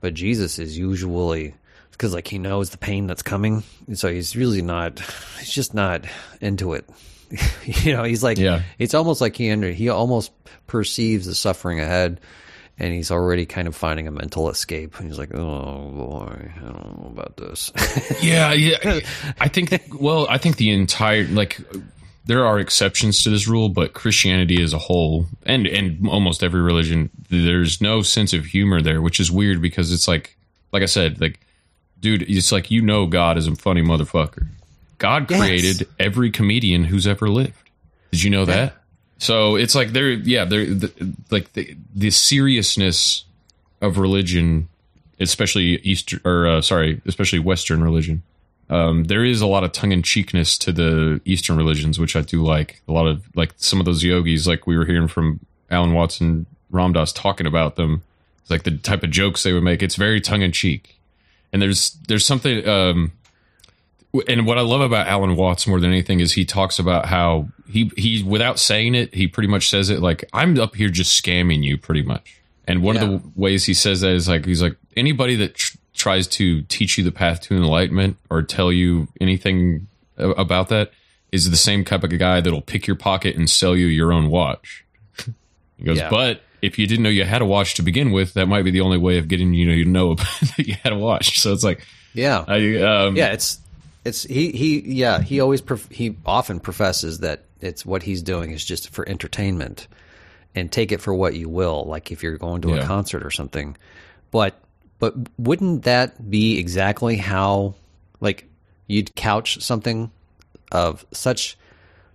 [0.00, 1.54] but Jesus is usually
[1.92, 3.62] because like he knows the pain that's coming,
[3.92, 5.00] so he's really not.
[5.38, 6.06] He's just not
[6.40, 6.88] into it.
[7.64, 8.62] you know, he's like, Yeah.
[8.78, 10.32] It's almost like he under he almost
[10.66, 12.20] perceives the suffering ahead.
[12.78, 14.98] And he's already kind of finding a mental escape.
[15.00, 17.72] And he's like, "Oh boy, I don't know about this."
[18.22, 19.00] yeah, yeah.
[19.40, 19.72] I think.
[19.98, 21.58] Well, I think the entire like
[22.26, 26.60] there are exceptions to this rule, but Christianity as a whole, and and almost every
[26.60, 30.36] religion, there's no sense of humor there, which is weird because it's like,
[30.70, 31.40] like I said, like,
[32.00, 34.48] dude, it's like you know God is a funny motherfucker.
[34.98, 35.40] God Yes.
[35.40, 37.52] created every comedian who's ever lived.
[38.12, 38.76] Did you know that?
[39.18, 43.24] So it's like they're yeah, there, the, like the the seriousness
[43.80, 44.68] of religion,
[45.20, 48.22] especially Eastern or uh, sorry, especially Western religion.
[48.68, 52.20] Um, there is a lot of tongue in cheekness to the Eastern religions, which I
[52.20, 52.82] do like.
[52.88, 55.40] A lot of like some of those yogis, like we were hearing from
[55.70, 58.02] Alan Watson, Ram Dass talking about them.
[58.42, 59.82] It's like the type of jokes they would make.
[59.82, 60.98] It's very tongue in cheek,
[61.52, 62.66] and there's there's something.
[62.68, 63.12] Um,
[64.28, 67.48] and what I love about Alan Watts more than anything is he talks about how
[67.68, 71.22] he he without saying it, he pretty much says it like I'm up here just
[71.22, 72.40] scamming you, pretty much.
[72.68, 75.76] And one of the ways he says that is like he's like anybody that tr-
[75.94, 79.86] tries to teach you the path to enlightenment or tell you anything
[80.16, 80.90] about that
[81.32, 84.30] is the same type of guy that'll pick your pocket and sell you your own
[84.30, 84.84] watch.
[85.78, 86.08] He goes, Yeah.
[86.10, 88.70] but if you didn't know you had a watch to begin with, that might be
[88.70, 91.38] the only way of getting you know you know that you had a watch.
[91.40, 91.84] So it's like,
[92.14, 92.44] Yeah.
[92.48, 93.58] I, um, yeah, it's
[94.06, 98.52] it's he he yeah he always prof- he often professes that it's what he's doing
[98.52, 99.88] is just for entertainment,
[100.54, 101.84] and take it for what you will.
[101.84, 103.76] Like if you're going to a concert or something,
[104.30, 104.60] but
[104.98, 107.74] but wouldn't that be exactly how
[108.20, 108.48] like
[108.86, 110.10] you'd couch something
[110.70, 111.58] of such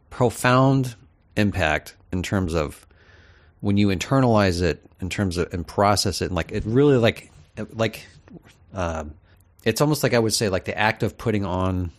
[0.10, 0.96] profound
[1.36, 2.88] impact in terms of
[3.60, 7.32] when you internalize it in terms of and process it and like it really like
[7.74, 8.06] like
[8.74, 9.14] um,
[9.64, 11.92] it's almost like I would say like the act of putting on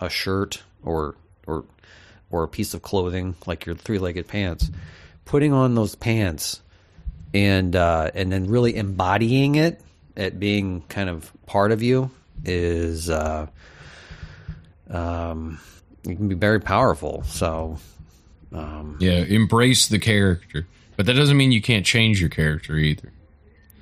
[0.00, 1.14] a shirt or
[1.46, 1.64] or
[2.30, 4.70] or a piece of clothing like your three-legged pants
[5.24, 6.60] putting on those pants
[7.34, 9.80] and uh, and then really embodying it
[10.16, 12.10] it being kind of part of you
[12.44, 13.46] is uh,
[14.90, 15.58] um,
[16.04, 17.78] it can be very powerful so
[18.52, 20.66] um, Yeah, embrace the character,
[20.96, 23.12] but that doesn't mean you can't change your character either.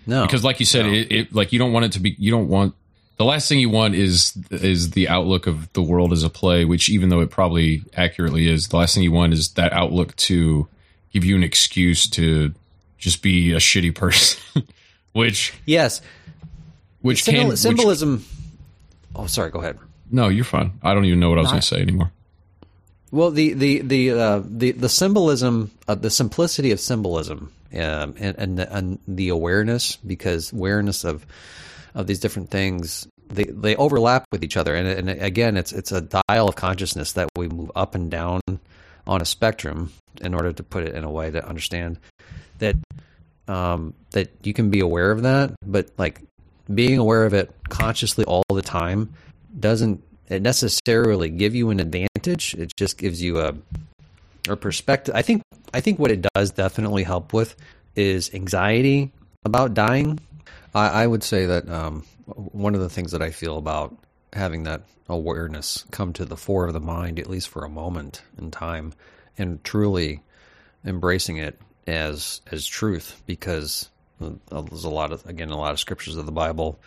[0.06, 2.14] No, because like you said, it, it like you don't want it to be.
[2.18, 2.74] You don't want
[3.20, 6.64] the last thing you want is is the outlook of the world as a play.
[6.64, 10.16] Which even though it probably accurately is, the last thing you want is that outlook
[10.16, 10.66] to
[11.12, 12.54] give you an excuse to
[12.96, 14.62] just be a shitty person.
[15.12, 16.00] which yes,
[17.02, 18.24] which Symbol- can which- symbolism.
[19.14, 19.50] oh, sorry.
[19.50, 19.78] Go ahead.
[20.10, 20.72] no, you're fine.
[20.82, 22.10] I don't even know what I was going to say anymore.
[23.10, 28.38] Well, the the the uh, the the symbolism, uh, the simplicity of symbolism, um, and
[28.38, 31.26] and the, and the awareness, because awareness of
[31.94, 35.92] of these different things, they they overlap with each other, and and again, it's it's
[35.92, 38.40] a dial of consciousness that we move up and down
[39.06, 41.98] on a spectrum in order to put it in a way to understand
[42.58, 42.76] that
[43.48, 46.20] um, that you can be aware of that, but like
[46.72, 49.12] being aware of it consciously all the time
[49.58, 52.54] doesn't it necessarily give you an advantage.
[52.54, 53.54] It just gives you a
[54.48, 55.14] a perspective.
[55.14, 55.42] I think
[55.74, 57.56] I think what it does definitely help with
[57.96, 59.10] is anxiety
[59.44, 60.20] about dying.
[60.74, 62.04] I, I would say that um,
[62.36, 63.96] one of the things that I feel about
[64.32, 68.22] having that awareness come to the fore of the mind, at least for a moment
[68.38, 68.92] in time,
[69.36, 70.22] and truly
[70.84, 73.88] embracing it as as truth because
[74.20, 76.78] uh, there's a lot of again a lot of scriptures of the Bible,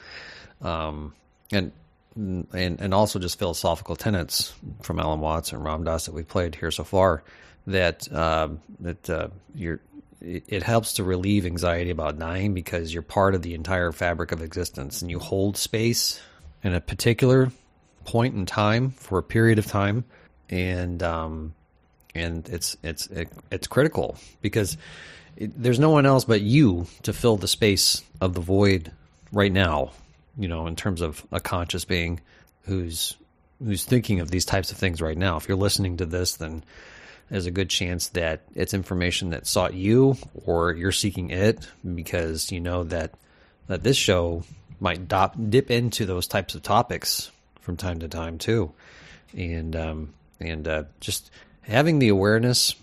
[0.61, 1.13] um,
[1.51, 1.71] and
[2.15, 6.55] and and also just philosophical tenets from Alan Watts and Ram Dass that we've played
[6.55, 7.23] here so far
[7.67, 9.79] that um, that uh, you're
[10.23, 14.31] it, it helps to relieve anxiety about dying because you're part of the entire fabric
[14.31, 16.21] of existence and you hold space
[16.63, 17.51] in a particular
[18.05, 20.03] point in time for a period of time.
[20.49, 21.53] And um
[22.15, 24.77] and it's it's it, it's critical because
[25.35, 28.91] it, there's no one else but you to fill the space of the void
[29.31, 29.91] right now
[30.37, 32.19] you know in terms of a conscious being
[32.65, 33.15] who's
[33.63, 35.37] who's thinking of these types of things right now.
[35.37, 36.63] If you're listening to this then
[37.33, 40.15] there's a good chance that it's information that sought you
[40.45, 43.15] or you're seeking it because you know that
[43.65, 44.43] that this show
[44.79, 48.71] might dop, dip into those types of topics from time to time too.
[49.35, 51.31] And um, and uh, just
[51.63, 52.75] having the awareness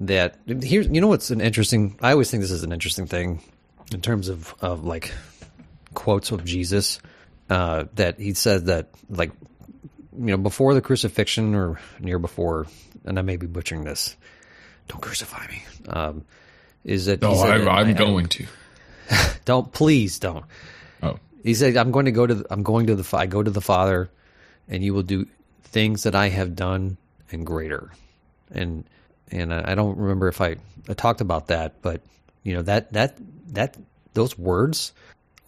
[0.00, 3.40] that here you know what's an interesting I always think this is an interesting thing
[3.92, 5.14] in terms of of like
[5.94, 6.98] quotes of Jesus
[7.48, 9.30] uh, that he said that like
[10.18, 12.66] you know before the crucifixion or near before
[13.04, 14.16] and I may be butchering this
[14.88, 16.24] don't crucify me um,
[16.84, 18.46] is that No, I, that I'm I- going to.
[19.44, 20.44] don't please don't.
[21.02, 21.18] Oh.
[21.42, 22.34] He said, "I'm going to go to.
[22.34, 23.16] The, I'm going to the.
[23.16, 24.10] I go to the Father,
[24.68, 25.26] and you will do
[25.64, 26.96] things that I have done
[27.30, 27.90] and greater."
[28.50, 28.84] And
[29.30, 30.56] and I I don't remember if I,
[30.88, 32.00] I talked about that, but
[32.42, 33.16] you know that that
[33.48, 33.76] that
[34.14, 34.92] those words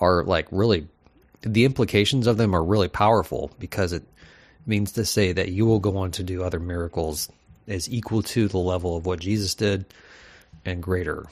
[0.01, 0.86] are like really
[1.43, 4.02] the implications of them are really powerful because it
[4.66, 7.31] means to say that you will go on to do other miracles
[7.66, 9.85] as equal to the level of what Jesus did
[10.65, 11.27] and greater.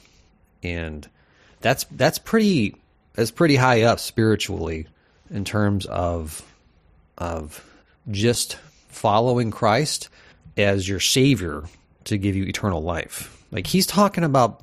[0.61, 1.07] And
[1.61, 2.75] that's that's pretty
[3.13, 4.87] that's pretty high up spiritually
[5.29, 6.41] in terms of
[7.17, 7.63] of
[8.11, 8.57] just
[8.89, 10.09] following Christ
[10.57, 11.63] as your savior
[12.05, 13.43] to give you eternal life.
[13.51, 14.61] Like he's talking about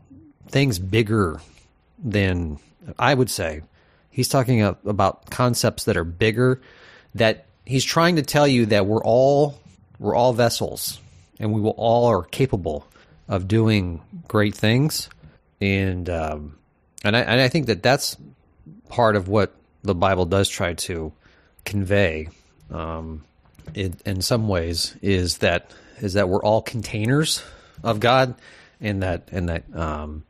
[0.49, 1.41] things bigger
[2.03, 2.59] than
[2.99, 3.63] I would say.
[4.11, 6.61] He's talking about concepts that are bigger
[7.15, 9.59] that he's trying to tell you that we're all
[9.99, 10.99] we're all vessels
[11.41, 12.87] and we will all are capable
[13.27, 15.09] of doing great things.
[15.61, 16.59] And um,
[17.03, 18.17] and I, and I think that that's
[18.89, 21.13] part of what the Bible does try to
[21.65, 22.29] convey
[22.71, 23.25] um,
[23.75, 27.43] it, in some ways is that is that we're all containers
[27.83, 28.35] of God
[28.81, 30.25] and that and that um,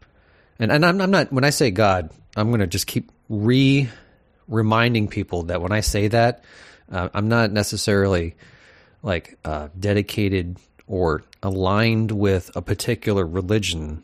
[0.59, 3.89] and and I'm, I'm not when I say God I'm going to just keep re
[4.49, 6.45] reminding people that when I say that
[6.91, 8.37] uh, I'm not necessarily
[9.03, 10.59] like uh, dedicated
[10.91, 14.03] or aligned with a particular religion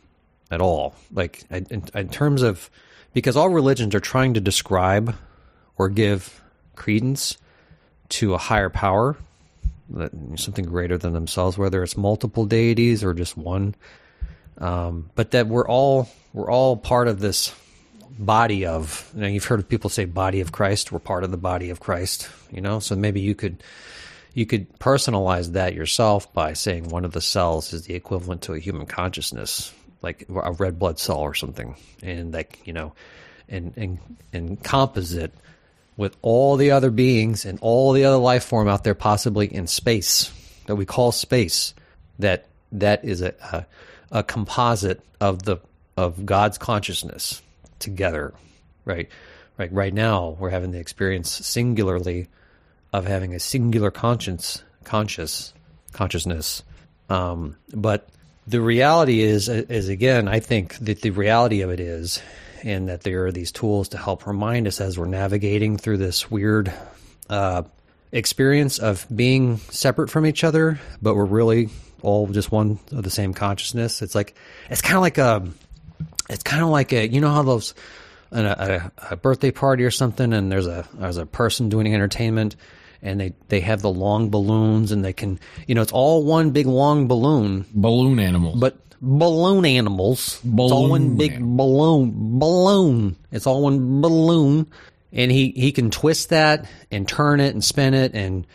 [0.49, 0.95] at all.
[1.11, 2.69] Like in, in terms of
[3.13, 5.13] because all religions are trying to describe
[5.77, 6.41] or give
[6.75, 7.37] credence
[8.09, 9.17] to a higher power,
[10.35, 13.75] something greater than themselves, whether it's multiple deities or just one.
[14.57, 17.53] Um, but that we're all we're all part of this
[18.17, 21.37] body of you know you've heard people say body of Christ we're part of the
[21.37, 23.61] body of Christ you know so maybe you could
[24.33, 28.53] you could personalize that yourself by saying one of the cells is the equivalent to
[28.53, 31.75] a human consciousness like a red blood cell or something.
[32.03, 32.93] And like you know
[33.49, 33.99] and and
[34.33, 35.33] and composite
[35.95, 39.67] with all the other beings and all the other life form out there possibly in
[39.67, 40.31] space
[40.67, 41.73] that we call space
[42.19, 43.65] that that is a a,
[44.19, 45.57] a composite of the
[45.95, 47.41] of God's consciousness
[47.79, 48.33] together
[48.85, 49.09] right?
[49.57, 52.27] Right right now we're having the experience singularly
[52.97, 55.53] of having a singular conscience conscious
[55.91, 56.63] consciousness.
[57.09, 58.09] Um, but
[58.45, 62.21] the reality is is again i think that the reality of it is
[62.63, 66.31] and that there are these tools to help remind us as we're navigating through this
[66.31, 66.71] weird
[67.29, 67.63] uh,
[68.13, 71.69] experience of being separate from each other but we're really
[72.01, 74.01] all just one of the same consciousness.
[74.01, 74.35] It's like
[74.69, 75.47] it's kind of like a
[76.29, 77.73] it's kind of like a you know how those
[78.31, 82.55] a, a, a birthday party or something and there's a there's a person doing entertainment
[83.01, 86.51] and they they have the long balloons and they can you know it's all one
[86.51, 87.65] big long balloon.
[87.73, 88.59] Balloon animals.
[88.59, 90.41] But balloon animals.
[90.43, 93.15] It's all one big balloon balloon.
[93.31, 94.67] It's all one balloon.
[95.13, 98.45] And he he can twist that and turn it and spin it and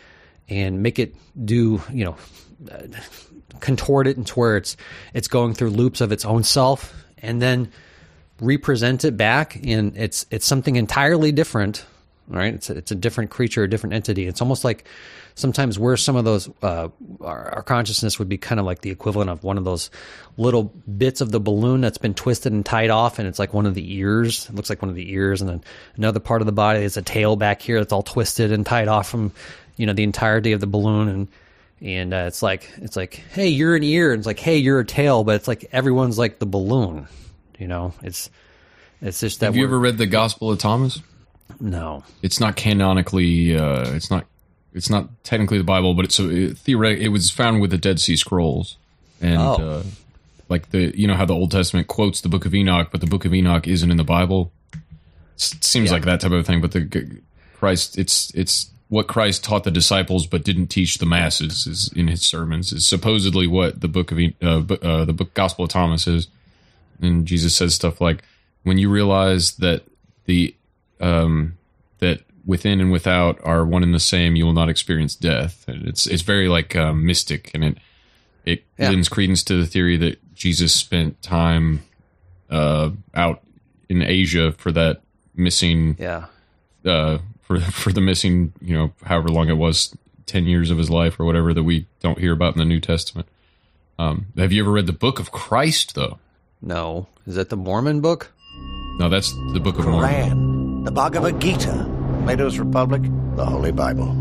[0.49, 2.17] and make it do you know
[2.71, 2.83] uh,
[3.59, 4.77] contort it into where it's
[5.13, 7.71] it's going through loops of its own self and then
[8.39, 11.85] represent it back and it's it's something entirely different
[12.27, 14.85] right it's a, it's a different creature a different entity it's almost like
[15.35, 16.87] sometimes we're some of those uh,
[17.21, 19.89] our, our consciousness would be kind of like the equivalent of one of those
[20.37, 23.65] little bits of the balloon that's been twisted and tied off and it's like one
[23.65, 25.63] of the ears it looks like one of the ears and then
[25.95, 28.87] another part of the body is a tail back here that's all twisted and tied
[28.87, 29.31] off from
[29.77, 31.27] you know the entirety of the balloon and
[31.81, 34.79] and uh, it's like it's like hey you're an ear and it's like hey you're
[34.79, 37.07] a tail but it's like everyone's like the balloon
[37.59, 38.29] You know, it's
[39.01, 39.47] it's just that.
[39.47, 40.99] Have you ever read the Gospel of Thomas?
[41.59, 42.03] No.
[42.21, 43.55] It's not canonically.
[43.55, 44.25] Uh, it's not.
[44.73, 46.99] It's not technically the Bible, but it's a theoretic.
[47.01, 48.77] It was found with the Dead Sea Scrolls,
[49.21, 49.53] and Oh.
[49.55, 49.83] uh,
[50.49, 53.07] like the you know how the Old Testament quotes the Book of Enoch, but the
[53.07, 54.51] Book of Enoch isn't in the Bible.
[55.37, 57.19] S- seems like that type of thing, but the
[57.59, 57.97] Christ.
[57.99, 61.67] It's it's what Christ taught the disciples, but didn't teach the masses.
[61.67, 65.65] Is in his sermons is supposedly what the Book of uh, uh, the Book Gospel
[65.65, 66.27] of Thomas is.
[67.01, 68.23] And Jesus says stuff like,
[68.63, 69.83] "When you realize that
[70.25, 70.55] the
[71.03, 71.57] um,
[71.99, 75.87] that within and without are one and the same, you will not experience death." And
[75.87, 77.77] it's it's very like um, mystic, and it
[78.45, 78.89] it Yeah.
[78.89, 81.81] lends credence to the theory that Jesus spent time
[82.49, 83.41] uh, out
[83.89, 85.01] in Asia for that
[85.35, 86.25] missing yeah
[86.85, 90.89] uh, for for the missing you know however long it was ten years of his
[90.89, 93.27] life or whatever that we don't hear about in the New Testament.
[93.99, 96.17] Um, have you ever read the Book of Christ though?
[96.61, 98.31] No, is that the Mormon book?
[98.99, 100.62] No, that's the Book of Mormon.
[100.83, 101.89] The Bhagavad Gita,
[102.25, 103.01] Plato's Republic,
[103.37, 104.13] the Holy Bible.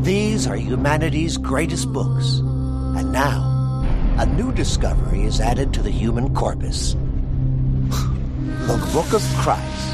[0.00, 2.38] These are humanity's greatest books.
[2.38, 3.86] And now,
[4.18, 6.94] a new discovery is added to the human corpus.
[7.92, 9.90] the Book of Christ.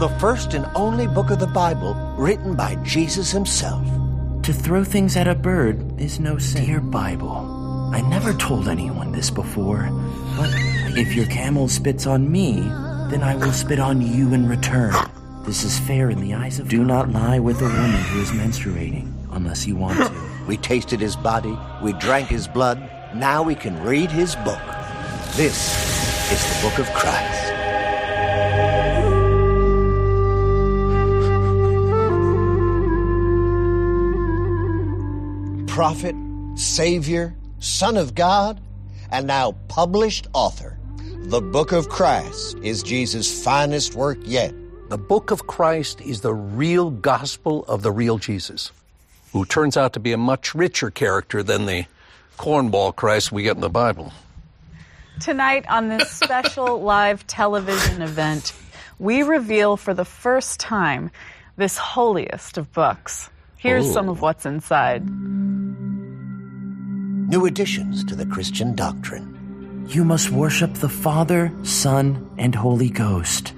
[0.00, 3.86] The first and only book of the Bible written by Jesus himself.
[4.42, 6.66] To throw things at a bird is no sin.
[6.66, 9.88] Dear Bible, I never told anyone this before,
[10.36, 10.50] but
[10.98, 12.54] if your camel spits on me,
[13.08, 14.94] then I will spit on you in return.
[15.48, 18.32] This is fair in the eyes of Do not lie with a woman who is
[18.32, 20.12] menstruating unless you want to.
[20.46, 22.78] We tasted his body, we drank his blood,
[23.14, 24.60] now we can read his book.
[25.36, 25.56] This
[26.30, 27.52] is the Book of Christ.
[35.66, 36.14] Prophet,
[36.56, 38.60] Savior, Son of God,
[39.10, 40.78] and now published author.
[40.98, 44.52] The Book of Christ is Jesus' finest work yet.
[44.88, 48.72] The book of Christ is the real gospel of the real Jesus,
[49.34, 51.84] who turns out to be a much richer character than the
[52.38, 54.14] cornball Christ we get in the Bible.
[55.20, 58.54] Tonight, on this special live television event,
[58.98, 61.10] we reveal for the first time
[61.58, 63.28] this holiest of books.
[63.58, 63.92] Here's Ooh.
[63.92, 65.06] some of what's inside.
[67.28, 69.84] New additions to the Christian doctrine.
[69.88, 73.52] You must worship the Father, Son, and Holy Ghost,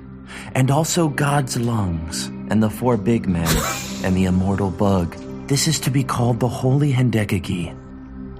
[0.54, 3.48] and also God's lungs, and the four big men,
[4.04, 5.16] and the immortal bug.
[5.48, 7.76] This is to be called the Holy Hendecagy.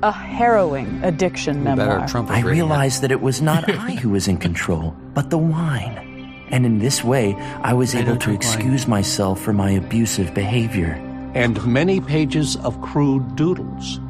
[0.03, 2.07] A harrowing addiction memoir.
[2.28, 6.07] I realized that it was not I who was in control, but the wine.
[6.51, 10.93] And in this way, I was able to excuse myself for my abusive behavior.
[11.35, 14.01] And many pages of crude doodles.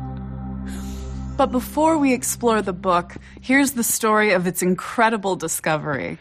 [1.36, 6.18] But before we explore the book, here's the story of its incredible discovery.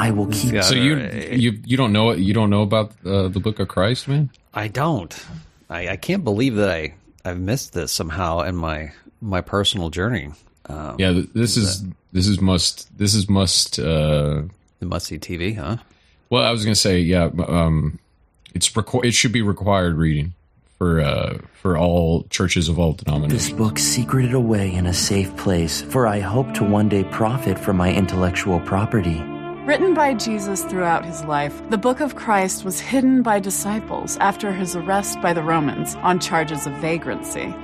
[0.00, 0.62] I will keep.
[0.62, 0.96] So you
[1.32, 4.30] you you don't know you don't know about uh, the Book of Christ, man?
[4.54, 5.14] I don't.
[5.68, 6.94] I, I can't believe that I
[7.24, 10.30] I've missed this somehow in my my personal journey.
[10.66, 14.42] Um, Yeah, this is this is must this is must uh
[14.78, 15.76] the must see TV, huh?
[16.30, 17.98] Well, I was gonna say yeah, um,
[18.54, 20.32] it's requ- it should be required reading
[20.78, 23.48] for uh for all churches of all denominations.
[23.48, 27.58] This book secreted away in a safe place, for I hope to one day profit
[27.58, 29.22] from my intellectual property.
[29.66, 34.52] Written by Jesus throughout his life, the Book of Christ was hidden by disciples after
[34.52, 37.54] his arrest by the Romans on charges of vagrancy.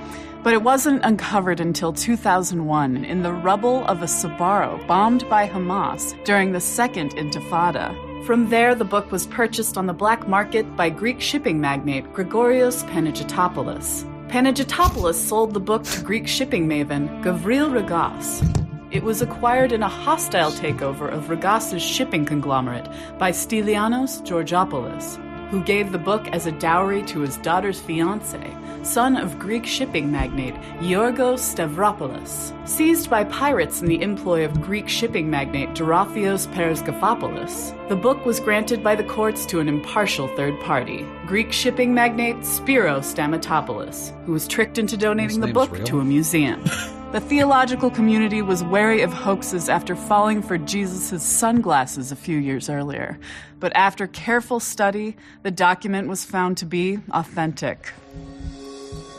[0.43, 6.23] But it wasn't uncovered until 2001 in the rubble of a Sbarro bombed by Hamas
[6.23, 7.95] during the Second Intifada.
[8.27, 12.87] From there, the book was purchased on the black market by Greek shipping magnate Gregorios
[12.91, 14.05] Panagitopoulos.
[14.29, 18.66] Panagitopoulos sold the book to Greek shipping maven Gavril Regas.
[18.89, 22.87] It was acquired in a hostile takeover of Regas's shipping conglomerate
[23.17, 25.17] by Stylianos Georgopoulos,
[25.49, 28.39] who gave the book as a dowry to his daughter's fiance,
[28.83, 32.53] son of Greek shipping magnate Yorgos Stavropoulos.
[32.65, 38.39] Seized by pirates in the employ of Greek shipping magnate Dorotheos Periscopopoulos, the book was
[38.39, 44.31] granted by the courts to an impartial third party, Greek shipping magnate Spiro Stamatopoulos, who
[44.31, 45.83] was tricked into donating the book real?
[45.87, 46.63] to a museum.
[47.17, 52.69] The theological community was wary of hoaxes after falling for Jesus' sunglasses a few years
[52.69, 53.17] earlier.
[53.59, 57.91] But after careful study, the document was found to be authentic.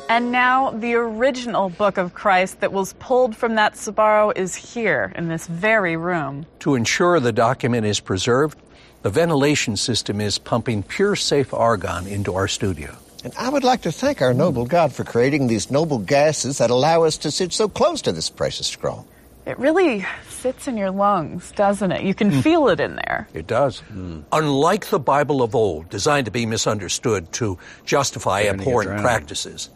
[0.09, 5.13] And now, the original Book of Christ that was pulled from that Sbarro is here
[5.17, 6.47] in this very room.
[6.61, 8.57] To ensure the document is preserved,
[9.03, 12.97] the ventilation system is pumping pure safe argon into our studio.
[13.25, 16.71] And I would like to thank our noble God for creating these noble gases that
[16.71, 19.07] allow us to sit so close to this precious scroll.
[19.45, 22.03] It really sits in your lungs, doesn't it?
[22.03, 23.27] You can feel it in there.
[23.33, 23.83] It does.
[23.93, 24.25] Mm.
[24.31, 29.71] Unlike the Bible of old, designed to be misunderstood to justify They're abhorrent practices,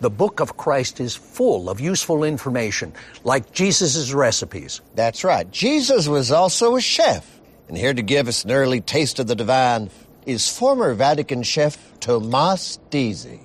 [0.00, 2.92] the book of Christ is full of useful information,
[3.24, 4.82] like Jesus' recipes.
[4.94, 5.50] That's right.
[5.50, 7.40] Jesus was also a chef.
[7.68, 9.90] And here to give us an early taste of the divine
[10.26, 13.40] is former Vatican chef Tomas Deasy.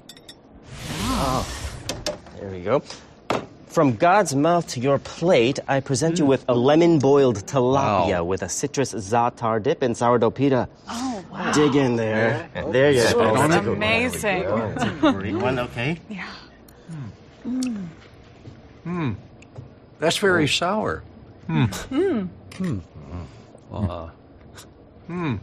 [2.40, 2.82] There we go.
[3.68, 8.24] From God's mouth to your plate, I present you with a lemon boiled tilapia Wow.
[8.26, 10.68] with a citrus za'atar dip and sourdough pita.
[10.90, 11.52] Oh, wow.
[11.54, 12.50] Dig in there.
[12.54, 13.34] There you go.
[13.34, 13.78] That's That's a good one.
[13.78, 14.44] amazing.
[14.44, 16.00] That's Greek one, okay?
[16.10, 16.28] Yeah.
[17.44, 17.86] Hmm.
[18.84, 19.12] Hmm.
[20.00, 21.04] That's very sour.
[21.48, 21.66] Hmm.
[21.66, 22.28] Mm.
[22.58, 22.80] Hmm.
[23.72, 24.10] Uh,
[25.08, 25.36] hmm.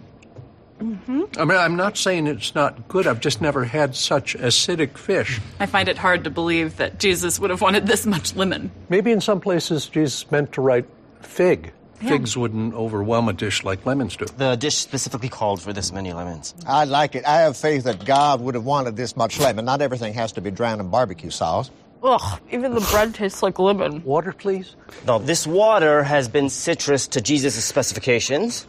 [0.79, 3.07] Hmm I mean, I'm not saying it's not good.
[3.07, 5.41] I've just never had such acidic fish.
[5.61, 8.71] I find it hard to believe that Jesus would have wanted this much lemon.
[8.89, 10.87] Maybe in some places Jesus meant to write
[11.21, 11.73] fig.
[12.01, 12.11] Yeah.
[12.11, 14.27] Figs wouldn't overwhelm a dish like lemons do.
[14.37, 16.55] The dish specifically called for this many lemons.
[16.65, 17.25] I like it.
[17.27, 19.65] I have faith that God would have wanted this much lemon.
[19.65, 21.73] Not everything has to be drowned in barbecue sauce.
[22.01, 24.03] Ugh, even the bread tastes like lemon.
[24.05, 24.77] Water, please.
[25.07, 28.65] No, this water has been citrus to Jesus' specifications.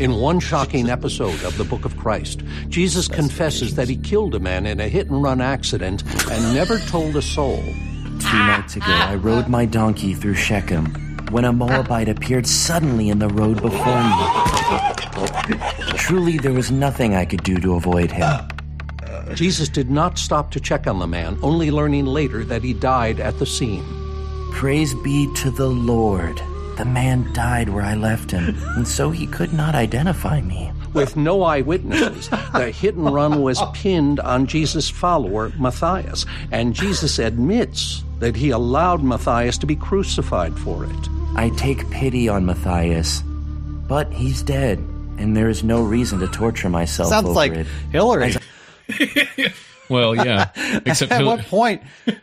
[0.00, 4.38] In one shocking episode of the Book of Christ, Jesus confesses that he killed a
[4.38, 7.60] man in a hit and run accident and never told a soul.
[8.20, 10.86] Two nights ago, I rode my donkey through Shechem
[11.32, 15.96] when a Moabite appeared suddenly in the road before me.
[15.96, 18.30] Truly, there was nothing I could do to avoid him.
[19.34, 23.18] Jesus did not stop to check on the man, only learning later that he died
[23.18, 23.84] at the scene.
[24.52, 26.40] Praise be to the Lord.
[26.78, 30.70] The man died where I left him, and so he could not identify me.
[30.94, 37.18] With no eyewitnesses, the hit and run was pinned on Jesus' follower, Matthias, and Jesus
[37.18, 41.08] admits that he allowed Matthias to be crucified for it.
[41.34, 43.22] I take pity on Matthias,
[43.88, 44.78] but he's dead,
[45.18, 47.66] and there is no reason to torture myself Sounds over like it.
[47.90, 48.34] Hillary.
[49.88, 50.50] Well, yeah.
[50.84, 51.82] Except at Hil- what point?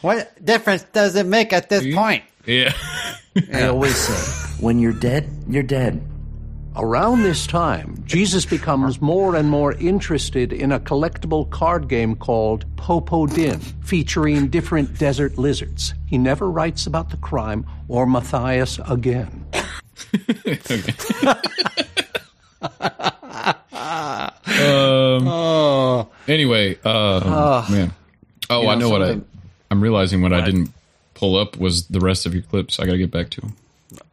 [0.00, 2.24] what difference does it make at this point?
[2.46, 2.72] Yeah.
[3.52, 6.02] I always say, when you're dead, you're dead.
[6.76, 12.64] Around this time, Jesus becomes more and more interested in a collectible card game called
[12.76, 15.94] Popo Din, featuring different desert lizards.
[16.06, 19.46] He never writes about the crime or Matthias again.
[24.46, 27.66] Um, Anyway, uh, Oh.
[27.70, 27.92] man.
[28.50, 29.20] Oh, You I know, know what I.
[29.70, 30.72] I'm realizing what I didn't
[31.14, 32.78] pull up was the rest of your clips.
[32.78, 33.56] I got to get back to them.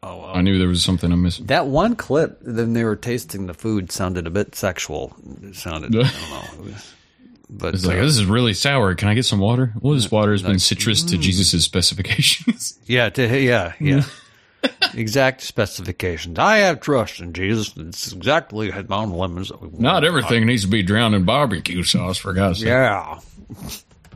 [0.02, 0.32] Oh, wow.
[0.34, 1.46] I knew there was something I'm missing.
[1.46, 5.14] That one clip, then they were tasting the food, sounded a bit sexual.
[5.42, 6.42] It sounded, I don't know.
[6.54, 6.94] It was-
[7.50, 8.94] but It's like uh, this is really sour.
[8.94, 9.72] Can I get some water?
[9.80, 12.78] Well, this water has been citrus to Jesus' specifications.
[12.86, 14.04] yeah, to, yeah, yeah.
[14.94, 16.38] exact specifications.
[16.38, 17.74] I have trust in Jesus.
[17.76, 19.80] It's exactly the amount of lemons that we want.
[19.80, 22.68] Not everything needs to be drowned in barbecue sauce, for God's sake.
[22.68, 23.18] Yeah.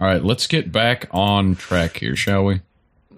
[0.00, 2.60] All right, let's get back on track here, shall we?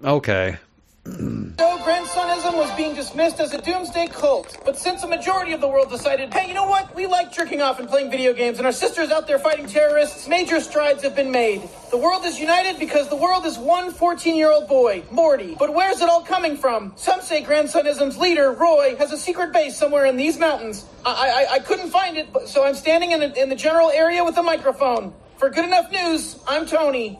[0.03, 0.57] Okay.
[1.05, 4.57] No, grandsonism was being dismissed as a doomsday cult.
[4.63, 6.95] But since a majority of the world decided, hey, you know what?
[6.95, 10.27] We like jerking off and playing video games, and our sisters out there fighting terrorists,
[10.27, 11.67] major strides have been made.
[11.89, 15.55] The world is united because the world is one 14 year old boy, Morty.
[15.57, 16.93] But where's it all coming from?
[16.95, 20.85] Some say grandsonism's leader, Roy, has a secret base somewhere in these mountains.
[21.05, 23.89] I, I, I couldn't find it, but, so I'm standing in, a, in the general
[23.89, 25.13] area with a microphone.
[25.37, 27.19] For good enough news, I'm Tony.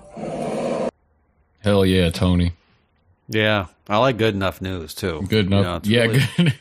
[1.62, 2.54] Hell yeah, Tony.
[3.30, 5.22] Yeah, I like good enough news too.
[5.30, 5.86] Good enough.
[5.86, 6.54] You know, yeah, really-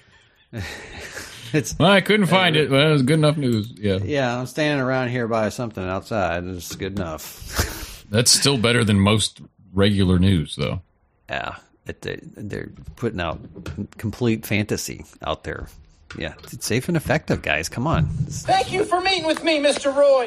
[0.53, 0.65] good.
[1.53, 1.79] it's.
[1.79, 3.73] Well, I couldn't find it, uh, but it was good enough news.
[3.77, 3.99] Yeah.
[4.03, 6.43] Yeah, I'm standing around here by something outside.
[6.43, 8.05] and It's good enough.
[8.11, 9.41] That's still better than most
[9.73, 10.81] regular news, though.
[11.29, 13.39] yeah, it, they, they're putting out
[13.99, 15.69] complete fantasy out there.
[16.19, 17.69] Yeah, it's safe and effective, guys.
[17.69, 18.07] Come on.
[18.09, 19.95] Thank you for meeting with me, Mr.
[19.95, 20.25] Roy.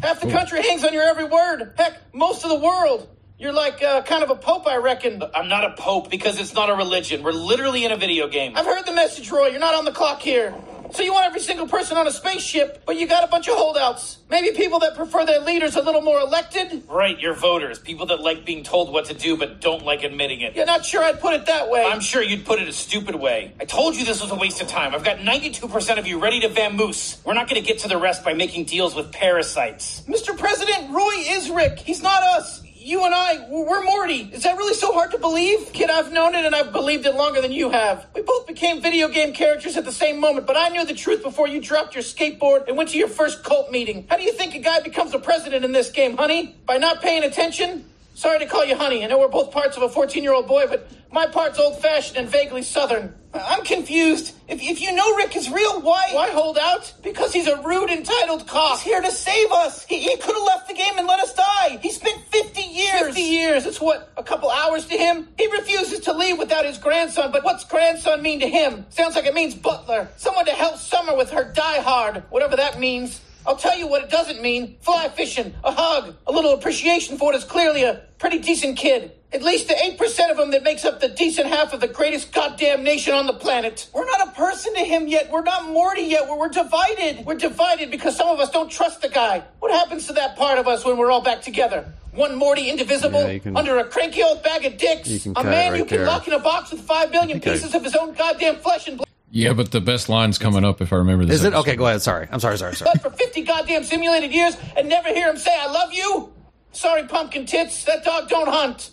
[0.00, 1.72] Half the country hangs on your every word.
[1.76, 3.08] Heck, most of the world.
[3.36, 5.20] You're like uh, kind of a pope, I reckon.
[5.34, 7.24] I'm not a pope because it's not a religion.
[7.24, 8.52] We're literally in a video game.
[8.56, 9.48] I've heard the message, Roy.
[9.48, 10.54] You're not on the clock here.
[10.92, 13.56] So you want every single person on a spaceship, but you got a bunch of
[13.56, 14.18] holdouts.
[14.30, 16.84] Maybe people that prefer their leaders a little more elected?
[16.88, 17.80] Right, you're voters.
[17.80, 20.54] People that like being told what to do but don't like admitting it.
[20.54, 21.84] You're not sure I'd put it that way.
[21.84, 23.52] I'm sure you'd put it a stupid way.
[23.60, 24.94] I told you this was a waste of time.
[24.94, 27.24] I've got 92% of you ready to vamoose.
[27.24, 30.02] We're not going to get to the rest by making deals with parasites.
[30.02, 30.38] Mr.
[30.38, 31.80] President, Roy is Rick.
[31.80, 32.63] He's not us.
[32.84, 34.28] You and I, we're Morty.
[34.30, 35.72] Is that really so hard to believe?
[35.72, 38.06] Kid, I've known it and I've believed it longer than you have.
[38.14, 41.22] We both became video game characters at the same moment, but I knew the truth
[41.22, 44.06] before you dropped your skateboard and went to your first cult meeting.
[44.10, 46.56] How do you think a guy becomes a president in this game, honey?
[46.66, 47.86] By not paying attention?
[48.14, 49.02] Sorry to call you honey.
[49.02, 51.82] I know we're both parts of a 14 year old boy, but my part's old
[51.82, 53.12] fashioned and vaguely southern.
[53.34, 54.36] I'm confused.
[54.46, 56.94] If, if you know Rick is real, why why hold out?
[57.02, 58.78] Because he's a rude, entitled cop.
[58.78, 59.84] He's here to save us.
[59.84, 61.80] He, he could have left the game and let us die.
[61.82, 63.00] He spent 50 years.
[63.00, 63.66] 50 years.
[63.66, 65.26] It's what, a couple hours to him?
[65.36, 68.86] He refuses to leave without his grandson, but what's grandson mean to him?
[68.90, 70.08] Sounds like it means butler.
[70.16, 73.20] Someone to help Summer with her die hard, whatever that means.
[73.46, 74.76] I'll tell you what it doesn't mean.
[74.80, 79.12] Fly fishing, a hug, a little appreciation for what is clearly a pretty decent kid.
[79.32, 82.32] At least the 8% of him that makes up the decent half of the greatest
[82.32, 83.88] goddamn nation on the planet.
[83.92, 85.28] We're not a person to him yet.
[85.30, 86.28] We're not Morty yet.
[86.28, 87.26] We're, we're divided.
[87.26, 89.42] We're divided because some of us don't trust the guy.
[89.58, 91.92] What happens to that part of us when we're all back together?
[92.12, 95.26] One Morty indivisible Yeah, can- under a cranky old bag of dicks.
[95.26, 96.06] A man right you can there.
[96.06, 99.08] lock in a box with five billion pieces of his own goddamn flesh and blood.
[99.34, 101.36] Yeah, but the best line's coming up if I remember this.
[101.40, 101.60] Is it episode.
[101.62, 101.76] okay?
[101.76, 102.02] Go ahead.
[102.02, 102.56] Sorry, I'm sorry.
[102.56, 102.76] Sorry.
[102.76, 102.90] Sorry.
[102.94, 106.32] blood for 50 goddamn simulated years and never hear him say, I love you?
[106.72, 107.84] Sorry, pumpkin tits.
[107.84, 108.90] That dog don't hunt.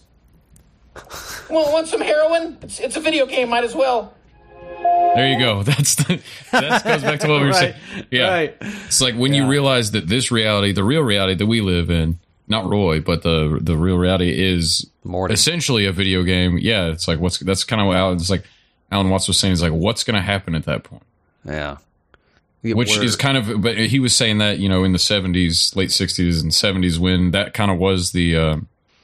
[1.50, 2.58] Want, want some heroin?
[2.64, 4.14] It's, it's a video game, might as well.
[5.16, 5.62] There you go.
[5.64, 6.20] That's the,
[6.52, 8.06] that goes back to what we were Right, saying.
[8.12, 8.58] Yeah, right.
[8.62, 12.20] it's like when you realize that this reality, the real reality that we live in,
[12.48, 14.90] not Roy, but the the real reality is
[15.30, 16.58] essentially a video game.
[16.58, 18.44] Yeah, it's like what's that's kind of what Alan, it's like
[18.92, 19.54] Alan Watts was saying.
[19.54, 21.04] Is like what's going to happen at that point?
[21.46, 21.78] Yeah.
[22.64, 25.76] Which we're- is kind of, but he was saying that you know in the seventies,
[25.76, 28.58] late sixties and seventies, when that kind of was the uh,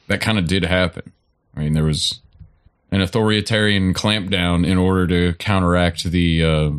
[0.08, 1.12] that kind of did happen.
[1.56, 2.20] I mean, there was
[2.92, 6.70] an authoritarian clampdown in order to counteract the uh,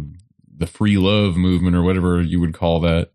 [0.57, 3.11] the free love movement or whatever you would call that.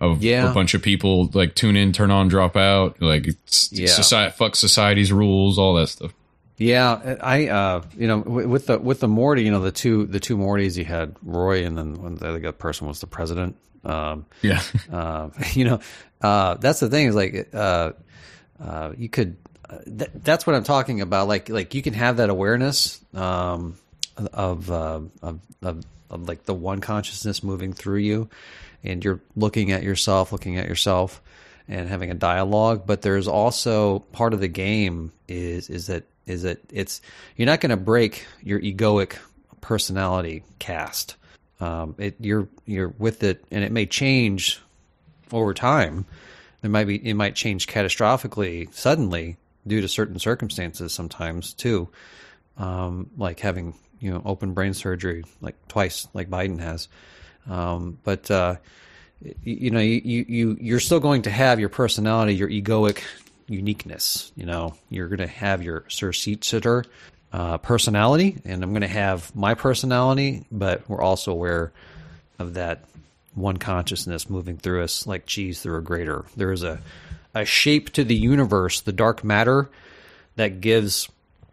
[0.00, 0.48] Of Yeah.
[0.50, 3.26] a bunch of people like tune in, turn on, drop out, like
[3.72, 3.88] Yeah.
[3.88, 6.12] society, fuck society's rules, all that stuff.
[6.58, 10.18] Yeah, I uh, you know, with the with the Morty, you know, the two the
[10.18, 13.56] two Mortys, you had Roy, and then when the other person was the president.
[13.84, 14.60] Um, Yeah.
[14.92, 15.80] uh, you know,
[16.20, 17.92] uh, that's the thing is like, uh,
[18.60, 19.36] uh, you could.
[19.70, 21.28] Uh, th- that's what I'm talking about.
[21.28, 23.76] Like, like you can have that awareness um,
[24.16, 28.28] of, uh, of of of like the one consciousness moving through you,
[28.82, 31.22] and you're looking at yourself, looking at yourself,
[31.68, 32.84] and having a dialogue.
[32.86, 37.00] But there's also part of the game is is that is that it's
[37.36, 39.16] you're not going to break your egoic
[39.60, 41.16] personality cast.
[41.60, 44.60] Um, it you're you're with it, and it may change
[45.32, 46.06] over time.
[46.60, 49.36] There might be it might change catastrophically suddenly
[49.66, 50.92] due to certain circumstances.
[50.92, 51.88] Sometimes too,
[52.56, 56.88] um, like having you know open brain surgery like twice, like Biden has.
[57.48, 58.56] Um, but uh,
[59.20, 63.02] you, you know you, you you you're still going to have your personality, your egoic
[63.48, 64.32] uniqueness.
[64.36, 66.84] You know you're going to have your Sir Seat Sitter
[67.32, 71.72] uh, personality, and I'm going to have my personality, but we're also aware
[72.38, 72.84] of that
[73.34, 76.24] one consciousness moving through us like cheese through a grater.
[76.36, 76.80] There is a,
[77.34, 79.70] a shape to the universe, the dark matter,
[80.36, 81.08] that gives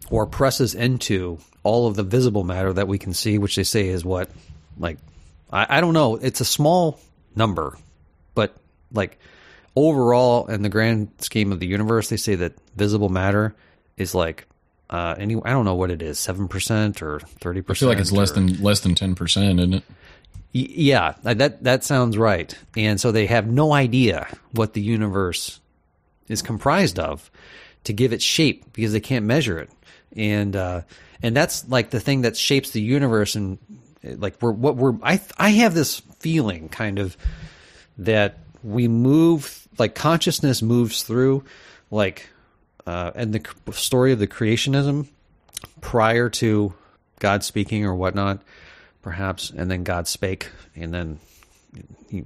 [0.10, 3.88] or presses into all of the visible matter that we can see, which they say
[3.88, 4.30] is what?
[4.78, 4.98] Like,
[5.52, 6.16] I, I don't know.
[6.16, 7.00] It's a small
[7.36, 7.78] number,
[8.36, 8.56] but
[8.92, 9.20] like
[9.76, 13.56] overall, in the grand scheme of the universe, they say that visible matter
[13.98, 14.46] is like,
[14.90, 17.70] uh, any, I don't know what it is, 7% or 30%.
[17.70, 19.84] I feel like it's less than less than ten percent, isn't it?
[20.54, 22.56] Y- Yeah, uh, that that sounds right.
[22.78, 25.60] And so they have no idea what the universe
[26.30, 27.30] is comprised of
[27.86, 29.70] to give it shape because they can't measure it.
[30.16, 30.82] And uh,
[31.24, 33.58] and that's like the thing that shapes the universe and
[34.08, 37.18] uh, like we're what we're I I have this feeling kind of
[37.98, 41.44] that we move like consciousness moves through
[41.92, 42.30] like
[42.86, 45.08] uh, and the story of the creationism
[45.82, 46.74] prior to
[47.20, 48.42] God speaking or whatnot,
[49.02, 51.20] perhaps, and then God spake, and then
[52.10, 52.18] he,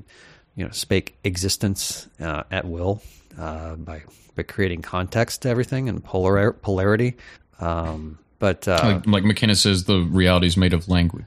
[0.56, 3.02] you know, spake existence uh, at will
[3.38, 4.04] uh, by
[4.36, 7.16] by creating context to everything and polar polarity.
[7.60, 11.26] Um, but uh, like, like McKenna says, the reality is made of language.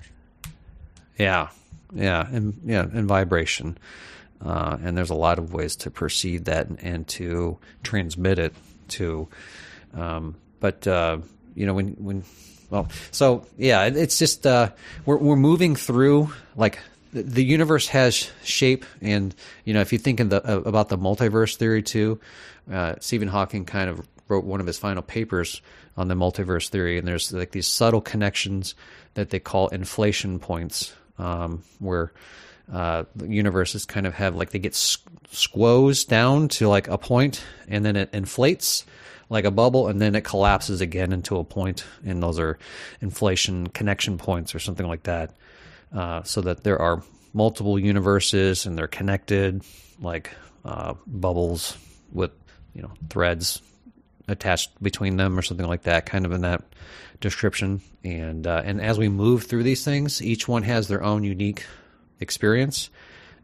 [1.19, 1.49] yeah,
[1.95, 3.79] yeah, and yeah, and vibration.
[4.45, 8.53] Uh, and there's a lot of ways to perceive that and, and to transmit it
[8.89, 9.29] to.
[9.95, 11.19] Um, but uh,
[11.55, 12.25] you know, when when
[12.71, 14.71] well, so yeah, it- it's just uh,
[15.07, 16.79] we're we're moving through like
[17.13, 20.89] the, the universe has shape, and you know, if you think in the uh, about
[20.89, 22.19] the multiverse theory too,
[22.73, 25.61] uh, Stephen Hawking kind of wrote one of his final papers
[25.97, 28.75] on the multiverse theory, and there's like these subtle connections
[29.15, 32.13] that they call inflation points, um, where
[32.71, 34.99] uh, universes kind of have like they get s-
[35.31, 38.85] squoze down to like a point, and then it inflates
[39.29, 42.59] like a bubble, and then it collapses again into a point, and those are
[43.01, 45.35] inflation connection points or something like that.
[45.95, 47.03] Uh, so that there are
[47.35, 49.63] multiple universes and they're connected
[50.01, 50.31] like
[50.65, 51.77] uh, bubbles
[52.13, 52.31] with
[52.75, 53.61] you know threads
[54.29, 56.63] attached between them or something like that, kind of in that
[57.21, 57.81] description.
[58.05, 61.65] And uh, and as we move through these things, each one has their own unique
[62.23, 62.89] experience,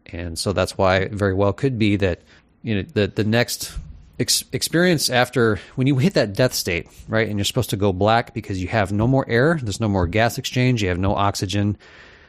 [0.07, 2.21] and so that's why it very well could be that
[2.63, 3.77] you know the the next
[4.19, 7.93] ex- experience after when you hit that death state, right, and you're supposed to go
[7.93, 11.15] black because you have no more air, there's no more gas exchange, you have no
[11.15, 11.77] oxygen,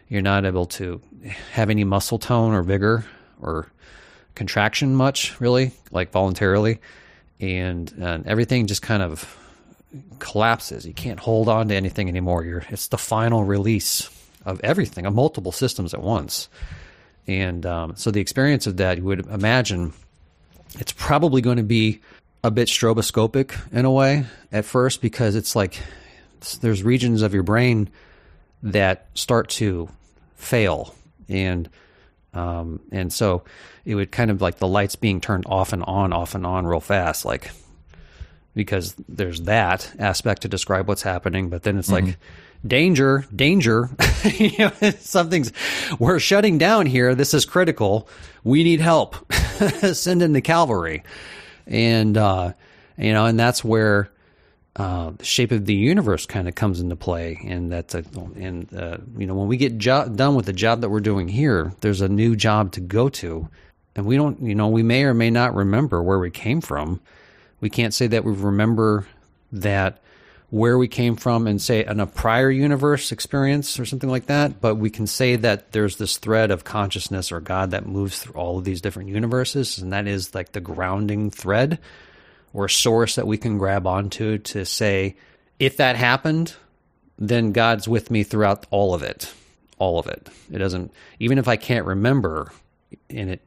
[0.09, 1.01] you're not able to
[1.53, 3.05] have any muscle tone or vigor
[3.41, 3.67] or
[4.35, 6.81] contraction much really like voluntarily.
[7.41, 9.37] And, and everything just kind of
[10.19, 10.87] collapses.
[10.87, 12.45] You can't hold on to anything anymore.
[12.45, 14.11] You're it's the final release
[14.45, 16.49] of everything of multiple systems at once.
[17.27, 19.93] And um, so the experience of that you would imagine
[20.79, 22.01] it's probably going to be
[22.43, 25.79] a bit stroboscopic in a way at first because it's like
[26.61, 27.91] there's regions of your brain
[28.63, 29.89] that start to
[30.37, 30.95] fail.
[31.29, 31.69] And
[32.33, 33.43] um, and so
[33.85, 36.67] it would kind of like the lights being turned off and on off and on
[36.67, 37.51] real fast like
[38.55, 42.17] because there's that aspect to describe what's happening but then it's like
[42.67, 43.91] danger danger.
[44.23, 45.51] You know, something's
[45.99, 47.15] we're shutting down here.
[47.15, 48.07] This is critical.
[48.45, 49.33] We need help.
[49.93, 51.05] Send in the cavalry.
[51.67, 52.53] And uh
[52.99, 54.11] you know and that's where
[54.77, 58.05] uh, the shape of the universe kind of comes into play, and that's a,
[58.37, 61.29] and uh, you know when we get jo- done with the job that we're doing
[61.29, 63.49] here, there's a new job to go to,
[63.97, 67.01] and we don't, you know, we may or may not remember where we came from.
[67.61, 69.07] We can't say that we remember
[69.53, 70.00] that
[70.51, 74.61] where we came from and say in a prior universe experience or something like that,
[74.61, 78.35] but we can say that there's this thread of consciousness or God that moves through
[78.35, 81.79] all of these different universes, and that is like the grounding thread
[82.53, 85.15] or source that we can grab onto to say,
[85.61, 86.55] if that happened,
[87.17, 89.33] then God's with me throughout all of it.
[89.79, 90.29] All of it.
[90.51, 92.53] It doesn't even if I can't remember
[93.09, 93.41] in it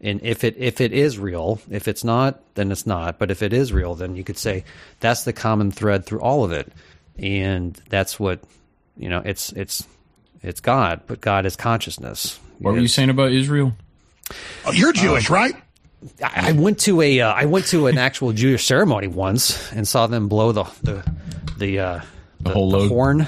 [0.00, 3.18] and if it if it is real, if it's not, then it's not.
[3.18, 4.64] But if it is real, then you could say
[5.00, 6.72] that's the common thread through all of it.
[7.18, 8.40] And that's what
[8.96, 9.86] you know, it's it's
[10.42, 12.38] it's God, but God is consciousness.
[12.58, 13.72] What were you saying about Israel?
[14.64, 15.54] Oh, you're Jewish, right?
[16.22, 19.86] I I went to a uh, I went to an actual Jewish ceremony once and
[19.86, 21.12] saw them blow the the
[21.58, 22.00] the, uh,
[22.40, 23.26] the, whole the horn.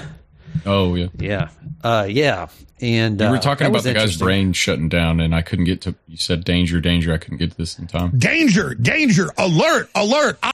[0.65, 1.49] Oh yeah, Yeah,
[1.83, 2.47] uh, yeah,
[2.81, 5.65] and You were uh, talking that about the guy's brain shutting down, and I couldn't
[5.65, 5.95] get to.
[6.07, 7.13] You said danger, danger.
[7.13, 8.11] I couldn't get to this in time.
[8.17, 10.37] Danger, danger, alert, alert.
[10.43, 10.51] I-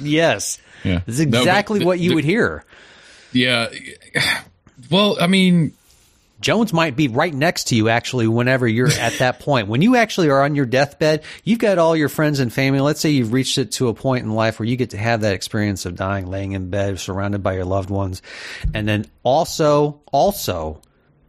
[0.00, 2.64] Yes, Yeah, it's No, but exactly the- what you the- would hear.
[3.32, 3.68] Yeah.
[4.90, 5.72] Well, I mean,
[6.42, 9.68] Jones might be right next to you actually whenever you're at that point.
[9.68, 12.80] When you actually are on your deathbed, you've got all your friends and family.
[12.80, 15.22] Let's say you've reached it to a point in life where you get to have
[15.22, 18.20] that experience of dying, laying in bed, surrounded by your loved ones.
[18.74, 20.82] And then also, also,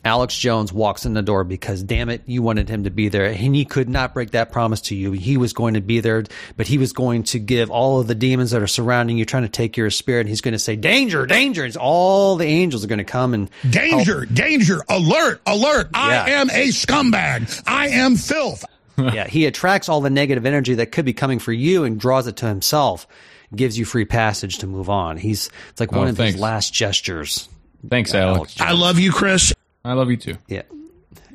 [0.06, 3.26] Alex Jones walks in the door because damn it, you wanted him to be there
[3.26, 5.14] and he could not break that promise to you.
[5.14, 6.24] He was going to be there,
[6.58, 9.44] but he was going to give all of the demons that are surrounding you trying
[9.44, 10.22] to take your spirit.
[10.22, 11.64] And he's going to say, danger, danger.
[11.64, 15.88] And all the angels are going to come and Danger, danger, alert, alert.
[15.94, 16.00] Yeah.
[16.26, 17.64] I am a scumbag.
[17.66, 18.66] I am filth.
[18.98, 22.28] yeah, he attracts all the negative energy that could be coming for you and draws
[22.28, 23.08] it to himself.
[23.56, 25.16] Gives you free passage to move on.
[25.18, 26.34] He's it's like one Oh, of thanks.
[26.34, 27.48] his last gestures.
[27.88, 28.60] thanks, Alex.
[28.60, 29.54] I love you, Chris.
[29.86, 30.38] I love you too.
[30.48, 30.62] Yeah,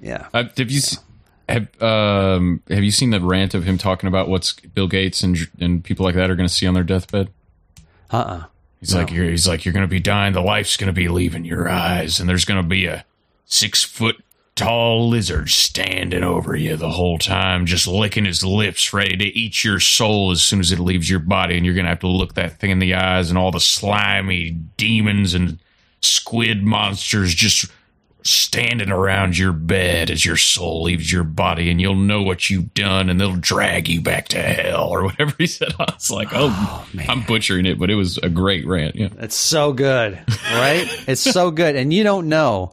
[0.00, 0.28] yeah.
[0.32, 1.02] Uh, have you s-
[1.48, 5.36] have um have you seen the rant of him talking about what's Bill Gates and
[5.60, 7.28] and people like that are going to see on their deathbed?
[8.10, 8.44] Uh uh
[8.80, 10.34] He's like you're, he's like you're going to be dying.
[10.34, 13.04] The life's going to be leaving your eyes, and there's going to be a
[13.44, 14.22] six foot
[14.54, 19.64] tall lizard standing over you the whole time, just licking his lips, ready to eat
[19.64, 22.06] your soul as soon as it leaves your body, and you're going to have to
[22.06, 25.58] look that thing in the eyes, and all the slimy demons and
[26.00, 27.66] squid monsters just
[28.28, 32.72] standing around your bed as your soul leaves your body and you'll know what you've
[32.74, 35.72] done and they'll drag you back to hell or whatever he said.
[35.78, 38.96] I was like, oh, oh I'm butchering it, but it was a great rant.
[38.96, 39.08] Yeah.
[39.18, 40.18] It's so good,
[40.52, 40.86] right?
[41.08, 42.72] it's so good, and you don't know.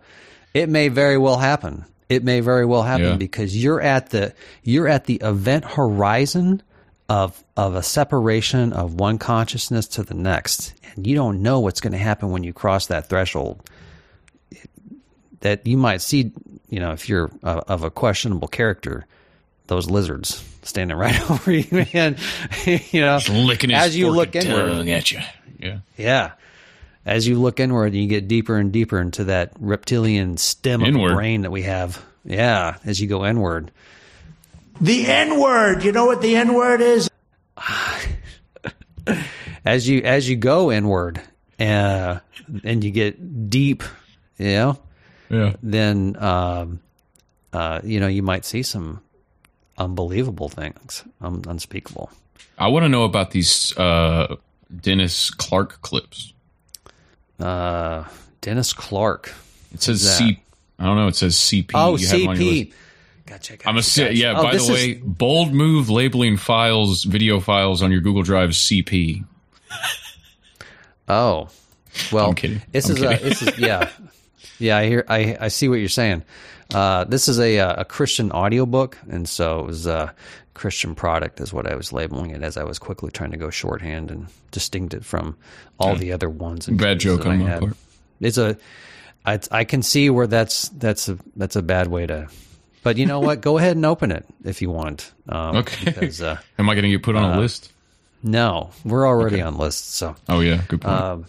[0.53, 1.85] It may very well happen.
[2.07, 3.15] It may very well happen Yeah.
[3.15, 6.61] because you're at the you're at the event horizon
[7.09, 11.81] of of a separation of one consciousness to the next, and you don't know what's
[11.81, 13.61] going to happen when you cross that threshold.
[15.41, 16.31] That you might see,
[16.69, 19.05] you know, if you're uh, of a questionable character,
[19.67, 22.17] those lizards standing right over you, man.
[22.65, 25.19] you know, Just licking his as you look inward, at you.
[25.59, 25.79] Yeah.
[25.97, 26.31] yeah.
[27.05, 31.13] As you look inward, you get deeper and deeper into that reptilian stem of the
[31.13, 32.03] brain that we have.
[32.23, 33.69] Yeah, as you go inward.
[34.81, 35.83] The N word.
[35.83, 37.09] You know what the N word is?
[39.63, 41.19] As you as you go inward,
[41.59, 42.19] uh,
[42.63, 43.83] and you get deep,
[44.37, 44.79] you know,
[45.29, 45.53] Yeah.
[45.63, 46.79] then um,
[47.53, 49.01] uh, you know you might see some
[49.77, 52.09] unbelievable things, um, unspeakable.
[52.57, 54.35] I want to know about these uh,
[54.81, 56.33] Dennis Clark clips.
[57.39, 58.05] Uh,
[58.41, 59.33] Dennis Clark.
[59.73, 60.17] It says?
[60.17, 60.39] C.
[60.79, 61.07] I don't know.
[61.07, 61.71] It says CP.
[61.73, 62.65] Oh, You have him on your CP.
[62.67, 62.77] list.
[63.25, 63.53] Gotcha.
[63.65, 64.15] I'm a gotcha.
[64.15, 64.33] yeah.
[64.37, 68.51] Oh, by the is- way, bold move labeling files, video files on your Google Drive
[68.51, 69.25] CP.
[71.07, 71.49] Oh,
[72.11, 72.61] well, I'm kidding.
[72.71, 73.89] This I'm is a, this is yeah,
[74.59, 74.77] yeah.
[74.77, 75.05] I hear.
[75.07, 76.23] I I see what you're saying.
[76.73, 80.13] Uh, this is a a Christian audiobook, and so it was a
[80.53, 83.49] Christian product, is what I was labeling it as I was quickly trying to go
[83.49, 85.35] shorthand and distinct it from
[85.79, 85.97] all Yeah.
[85.99, 86.67] the other ones.
[86.67, 87.77] and Bad joke on my part.
[88.21, 88.57] It's a.
[89.25, 92.27] I I can see where that's that's a that's a bad way to.
[92.83, 93.41] But you know what?
[93.41, 95.11] Go ahead and open it if you want.
[95.27, 95.85] Um, Okay.
[95.85, 97.71] Because, uh, Am I going to get put on a uh, list?
[98.21, 99.95] No, we're already on lists.
[99.95, 100.15] So.
[100.29, 100.93] Oh yeah, good point.
[100.95, 101.25] Um,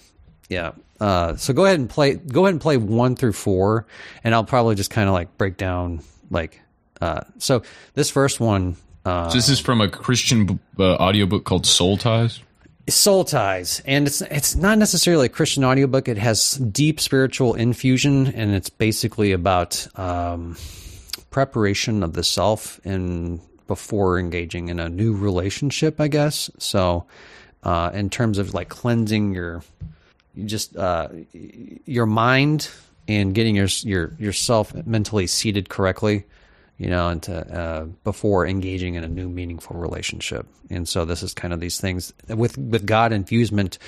[0.51, 0.73] yeah.
[1.01, 2.15] Uh, so go ahead and play.
[2.15, 3.87] Go ahead and play one through four,
[4.25, 6.61] and I'll probably just kind of like break down like.
[7.01, 7.63] Uh, so
[7.95, 8.77] this first one.
[9.05, 12.41] Uh, so this is from a Christian uh, audiobook called Soul Ties.
[12.89, 16.09] Soul Ties, and it's it's not necessarily a Christian audiobook.
[16.09, 20.57] It has deep spiritual infusion, and it's basically about um,
[21.31, 26.51] preparation of the self and before engaging in a new relationship, I guess.
[26.59, 27.07] So,
[27.63, 29.96] uh, in terms of like cleansing your, you
[30.45, 32.71] just uh, your mind
[33.09, 36.25] and getting your your yourself mentally seated correctly,
[36.79, 40.47] you know, and to, uh, before engaging in a new meaningful relationship.
[40.71, 43.79] And so this is kind of these things with with God infusement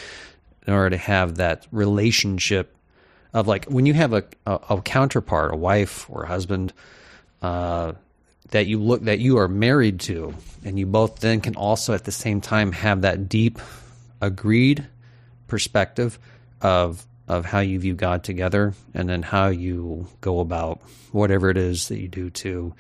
[0.67, 2.75] in order to have that relationship
[3.35, 6.73] of like when you have a, a, a counterpart, a wife or a husband,
[7.43, 7.93] uh,
[8.51, 12.05] that you look that you are married to, and you both then can also at
[12.05, 13.59] the same time have that deep,
[14.21, 14.87] agreed
[15.47, 16.19] perspective
[16.61, 20.81] of of how you view God together, and then how you go about
[21.13, 22.75] whatever it is that you do to,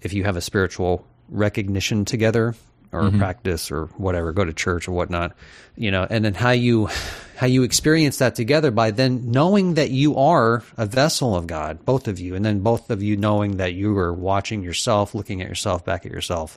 [0.00, 2.54] if you have a spiritual recognition together
[2.92, 3.18] or Mhm.
[3.18, 5.36] practice or whatever, go to church or whatnot,
[5.76, 6.88] you know, and then how you
[7.36, 11.84] how you experience that together by then knowing that you are a vessel of God,
[11.84, 15.42] both of you, and then both of you knowing that you are watching yourself, looking
[15.42, 16.56] at yourself, back at yourself.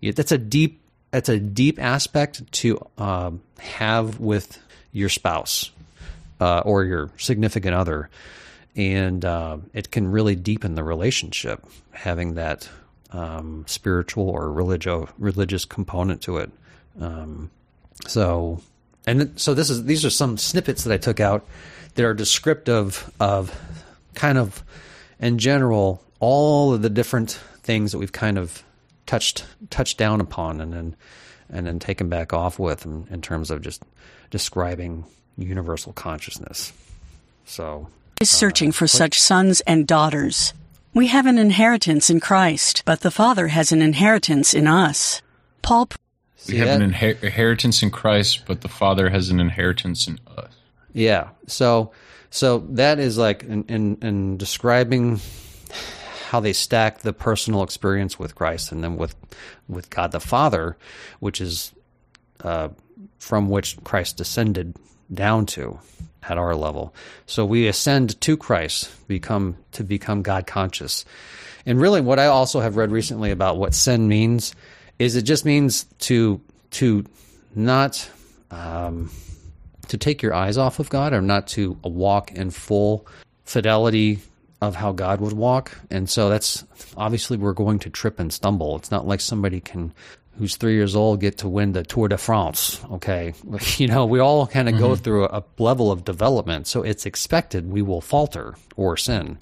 [0.00, 0.80] That's a deep
[1.10, 4.58] that's a deep aspect to um, have with
[4.92, 5.70] your spouse
[6.42, 8.10] uh, or your significant other,
[8.74, 12.68] and uh, it can really deepen the relationship having that
[13.12, 16.50] um, spiritual or religio- religious component to it.
[17.00, 17.50] Um,
[18.08, 18.60] so,
[19.06, 21.46] and so this is these are some snippets that I took out
[21.94, 23.56] that are descriptive of
[24.14, 24.64] kind of
[25.20, 28.64] in general all of the different things that we've kind of
[29.06, 30.96] touched touched down upon and then
[31.50, 33.84] and then taken back off with in, in terms of just
[34.30, 35.04] describing
[35.36, 36.72] universal consciousness.
[37.44, 37.88] So
[38.20, 40.54] is searching for such sons and daughters.
[40.94, 45.22] We have an inheritance in Christ, but the Father has an inheritance in us.
[45.62, 45.88] Paul
[46.48, 50.52] We have an inher- inheritance in Christ, but the Father has an inheritance in us.
[50.92, 51.30] Yeah.
[51.46, 51.92] So
[52.30, 55.20] so that is like in, in, in describing
[56.28, 59.14] how they stack the personal experience with Christ and then with
[59.68, 60.76] with God the Father,
[61.20, 61.72] which is
[62.40, 62.68] uh,
[63.18, 64.74] from which Christ descended
[65.12, 65.78] down to
[66.28, 66.94] at our level.
[67.26, 71.04] So we ascend to Christ, become to become God conscious.
[71.66, 74.54] And really what I also have read recently about what sin means
[74.98, 76.40] is it just means to
[76.72, 77.04] to
[77.54, 78.08] not
[78.50, 79.10] um,
[79.88, 83.06] to take your eyes off of God or not to walk in full
[83.44, 84.20] fidelity
[84.60, 85.76] of how God would walk.
[85.90, 86.64] And so that's
[86.96, 88.76] obviously we're going to trip and stumble.
[88.76, 89.92] It's not like somebody can
[90.38, 92.80] who's three years old get to win the Tour de France.
[92.92, 93.34] Okay.
[93.78, 95.00] You know, we all kind of go Mhm.
[95.00, 96.66] through a, a level of development.
[96.66, 99.38] So it's expected we will falter or sin.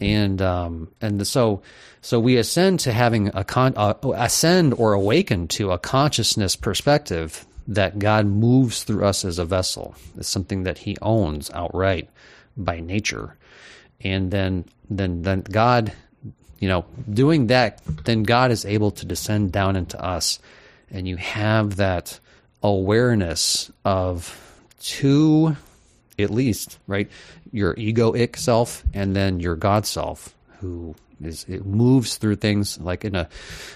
[0.00, 1.62] And, um, and so,
[2.02, 7.46] so we ascend to having a con, uh, ascend or awaken to a consciousness perspective
[7.68, 9.94] that God moves through us as a vessel.
[10.18, 12.10] It's something that he owns outright
[12.56, 13.36] by nature.
[14.02, 15.92] And then, then, then God,
[16.58, 20.38] you know, doing that, then God is able to descend down into us.
[20.90, 22.18] And you have that
[22.62, 24.40] awareness of
[24.80, 25.56] two,
[26.18, 27.10] at least, right?
[27.52, 33.04] Your egoic self and then your God self who is, it moves through things like
[33.04, 33.28] in a,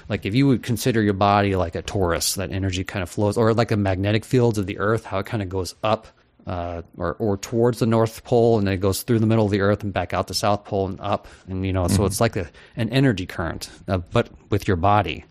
[0.08, 3.36] like if you would consider your body like a torus, that energy kind of flows,
[3.36, 6.06] or like the magnetic fields of the earth, how it kind of goes up
[6.48, 9.50] uh, or or towards the North Pole, and then it goes through the middle of
[9.50, 12.06] the Earth and back out the South Pole and up, and you know, so Mhm.
[12.06, 15.24] it's like a, an energy current, uh, but with your body,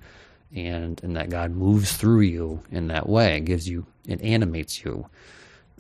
[0.56, 4.84] and and that God moves through you in that way, it gives you, it animates
[4.86, 5.08] you,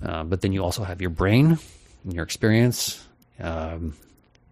[0.04, 1.58] uh, but then you also have your brain
[2.04, 3.06] and your experience,
[3.40, 3.94] um,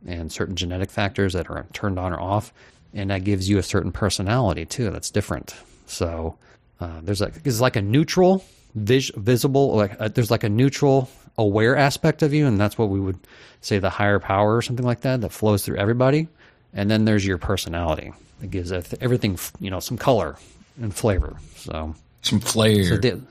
[0.05, 2.53] and certain genetic factors that are turned on or off,
[2.93, 4.91] and that gives you a certain personality too.
[4.91, 5.55] That's different.
[5.87, 6.35] So
[6.79, 8.43] uh, there's like it's like a neutral,
[8.75, 12.89] vis- visible, like uh there's like a neutral, aware aspect of you, and that's what
[12.89, 13.19] we would
[13.61, 16.27] say the higher power or something like that that flows through everybody.
[16.73, 20.37] And then there's your personality that gives everything, you know, some color
[20.81, 21.37] and flavor.
[21.55, 22.83] So some flair.
[22.83, 23.21] So di-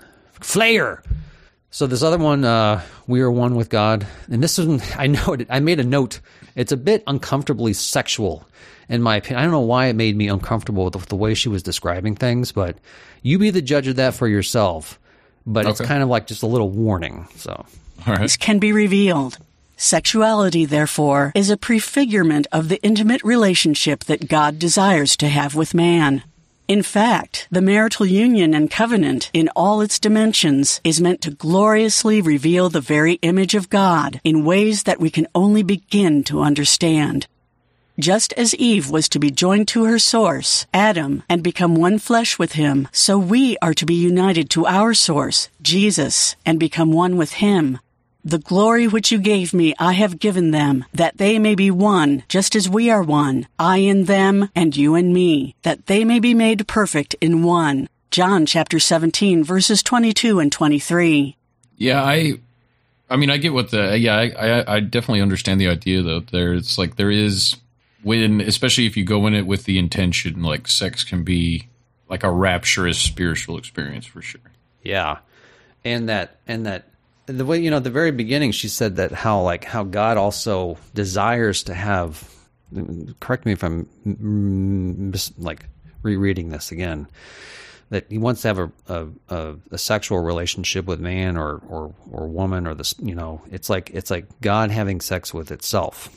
[0.41, 1.03] flair.
[1.71, 5.35] So this other one, uh, we are one with God, and this is I know
[5.35, 6.21] it, I made a note.
[6.55, 8.47] It's a bit uncomfortably sexual,
[8.89, 9.41] in my opinion.
[9.41, 12.15] I don't know why it made me uncomfortable with the, the way she was describing
[12.15, 12.79] things, but
[13.23, 15.01] you be the judge of that for yourself.
[15.47, 17.29] But it's kind of like just a little warning.
[17.37, 17.67] So
[18.07, 19.39] This can be revealed.
[19.77, 25.75] Sexuality, therefore, is a prefigurement of the intimate relationship that God desires to have with
[25.75, 26.23] man.
[26.67, 32.23] In fact, the marital union and covenant in all its dimensions is meant to gloriously
[32.23, 37.27] reveal the very image of God in ways that we can only begin to understand.
[37.99, 42.41] Just as Eve was to be joined to her source, Adam, and become one flesh
[42.41, 47.17] with him, so we are to be united to our source, Jesus, and become one
[47.17, 47.79] with him.
[48.25, 52.25] The glory which you gave me I have given them, that they may be one,
[52.29, 56.19] just as we are one, I in them, and you in me, that they may
[56.19, 57.89] be made perfect in one.
[58.11, 61.37] John chapter 17 verses 22 and 23.
[61.77, 62.41] Yeah, I,
[63.09, 66.21] I mean, I get what the yeah, I, I, I definitely understand the idea though.
[66.21, 67.57] There's like there is
[68.05, 71.69] when, especially if you go in it with the intention, like sex can be
[72.09, 74.41] like a rapturous spiritual experience for sure.
[74.83, 75.19] Yeah,
[75.85, 76.85] and that and that
[77.27, 80.17] the way you know at the very beginning she said that how like how God
[80.17, 82.31] also desires to have.
[83.21, 85.67] Correct me if I'm mis- like
[86.03, 87.07] rereading this again.
[87.91, 91.95] That he wants to have a a, a, a sexual relationship with man or or
[92.11, 96.11] or woman or this you know it's like it's like God having sex with itself.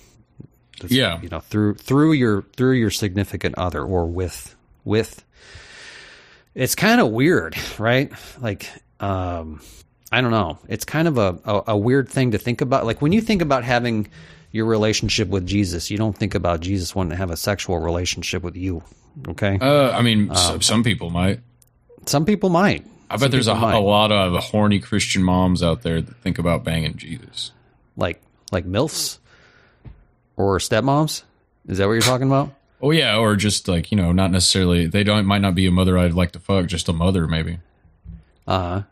[0.88, 1.20] Yeah.
[1.22, 5.24] you know through through your through your significant other or with with
[6.58, 8.12] it's kind of weird, right?
[8.42, 8.68] Like,
[9.00, 9.62] um,
[10.12, 10.58] I don't know.
[10.68, 12.86] It's kind of a, a, a weird thing to think about.
[12.86, 14.08] Like when you think about having
[14.52, 18.42] your relationship with Jesus, you don't think about Jesus wanting to have a sexual relationship
[18.42, 18.82] with you.
[19.28, 19.60] Okay.
[19.62, 21.42] Uh, I mean, Um, some people might.
[22.08, 22.86] Some people might.
[23.10, 26.40] I bet Some there's a, a lot of horny Christian moms out there that think
[26.40, 27.52] about banging Jesus.
[27.96, 28.20] Like
[28.52, 29.20] like milfs
[30.38, 31.24] or stepmoms.
[31.68, 32.54] Is that what you're talking about?
[32.82, 34.86] Oh yeah, or just like you know, not necessarily.
[34.86, 37.60] They don't might not be a mother I'd like to fuck, just a mother maybe.
[38.48, 38.84] Uh huh.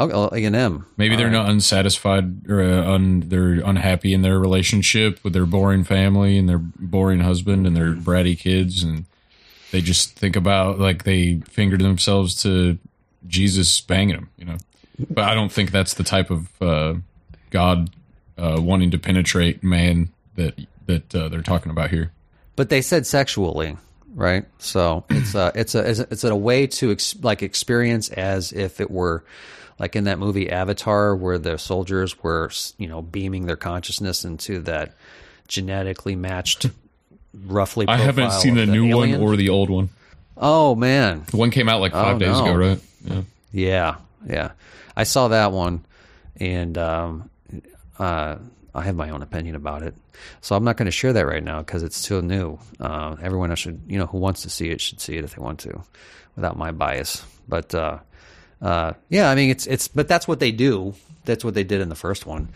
[0.00, 0.86] A and M.
[0.96, 5.82] Maybe they're not unsatisfied or uh, un, they're unhappy in their relationship with their boring
[5.82, 9.06] family and their boring husband and their bratty kids, and
[9.72, 12.78] they just think about like they fingered themselves to
[13.26, 14.56] Jesus banging them, you know.
[15.10, 16.94] But I don't think that's the type of uh,
[17.50, 17.90] God
[18.36, 20.54] uh, wanting to penetrate man that
[20.88, 22.10] that uh, they're talking about here.
[22.56, 23.76] but they said sexually,
[24.14, 24.44] right?
[24.58, 28.90] So it's a it's a it's a- way to ex- like experience as if it
[28.90, 29.22] were
[29.78, 34.58] like in that movie Avatar, where the soldiers were you know beaming their consciousness into
[34.62, 34.94] that
[35.46, 36.66] genetically matched,
[37.46, 37.86] roughly.
[37.86, 39.20] I haven't seen the of new alien.
[39.20, 39.90] one or the old one.
[40.36, 42.44] Oh man, The one came out like five Oh, days no.
[42.44, 42.80] ago, right?
[43.04, 43.22] Yeah.
[43.52, 43.94] Yeah,
[44.26, 44.50] yeah.
[44.96, 45.84] I saw that one,
[46.40, 47.30] and um,
[47.98, 48.36] uh,
[48.78, 49.94] I have my own opinion about it.
[50.40, 52.58] So I'm not going to share that right now because it's still new.
[52.80, 55.34] Uh, everyone else should, you know, who wants to see it should see it if
[55.34, 55.82] they want to,
[56.36, 57.24] without my bias.
[57.48, 57.98] But uh,
[58.62, 60.94] uh, yeah, I mean, it's it's, but that's what they do.
[61.24, 62.48] That's what they did in the first one.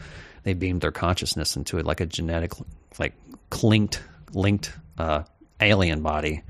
[0.44, 2.52] They beamed their consciousness into it like a genetic,
[2.99, 3.15] like
[3.62, 4.02] linked,
[4.33, 5.23] linked uh,
[5.60, 6.42] alien body,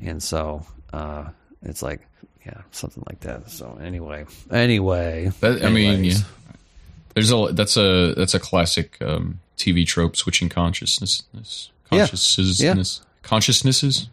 [0.00, 1.28] and so uh,
[1.62, 2.00] it's like,
[2.44, 3.50] yeah, something like that.
[3.50, 6.14] So anyway, anyway, That, I mean, yeah.
[7.16, 11.40] There's a that's a that's a classic um, TV trope: switching consciousness, Yeah.
[12.06, 14.08] consciousnesses, consciousnesses.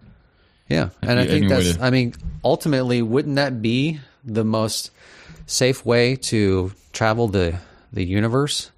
[0.70, 1.76] Yeah, and I think that's.
[1.76, 2.14] to- I mean,
[2.46, 4.90] ultimately, wouldn't that be the most
[5.48, 7.60] safe way to travel the
[7.92, 8.72] the universe?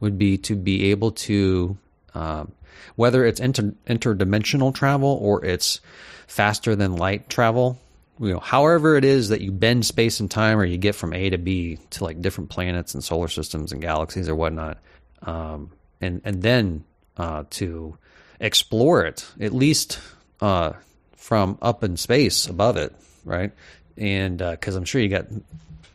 [0.00, 1.76] Would be to be able to,
[2.14, 2.52] um,
[2.96, 5.80] whether it's inter, interdimensional travel or it's
[6.26, 7.78] faster than light travel.
[8.20, 11.12] You know, however it is that you bend space and time, or you get from
[11.12, 14.78] A to B to like different planets and solar systems and galaxies or whatnot,
[15.22, 16.84] um, and and then
[17.16, 17.96] uh, to
[18.40, 20.00] explore it at least
[20.40, 20.72] uh,
[21.16, 23.52] from up in space above it, right?
[23.96, 25.26] And because I'm sure you got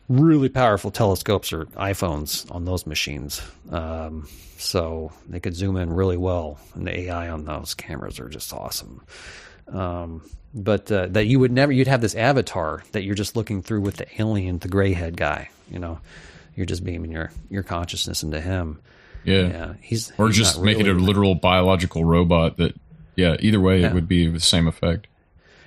[0.10, 3.42] really powerful telescopes or iPhones on those machines.
[3.72, 4.28] Um,
[4.58, 8.54] so they could zoom in really well, and the AI on those cameras are just
[8.54, 9.02] awesome.
[9.68, 10.22] Um,
[10.54, 13.82] but uh, that you would never, you'd have this avatar that you're just looking through
[13.82, 15.50] with the alien, the gray head guy.
[15.72, 16.00] You know,
[16.56, 18.80] you're just beaming your your consciousness into him.
[19.24, 19.42] Yeah.
[19.48, 22.76] Yeah, he's- or he's just make it a literal biological robot that.
[23.16, 23.36] Yeah.
[23.40, 23.88] Either way, Yeah.
[23.88, 25.06] it would be the same effect.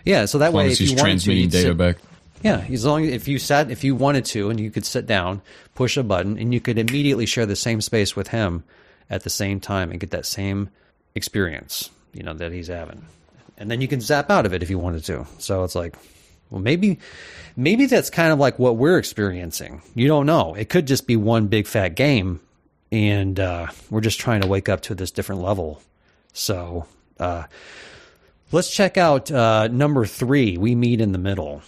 [0.04, 1.96] Yeah, so that As way, if he's you wanted to, transmitting data sit- back.
[2.42, 5.06] Yeah, as long as if you sat, if you wanted to, and you could sit
[5.06, 5.40] down,
[5.74, 8.62] push a button, and you could immediately share the same space with him
[9.08, 10.68] at the same time and get that same
[11.14, 13.04] experience, you know, that he's having.
[13.58, 15.26] And then you can zap out of it if you wanted to.
[15.38, 15.96] So it's like,
[16.50, 16.98] well, maybe,
[17.56, 19.82] maybe that's kind of like what we're experiencing.
[19.94, 20.54] You don't know.
[20.54, 22.40] It could just be one big fat game,
[22.92, 25.82] and uh, we're just trying to wake up to this different level.
[26.32, 26.86] So,
[27.18, 27.44] uh,
[28.52, 30.56] let's check out uh, number three.
[30.56, 31.62] We meet in the middle.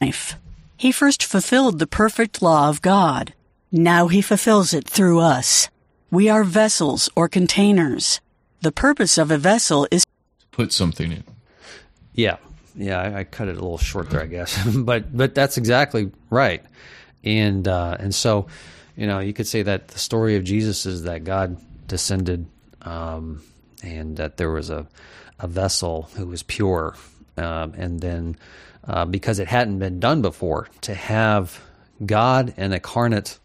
[0.00, 0.36] life.
[0.78, 3.34] He first fulfilled the perfect law of God.
[3.72, 5.68] Now he fulfills it through us.
[6.10, 8.20] We are vessels or containers.
[8.62, 10.05] The purpose of a vessel is
[10.56, 11.22] Put something in.
[12.14, 12.38] Yeah,
[12.74, 16.10] yeah, I, I cut it a little short there, I guess, but but that's exactly
[16.30, 16.64] right,
[17.22, 18.46] and uh, and so,
[18.96, 22.46] you know, you could say that the story of Jesus is that God descended,
[22.80, 23.42] um,
[23.82, 24.86] and that there was a
[25.38, 26.96] a vessel who was pure,
[27.36, 28.36] um, and then
[28.88, 31.60] uh, because it hadn't been done before, to have
[32.06, 33.38] God an incarnate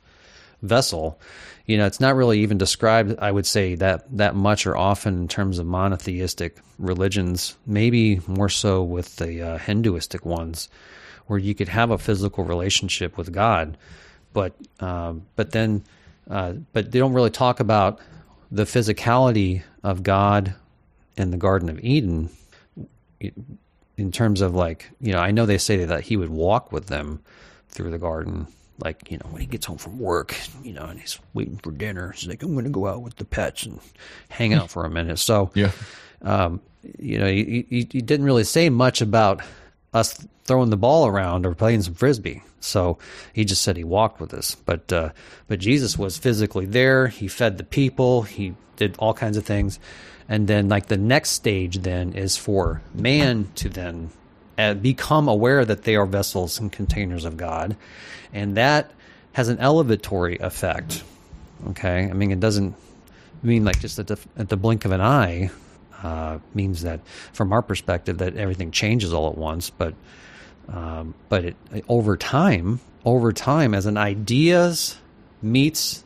[0.62, 1.20] vessel
[1.66, 5.22] you know it's not really even described i would say that that much or often
[5.22, 10.70] in terms of monotheistic religions maybe more so with the uh, hinduistic ones
[11.28, 13.78] where you could have a physical relationship with god
[14.34, 15.84] but um, but then
[16.30, 18.00] uh, but they don't really talk about
[18.52, 20.54] the physicality of god
[21.18, 22.30] in the garden of eden
[23.98, 26.88] in terms of like you know i know they say that he would walk with
[26.88, 27.22] them
[27.70, 28.48] through the garden
[28.82, 31.72] like you know when he gets home from work you know and he's waiting for
[31.72, 33.80] dinner he's like i'm going to go out with the pets and
[34.30, 35.20] hang out for a minute.
[35.20, 35.72] So yeah.
[36.22, 36.62] um,
[36.98, 39.42] you know he, he, he didn't really say much about
[39.94, 42.44] us throwing the ball around or playing some frisbee.
[42.60, 42.98] So
[43.34, 44.56] he just said he walked with us.
[44.56, 45.10] But uh,
[45.48, 47.08] but jesus was physically there.
[47.08, 48.24] He fed the people.
[48.24, 49.80] He did all kinds of things.
[50.30, 54.12] And then like the next stage then is for man to then
[54.58, 57.76] become aware that they are vessels and containers of God,
[58.34, 58.92] and that
[59.34, 61.04] has an elevatory effect.
[61.70, 62.76] Okay, I mean it doesn't
[63.44, 65.52] mean like just at the at the blink of an eye
[66.04, 67.00] uh, means that
[67.34, 69.94] from our perspective that everything changes all at once, but
[70.70, 71.56] um, but it,
[71.90, 74.98] over time, over time, as an ideas
[75.42, 76.04] meets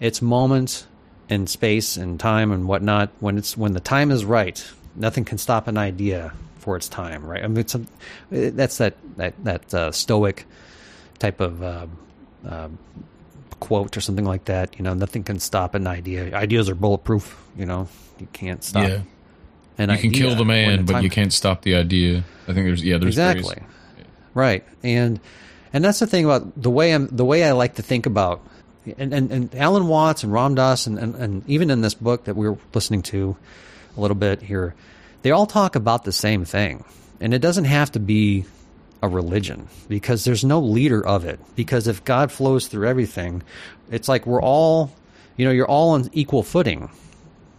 [0.00, 0.86] its moment
[1.28, 4.64] in space and time and whatnot, when it's when the time is right,
[4.94, 6.32] nothing can stop an idea
[6.66, 7.44] for its time, right?
[7.44, 7.80] I mean, it's a,
[8.28, 10.46] that's that that that uh, stoic
[11.20, 11.86] type of uh,
[12.44, 12.68] uh,
[13.60, 14.76] quote or something like that.
[14.76, 16.34] You know, nothing can stop an idea.
[16.34, 17.40] Ideas are bulletproof.
[17.56, 17.88] You know,
[18.18, 18.88] you can't stop.
[18.88, 19.02] Yeah.
[19.78, 22.24] An you can kill the man, but you can't stop the idea.
[22.48, 23.62] I think there's yeah, there's exactly
[24.34, 25.20] right, and
[25.72, 28.44] and that's the thing about the way I'm the way I like to think about.
[28.98, 32.24] And, and, and Alan Watts and Ram Dass and, and, and even in this book
[32.24, 33.36] that we're listening to
[33.96, 34.76] a little bit here,
[35.22, 36.84] they all talk about the same thing.
[37.20, 38.44] And it doesn't have to be
[39.02, 41.40] a religion because there's no leader of it.
[41.54, 43.42] Because if God flows through everything,
[43.90, 44.92] it's like we're all,
[45.36, 46.90] you know, you're all on equal footing.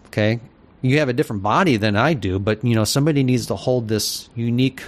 [0.08, 0.40] Okay.
[0.82, 3.88] You have a different body than I do, but, you know, somebody needs to hold
[3.88, 4.84] this unique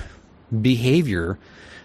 [0.61, 1.39] behavior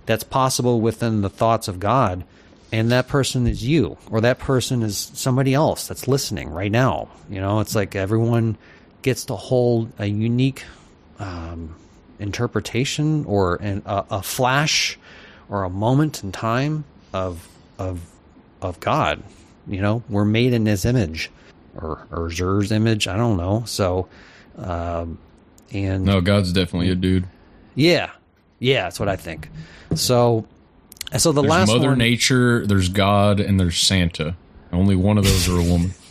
[0.06, 2.24] that's possible within the thoughts of God.
[2.70, 7.08] And that person is you, or that person is somebody else that's listening right now.
[7.30, 8.58] You know, it's like everyone
[9.05, 10.65] gets to hold a unique
[11.20, 11.76] um,
[12.18, 14.99] interpretation or an, a, a flash
[15.49, 17.47] or a moment in time of
[17.78, 18.00] of
[18.60, 19.23] of God.
[19.68, 21.31] You know, we're made in His image
[21.76, 23.07] or or Zer's image.
[23.07, 23.62] I don't know.
[23.66, 24.08] So,
[24.57, 25.18] um,
[25.70, 27.26] and No, God's definitely a dude.
[27.74, 28.10] yeah,
[28.58, 29.49] yeah, that's what I think.
[29.94, 30.47] So,
[31.16, 34.34] so the there's last Mother one, Nature, there's God, and there's Santa.
[34.73, 35.92] Only one of those are a woman.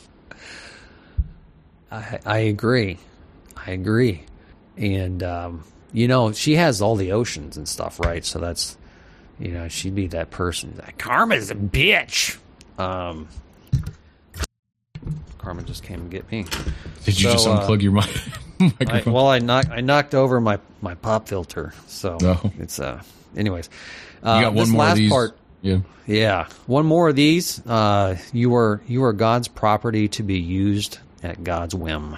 [1.94, 2.98] I, I agree.
[3.56, 4.24] I agree.
[4.78, 8.26] And, um, you know, she has all the oceans and stuff, right?
[8.26, 8.78] So that's,
[9.40, 10.74] you know, she'd be that person.
[10.78, 12.38] That Karma's a bitch.
[12.80, 13.28] Um,
[15.38, 16.46] Karma just came and get me.
[17.04, 18.08] Did you just unplug your mic-
[18.60, 19.14] I, microphone?
[19.14, 22.52] well, I knocked I knocked over my, my pop filter, so Oh.
[22.60, 23.02] it's uh.
[23.36, 23.70] Anyways,
[24.24, 25.12] uh, you got one this more last of these.
[25.12, 25.38] part.
[25.62, 25.78] Yeah.
[26.06, 27.66] Yeah, one more of these.
[27.66, 32.18] Uh, you are you are God's property to be used at God's whim.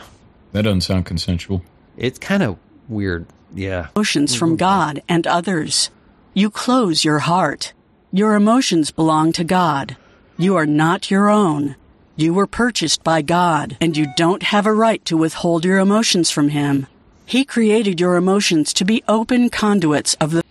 [0.52, 1.64] That doesn't sound consensual.
[1.98, 3.26] It's kind of weird.
[3.54, 3.88] Yeah.
[3.96, 5.90] emotions from God and others.
[6.34, 7.74] You close your heart.
[8.12, 9.96] Your emotions belong to God.
[10.38, 11.76] You are not your own.
[12.18, 16.32] You were purchased by God, and you don't have a right to withhold your emotions
[16.32, 16.88] from Him.
[17.26, 20.44] He created your emotions to be open conduits of the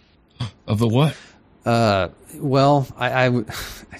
[0.67, 1.17] of the what?
[1.65, 3.27] Uh, well, I, I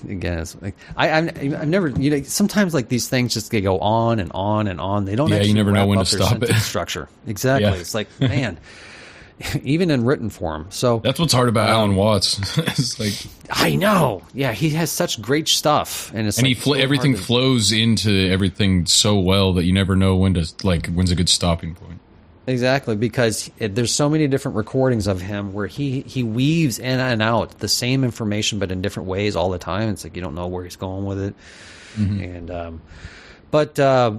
[0.09, 3.61] again, it's like I, I've, I've never, you know, sometimes like these things just they
[3.61, 5.05] go on and on and on.
[5.05, 5.31] They don't.
[5.31, 6.53] Yeah, you never know when to stop it.
[6.57, 7.71] Structure exactly.
[7.71, 7.77] Yeah.
[7.77, 8.59] It's like man,
[9.63, 10.67] even in written form.
[10.71, 12.59] So That's what's hard about Alan Watts.
[12.59, 13.15] it's like,
[13.51, 14.23] I know.
[14.33, 17.23] Yeah, he has such great stuff, and it's and like he fl- so everything to-
[17.23, 21.29] flows into everything so well that you never know when to like when's a good
[21.29, 22.01] stopping point.
[22.47, 27.23] Exactly, because there's so many different recordings of him where he he weaves in and
[27.23, 29.89] out the same information, but in different ways all the time.
[29.89, 31.35] It's like you don't know where he's going with it,
[32.23, 32.83] and um,
[33.51, 34.19] but uh,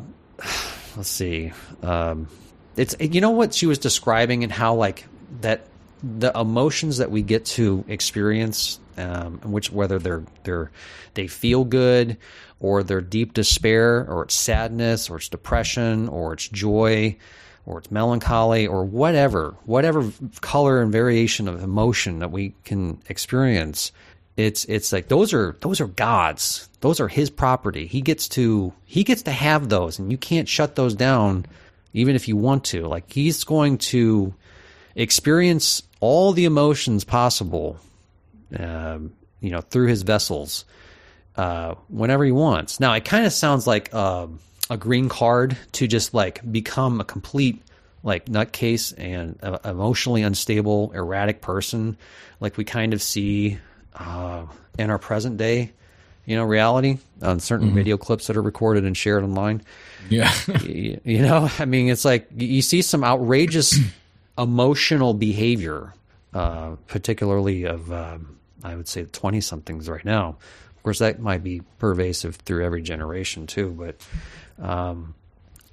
[0.98, 2.28] let's see, um,
[2.76, 5.06] it's you know what she was describing and how like
[5.42, 5.68] that
[6.02, 10.72] the emotions that we get to experience, um, which whether they're they're
[11.14, 12.18] they feel good
[12.60, 17.16] or they're deep despair or it's sadness or it's depression or it's joy
[17.66, 20.12] or it's melancholy or whatever, whatever
[20.42, 23.92] color and variation of emotion that we can experience,
[24.38, 26.70] it's it's like those are those are God's.
[26.82, 27.88] Those are his property.
[27.88, 31.46] He gets to he gets to have those and you can't shut those down
[31.94, 32.88] even if you want to.
[32.88, 34.34] Like he's going to
[34.96, 37.80] experience all the emotions possible
[38.60, 40.66] um, you know, through his vessels
[41.36, 42.80] uh, whenever he wants.
[42.80, 47.04] Now, it kind of sounds like um a green card to just like become a
[47.04, 47.62] complete
[48.04, 51.98] like nutcase and uh, emotionally unstable, erratic person,
[52.40, 53.58] like we kind of see
[53.96, 54.46] uh,
[54.78, 55.72] in our present day,
[56.26, 59.62] you know, reality on certain video clips that are recorded and shared online.
[60.10, 60.32] Yeah,
[60.64, 63.76] you, you know, I mean, it's like you- you see some outrageous
[64.38, 65.94] emotional behavior,
[66.34, 70.38] uh, particularly of um, I would say twenty somethings right now.
[70.78, 73.96] Of course, that might be pervasive through every generation too, but
[74.62, 75.16] um,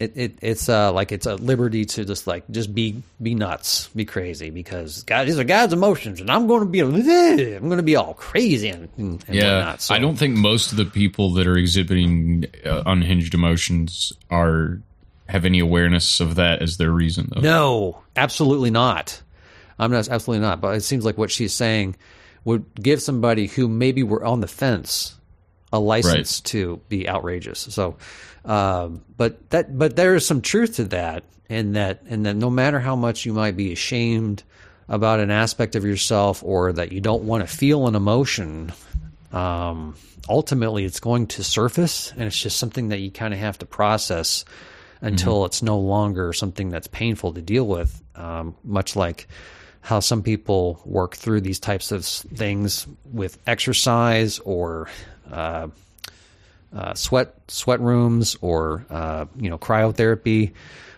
[0.02, 3.88] it, it it's uh, like it's a liberty to just like just be be nuts,
[3.88, 7.76] be crazy because God, these are God's emotions, and I'm going to be I'm going
[7.76, 9.82] to be all crazy and, and, yeah, whatnot.
[9.82, 14.80] So, I don't think most of the people that are exhibiting uh, unhinged emotions are
[15.28, 17.28] have any awareness of that as their reason.
[17.32, 17.40] Though.
[17.40, 19.22] No, absolutely not.
[19.78, 20.60] I'm not absolutely not.
[20.60, 21.96] But it seems like what she's saying
[22.44, 25.16] would give somebody who maybe were on the fence
[25.72, 27.60] a license to be outrageous.
[27.60, 27.96] So,
[28.44, 32.50] um, but that but there is some truth to that, and that and that no
[32.50, 34.42] matter how much you might be ashamed
[34.88, 38.72] about an aspect of yourself or that you don't want to feel an emotion,
[39.32, 39.94] um,
[40.28, 43.66] ultimately it's going to surface, and it's just something that you kind of have to
[43.66, 44.44] process
[45.00, 48.02] until it's no longer something that's painful to deal with.
[48.14, 49.26] Um, much like
[49.80, 54.88] how some people work through these types of things with exercise or
[55.32, 55.68] uh,
[56.74, 60.52] uh, sweat sweat rooms or uh, you know cryotherapy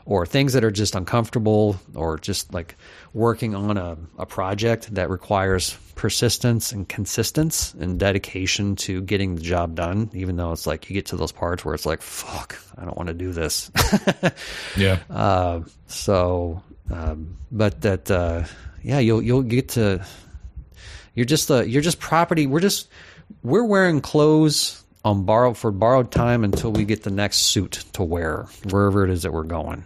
[0.07, 2.77] or things that are just uncomfortable or just like
[3.15, 9.41] working on a, a project that requires persistence and consistency and dedication to getting the
[9.41, 12.59] job done even though it's like you get to those parts where it's like fuck
[12.77, 13.71] i don't want to do this
[14.77, 14.99] Yeah.
[15.09, 18.45] uh, so um, but that uh,
[18.83, 20.05] yeah you'll you'll get to
[21.15, 22.89] you're just uh, you're just property we're just
[23.43, 28.03] we're wearing clothes on borrowed for borrowed time until we get the next suit to
[28.03, 29.85] wear wherever it is that we're going.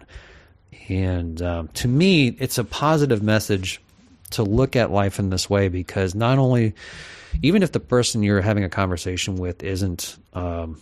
[0.87, 3.81] And um, to me it's a positive message
[4.31, 6.73] to look at life in this way because not only
[7.41, 10.79] even if the person you're having a conversation with isn't um,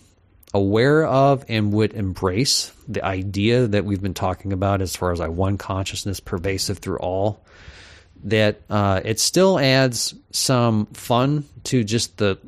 [0.54, 5.18] aware of and would embrace the idea that we've been talking about as far as
[5.18, 7.44] like one consciousness pervasive through all
[8.24, 12.38] that uh, it still adds some fun to just the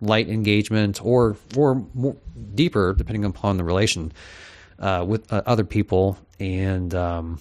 [0.00, 1.84] light engagement or or
[2.54, 4.12] deeper depending upon the relation
[4.78, 6.18] uh, with uh, other people.
[6.38, 7.40] And um,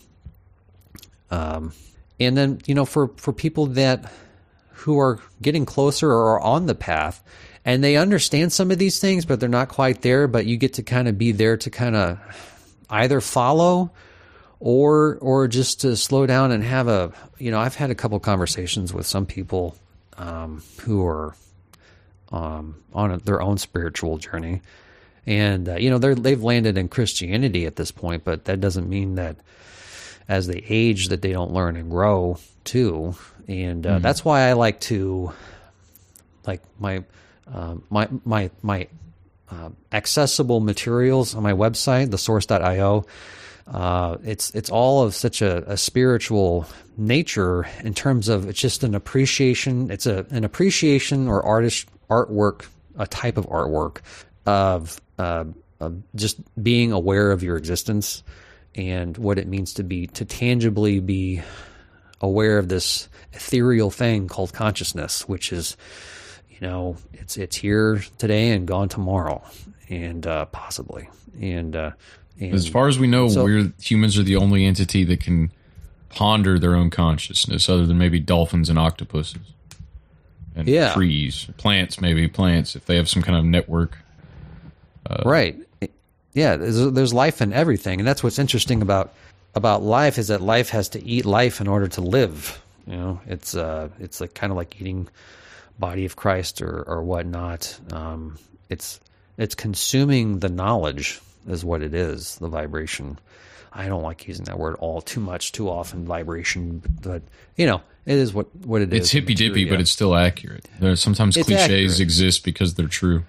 [1.32, 1.74] um,
[2.20, 4.12] and then you know for for people that
[4.72, 7.24] who are getting closer or are on the path
[7.66, 10.74] and they understand some of these things but they're not quite there but you get
[10.74, 12.18] to kind of be there to kind of
[12.90, 13.92] either follow
[14.60, 18.20] or or just to slow down and have a you know I've had a couple
[18.20, 19.76] conversations with some people
[20.18, 21.36] um, who are
[22.32, 24.62] um, on a, their own spiritual journey
[25.26, 28.88] and uh, you know they're they've landed in Christianity at this point but that doesn't
[28.90, 29.36] mean that
[30.28, 33.16] as they age that they don't learn and grow too
[33.48, 34.02] and uh, Mhm.
[34.02, 35.34] that's why I like to
[36.46, 37.04] like my
[37.52, 38.88] um, my my my
[39.52, 43.06] uh, accessible materials on my website, the source.io.
[43.68, 46.68] uh, it's it's all of such a, a spiritual
[46.98, 49.90] nature in terms of it's just an appreciation.
[49.90, 53.98] It's a an appreciation or artist artwork, a type of artwork
[54.46, 55.46] of, uh,
[55.80, 58.24] of just being aware of your existence
[58.76, 61.42] and what it means to be to tangibly be
[62.22, 65.78] aware of this ethereal thing called consciousness, which is
[66.50, 69.42] you know it's it's here today and gone tomorrow,
[69.90, 71.76] and uh, possibly and.
[71.76, 71.92] Uh,
[72.42, 75.52] and As far as we know, so- we're humans are the only entity that can
[76.08, 79.42] ponder their own consciousness, other than maybe dolphins and octopuses,
[80.60, 80.94] and Yeah.
[80.94, 83.98] trees, plants, maybe plants if they have some kind of network.
[85.10, 85.56] Uh, right
[86.34, 89.12] yeah there's, there's life in everything and that's what's interesting about
[89.56, 93.20] about life is that life has to eat life in order to live you know
[93.26, 95.08] it's uh it's like kind of like eating
[95.80, 98.38] body of christ or or whatnot um
[98.70, 99.00] it's
[99.38, 101.20] it's consuming the knowledge
[101.52, 103.18] is what it is the vibration
[103.74, 107.22] i don't like using that word all too much too often vibration but
[107.56, 110.68] you know it is what what it is It's hippy dippy, but it's still accurate.
[110.80, 112.00] There's sometimes It's cliches accurate.
[112.00, 113.24] exist because they're true.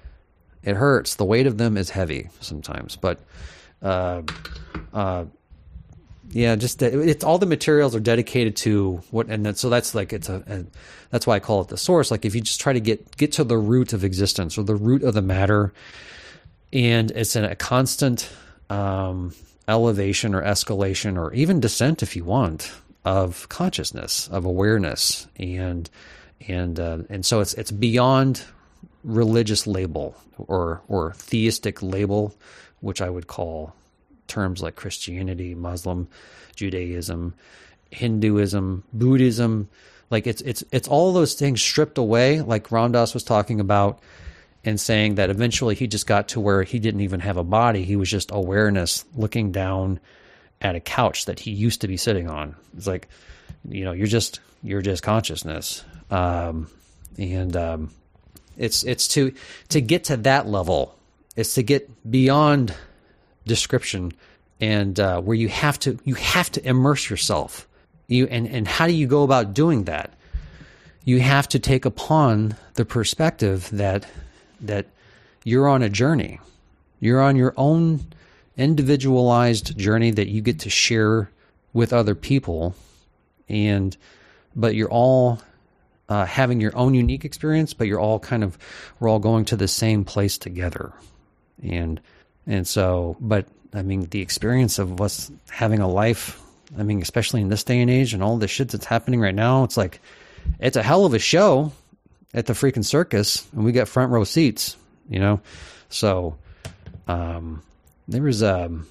[0.62, 1.16] it hurts.
[1.16, 3.20] The weight of them is heavy sometimes, but
[3.82, 4.22] uh,
[4.94, 5.26] uh,
[6.30, 10.12] yeah, just it's all the materials are dedicated to what, and that, so that's like
[10.14, 10.64] it's a, a
[11.10, 12.10] that's why I call it the source.
[12.10, 14.76] Like if you just try to get get to the root of existence or the
[14.76, 15.72] root of the matter,
[16.72, 18.28] and it's in a constant
[18.68, 19.34] um,
[19.68, 22.72] elevation or escalation or even descent, if you want,
[23.04, 25.88] of consciousness of awareness and
[26.48, 28.42] and uh, and so it's it's beyond
[29.04, 32.34] religious label or or theistic label,
[32.80, 33.74] which I would call
[34.26, 36.08] terms like Christianity, Muslim,
[36.54, 37.34] Judaism,
[37.90, 39.68] Hinduism, Buddhism.
[40.10, 44.00] Like it's it's it's all those things stripped away, like Ram Dass was talking about,
[44.64, 47.84] and saying that eventually he just got to where he didn't even have a body;
[47.84, 50.00] he was just awareness looking down
[50.60, 52.54] at a couch that he used to be sitting on.
[52.76, 53.08] It's like,
[53.68, 56.68] you know, you're just you're just consciousness, um,
[57.18, 57.90] and um,
[58.56, 59.32] it's it's to
[59.70, 60.94] to get to that level.
[61.36, 62.74] It's to get beyond
[63.46, 64.12] description
[64.60, 67.66] and uh, where you have to you have to immerse yourself.
[68.08, 70.12] You and and how do you go about doing that?
[71.04, 74.06] You have to take upon the perspective that
[74.62, 74.86] that
[75.44, 76.40] you're on a journey.
[77.00, 78.00] You're on your own
[78.56, 81.30] individualized journey that you get to share
[81.72, 82.74] with other people.
[83.48, 83.96] And
[84.54, 85.40] but you're all
[86.08, 88.58] uh, having your own unique experience but you're all kind of
[88.98, 90.92] we're all going to the same place together.
[91.62, 92.00] And
[92.46, 96.40] and so but i mean the experience of us having a life
[96.78, 99.34] i mean especially in this day and age and all the shit that's happening right
[99.34, 100.00] now it's like
[100.58, 101.72] it's a hell of a show
[102.34, 104.76] at the freaking circus and we got front row seats
[105.08, 105.40] you know
[105.88, 106.36] so
[107.08, 107.62] um
[108.08, 108.86] there was um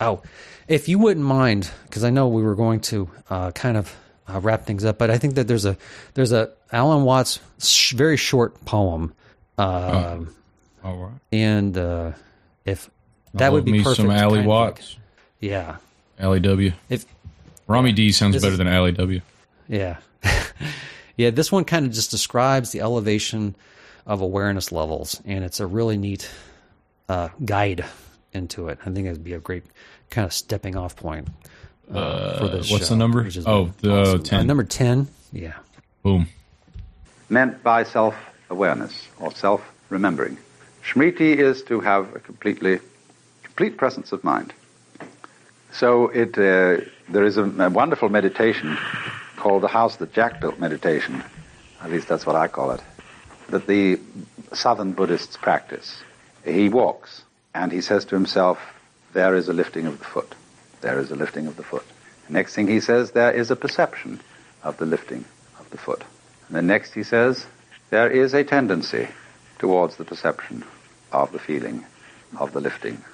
[0.00, 0.22] oh
[0.68, 3.94] if you wouldn't mind because i know we were going to uh kind of
[4.28, 5.76] uh, wrap things up but i think that there's a
[6.14, 9.12] there's a alan watts sh- very short poem
[9.58, 10.34] um
[10.84, 11.12] All right.
[11.32, 12.12] and uh
[12.64, 12.88] if
[13.34, 14.96] that would be me perfect some Allie of like- Watts.
[15.40, 15.76] yeah
[16.18, 16.72] Allie W.
[16.88, 17.04] If
[17.66, 19.20] Rami D sounds better is- than Allie W.
[19.66, 19.96] Yeah.
[21.16, 23.54] yeah, this one kind of just describes the elevation
[24.06, 26.30] of awareness levels, and it's a really neat
[27.08, 27.84] uh, guide
[28.32, 28.78] into it.
[28.84, 29.64] I think it'd be a great
[30.10, 31.28] kind of stepping off point
[31.92, 33.28] uh, Uh, for this what's show, the number?
[33.46, 34.22] Oh, the awesome.
[34.22, 34.40] 10.
[34.40, 35.08] Uh, number 10.
[35.32, 35.54] Yeah.
[36.02, 36.26] Boom.
[37.28, 38.14] meant by self
[38.50, 40.36] awareness or self remembering.
[40.84, 42.78] Smriti is to have a completely
[43.42, 44.52] complete presence of mind.
[45.72, 48.76] So it uh, there is a, a wonderful meditation
[49.44, 51.22] called the House That Jack Built meditation.
[51.82, 52.80] At least that's what I call it.
[53.50, 54.00] That the
[54.54, 56.02] southern Buddhists practice.
[56.46, 57.24] He walks
[57.54, 58.58] and he says to himself,
[59.12, 60.34] "There is a lifting of the foot.
[60.80, 61.84] There is a lifting of the foot."
[62.30, 64.20] Next thing he says, "There is a perception
[64.62, 65.26] of the lifting
[65.60, 66.02] of the foot."
[66.48, 67.44] And then next he says,
[67.90, 69.08] there is a tendency
[69.58, 70.64] towards the perception
[71.12, 71.84] of the feeling
[72.38, 73.04] of the lifting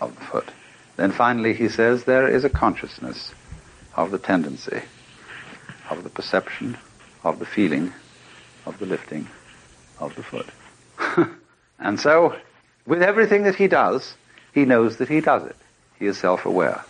[0.00, 0.48] of the foot.
[0.94, 3.34] Then finally he says, there is a consciousness
[3.96, 4.82] of the tendency
[5.90, 6.76] of the perception
[7.22, 7.92] of the feeling
[8.66, 9.28] of the lifting
[9.98, 10.48] of the foot.
[11.78, 12.36] and so,
[12.86, 14.14] with everything that he does,
[14.52, 15.56] he knows that he does it.
[15.98, 16.84] He is self-aware.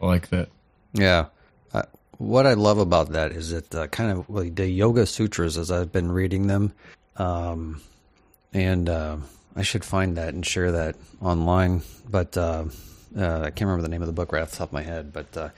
[0.00, 0.48] I like that.
[0.92, 1.26] Yeah.
[1.72, 1.82] Uh,
[2.18, 5.70] what I love about that is that uh, kind of like the Yoga Sutras, as
[5.70, 6.72] I've been reading them,
[7.16, 7.80] um,
[8.52, 9.16] and uh,
[9.56, 11.82] I should find that and share that online.
[12.08, 12.66] But uh,
[13.16, 14.82] uh, I can't remember the name of the book right off the top of my
[14.82, 15.12] head.
[15.12, 15.48] But uh,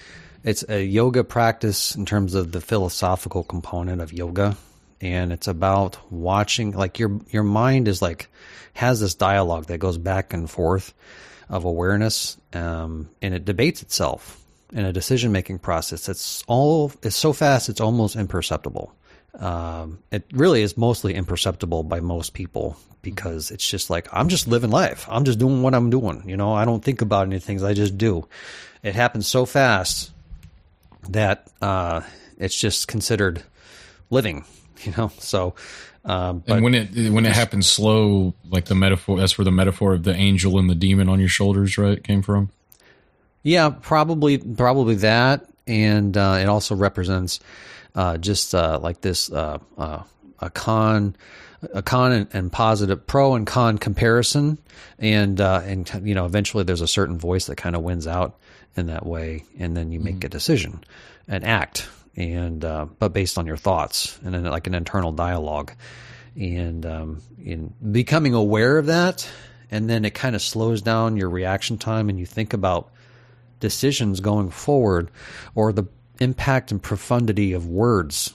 [0.45, 4.57] it's a yoga practice in terms of the philosophical component of yoga,
[5.01, 6.73] and it's about watching.
[6.73, 8.29] Like your your mind is like
[8.75, 10.93] has this dialogue that goes back and forth
[11.49, 14.41] of awareness, um, and it debates itself
[14.73, 18.95] in a decision making process that's all it's so fast it's almost imperceptible.
[19.39, 24.47] Um, it really is mostly imperceptible by most people because it's just like I'm just
[24.47, 25.07] living life.
[25.09, 26.23] I'm just doing what I'm doing.
[26.29, 27.63] You know, I don't think about any things.
[27.63, 28.29] I just do.
[28.83, 30.11] It happens so fast
[31.11, 32.03] that uh,
[32.39, 33.43] it's just considered
[34.11, 34.45] living.
[34.83, 35.55] You know, so.
[36.05, 39.51] Um, but and when it when it happens slow, like the metaphor, that's where the
[39.51, 42.51] metaphor of the angel and the demon on your shoulders, right, came from.
[43.43, 47.41] Yeah, probably probably that, and uh, it also represents
[47.95, 50.03] uh, just uh, like this uh, uh,
[50.41, 51.17] a con
[51.73, 54.59] a con and, and, positive pro and con comparison,
[54.99, 58.39] and uh, and you know eventually there's a certain voice that kind of wins out
[58.77, 60.27] in that way, and then you make mm-hmm.
[60.27, 60.85] a decision,
[61.29, 65.73] an act, and but based on your thoughts and then like an internal dialogue,
[66.37, 69.29] and um, in becoming aware of that,
[69.71, 72.93] and then it kind of slows down your reaction time, and you think about
[73.61, 75.11] decisions going forward
[75.55, 75.85] or the
[76.21, 78.33] impact and profundity of words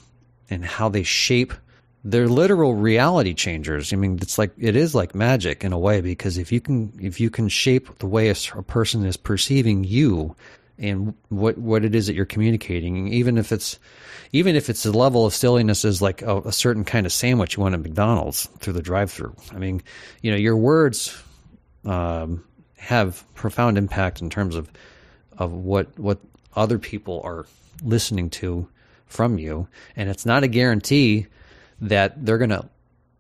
[0.49, 1.53] and how they shape
[2.03, 3.91] their literal reality changers.
[3.91, 6.93] I mean, it's like it is like magic in a way because if you can
[7.01, 10.35] if you can shape the way a, a person is perceiving you
[10.77, 13.79] and what what it is that you're communicating, even if it's
[14.31, 17.57] even if it's a level of silliness is like a, a certain kind of sandwich
[17.57, 19.35] you want at McDonald's through the drive-through.
[19.51, 19.81] I mean,
[20.21, 21.21] you know, your words
[21.85, 22.43] um,
[22.77, 24.71] have profound impact in terms of
[25.37, 26.19] of what what
[26.55, 27.45] other people are
[27.83, 28.67] listening to
[29.05, 31.27] from you, and it's not a guarantee
[31.81, 32.67] that they're going to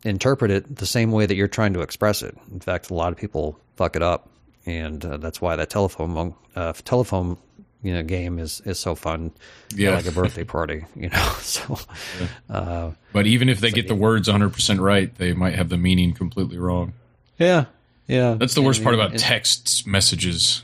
[0.03, 2.37] interpret it the same way that you're trying to express it.
[2.51, 4.29] In fact, a lot of people fuck it up,
[4.65, 7.37] and uh, that's why that telephone uh, telephone
[7.81, 9.31] you know game is is so fun.
[9.73, 11.35] Yeah, like a birthday party, you know.
[11.39, 11.79] So,
[12.19, 12.55] yeah.
[12.55, 15.77] uh, but even if they get the words 100 percent right, they might have the
[15.77, 16.93] meaning completely wrong.
[17.37, 17.65] Yeah,
[18.07, 18.35] yeah.
[18.35, 20.63] That's the worst part about text messages.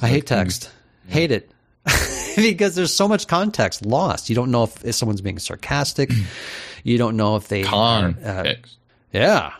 [0.00, 0.70] I hate text.
[1.08, 1.50] Hate it.
[2.36, 4.28] because there's so much context lost.
[4.28, 6.10] You don't know if, if someone's being sarcastic.
[6.82, 8.76] you don't know if they context.
[9.14, 9.52] Uh, yeah,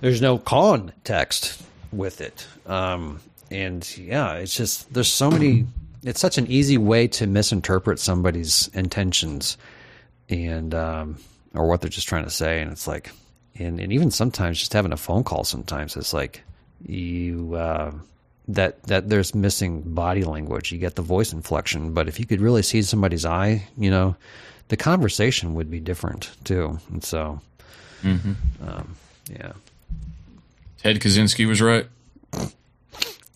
[0.00, 2.46] there's no context with it.
[2.66, 5.66] Um, and yeah, it's just there's so many.
[6.02, 9.56] It's such an easy way to misinterpret somebody's intentions,
[10.28, 11.18] and um,
[11.54, 12.60] or what they're just trying to say.
[12.60, 13.10] And it's like,
[13.58, 15.44] and and even sometimes just having a phone call.
[15.44, 16.42] Sometimes it's like
[16.86, 17.54] you.
[17.54, 17.92] Uh,
[18.48, 20.70] that that there's missing body language.
[20.70, 24.16] You get the voice inflection, but if you could really see somebody's eye, you know,
[24.68, 26.78] the conversation would be different too.
[26.90, 27.40] And so,
[28.02, 28.32] mm-hmm.
[28.66, 28.96] um,
[29.30, 29.52] yeah,
[30.78, 31.86] Ted Kaczynski was right.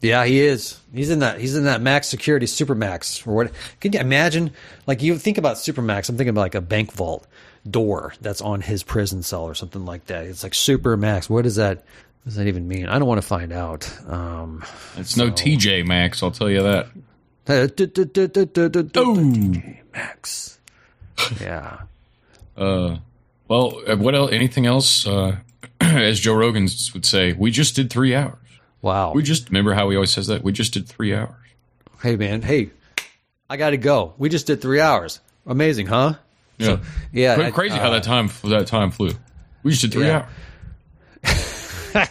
[0.00, 0.80] Yeah, he is.
[0.94, 1.40] He's in that.
[1.40, 3.52] He's in that max security super max or what?
[3.80, 4.52] Can you imagine?
[4.86, 6.08] Like you think about super max.
[6.08, 7.26] I'm thinking about like a bank vault
[7.68, 10.24] door that's on his prison cell or something like that.
[10.24, 11.28] It's like super max.
[11.28, 11.78] What is that?
[11.78, 12.86] What does that even mean?
[12.86, 13.90] I don't want to find out.
[14.08, 14.64] Um,
[14.96, 15.26] it's so.
[15.26, 16.22] no TJ Maxx.
[16.22, 16.88] I'll tell you that.
[19.52, 20.59] TJ Maxx.
[21.40, 21.80] Yeah.
[22.56, 22.96] uh,
[23.48, 24.32] well, uh, what else?
[24.32, 25.06] Anything else?
[25.06, 25.36] Uh,
[25.80, 28.36] as Joe Rogan would say, we just did three hours.
[28.82, 29.12] Wow.
[29.12, 30.42] We just remember how he always says that.
[30.42, 31.34] We just did three hours.
[32.02, 32.70] Hey man, hey,
[33.48, 34.14] I got to go.
[34.16, 35.20] We just did three hours.
[35.46, 36.14] Amazing, huh?
[36.58, 36.66] Yeah.
[36.66, 36.80] So,
[37.12, 37.50] yeah.
[37.50, 39.12] Crazy I, uh, how that time that time flew.
[39.62, 40.26] We just did three yeah.
[41.24, 42.06] hours.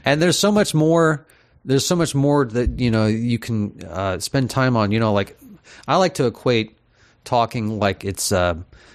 [0.04, 1.26] and there's so much more.
[1.64, 4.92] There's so much more that you know you can uh, spend time on.
[4.92, 5.38] You know, like
[5.88, 6.76] I like to equate
[7.26, 8.54] talking like it's uh,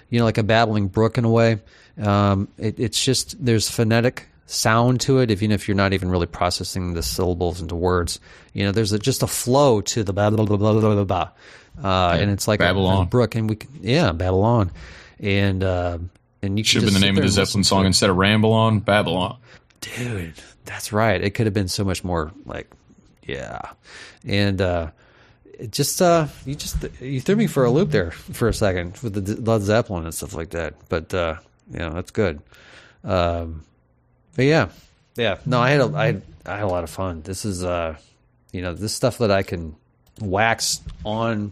[0.09, 1.59] you know like a babbling brook in a way.
[2.01, 6.25] Um, it, it's just there's phonetic sound to it, even if you're not even really
[6.25, 8.19] processing the syllables into words.
[8.53, 11.29] You know, there's a, just a flow to the blah blah blah blah blah blah,
[11.83, 14.71] uh, and it's like Babylon a, a brook, and we can, yeah Babylon,
[15.19, 15.99] and uh,
[16.41, 18.79] and you should have been the name of the Zeppelin song instead of Ramble On
[18.79, 19.37] Babylon
[19.81, 20.33] dude,
[20.65, 21.21] that's right.
[21.21, 22.71] It could have been so much more like,
[23.23, 23.59] yeah.
[24.25, 24.91] And, uh,
[25.61, 28.97] it just, uh, you just, you threw me for a loop there for a second
[29.03, 30.73] with the Led Zeppelin and stuff like that.
[30.89, 31.35] But, uh,
[31.71, 32.41] you know, that's good.
[33.03, 33.63] Um,
[34.35, 34.69] but yeah,
[35.15, 37.21] yeah, no, I had a, I had, I had a lot of fun.
[37.21, 37.95] This is, uh,
[38.51, 39.75] you know, this stuff that I can
[40.19, 41.51] wax on.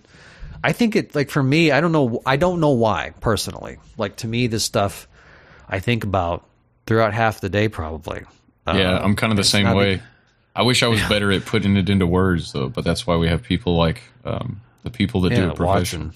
[0.63, 3.77] I think it like for me, I don't know, I don't know why personally.
[3.97, 5.07] Like to me, this stuff
[5.67, 6.45] I think about
[6.88, 8.23] throughout half the day, probably.
[8.65, 10.01] Yeah, uh, I'm kind of the same way.
[10.55, 11.09] I wish I was yeah.
[11.09, 12.69] better at putting it into words, though.
[12.69, 16.11] But that's why we have people like um, the people that yeah, do it professionally.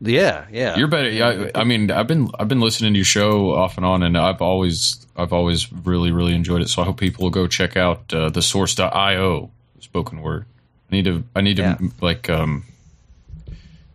[0.00, 0.76] Yeah, yeah.
[0.76, 1.08] You're better.
[1.08, 4.18] Yeah, I mean, I've been I've been listening to your show off and on, and
[4.18, 6.68] I've always I've always really really enjoyed it.
[6.68, 10.44] So I hope people will go check out uh, the source.io spoken word.
[10.90, 11.78] I need to I need to yeah.
[12.00, 12.64] like um,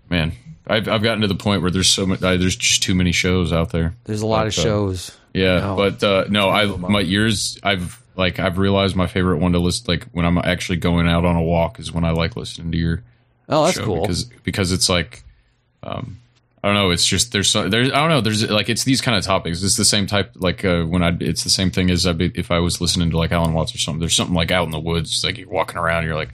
[0.10, 0.34] man.
[0.68, 2.22] I've I've gotten to the point where there's so much.
[2.22, 3.96] Uh, there's just too many shows out there.
[4.04, 5.18] There's a lot but, of shows.
[5.34, 5.76] Yeah, no.
[5.76, 9.86] but uh, no, I my years I've like I've realized my favorite one to listen
[9.88, 12.78] like when I'm actually going out on a walk is when I like listening to
[12.78, 13.04] your
[13.48, 14.02] Oh, that's show cool.
[14.02, 15.24] because because it's like
[15.82, 16.20] um
[16.62, 19.02] I don't know it's just there's so, there's I don't know there's like it's these
[19.02, 21.90] kind of topics it's the same type like uh, when I it's the same thing
[21.90, 24.36] as I be, if I was listening to like Alan Watts or something there's something
[24.36, 26.30] like out in the woods like you're walking around you're like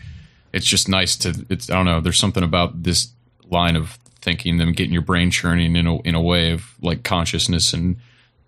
[0.52, 3.10] it's just nice to it's I don't know there's something about this
[3.50, 7.04] line of thinking them getting your brain churning in a in a way of like
[7.04, 7.98] consciousness and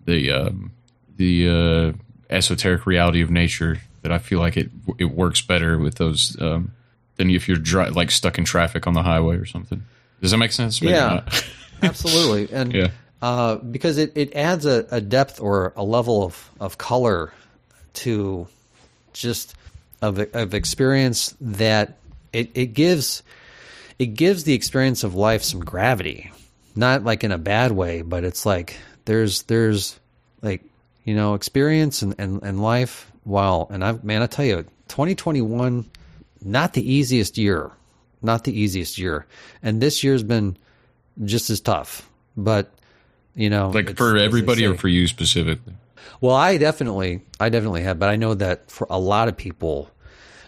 [0.04, 0.72] the um,
[1.16, 1.92] the uh,
[2.30, 6.72] esoteric reality of nature that I feel like it it works better with those um,
[7.16, 9.82] than if you're dri- like stuck in traffic on the highway or something.
[10.20, 10.80] Does that make sense?
[10.82, 11.24] Maybe yeah,
[11.82, 12.52] absolutely.
[12.54, 12.88] And Yeah.
[13.22, 17.32] uh, because it, it adds a, a depth or a level of, of color
[17.94, 18.46] to
[19.12, 19.54] just
[20.02, 21.98] of, of experience that
[22.32, 23.22] it, it gives
[23.98, 26.30] it gives the experience of life some gravity.
[26.76, 28.76] Not like in a bad way, but it's like
[29.06, 29.98] there's there's
[30.42, 30.62] like
[31.08, 35.88] you know experience and, and, and life while and I man I tell you 2021
[36.42, 37.70] not the easiest year
[38.20, 39.26] not the easiest year
[39.62, 40.56] and this year's been
[41.24, 42.70] just as tough but
[43.34, 45.74] you know like for everybody or for you specifically.
[46.20, 49.90] well, I definitely, I definitely have, but I know that for a lot of people,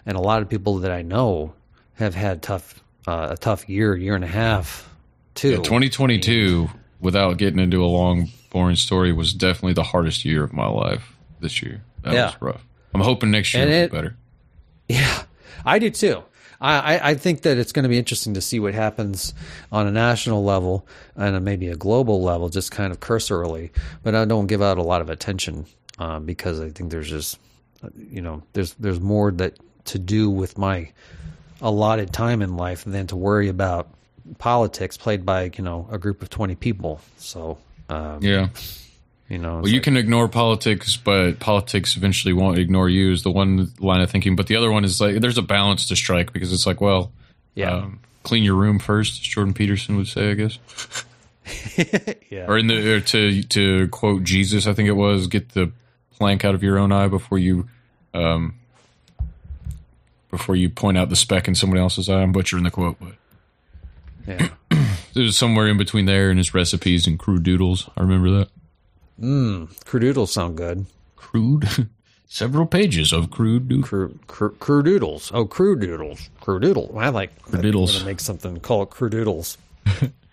[0.05, 1.53] and a lot of people that I know
[1.93, 4.89] have had tough, uh, a tough year, year and a half,
[5.35, 5.51] too.
[5.51, 10.53] Yeah, 2022, without getting into a long, boring story, was definitely the hardest year of
[10.53, 11.81] my life this year.
[12.03, 12.25] That Yeah.
[12.27, 12.65] was rough.
[12.93, 14.15] I'm hoping next year will be better.
[14.87, 15.23] Yeah,
[15.65, 16.23] I do too.
[16.63, 19.33] I, I, think that it's going to be interesting to see what happens
[19.71, 23.71] on a national level and maybe a global level, just kind of cursorily.
[24.03, 25.65] But I don't give out a lot of attention
[25.97, 27.39] uh, because I think there's just,
[27.83, 30.91] uh, you know, there's there's more that to do with my
[31.61, 33.89] allotted time in life than to worry about
[34.37, 37.01] politics played by you know a group of twenty people.
[37.17, 37.57] So
[37.91, 38.47] um, Yeah.
[39.29, 43.11] you know, Well, you can ignore politics, but politics eventually won't ignore you.
[43.11, 45.87] Is the one line of thinking, but the other one is like there's a balance
[45.89, 47.11] to strike because it's like, well,
[47.55, 47.71] Yeah.
[47.75, 50.57] um, clean your room first, as Jordan Peterson would say, I guess.
[52.29, 52.45] yeah.
[52.47, 55.71] Or in the or to to quote Jesus, I think it was, get the
[56.17, 57.67] plank out of your own eye before you
[58.13, 58.53] um
[60.29, 62.21] before you point out the speck in somebody else's eye.
[62.21, 63.13] I'm butchering the quote, but
[64.27, 64.49] Yeah.
[65.15, 67.89] It was somewhere in between there and his recipes and crude doodles.
[67.97, 68.49] I remember that.
[69.19, 70.85] Mmm, crude doodles sound good.
[71.15, 71.89] Crude,
[72.27, 73.89] several pages of crude doodles.
[73.89, 75.31] Cru, cru, crudoodles.
[75.33, 76.29] Oh, crude doodles.
[76.97, 77.31] I like.
[77.45, 78.59] I'm gonna make something.
[78.59, 79.57] Call it crude doodles.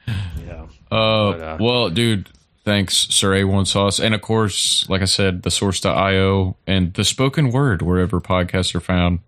[0.07, 0.67] yeah.
[0.91, 2.29] Uh, But, uh, well, dude,
[2.65, 3.99] thanks, Sir A1 Sauce.
[3.99, 8.81] And of course, like I said, the source.io and the spoken word, wherever podcasts are
[8.81, 9.21] found.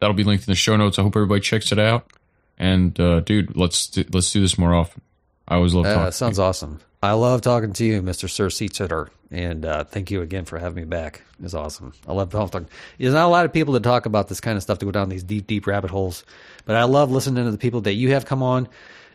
[0.00, 0.98] That'll be linked in the show notes.
[0.98, 2.10] I hope everybody checks it out.
[2.58, 5.02] And, uh, dude, let's do, let's do this more often.
[5.48, 6.12] I always love Uh, talking.
[6.12, 6.80] sounds awesome.
[7.02, 8.28] I love talking to you, Mr.
[8.28, 11.22] Sir Seatsitter, and uh, thank you again for having me back.
[11.42, 11.92] It's awesome.
[12.08, 12.66] I love talking.
[12.98, 14.90] There's not a lot of people that talk about this kind of stuff to go
[14.90, 16.24] down these deep, deep rabbit holes,
[16.64, 18.66] but I love listening to the people that you have come on,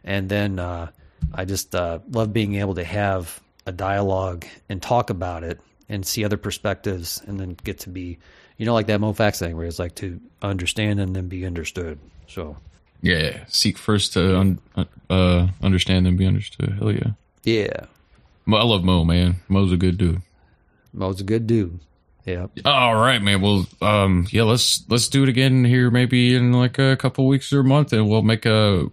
[0.03, 0.87] and then uh,
[1.33, 6.05] I just uh, love being able to have a dialogue and talk about it and
[6.05, 8.19] see other perspectives, and then get to be,
[8.57, 11.99] you know, like that Mofax thing where it's like to understand and then be understood.
[12.27, 12.55] So
[13.01, 14.59] Yeah, seek first to un,
[15.09, 16.73] uh, understand and be understood.
[16.77, 17.11] Hell yeah.
[17.43, 17.85] yeah,
[18.45, 19.37] Mo- I love Mo, man.
[19.47, 20.21] Mo's a good dude.
[20.93, 21.79] Mo's a good dude.
[22.25, 22.45] Yeah.
[22.65, 23.41] All right, man.
[23.41, 27.51] Well, um, yeah, let's let's do it again here, maybe in like a couple weeks
[27.51, 28.85] or a month, and we'll make a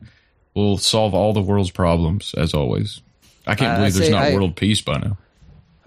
[0.54, 3.02] we'll solve all the world's problems as always.
[3.46, 5.18] I can't I- I believe there's say not I- world peace by now.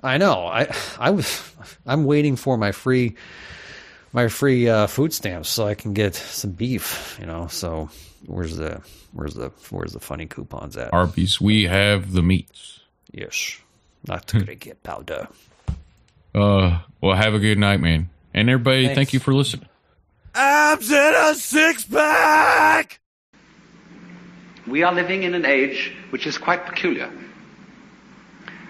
[0.04, 0.46] I know.
[0.46, 1.52] I I was
[1.88, 3.16] I'm waiting for my free
[4.14, 7.18] my free uh, food stamps so I can get some beef.
[7.20, 7.48] You know.
[7.48, 7.90] So
[8.26, 8.82] where's the
[9.14, 10.94] where's the where's the funny coupons at?
[10.94, 12.80] Arby's, we have the meats.
[13.12, 13.60] Yes,
[14.08, 15.28] not gonna get powder.
[16.34, 18.86] Uh, well, have a good night, man, and everybody.
[18.86, 18.96] Thanks.
[18.96, 19.68] Thank you for listening.
[20.34, 23.00] Abs in a six pack!
[24.68, 27.12] We are living in an age which is quite peculiar.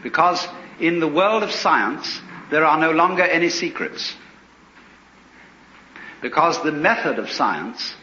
[0.02, 0.48] Because
[0.80, 4.16] in the world of science, there are no longer any secrets.
[6.22, 7.94] Because the method of science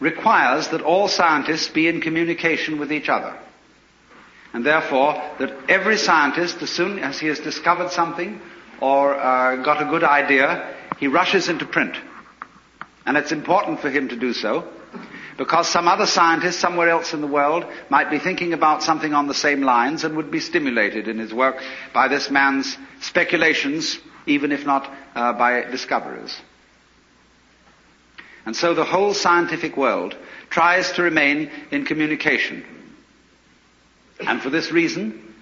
[0.00, 3.36] requires that all scientists be in communication with each other.
[4.52, 8.40] And therefore, that every scientist, as soon as he has discovered something
[8.80, 11.96] or uh, got a good idea, he rushes into print.
[13.04, 14.68] And it's important for him to do so
[15.36, 19.26] because some other scientist somewhere else in the world might be thinking about something on
[19.26, 21.56] the same lines and would be stimulated in his work
[21.92, 26.40] by this man's speculations, even if not uh, by discoveries.
[28.46, 30.16] And so the whole scientific world
[30.48, 32.64] tries to remain in communication.
[34.20, 35.34] And for this reason,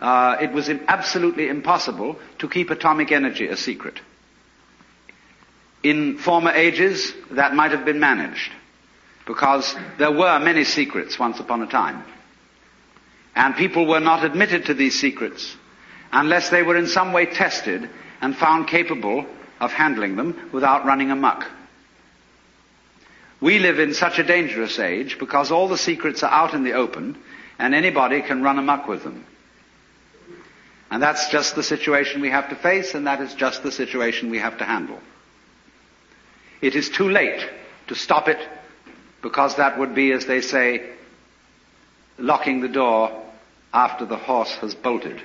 [0.00, 4.00] uh, it was absolutely impossible to keep atomic energy a secret.
[5.84, 8.50] In former ages, that might have been managed
[9.24, 12.02] because there were many secrets once upon a time.
[13.36, 15.56] And people were not admitted to these secrets
[16.10, 17.88] unless they were in some way tested
[18.20, 19.24] and found capable
[19.60, 21.46] of handling them without running amuck.
[23.40, 26.72] We live in such a dangerous age because all the secrets are out in the
[26.72, 27.16] open
[27.58, 29.24] and anybody can run amuck with them.
[30.90, 34.30] And that's just the situation we have to face and that is just the situation
[34.30, 34.98] we have to handle.
[36.60, 37.48] It is too late
[37.88, 38.38] to stop it
[39.22, 40.90] because that would be, as they say,
[42.18, 43.22] locking the door
[43.72, 45.20] after the horse has bolted.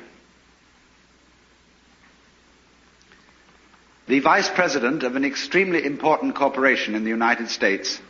[4.07, 8.01] The vice president of an extremely important corporation in the United States,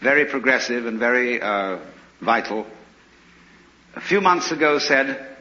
[0.00, 1.78] very progressive and very uh,
[2.20, 2.66] vital,
[3.94, 5.34] a few months ago said,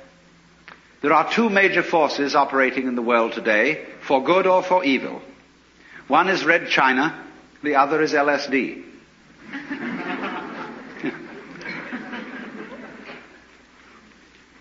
[1.01, 5.22] there are two major forces operating in the world today, for good or for evil.
[6.08, 7.25] One is Red China,
[7.64, 8.83] the other is LSD.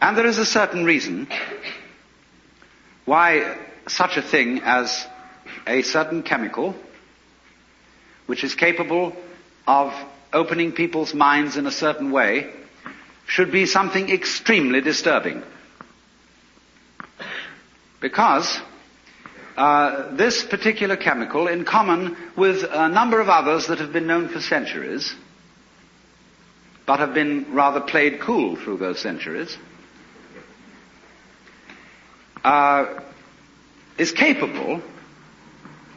[0.00, 1.26] and there is a certain reason
[3.04, 5.06] why such a thing as
[5.66, 6.74] a certain chemical
[8.26, 9.14] which is capable
[9.66, 9.92] of
[10.32, 12.50] opening people's minds in a certain way
[13.26, 15.42] should be something extremely disturbing.
[18.00, 18.60] Because
[19.56, 24.28] uh, this particular chemical, in common with a number of others that have been known
[24.28, 25.14] for centuries,
[26.86, 29.56] but have been rather played cool through those centuries,
[32.42, 33.00] uh,
[33.98, 34.80] is capable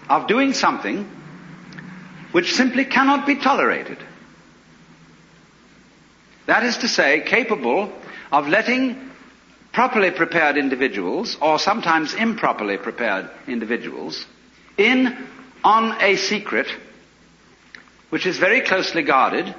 [0.09, 1.09] of doing something
[2.32, 3.98] which simply cannot be tolerated.
[6.45, 7.91] That is to say, capable
[8.32, 9.11] of letting
[9.72, 14.25] properly prepared individuals, or sometimes improperly prepared individuals,
[14.77, 15.17] in
[15.64, 16.67] on a secret
[18.09, 19.53] which is very closely guarded,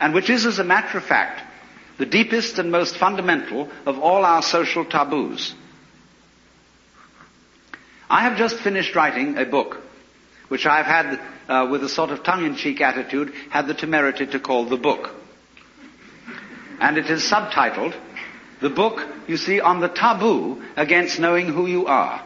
[0.00, 1.42] and which is, as a matter of fact,
[1.98, 5.54] the deepest and most fundamental of all our social taboos.
[8.08, 9.82] I have just finished writing a book,
[10.48, 14.38] which I have had, uh, with a sort of tongue-in-cheek attitude, had the temerity to
[14.38, 15.10] call the book.
[16.80, 17.94] And it is subtitled,
[18.60, 22.22] The Book, you see, on the taboo against knowing who you are.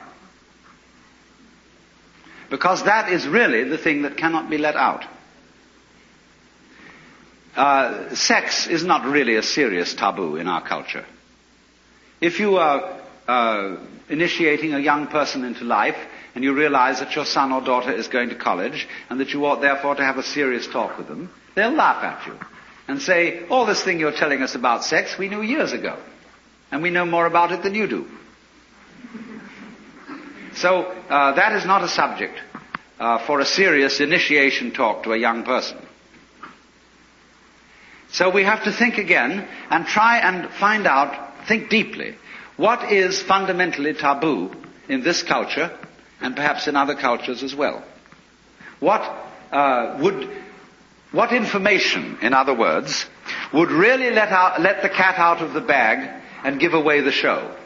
[2.50, 5.04] Because that is really the thing that cannot be let out.
[7.56, 11.06] Uh, sex is not really a serious taboo in our culture.
[12.20, 12.99] If you are
[13.30, 13.76] uh,
[14.08, 15.96] initiating a young person into life
[16.34, 19.46] and you realize that your son or daughter is going to college and that you
[19.46, 22.36] ought therefore to have a serious talk with them, they'll laugh at you
[22.88, 25.96] and say, all this thing you're telling us about sex we knew years ago
[26.72, 28.06] and we know more about it than you do.
[30.54, 32.36] So uh, that is not a subject
[32.98, 35.78] uh, for a serious initiation talk to a young person.
[38.10, 42.16] So we have to think again and try and find out, think deeply,
[42.60, 44.50] what is fundamentally taboo
[44.86, 45.74] in this culture
[46.20, 47.82] and perhaps in other cultures as well?
[48.80, 49.00] What
[49.50, 50.28] uh, would,
[51.10, 53.06] what information, in other words,
[53.54, 57.10] would really let, out, let the cat out of the bag and give away the
[57.10, 57.56] show?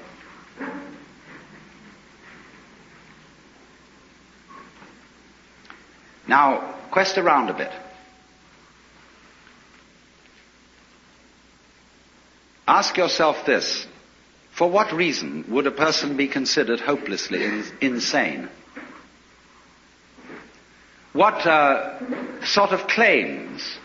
[6.28, 7.72] Now, quest around a bit.
[12.68, 13.88] Ask yourself this.
[14.54, 18.48] For what reason would a person be considered hopelessly in- insane?
[21.12, 23.78] What uh, sort of claims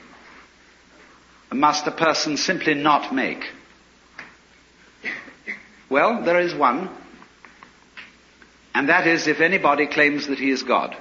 [1.52, 3.44] must a person simply not make?
[5.90, 6.90] Well, there is one,
[8.76, 10.96] and that is if anybody claims that he is God.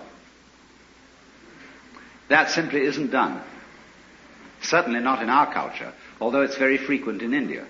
[2.29, 3.43] That simply isn't done.
[4.63, 7.67] Certainly not in our culture, although it's very frequent in India.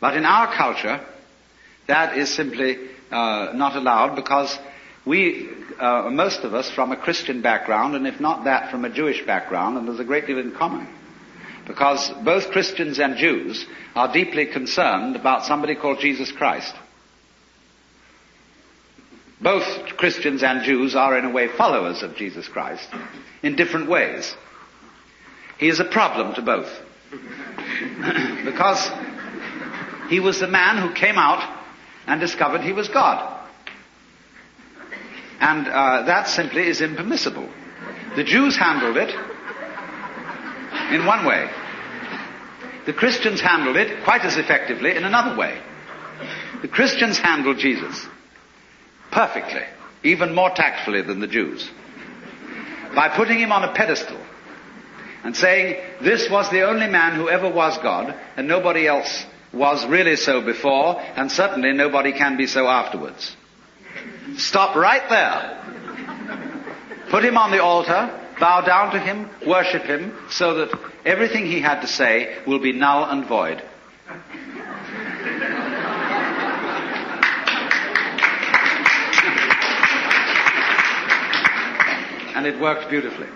[0.00, 1.04] But in our culture,
[1.86, 2.76] that is simply
[3.10, 4.56] uh, not allowed because
[5.04, 5.48] we,
[5.80, 9.24] uh, most of us, from a Christian background, and if not that, from a Jewish
[9.24, 10.86] background, and there's a great deal in common.
[11.66, 16.74] Because both Christians and Jews are deeply concerned about somebody called Jesus Christ.
[19.40, 22.88] Both Christians and Jews are in a way followers of Jesus Christ
[23.42, 24.34] in different ways.
[25.58, 26.70] He is a problem to both.
[28.44, 28.90] because
[30.08, 31.42] he was the man who came out
[32.06, 33.36] and discovered he was God.
[35.40, 37.48] And uh, that simply is impermissible.
[38.16, 39.10] The Jews handled it
[40.92, 41.48] in one way.
[42.86, 45.60] The Christians handled it quite as effectively in another way.
[46.62, 48.06] The Christians handled Jesus
[49.10, 49.62] perfectly.
[50.02, 51.68] even more tactfully than the Jews,
[52.94, 54.18] by putting him on a pedestal
[55.24, 59.86] and saying, this was the only man who ever was God, and nobody else was
[59.86, 63.36] really so before, and certainly nobody can be so afterwards.
[64.36, 65.64] Stop right there.
[67.10, 71.60] Put him on the altar, bow down to him, worship him, so that everything he
[71.60, 73.62] had to say will be null and void.
[82.38, 83.26] and it worked beautifully.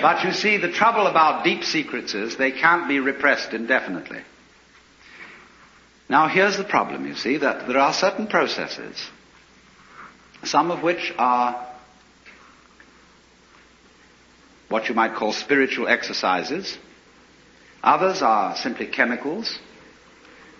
[0.00, 4.20] But you see, the trouble about deep secrets is they can't be repressed indefinitely.
[6.08, 9.10] Now here's the problem, you see, that there are certain processes,
[10.44, 11.66] some of which are
[14.68, 16.78] what you might call spiritual exercises.
[17.82, 19.58] Others are simply chemicals.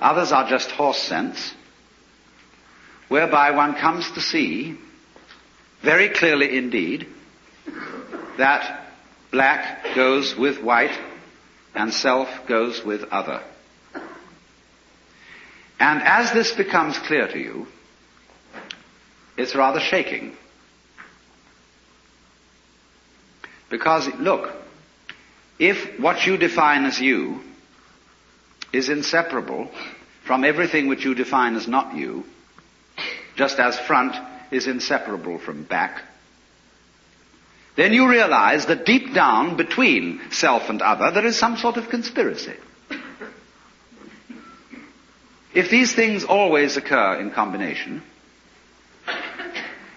[0.01, 1.55] Others are just horse sense,
[3.09, 4.79] whereby one comes to see
[5.83, 7.07] very clearly indeed
[8.37, 8.88] that
[9.31, 10.97] black goes with white
[11.75, 13.43] and self goes with other.
[15.81, 17.67] And as this becomes clear to you,
[19.37, 20.37] it's rather shaking.
[23.71, 24.51] Because, look,
[25.59, 27.41] if what you define as you
[28.73, 29.71] is inseparable
[30.25, 32.25] from everything which you define as not you,
[33.37, 34.17] just as front
[34.51, 36.03] is inseparable from back,
[37.79, 41.89] then you realize that deep down between self and other there is some sort of
[41.89, 42.55] conspiracy.
[45.55, 48.03] If these things always occur in combination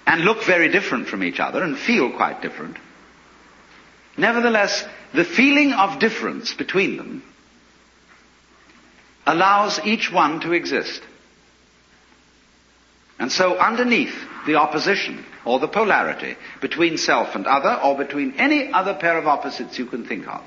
[0.05, 2.77] and look very different from each other and feel quite different,
[4.15, 4.85] nevertheless,
[5.15, 7.23] the feeling of difference between them
[9.25, 11.01] allows each one to exist.
[13.21, 14.15] And so underneath
[14.47, 19.27] the opposition or the polarity between self and other or between any other pair of
[19.27, 20.41] opposites you can think of,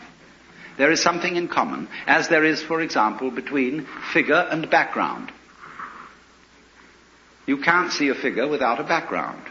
[0.77, 5.31] there is something in common, as there is, for example, between figure and background.
[7.47, 9.47] You can't see a figure without a background.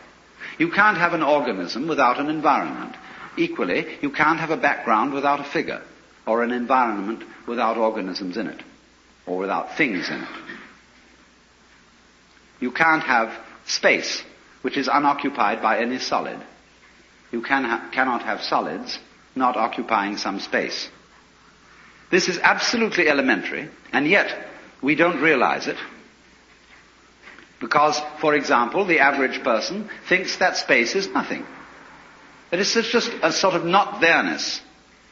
[0.57, 2.97] You can't have an organism without an environment.
[3.37, 5.81] Equally, you can't have a background without a figure,
[6.27, 8.61] or an environment without organisms in it,
[9.25, 10.52] or without things in it.
[12.63, 14.23] You can't have space,
[14.61, 16.39] which is unoccupied by any solid.
[17.29, 18.99] You can ha- cannot have solids
[19.35, 20.87] not occupying some space.
[22.09, 24.47] This is absolutely elementary, and yet
[24.81, 25.75] we don't realize it.
[27.59, 31.45] Because, for example, the average person thinks that space is nothing.
[32.49, 34.61] That it's just a sort of not there-ness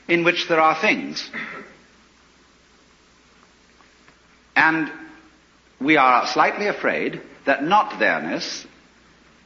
[0.08, 1.30] in which there are things.
[4.56, 4.90] And
[5.82, 8.66] we are slightly afraid that not there-ness,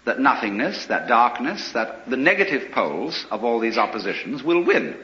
[0.05, 4.95] that nothingness, that darkness, that the negative poles of all these oppositions will win.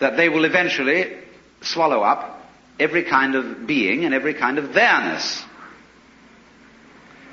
[0.00, 1.16] That they will eventually
[1.62, 2.42] swallow up
[2.78, 5.42] every kind of being and every kind of there-ness.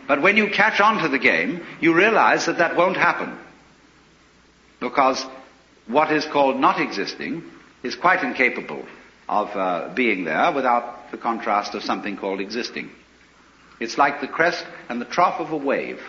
[0.07, 3.37] But when you catch on to the game, you realize that that won't happen.
[4.79, 5.23] Because
[5.87, 7.43] what is called not existing
[7.83, 8.85] is quite incapable
[9.29, 12.89] of uh, being there without the contrast of something called existing.
[13.81, 15.99] It's like the crest and the trough of a wave.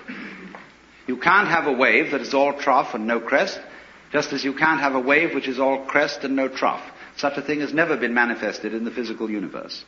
[1.07, 3.59] You can't have a wave that is all trough and no crest,
[4.13, 6.85] just as you can't have a wave which is all crest and no trough.
[7.17, 9.85] Such a thing has never been manifested in the physical universe.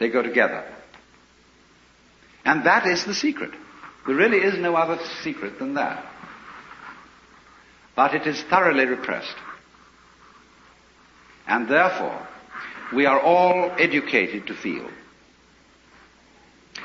[0.00, 0.64] They go together.
[2.44, 3.52] And that is the secret.
[4.04, 6.04] There really is no other secret than that.
[7.94, 9.36] But it is thoroughly repressed.
[11.46, 12.26] And therefore,
[12.92, 14.88] we are all educated to feel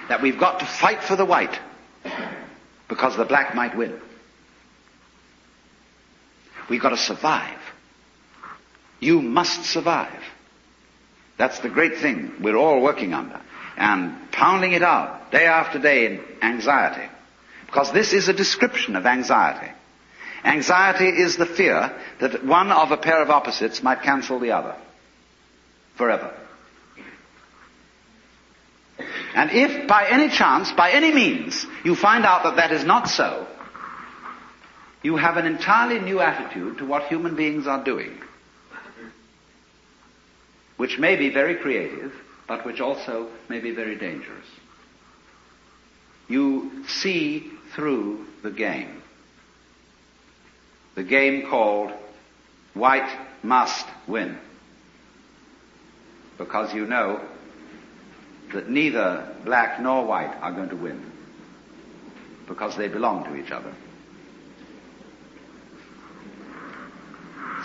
[0.10, 1.60] that we've got to fight for the white
[2.90, 4.00] because the black might win.
[6.70, 7.60] We've got to survive.
[9.00, 10.22] You must survive.
[11.38, 13.40] That's the great thing we're all working under.
[13.78, 17.10] And pounding it out day after day in anxiety.
[17.66, 19.72] Because this is a description of anxiety.
[20.44, 24.76] Anxiety is the fear that one of a pair of opposites might cancel the other
[25.96, 26.34] forever.
[29.34, 33.08] And if by any chance, by any means, you find out that that is not
[33.08, 33.48] so,
[35.04, 38.20] you have an entirely new attitude to what human beings are doing,
[40.78, 42.14] which may be very creative,
[42.48, 44.46] but which also may be very dangerous.
[46.28, 49.02] You see through the game.
[50.96, 51.92] The game called
[52.74, 53.10] white
[53.44, 54.38] must win
[56.44, 57.22] because you know
[58.54, 61.12] that neither black nor white are going to win
[62.48, 63.74] because they belong to each other.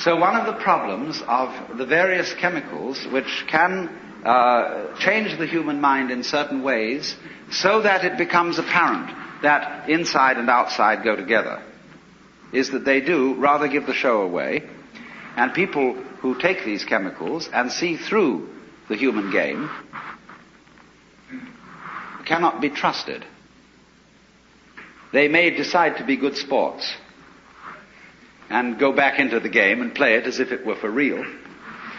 [0.01, 3.89] So one of the problems of the various chemicals which can
[4.25, 7.17] uh, change the human mind in certain ways
[7.51, 9.11] so that it becomes apparent
[9.43, 11.63] that inside and outside go together
[12.53, 14.63] is that they do rather give the show away
[15.37, 18.56] and people who take these chemicals and see through
[18.89, 19.71] the human game
[22.25, 23.25] cannot be trusted.
[25.13, 26.93] They may decide to be good sports
[28.51, 31.25] and go back into the game and play it as if it were for real,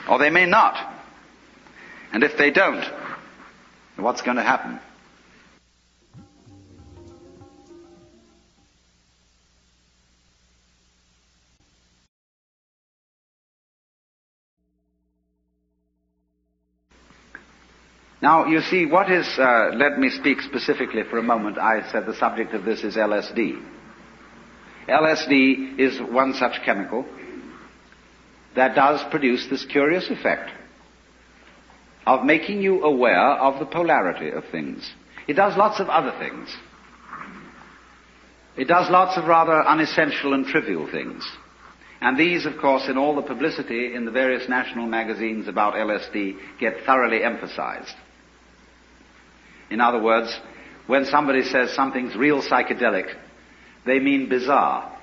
[0.10, 0.94] or they may not.
[2.14, 2.86] And if they don't,
[3.98, 4.80] what's going to happen?
[18.22, 21.60] Now, you see, what is, uh, let me speak specifically for a moment.
[21.60, 23.62] I said the subject of this is LSD.
[24.88, 27.06] LSD is one such chemical
[28.56, 30.50] that does produce this curious effect
[32.08, 34.90] of making you aware of the polarity of things.
[35.28, 36.56] It does lots of other things.
[38.56, 41.30] It does lots of rather unessential and trivial things.
[42.02, 46.38] And these, of course, in all the publicity in the various national magazines about LSD
[46.60, 47.94] get thoroughly emphasized.
[49.70, 50.36] In other words,
[50.88, 53.14] when somebody says something's real psychedelic,
[53.86, 54.94] they mean bizarre.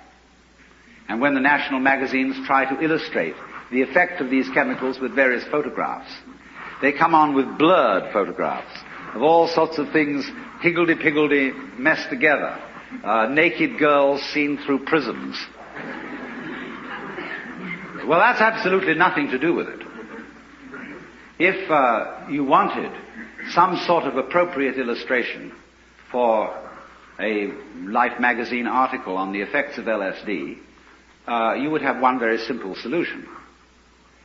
[1.09, 3.35] And when the national magazines try to illustrate
[3.71, 6.11] the effect of these chemicals with various photographs,
[6.81, 8.79] they come on with blurred photographs
[9.15, 10.29] of all sorts of things
[10.61, 12.59] higgledy-piggledy messed together.
[13.03, 15.37] Uh, naked girls seen through prisms.
[18.07, 19.81] Well, that's absolutely nothing to do with it.
[21.39, 22.93] If uh, you wanted
[23.53, 25.53] some sort of appropriate illustration
[26.11, 26.55] for
[27.21, 30.59] a Life magazine article on the effects of LSD,
[31.27, 33.27] uh, you would have one very simple solution.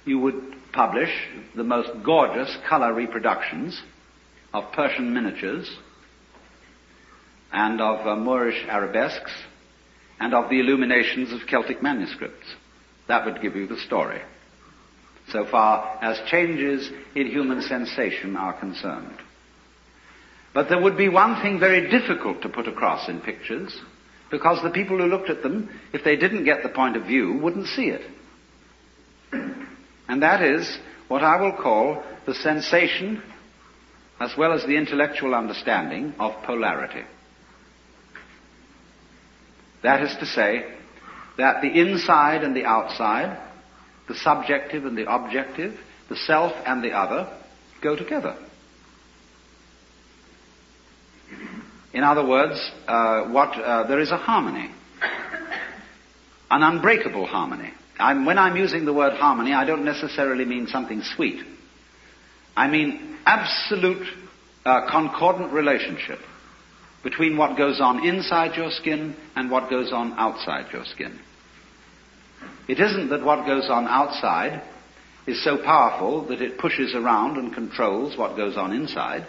[0.06, 1.12] You would publish
[1.56, 3.82] the most gorgeous color reproductions
[4.54, 5.70] of Persian miniatures
[7.52, 9.32] and of uh, Moorish arabesques
[10.20, 12.48] and of the illuminations of Celtic manuscripts.
[13.08, 14.22] That would give you the story
[15.32, 19.18] so far as changes in human sensation are concerned.
[20.54, 23.80] But there would be one thing very difficult to put across in pictures,
[24.32, 27.34] because the people who looked at them, if they didn't get the point of view,
[27.34, 28.02] wouldn't see it.
[29.32, 30.78] And that is
[31.08, 33.22] what I will call the sensation,
[34.20, 37.04] as well as the intellectual understanding, of polarity.
[39.82, 40.66] That is to say,
[41.38, 43.40] that the inside and the outside,
[44.10, 45.80] the subjective and the objective,
[46.10, 47.32] the self and the other,
[47.82, 48.36] go together.
[51.94, 54.70] In other words, uh, what uh, there is a harmony,
[56.52, 57.72] an unbreakable harmony.
[58.00, 61.46] I'm, when I'm using the word harmony, I don't necessarily mean something sweet.
[62.56, 64.08] I mean absolute
[64.66, 66.20] uh, concordant relationship
[67.04, 71.20] between what goes on inside your skin and what goes on outside your skin.
[72.68, 74.62] It isn't that what goes on outside
[75.26, 79.28] is so powerful that it pushes around and controls what goes on inside.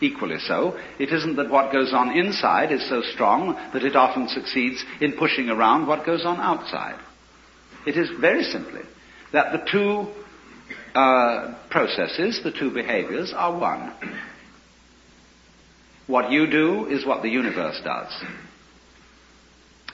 [0.00, 4.28] Equally so, it isn't that what goes on inside is so strong that it often
[4.28, 6.98] succeeds in pushing around what goes on outside.
[7.86, 8.82] It is very simply
[9.32, 10.08] that the two
[10.98, 13.92] uh, processes, the two behaviors, are one.
[16.06, 18.12] What you do is what the universe does.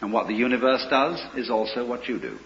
[0.07, 2.39] And what the universe does is also what you do.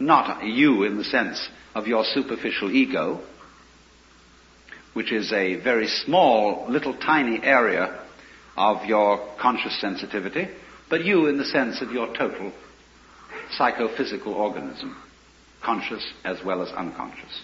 [0.00, 3.20] Not you in the sense of your superficial ego,
[4.94, 8.00] which is a very small, little tiny area
[8.56, 10.48] of your conscious sensitivity,
[10.90, 12.50] but you in the sense of your total
[13.52, 15.00] psychophysical organism,
[15.62, 17.42] conscious as well as unconscious.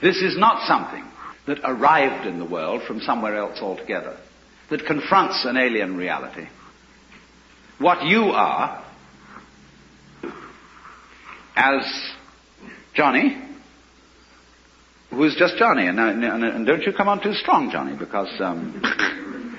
[0.00, 1.04] This is not something
[1.46, 4.16] that arrived in the world from somewhere else altogether,
[4.72, 6.48] that confronts an alien reality.
[7.78, 8.82] What you are,
[11.54, 11.84] as
[12.94, 13.38] Johnny,
[15.10, 18.80] who's just Johnny, and, and, and, don't you come on too strong, Johnny, because, um,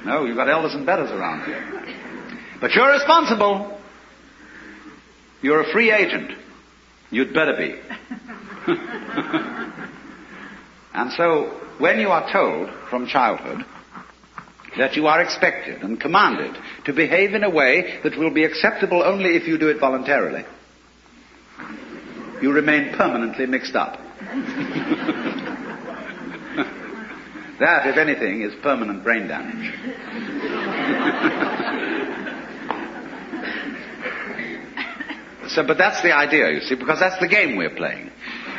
[0.06, 1.64] no, you've got elders and betters around here.
[2.60, 3.80] But you're responsible.
[5.44, 6.32] You're a free agent.
[7.12, 7.80] You'd better be.
[10.96, 13.64] and so, when you are told from childhood
[14.78, 19.04] that you are expected and commanded to behave in a way that will be acceptable
[19.04, 20.44] only if you do it voluntarily,
[22.42, 23.98] you remain permanently mixed up.
[27.60, 29.74] that, if anything, is permanent brain damage.
[35.50, 38.12] so, but that's the idea, you see, because that's the game we're playing.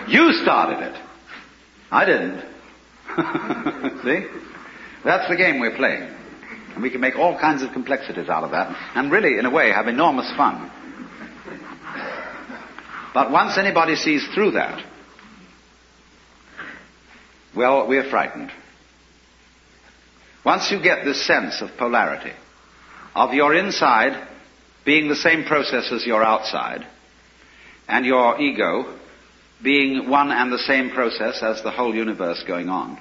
[0.09, 1.01] You started it.
[1.91, 2.41] I didn't.
[4.05, 4.54] see?
[5.05, 6.11] That's the game we're playing.
[6.75, 9.51] And we can make all kinds of complexities out of that, and really, in a
[9.51, 10.71] way, have enormous fun.
[13.13, 14.85] But once anybody sees through that,
[17.55, 18.51] well, we're frightened.
[20.45, 22.33] Once you get this sense of polarity,
[23.15, 24.29] of your inside
[24.85, 26.85] being the same process as your outside,
[27.87, 28.99] and your ego
[29.63, 33.01] being one and the same process as the whole universe going on,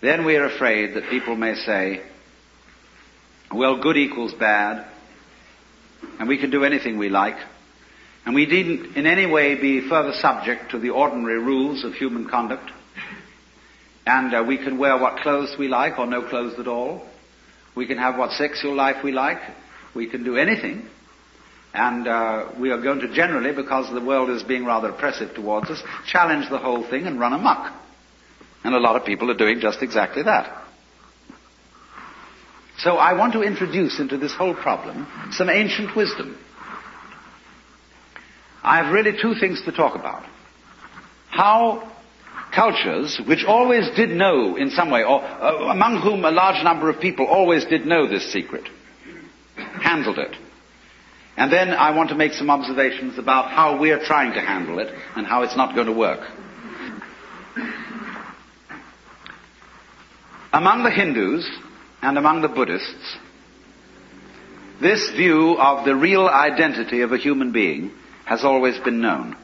[0.00, 2.02] then we are afraid that people may say,
[3.52, 4.86] well, good equals bad,
[6.18, 7.36] and we can do anything we like,
[8.24, 12.28] and we needn't in any way be further subject to the ordinary rules of human
[12.28, 12.70] conduct,
[14.06, 17.06] and uh, we can wear what clothes we like or no clothes at all.
[17.74, 19.40] We can have what sexual life we like.
[19.94, 20.88] We can do anything.
[21.72, 25.70] And uh, we are going to generally, because the world is being rather oppressive towards
[25.70, 27.72] us, challenge the whole thing and run amok.
[28.64, 30.64] And a lot of people are doing just exactly that.
[32.78, 36.38] So I want to introduce into this whole problem some ancient wisdom.
[38.62, 40.24] I have really two things to talk about.
[41.28, 41.90] How
[42.54, 46.90] cultures, which always did know in some way, or uh, among whom a large number
[46.90, 48.68] of people always did know this secret,
[49.56, 50.36] handled it.
[51.36, 54.92] And then I want to make some observations about how we're trying to handle it
[55.16, 56.20] and how it's not going to work.
[60.52, 61.48] Among the Hindus
[62.02, 63.16] and among the Buddhists,
[64.80, 67.92] this view of the real identity of a human being
[68.24, 69.36] has always been known,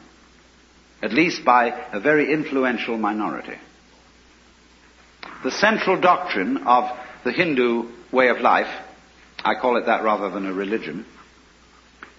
[1.01, 3.57] at least by a very influential minority.
[5.43, 6.85] The central doctrine of
[7.23, 8.73] the Hindu way of life,
[9.45, 11.05] I call it that rather than a religion,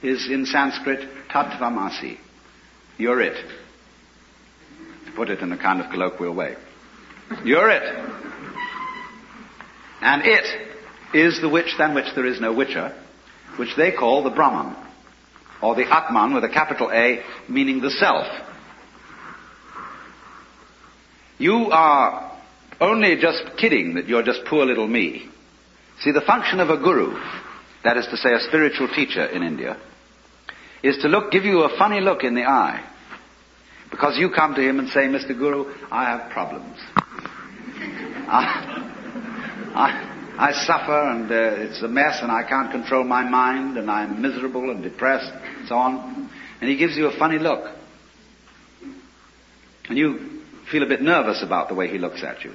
[0.03, 2.17] is in Sanskrit Tattvamasi.
[2.97, 3.37] You're it.
[5.07, 6.57] To put it in a kind of colloquial way.
[7.45, 8.38] You're it.
[10.01, 10.45] And it
[11.15, 12.95] is the witch than which there is no witcher,
[13.57, 14.77] which they call the Brahman,
[15.63, 18.27] or the Atman with a capital A, meaning the self.
[21.39, 22.39] You are
[22.81, 25.29] only just kidding that you're just poor little me.
[26.01, 27.19] See, the function of a guru,
[27.83, 29.81] that is to say a spiritual teacher in India,
[30.83, 32.85] is to look, give you a funny look in the eye.
[33.91, 35.37] Because you come to him and say, Mr.
[35.37, 36.79] Guru, I have problems.
[39.79, 43.89] I, I suffer and uh, it's a mess and I can't control my mind and
[43.89, 46.31] I'm miserable and depressed and so on.
[46.61, 47.71] And he gives you a funny look.
[49.89, 52.55] And you feel a bit nervous about the way he looks at you.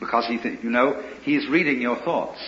[0.00, 2.40] Because he, th- you know, he's reading your thoughts.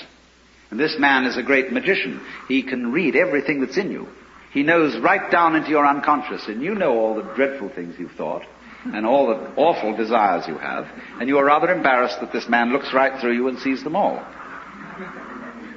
[0.70, 2.20] And this man is a great magician.
[2.48, 4.08] He can read everything that's in you.
[4.52, 8.12] He knows right down into your unconscious and you know all the dreadful things you've
[8.12, 8.42] thought
[8.84, 10.86] and all the awful desires you have,
[11.20, 13.96] and you are rather embarrassed that this man looks right through you and sees them
[13.96, 14.24] all.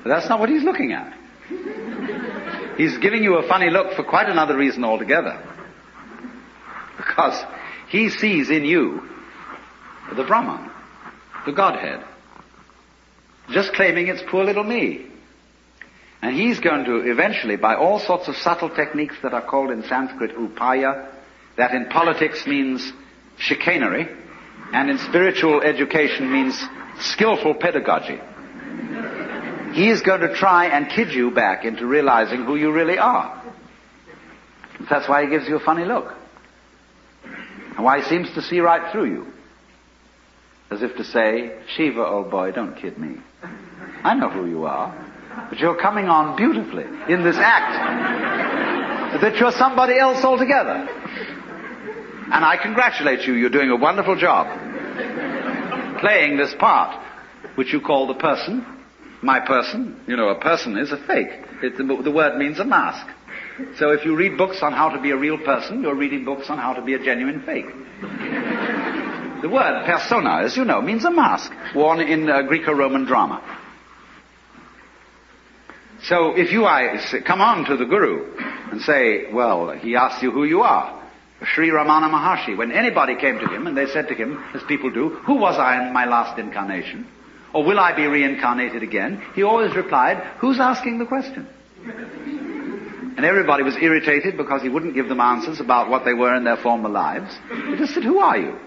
[0.04, 1.14] But that's not what he's looking at.
[2.78, 5.44] He's giving you a funny look for quite another reason altogether.
[6.98, 7.44] Because
[7.90, 9.02] he sees in you
[10.16, 10.72] the Brahman,
[11.46, 12.04] the Godhead,
[13.52, 15.08] just claiming it's poor little me.
[16.22, 19.84] And he's going to eventually, by all sorts of subtle techniques that are called in
[19.84, 21.08] Sanskrit upaya,
[21.60, 22.94] that in politics means
[23.38, 24.08] chicanery,
[24.72, 26.58] and in spiritual education means
[27.00, 28.18] skillful pedagogy.
[29.74, 33.44] He is going to try and kid you back into realizing who you really are.
[34.90, 36.14] That's why he gives you a funny look.
[37.76, 39.28] And why he seems to see right through you.
[40.72, 43.18] As if to say, Shiva, old boy, don't kid me.
[44.04, 44.96] I know who you are.
[45.50, 49.22] But you're coming on beautifully in this act.
[49.22, 50.88] that you're somebody else altogether.
[52.32, 54.48] And I congratulate you, you're doing a wonderful job.
[56.00, 56.96] Playing this part,
[57.56, 58.66] which you call the person,
[59.24, 60.00] my person.
[60.08, 61.30] You know, a person is a fake.
[61.64, 63.08] It, the, the word means a mask.
[63.78, 66.50] So if you read books on how to be a real person, you're reading books
[66.50, 67.66] on how to be a genuine fake.
[69.42, 73.42] The word persona, as you know, means a mask worn in uh, Greco-Roman drama.
[76.04, 78.38] So if you I, come on to the Guru
[78.72, 80.99] and say, well, he asks you who you are.
[81.44, 84.92] Sri Ramana Maharshi, when anybody came to him and they said to him, as people
[84.92, 87.08] do, who was I in my last incarnation?
[87.54, 89.24] Or will I be reincarnated again?
[89.34, 91.48] He always replied, who's asking the question?
[93.18, 96.44] And everybody was irritated because he wouldn't give them answers about what they were in
[96.44, 97.36] their former lives.
[97.50, 98.58] He just said, who are you?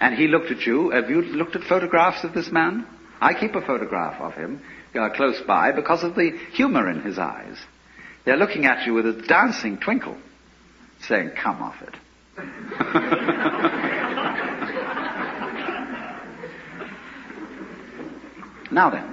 [0.00, 2.86] and he looked at you, have you looked at photographs of this man?
[3.20, 4.62] I keep a photograph of him
[4.94, 7.58] uh, close by because of the humor in his eyes.
[8.30, 10.16] They're looking at you with a dancing twinkle,
[11.00, 11.96] saying, come off it.
[18.70, 19.12] now then,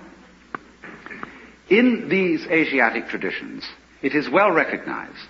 [1.68, 3.68] in these Asiatic traditions,
[4.04, 5.28] it is well recognized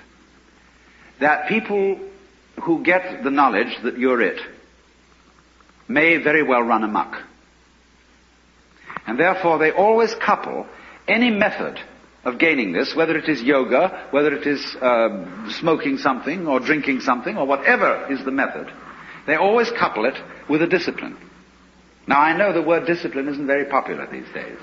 [1.22, 1.98] that people
[2.64, 4.41] who get the knowledge that you're it
[5.88, 7.16] may very well run amok.
[9.06, 10.67] And therefore they always couple
[11.07, 11.80] any method
[12.27, 16.99] of gaining this, whether it is yoga, whether it is uh, smoking something or drinking
[16.99, 18.69] something or whatever is the method,
[19.25, 20.15] they always couple it
[20.49, 21.17] with a discipline.
[22.06, 24.59] Now I know the word discipline isn't very popular these days.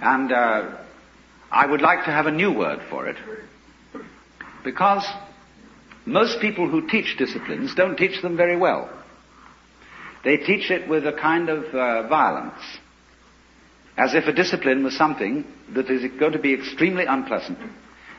[0.00, 0.78] And uh,
[1.50, 3.16] I would like to have a new word for it.
[4.64, 5.06] Because
[6.06, 8.90] most people who teach disciplines don't teach them very well.
[10.24, 12.62] They teach it with a kind of uh, violence,
[13.96, 15.44] as if a discipline was something
[15.74, 17.58] that is going to be extremely unpleasant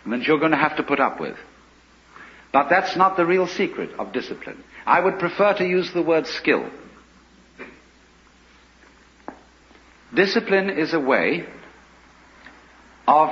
[0.03, 1.37] and that you're going to have to put up with.
[2.51, 4.63] But that's not the real secret of discipline.
[4.85, 6.69] I would prefer to use the word skill.
[10.13, 11.45] Discipline is a way
[13.07, 13.29] of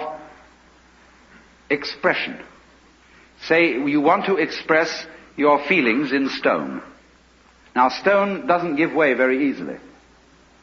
[1.69, 2.39] expression.
[3.43, 6.83] Say you want to express your feelings in stone.
[7.75, 9.77] Now stone doesn't give way very easily.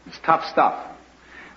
[0.07, 0.92] It's tough stuff.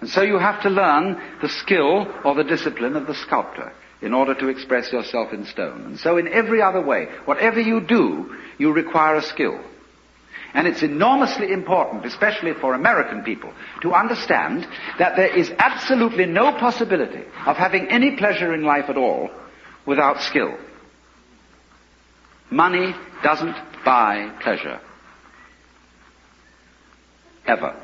[0.06, 4.14] And so you have to learn the skill or the discipline of the sculptor in
[4.14, 5.82] order to express yourself in stone.
[5.82, 9.59] And so in every other way, whatever you do, you require a skill.
[10.53, 13.51] And it's enormously important, especially for American people,
[13.82, 14.67] to understand
[15.00, 19.32] that there is absolutely no possibility of having any pleasure in life at all
[19.88, 20.56] without skill.
[22.51, 22.93] Money
[23.24, 24.80] doesn't buy pleasure.
[27.48, 27.75] Ever.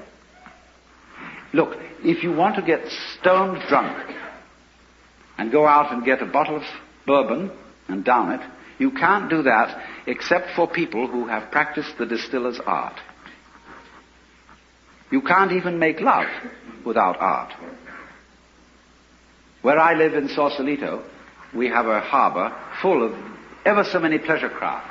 [1.54, 2.88] Look, if you want to get
[3.20, 4.16] stoned drunk
[5.38, 6.64] and go out and get a bottle of
[7.06, 7.52] bourbon
[7.88, 8.42] and down it,
[8.80, 13.00] you can't do that except for people who have practiced the distiller's art.
[15.12, 16.28] You can't even make love
[16.86, 17.54] without art.
[19.62, 21.04] Where I live in Sausalito,
[21.54, 23.14] we have a harbor full of
[23.66, 24.88] ever so many pleasure craft.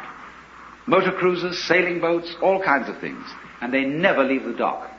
[0.86, 3.24] Motor cruisers, sailing boats, all kinds of things.
[3.60, 4.90] And they never leave the dock.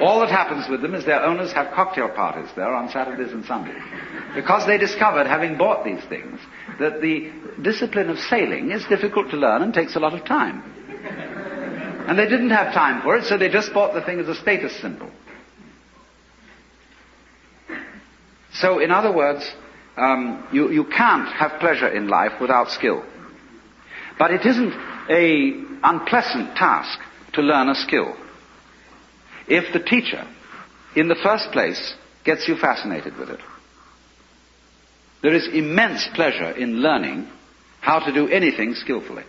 [0.00, 3.44] All that happens with them is their owners have cocktail parties there on Saturdays and
[3.44, 3.82] Sundays.
[4.34, 6.40] Because they discovered, having bought these things,
[6.78, 7.30] that the
[7.60, 10.62] discipline of sailing is difficult to learn and takes a lot of time.
[12.08, 14.34] And they didn't have time for it, so they just bought the thing as a
[14.34, 15.10] status symbol.
[18.54, 19.48] So, in other words,
[19.96, 23.04] um, you, you can't have pleasure in life without skill.
[24.18, 24.72] But it isn't
[25.10, 26.98] a unpleasant task
[27.34, 28.16] to learn a skill.
[29.50, 30.24] If the teacher,
[30.94, 33.40] in the first place, gets you fascinated with it.
[35.22, 37.28] There is immense pleasure in learning
[37.80, 39.24] how to do anything skillfully.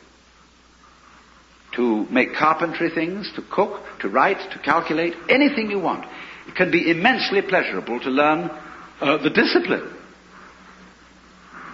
[1.75, 6.05] To make carpentry things, to cook, to write, to calculate, anything you want.
[6.47, 8.51] It can be immensely pleasurable to learn
[8.99, 9.91] uh, the discipline.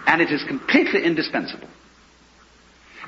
[0.05, 1.67] And it is completely indispensable.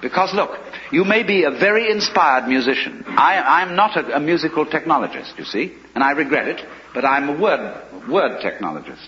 [0.02, 0.52] Because look,
[0.92, 3.04] you may be a very inspired musician.
[3.08, 7.30] I, am not a, a, musical technologist, you see, and I regret it, but I'm
[7.30, 9.08] a word, word technologist.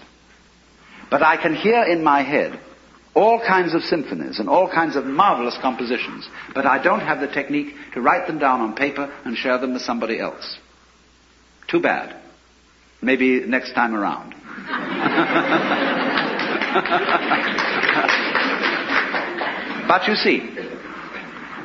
[1.09, 2.59] But I can hear in my head
[3.13, 7.27] all kinds of symphonies and all kinds of marvelous compositions, but I don't have the
[7.27, 10.57] technique to write them down on paper and share them with somebody else.
[11.69, 12.21] Too bad.
[13.01, 14.31] Maybe next time around.
[19.87, 20.55] but you see,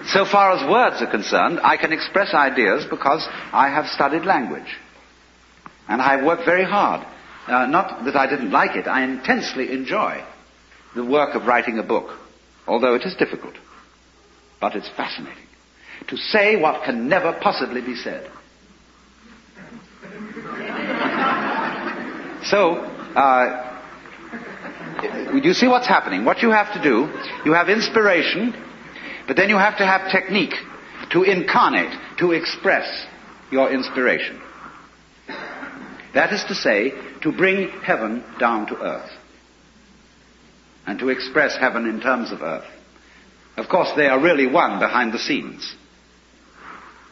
[0.08, 4.76] so far as words are concerned, I can express ideas because I have studied language.
[5.88, 7.06] And I have worked very hard.
[7.46, 10.24] Uh, not that I didn't like it, I intensely enjoy
[10.94, 12.18] the work of writing a book,
[12.66, 13.54] although it is difficult.
[14.60, 15.44] But it's fascinating.
[16.08, 18.30] To say what can never possibly be said.
[22.44, 22.74] so,
[23.14, 23.62] uh,
[25.42, 26.24] you see what's happening.
[26.24, 27.08] What you have to do,
[27.44, 28.54] you have inspiration,
[29.26, 30.54] but then you have to have technique
[31.10, 33.06] to incarnate, to express
[33.50, 34.40] your inspiration.
[36.14, 39.10] That is to say, to bring heaven down to earth.
[40.86, 42.64] And to express heaven in terms of earth.
[43.56, 45.74] Of course, they are really one behind the scenes.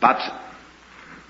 [0.01, 0.21] But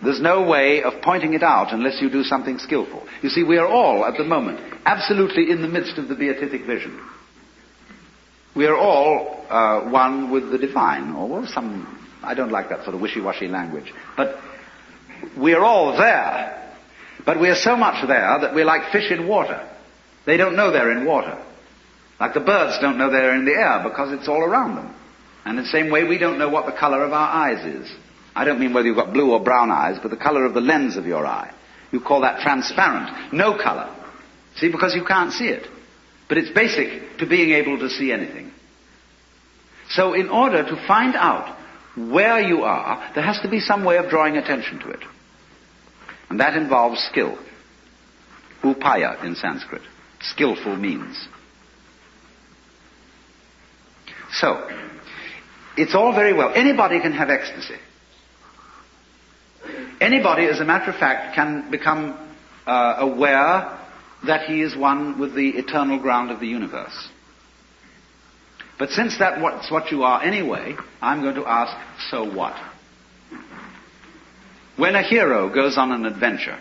[0.02, 3.06] there's no way of pointing it out unless you do something skillful.
[3.22, 6.66] You see, we are all, at the moment, absolutely in the midst of the beatific
[6.66, 7.00] vision.
[8.55, 12.94] We are all uh, one with the divine, or some I don't like that sort
[12.94, 13.92] of wishy-washy language.
[14.16, 14.39] But
[15.36, 16.60] we're all there.
[17.24, 19.68] But we're so much there that we're like fish in water.
[20.26, 21.42] They don't know they're in water.
[22.18, 24.94] Like the birds don't know they're in the air because it's all around them.
[25.44, 27.91] And in the same way, we don't know what the color of our eyes is.
[28.34, 30.60] I don't mean whether you've got blue or brown eyes, but the color of the
[30.60, 31.52] lens of your eye.
[31.92, 33.33] You call that transparent.
[33.33, 33.94] No color.
[34.57, 35.66] See, because you can't see it.
[36.28, 38.53] But it's basic to being able to see anything.
[39.91, 41.57] So in order to find out
[41.97, 45.01] where you are, there has to be some way of drawing attention to it.
[46.31, 47.39] And that involves skill.
[48.62, 49.83] Upaya in Sanskrit.
[50.20, 51.28] Skillful means.
[54.33, 54.69] So,
[55.77, 56.53] it's all very well.
[56.55, 57.77] Anybody can have ecstasy.
[60.01, 62.19] Anybody, as a matter of fact, can become
[62.67, 63.78] uh, aware
[64.27, 67.09] that he is one with the eternal ground of the universe.
[68.78, 71.77] But since that's what you are anyway, I'm going to ask,
[72.11, 72.55] so what?
[74.77, 76.59] When a hero goes on an adventure,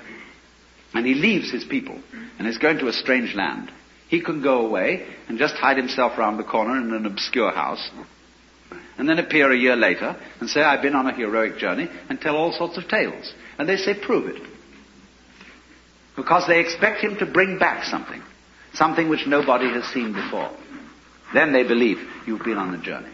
[0.93, 1.99] and he leaves his people,
[2.37, 3.71] and is going to a strange land,
[4.07, 7.89] he can go away and just hide himself round the corner in an obscure house,
[8.99, 12.21] and then appear a year later and say, I've been on a heroic journey, and
[12.21, 13.33] tell all sorts of tales.
[13.57, 14.41] And they say, prove it.
[16.15, 18.21] Because they expect him to bring back something.
[18.73, 20.51] Something which nobody has seen before.
[21.33, 23.11] Then they believe you've been on the journey.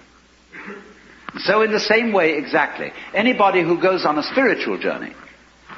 [1.38, 5.14] So in the same way exactly, anybody who goes on a spiritual journey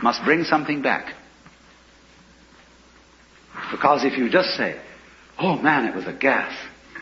[0.02, 1.14] must bring something back.
[3.72, 4.80] Because if you just say,
[5.38, 6.54] oh man, it was a gas.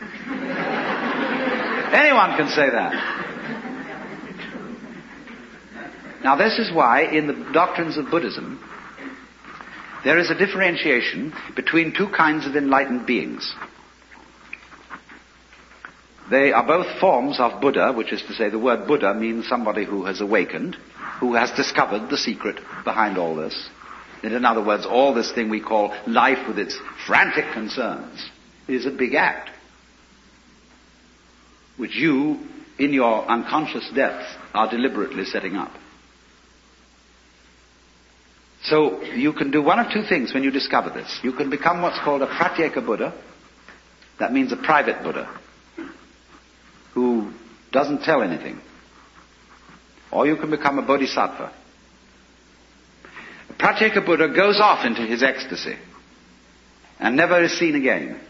[1.92, 3.26] Anyone can say that.
[6.22, 8.62] Now this is why in the doctrines of Buddhism,
[10.04, 13.54] there is a differentiation between two kinds of enlightened beings.
[16.30, 19.84] They are both forms of Buddha, which is to say the word Buddha means somebody
[19.84, 20.76] who has awakened,
[21.18, 23.68] who has discovered the secret behind all this.
[24.22, 28.30] In other words, all this thing we call life with its frantic concerns
[28.68, 29.50] is a big act,
[31.76, 32.38] which you,
[32.78, 35.72] in your unconscious depths, are deliberately setting up.
[38.62, 41.20] So you can do one of two things when you discover this.
[41.22, 43.14] You can become what's called a pratyeka Buddha.
[44.18, 45.40] That means a private Buddha
[46.92, 47.32] who
[47.72, 48.60] doesn't tell anything.
[50.12, 51.52] Or you can become a bodhisattva.
[53.48, 55.76] A Pratyeka Buddha goes off into his ecstasy
[56.98, 58.20] and never is seen again.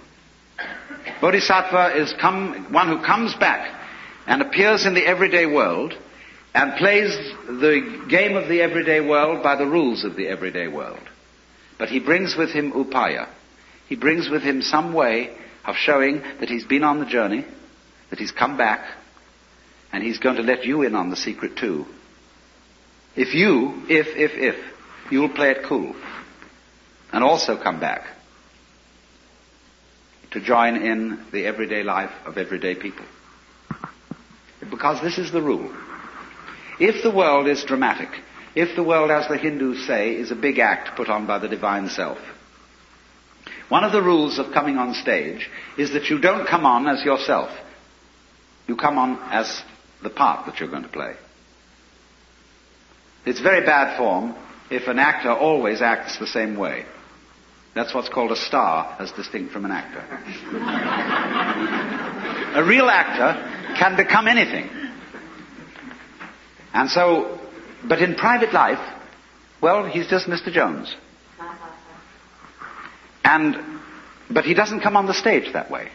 [1.20, 3.80] Bodhisattva is come, one who comes back
[4.26, 5.94] and appears in the everyday world
[6.54, 7.10] and plays
[7.46, 11.00] the game of the everyday world by the rules of the everyday world.
[11.78, 13.28] But he brings with him upaya.
[13.88, 17.44] He brings with him some way of showing that he's been on the journey,
[18.10, 18.84] that he's come back,
[19.92, 21.86] and he's going to let you in on the secret too.
[23.16, 24.56] If you, if, if, if,
[25.10, 25.94] you'll play it cool,
[27.12, 28.06] and also come back
[30.30, 33.04] to join in the everyday life of everyday people.
[34.70, 35.74] Because this is the rule.
[36.80, 38.08] If the world is dramatic,
[38.54, 41.48] if the world, as the Hindus say, is a big act put on by the
[41.48, 42.18] divine self,
[43.68, 47.04] one of the rules of coming on stage is that you don't come on as
[47.04, 47.50] yourself.
[48.66, 49.62] You come on as
[50.02, 51.14] the part that you're going to play.
[53.26, 54.34] It's very bad form
[54.70, 56.86] if an actor always acts the same way.
[57.74, 60.00] That's what's called a star, as distinct from an actor.
[62.58, 64.79] a real actor can become anything.
[66.72, 67.38] And so,
[67.86, 68.78] but in private life,
[69.60, 70.52] well, he's just Mr.
[70.52, 70.94] Jones.
[73.24, 73.56] And,
[74.30, 75.90] but he doesn't come on the stage that way.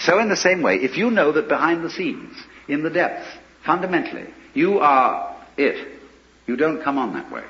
[0.00, 2.36] So in the same way, if you know that behind the scenes,
[2.68, 3.28] in the depths,
[3.64, 6.00] fundamentally, you are it,
[6.46, 7.44] you don't come on that way.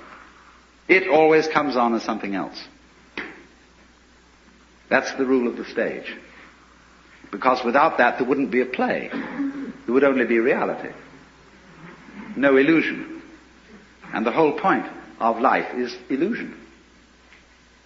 [0.89, 2.63] It always comes on as something else.
[4.91, 6.15] That's the rule of the stage.
[7.31, 9.09] Because without that, there wouldn't be a play.
[9.13, 10.95] There would only be reality.
[12.37, 13.23] No illusion.
[14.13, 14.87] And the whole point
[15.21, 16.61] of life is illusion.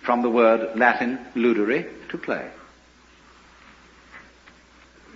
[0.03, 2.51] From the word Latin ludere, to play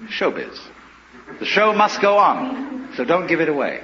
[0.08, 0.58] showbiz.
[1.38, 3.80] The show must go on, so don't give it away.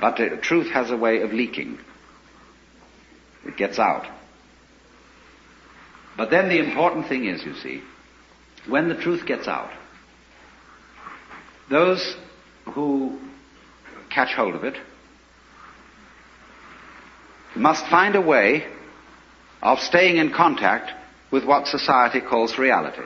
[0.00, 1.78] But the truth has a way of leaking.
[3.46, 4.06] It gets out.
[6.16, 7.82] But then the important thing is, you see,
[8.66, 9.70] when the truth gets out,
[11.70, 12.16] those
[12.66, 13.18] who
[14.10, 14.76] catch hold of it
[17.54, 18.66] must find a way
[19.62, 20.92] of staying in contact
[21.30, 23.02] with what society calls reality.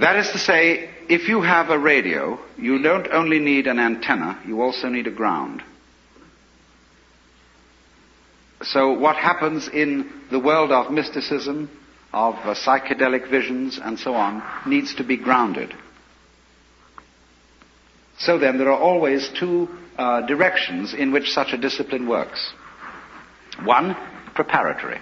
[0.00, 4.40] That is to say, if you have a radio, you don't only need an antenna,
[4.46, 5.62] you also need a ground.
[8.62, 11.70] So what happens in the world of mysticism,
[12.12, 15.74] of uh, psychedelic visions and so on, needs to be grounded.
[18.18, 22.52] So then there are always two uh, directions in which such a discipline works.
[23.62, 23.96] One,
[24.34, 25.00] preparatory.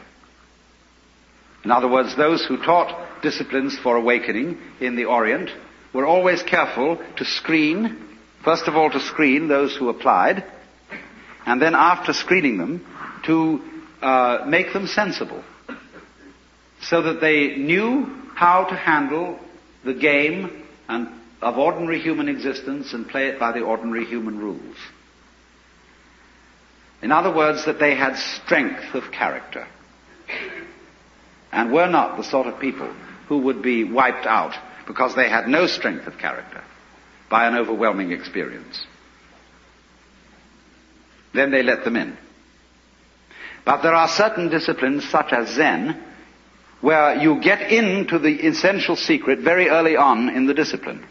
[1.64, 5.50] In other words, those who taught disciplines for awakening in the Orient
[5.92, 10.44] were always careful to screen, first of all to screen those who applied,
[11.44, 12.86] and then after screening them,
[13.24, 13.60] to
[14.02, 15.42] uh, make them sensible
[16.89, 19.39] so that they knew how to handle
[19.84, 21.08] the game and,
[21.42, 24.76] of ordinary human existence and play it by the ordinary human rules.
[27.02, 29.66] In other words, that they had strength of character
[31.52, 32.92] and were not the sort of people
[33.28, 34.55] who would be wiped out
[34.86, 36.62] because they had no strength of character
[37.28, 38.86] by an overwhelming experience.
[41.34, 42.16] Then they let them in.
[43.65, 46.00] But there are certain disciplines, such as Zen,
[46.80, 51.05] where you get into the essential secret very early on in the discipline.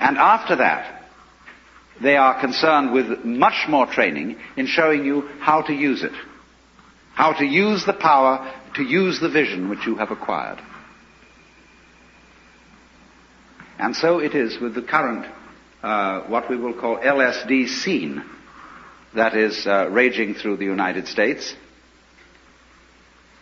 [0.00, 1.02] And after that,
[2.00, 6.12] they are concerned with much more training in showing you how to use it.
[7.14, 10.58] How to use the power, to use the vision which you have acquired.
[13.78, 15.26] And so it is with the current,
[15.82, 18.24] uh, what we will call LSD scene
[19.14, 21.54] that is uh, raging through the United States,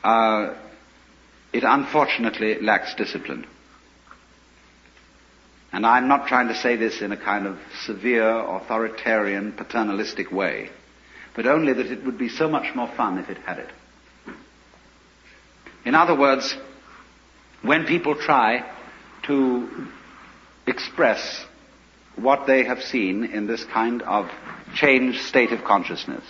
[0.03, 0.55] uh,
[1.53, 3.47] it unfortunately lacks discipline.
[5.73, 10.71] And I'm not trying to say this in a kind of severe, authoritarian, paternalistic way,
[11.37, 13.71] but only that it would be so much more fun if it had it.
[15.85, 16.57] In other words,
[17.63, 18.71] when people try
[19.25, 19.89] to
[20.67, 21.45] express
[22.17, 24.29] what they have seen in this kind of
[24.75, 26.25] changed state of consciousness.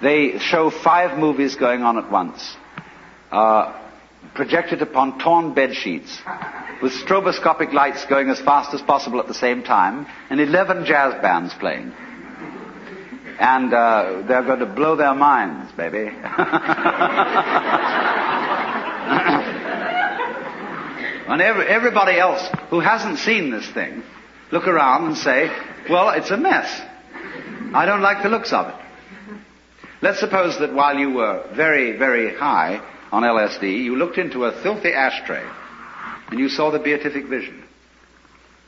[0.00, 2.56] They show five movies going on at once,
[3.30, 3.78] uh,
[4.34, 6.20] projected upon torn bed sheets,
[6.82, 11.20] with stroboscopic lights going as fast as possible at the same time, and 11 jazz
[11.22, 11.92] bands playing.
[13.38, 16.08] And uh, they're going to blow their minds, baby.
[21.28, 24.02] and every, everybody else who hasn't seen this thing
[24.50, 25.50] look around and say,
[25.90, 26.80] well, it's a mess.
[27.74, 28.74] I don't like the looks of it.
[30.02, 32.80] Let's suppose that while you were very, very high
[33.12, 35.46] on LSD, you looked into a filthy ashtray
[36.28, 37.62] and you saw the beatific vision.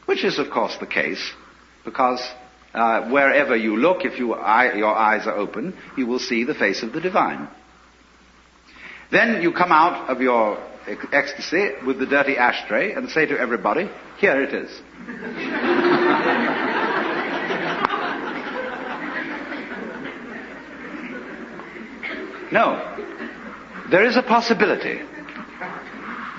[0.05, 1.33] Which is, of course, the case,
[1.83, 2.23] because
[2.75, 6.83] uh, wherever you look, if you, your eyes are open, you will see the face
[6.83, 7.49] of the divine.
[9.11, 10.63] Then you come out of your
[11.11, 14.83] ecstasy with the dirty ashtray and say to everybody, here it is.
[22.53, 22.94] no.
[23.91, 25.01] There is a possibility,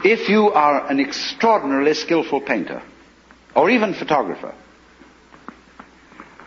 [0.03, 2.81] if you are an extraordinarily skillful painter,
[3.55, 4.53] or even photographer,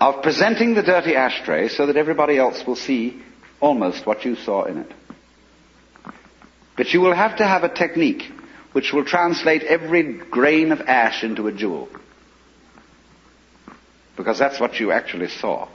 [0.00, 3.22] of presenting the dirty ashtray so that everybody else will see
[3.60, 4.92] almost what you saw in it.
[6.76, 8.30] But you will have to have a technique
[8.72, 11.88] which will translate every grain of ash into a jewel.
[14.16, 15.68] Because that's what you actually saw.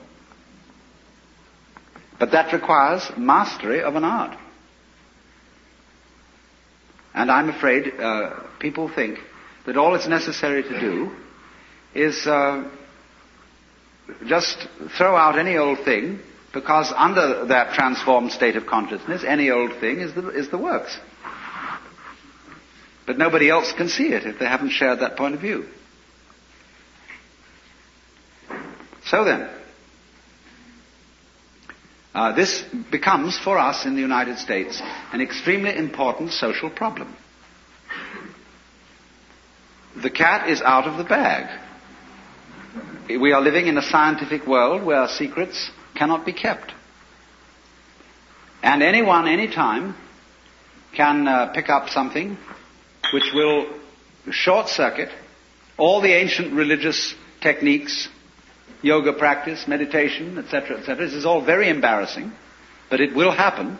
[2.19, 4.37] But that requires mastery of an art.
[7.13, 9.19] And I'm afraid uh, people think
[9.65, 11.11] that all it's necessary to do
[11.93, 12.69] is uh,
[14.25, 14.67] just
[14.97, 16.19] throw out any old thing
[16.53, 20.97] because under that transformed state of consciousness, any old thing is the, is the works.
[23.05, 25.65] But nobody else can see it if they haven't shared that point of view.
[29.05, 29.49] So then,
[32.13, 37.15] uh, this becomes for us in the United States an extremely important social problem.
[40.01, 41.59] The cat is out of the bag.
[43.07, 46.71] We are living in a scientific world where secrets cannot be kept.
[48.63, 49.95] And anyone, anytime,
[50.95, 52.37] can uh, pick up something
[53.13, 53.67] which will
[54.31, 55.09] short circuit
[55.77, 58.07] all the ancient religious techniques,
[58.83, 61.07] yoga practice, meditation, etc., etc.
[61.07, 62.31] This is all very embarrassing,
[62.89, 63.79] but it will happen.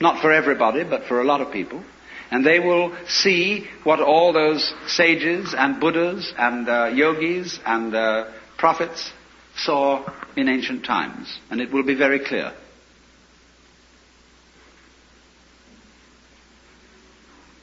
[0.00, 1.82] Not for everybody, but for a lot of people.
[2.30, 8.30] And they will see what all those sages and Buddhas and uh, yogis and uh,
[8.58, 9.10] prophets
[9.56, 10.04] saw
[10.36, 11.38] in ancient times.
[11.50, 12.52] And it will be very clear.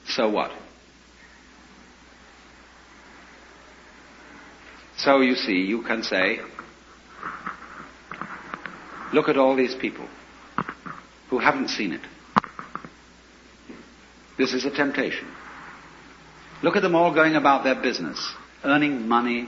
[0.07, 0.51] So what?
[4.97, 6.39] So you see, you can say,
[9.13, 10.07] look at all these people
[11.29, 12.01] who haven't seen it.
[14.37, 15.27] This is a temptation.
[16.63, 18.33] Look at them all going about their business,
[18.63, 19.47] earning money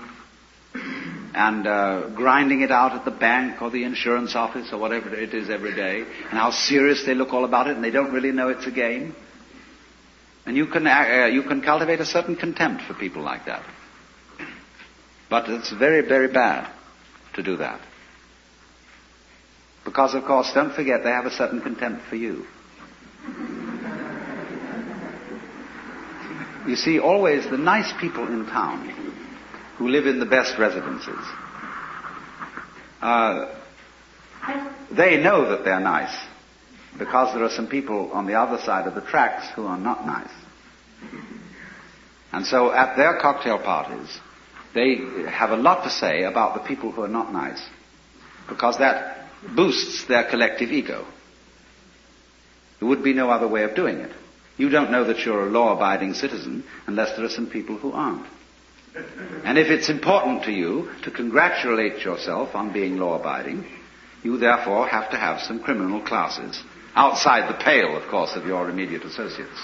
[1.33, 5.33] and uh, grinding it out at the bank or the insurance office or whatever it
[5.33, 8.31] is every day, and how serious they look all about it, and they don't really
[8.31, 9.15] know it's a game.
[10.45, 13.63] And you can, uh, you can cultivate a certain contempt for people like that.
[15.29, 16.71] But it's very, very bad
[17.33, 17.81] to do that.
[19.83, 22.45] Because, of course, don't forget they have a certain contempt for you.
[26.67, 28.89] You see, always the nice people in town
[29.77, 31.25] who live in the best residences,
[33.01, 33.55] uh,
[34.91, 36.15] they know that they're nice
[36.97, 40.05] because there are some people on the other side of the tracks who are not
[40.05, 40.31] nice.
[42.33, 44.19] And so at their cocktail parties,
[44.73, 44.97] they
[45.29, 47.61] have a lot to say about the people who are not nice
[48.47, 51.05] because that boosts their collective ego.
[52.79, 54.11] There would be no other way of doing it.
[54.57, 58.25] You don't know that you're a law-abiding citizen unless there are some people who aren't.
[59.43, 63.65] And if it's important to you to congratulate yourself on being law-abiding,
[64.23, 66.61] you therefore have to have some criminal classes
[66.95, 69.59] outside the pale, of course, of your immediate associates.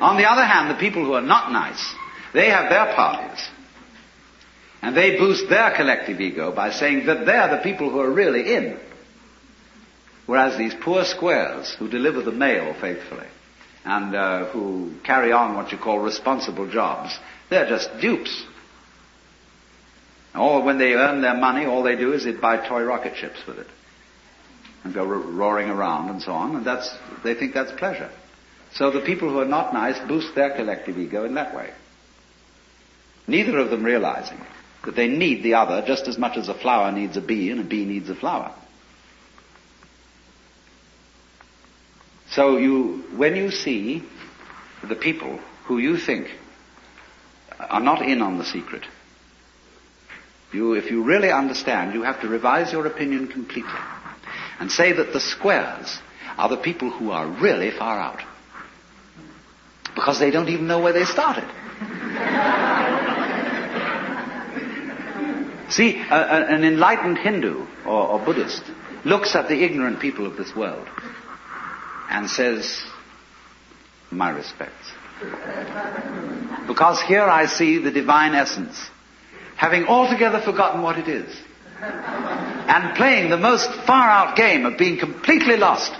[0.00, 1.94] On the other hand, the people who are not nice,
[2.32, 3.44] they have their parties.
[4.82, 8.54] And they boost their collective ego by saying that they're the people who are really
[8.54, 8.78] in.
[10.26, 13.26] Whereas these poor squares who deliver the mail faithfully
[13.84, 17.18] and uh, who carry on what you call responsible jobs,
[17.50, 18.44] they're just dupes.
[20.34, 23.40] Or when they earn their money, all they do is they buy toy rocket ships
[23.46, 23.66] with it
[24.84, 28.10] and go roaring around and so on, and that's they think that's pleasure.
[28.72, 31.70] So the people who are not nice boost their collective ego in that way.
[33.30, 34.40] Neither of them realizing
[34.84, 37.60] that they need the other just as much as a flower needs a bee and
[37.60, 38.52] a bee needs a flower.
[42.32, 44.02] So you, when you see
[44.88, 46.28] the people who you think
[47.58, 48.84] are not in on the secret,
[50.52, 53.70] you, if you really understand, you have to revise your opinion completely
[54.58, 56.00] and say that the squares
[56.36, 58.22] are the people who are really far out.
[59.94, 61.48] Because they don't even know where they started.
[65.70, 68.62] See, a, a, an enlightened Hindu or, or Buddhist
[69.04, 70.86] looks at the ignorant people of this world
[72.10, 72.82] and says,
[74.10, 74.92] my respects.
[76.66, 78.90] Because here I see the divine essence,
[79.56, 81.36] having altogether forgotten what it is,
[81.80, 85.92] and playing the most far out game of being completely lost.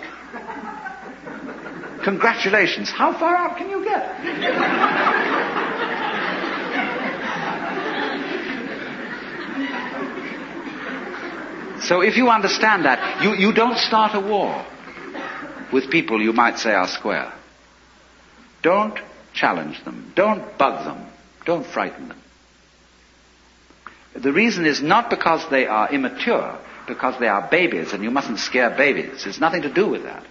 [2.02, 2.90] Congratulations.
[2.90, 5.19] How far out can you get?
[11.82, 14.64] So if you understand that, you, you don't start a war
[15.72, 17.32] with people you might say are square.
[18.62, 18.98] Don't
[19.32, 20.12] challenge them.
[20.14, 21.06] Don't bug them.
[21.46, 22.18] Don't frighten them.
[24.14, 28.40] The reason is not because they are immature, because they are babies, and you mustn't
[28.40, 29.24] scare babies.
[29.24, 30.24] It's nothing to do with that.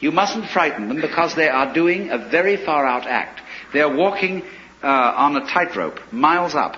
[0.00, 3.40] You mustn't frighten them because they are doing a very far out act.
[3.72, 4.42] They're walking
[4.82, 6.76] uh, on a tightrope, miles up.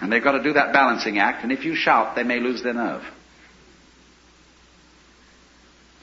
[0.00, 2.62] And they've got to do that balancing act, and if you shout, they may lose
[2.62, 3.04] their nerve.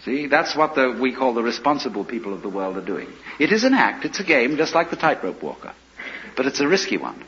[0.03, 3.07] See, that's what the, we call the responsible people of the world are doing.
[3.39, 5.73] It is an act, it's a game, just like the tightrope walker.
[6.37, 7.23] But it's a risky one.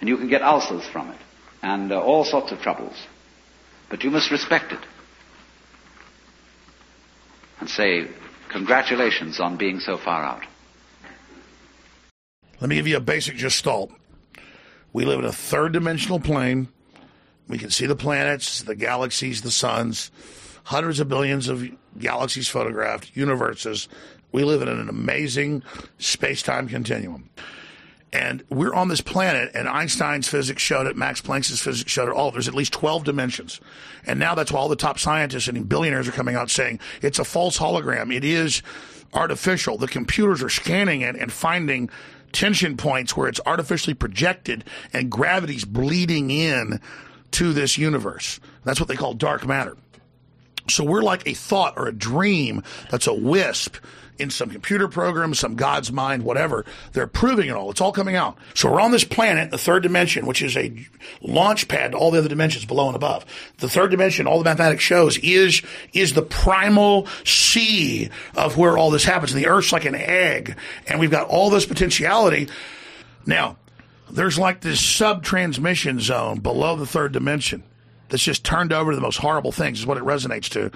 [0.00, 1.18] And you can get ulcers from it.
[1.62, 2.96] And uh, all sorts of troubles.
[3.88, 4.80] But you must respect it.
[7.60, 8.08] And say,
[8.50, 10.44] congratulations on being so far out.
[12.60, 13.92] Let me give you a basic gestalt.
[14.96, 16.68] We live in a third dimensional plane.
[17.48, 20.10] We can see the planets, the galaxies, the suns,
[20.64, 21.68] hundreds of billions of
[21.98, 23.88] galaxies photographed, universes.
[24.32, 25.64] We live in an amazing
[25.98, 27.28] space time continuum.
[28.10, 32.14] And we're on this planet, and Einstein's physics showed it, Max Planck's physics showed it,
[32.14, 32.30] all.
[32.30, 33.60] There's at least 12 dimensions.
[34.06, 37.18] And now that's why all the top scientists and billionaires are coming out saying it's
[37.18, 38.16] a false hologram.
[38.16, 38.62] It is
[39.12, 39.76] artificial.
[39.76, 41.90] The computers are scanning it and finding
[42.36, 46.80] tension points where it's artificially projected and gravity's bleeding in
[47.30, 48.38] to this universe.
[48.62, 49.74] That's what they call dark matter.
[50.68, 53.76] So we're like a thought or a dream that's a wisp
[54.18, 56.64] in some computer program, some God's mind, whatever.
[56.92, 57.70] They're proving it all.
[57.70, 58.36] It's all coming out.
[58.54, 60.72] So we're on this planet, the third dimension, which is a
[61.20, 63.24] launch pad to all the other dimensions below and above.
[63.58, 65.62] The third dimension, all the mathematics shows, is,
[65.92, 69.32] is the primal sea of where all this happens.
[69.32, 70.56] And the Earth's like an egg.
[70.86, 72.48] And we've got all this potentiality.
[73.24, 73.56] Now,
[74.10, 77.62] there's like this sub transmission zone below the third dimension
[78.08, 80.70] that's just turned over to the most horrible things is what it resonates to.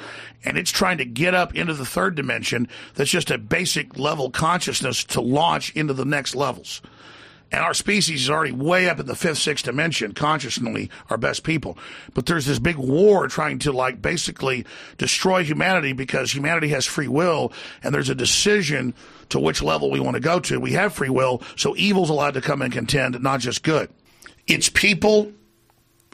[0.44, 4.30] And it's trying to get up into the third dimension that's just a basic level
[4.30, 6.82] consciousness to launch into the next levels.
[7.52, 11.42] And our species is already way up in the fifth sixth dimension consciously our best
[11.42, 11.76] people.
[12.14, 14.64] But there's this big war trying to like basically
[14.98, 17.52] destroy humanity because humanity has free will
[17.82, 18.94] and there's a decision
[19.30, 20.60] to which level we want to go to.
[20.60, 23.90] We have free will so evil's allowed to come and contend not just good.
[24.46, 25.32] It's people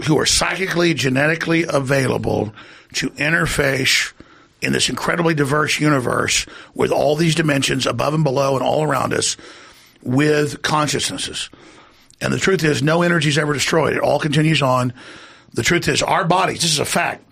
[0.05, 2.53] who are psychically, genetically available
[2.95, 4.13] to interface
[4.61, 9.13] in this incredibly diverse universe with all these dimensions above and below and all around
[9.13, 9.37] us
[10.03, 11.51] with consciousnesses.
[12.21, 13.95] And the truth is, no energy is ever destroyed.
[13.95, 14.93] It all continues on.
[15.53, 17.25] The truth is, our bodies, this is a fact,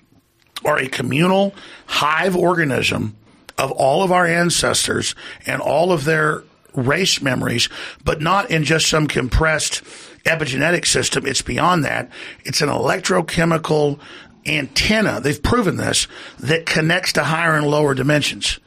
[0.64, 1.54] are a communal
[1.86, 3.16] hive organism
[3.58, 5.14] of all of our ancestors
[5.46, 6.44] and all of their
[6.74, 7.68] race memories,
[8.04, 9.82] but not in just some compressed
[10.24, 11.26] epigenetic system.
[11.26, 12.10] It's beyond that.
[12.44, 13.98] It's an electrochemical
[14.46, 15.20] antenna.
[15.20, 16.06] They've proven this
[16.38, 18.58] that connects to higher and lower dimensions.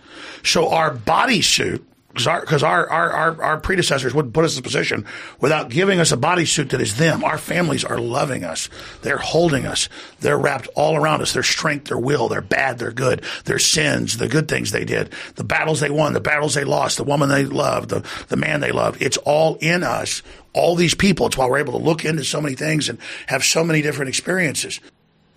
[0.44, 1.84] So our bodysuit
[2.26, 5.06] because our, our, our, our, predecessors wouldn't put us in a position
[5.40, 7.24] without giving us a bodysuit that is them.
[7.24, 8.70] Our families are loving us.
[9.02, 9.90] They're holding us.
[10.20, 11.34] They're wrapped all around us.
[11.34, 15.14] Their strength, their will, their bad, their good, their sins, the good things they did,
[15.36, 18.60] the battles they won, the battles they lost, the woman they loved, the, the man
[18.60, 19.02] they loved.
[19.02, 20.22] It's all in us.
[20.54, 21.28] All these people.
[21.28, 22.98] It's why we're able to look into so many things and
[23.28, 24.80] have so many different experiences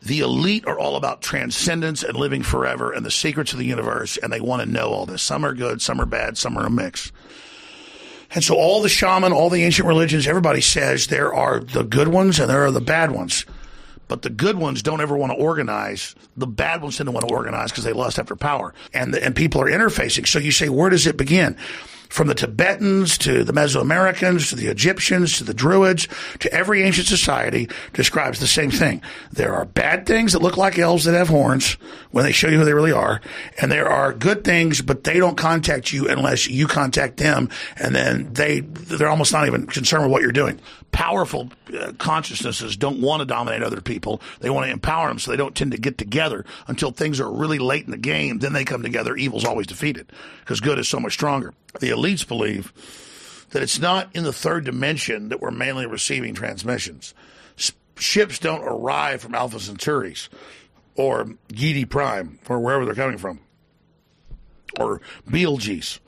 [0.03, 4.17] the elite are all about transcendence and living forever and the secrets of the universe,
[4.17, 5.23] and they want to know all this.
[5.23, 7.13] Some are good, some are bad, some are a mix.
[8.33, 12.09] And so all the shaman, all the ancient religions, everybody says there are the good
[12.09, 13.45] ones and there are the bad ones.
[14.07, 16.15] But the good ones don't ever want to organize.
[16.37, 18.75] The bad ones tend to want to organize because they lust after power.
[18.93, 20.27] And, the, and people are interfacing.
[20.27, 21.57] So you say, where does it begin?
[22.11, 26.09] From the Tibetans to the Mesoamericans to the Egyptians to the Druids
[26.41, 29.01] to every ancient society describes the same thing.
[29.33, 31.75] There are bad things that look like elves that have horns
[32.11, 33.21] when they show you who they really are,
[33.63, 37.95] and there are good things, but they don't contact you unless you contact them, and
[37.95, 40.61] then they they're almost not even concerned with what you're doing.
[40.93, 45.31] Powerful uh, consciousnesses don't want to dominate other people; they want to empower them, so
[45.31, 48.39] they don't tend to get together until things are really late in the game.
[48.39, 49.17] Then they come together.
[49.17, 50.11] Evil's always defeated
[50.41, 51.55] because good is so much stronger.
[51.79, 52.73] The elites believe
[53.51, 57.15] that it's not in the third dimension that we're mainly receiving transmissions.
[57.59, 60.29] S- ships don't arrive from Alpha Centauris
[60.97, 63.41] or Giedi Prime or wherever they're coming from
[64.79, 66.01] or Betelgeuse.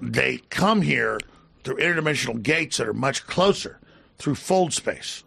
[0.00, 1.18] They come here
[1.64, 3.78] through interdimensional gates that are much closer
[4.18, 5.24] through fold space.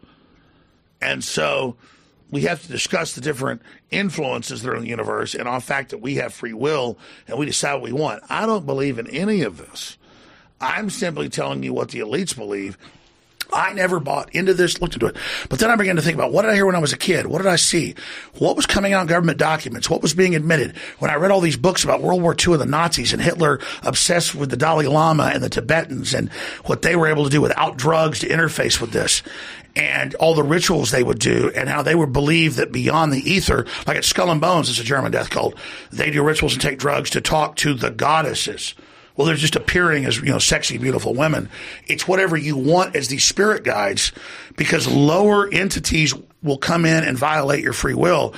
[1.01, 1.75] And so
[2.31, 5.91] we have to discuss the different influences that are in the universe and on fact
[5.91, 6.97] that we have free will
[7.27, 8.23] and we decide what we want.
[8.29, 9.97] I don't believe in any of this.
[10.59, 12.77] I'm simply telling you what the elites believe.
[13.53, 15.15] I never bought into this, looked into it.
[15.49, 16.97] But then I began to think about what did I hear when I was a
[16.97, 17.27] kid?
[17.27, 17.95] What did I see?
[18.39, 19.89] What was coming out in government documents?
[19.89, 20.75] What was being admitted?
[20.99, 23.59] When I read all these books about World War II and the Nazis and Hitler
[23.83, 26.31] obsessed with the Dalai Lama and the Tibetans and
[26.65, 29.23] what they were able to do without drugs to interface with this
[29.75, 33.29] and all the rituals they would do and how they would believe that beyond the
[33.29, 35.55] ether, like at Skull and Bones, it's a German death cult,
[35.91, 38.75] they do rituals and take drugs to talk to the goddesses.
[39.15, 41.49] Well, they're just appearing as, you know, sexy, beautiful women.
[41.87, 44.11] It's whatever you want as these spirit guides
[44.55, 48.33] because lower entities will come in and violate your free will.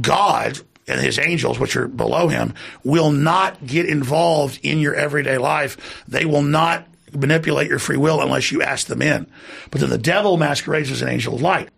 [0.00, 5.38] God, and his angels, which are below him, will not get involved in your everyday
[5.38, 6.04] life.
[6.06, 9.26] They will not manipulate your free will unless you ask them in.
[9.70, 11.70] But then the devil masquerades as an angel of light.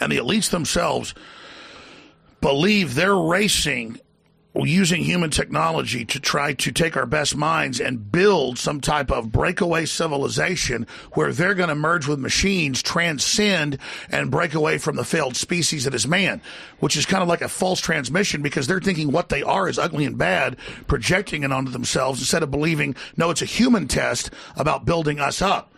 [0.00, 1.14] And the elites themselves
[2.40, 4.00] believe they're racing
[4.54, 9.30] using human technology to try to take our best minds and build some type of
[9.30, 13.78] breakaway civilization where they're going to merge with machines, transcend,
[14.10, 16.42] and break away from the failed species that is man,
[16.80, 19.78] which is kind of like a false transmission because they're thinking what they are is
[19.78, 20.56] ugly and bad,
[20.86, 25.40] projecting it onto themselves instead of believing, no, it's a human test about building us
[25.40, 25.72] up.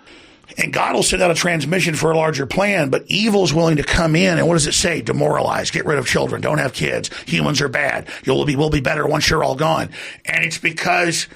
[0.59, 3.77] And God will send out a transmission for a larger plan, but evil is willing
[3.77, 4.39] to come in.
[4.39, 5.03] And what does it say?
[5.03, 7.11] Demoralize, get rid of children, don't have kids.
[7.27, 8.09] Humans are bad.
[8.25, 9.91] You'll be, will be better once you're all gone.
[10.25, 11.27] And it's because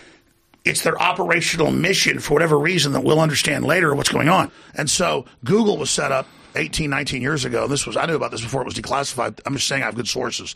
[0.65, 4.51] it's their operational mission for whatever reason that we'll understand later what's going on.
[4.75, 8.31] And so Google was set up 18, 19 years ago, this was, I knew about
[8.31, 9.41] this before it was declassified.
[9.47, 10.55] I'm just saying I have good sources,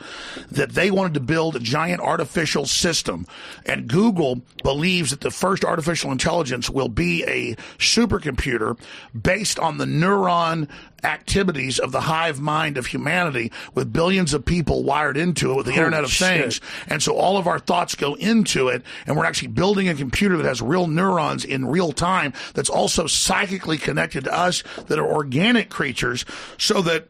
[0.50, 3.26] that they wanted to build a giant artificial system.
[3.66, 8.78] And Google believes that the first artificial intelligence will be a supercomputer
[9.20, 10.68] based on the neuron
[11.04, 15.66] activities of the hive mind of humanity with billions of people wired into it with
[15.66, 16.42] the Holy Internet of shit.
[16.42, 16.60] Things.
[16.88, 20.36] And so all of our thoughts go into it, and we're actually building a computer
[20.36, 25.06] that has real neurons in real time that's also psychically connected to us that are
[25.06, 26.24] organic creatures
[26.58, 27.08] so that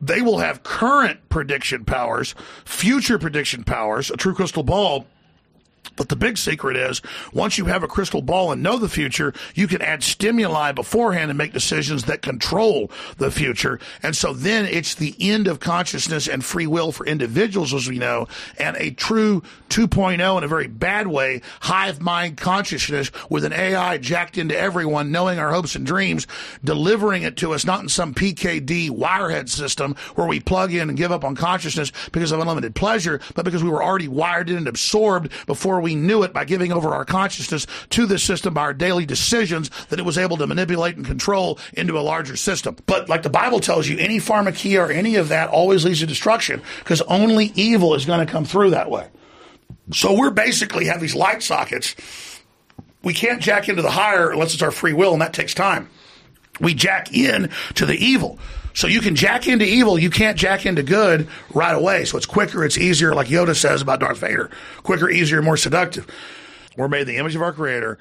[0.00, 5.06] they will have current prediction powers, future prediction powers, a true crystal ball.
[5.98, 9.34] But the big secret is once you have a crystal ball and know the future,
[9.54, 13.80] you can add stimuli beforehand and make decisions that control the future.
[14.02, 17.98] And so then it's the end of consciousness and free will for individuals, as we
[17.98, 23.52] know, and a true 2.0 in a very bad way, hive mind consciousness with an
[23.52, 26.28] AI jacked into everyone, knowing our hopes and dreams,
[26.62, 30.96] delivering it to us, not in some PKD wirehead system where we plug in and
[30.96, 34.56] give up on consciousness because of unlimited pleasure, but because we were already wired in
[34.56, 38.62] and absorbed before we knew it by giving over our consciousness to this system by
[38.62, 42.76] our daily decisions that it was able to manipulate and control into a larger system.
[42.86, 46.06] But like the Bible tells you, any pharmakia or any of that always leads to
[46.06, 49.08] destruction because only evil is going to come through that way.
[49.92, 51.94] So we're basically have these light sockets.
[53.02, 55.88] We can't jack into the higher unless it's our free will, and that takes time.
[56.60, 58.38] We jack in to the evil.
[58.74, 62.04] So you can jack into evil, you can't jack into good right away.
[62.04, 64.50] So it's quicker, it's easier, like Yoda says about Darth Vader.
[64.84, 66.06] Quicker, easier, more seductive.
[66.76, 67.98] We're made in the image of our creator.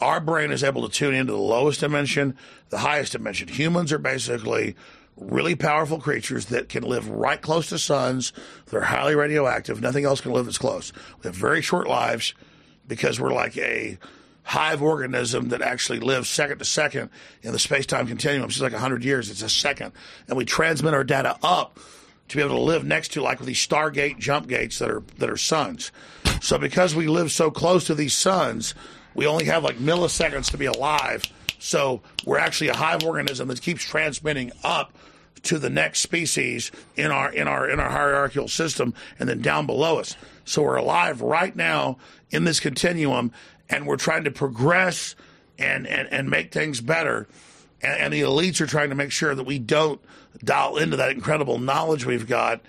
[0.00, 2.36] Our brain is able to tune into the lowest dimension,
[2.68, 3.48] the highest dimension.
[3.48, 4.76] Humans are basically
[5.16, 8.32] really powerful creatures that can live right close to suns.
[8.66, 9.80] They're highly radioactive.
[9.80, 10.92] Nothing else can live this close.
[11.22, 12.34] We have very short lives
[12.86, 13.98] because we're like a
[14.48, 17.10] hive organism that actually lives second to second
[17.42, 18.48] in the space time continuum.
[18.48, 19.92] It's like 100 years, it's a second.
[20.26, 21.78] And we transmit our data up
[22.28, 25.28] to be able to live next to like these Stargate jump gates that are that
[25.28, 25.92] are suns.
[26.40, 28.74] So because we live so close to these suns,
[29.14, 31.24] we only have like milliseconds to be alive.
[31.58, 34.96] So we're actually a hive organism that keeps transmitting up
[35.42, 39.66] to the next species in our in our in our hierarchical system and then down
[39.66, 40.16] below us.
[40.46, 41.98] So we're alive right now
[42.30, 43.32] in this continuum
[43.68, 45.14] and we're trying to progress
[45.58, 47.26] and and, and make things better.
[47.82, 50.00] And, and the elites are trying to make sure that we don't
[50.44, 52.60] dial into that incredible knowledge we've got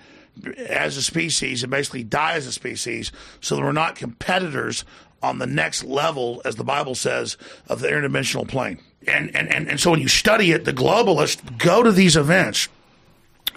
[0.57, 3.11] as a species and basically die as a species
[3.41, 4.85] so that we're not competitors
[5.21, 7.37] on the next level, as the Bible says,
[7.67, 8.79] of the interdimensional plane.
[9.07, 12.69] And, and, and, and so when you study it, the globalists go to these events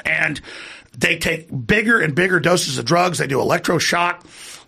[0.04, 0.40] and
[0.96, 3.18] they take bigger and bigger doses of drugs.
[3.18, 4.24] They do electroshock.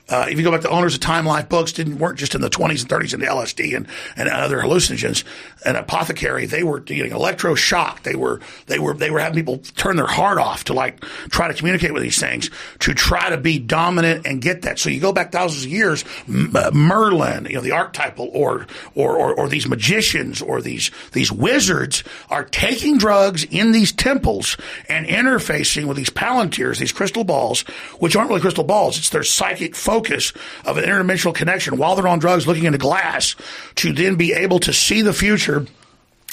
[0.07, 2.43] Uh, if you go back to owners of Time Life books, didn't weren't just in
[2.43, 5.25] the 20s and 30s into LSD and, and other hallucinogens.
[5.65, 8.03] And apothecary, they were getting electroshock.
[8.03, 11.01] They were they were they were having people turn their heart off to like
[11.31, 12.51] try to communicate with these things
[12.81, 14.79] to try to be dominant and get that.
[14.79, 19.17] So you go back thousands of years, uh, Merlin, you know, the archetypal, or or
[19.17, 25.07] or, or these magicians or these these wizards are taking drugs in these temples and
[25.07, 27.63] interfacing with these palantirs, these crystal balls,
[28.01, 28.99] which aren't really crystal balls.
[28.99, 33.37] It's their psychic focus of an interdimensional connection while they're on drugs looking into glass
[33.77, 35.67] to then be able to see the future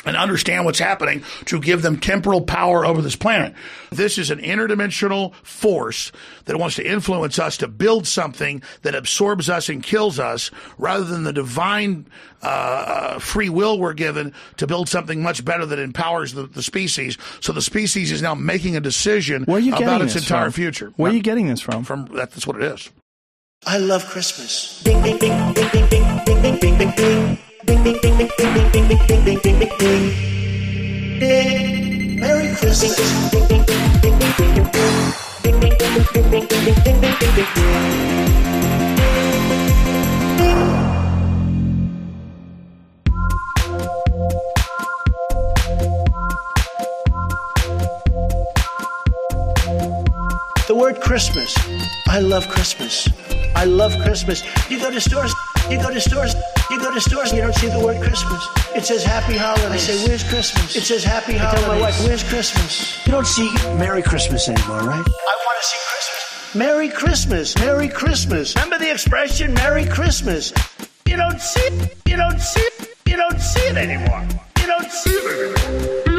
[0.06, 3.54] and understand what's happening to give them temporal power over this planet.
[3.92, 6.12] This is an interdimensional force
[6.46, 11.04] that wants to influence us to build something that absorbs us and kills us rather
[11.04, 12.08] than the divine
[12.42, 16.64] uh, uh, free will we're given to build something much better that empowers the, the
[16.64, 17.18] species.
[17.40, 20.54] So the species is now making a decision Where are you about its entire from?
[20.54, 20.94] future.
[20.96, 21.84] Where are you getting this from?
[21.84, 22.90] From that's what it is.
[23.64, 24.84] I love Christmas.
[32.20, 32.98] Merry Christmas.
[50.68, 51.71] The word Christmas.
[52.12, 53.08] I love Christmas.
[53.56, 54.44] I love Christmas.
[54.70, 55.34] You go to stores,
[55.70, 56.36] you go to stores,
[56.70, 58.46] you go to stores, and you don't see the word Christmas.
[58.76, 59.72] It says Happy Holidays.
[59.72, 60.76] I say, Where's Christmas?
[60.76, 61.64] It says Happy Holidays.
[61.64, 63.06] I tell my wife, Where's Christmas?
[63.06, 64.88] You don't see Merry Christmas anymore, right?
[64.90, 66.54] I want to see Christmas.
[66.54, 67.58] Merry Christmas.
[67.60, 68.56] Merry Christmas.
[68.58, 70.52] Remember the expression Merry Christmas?
[71.06, 71.98] You don't see it.
[72.08, 72.94] You don't see it.
[73.06, 74.28] You don't see it anymore.
[74.60, 76.11] You don't see it anymore.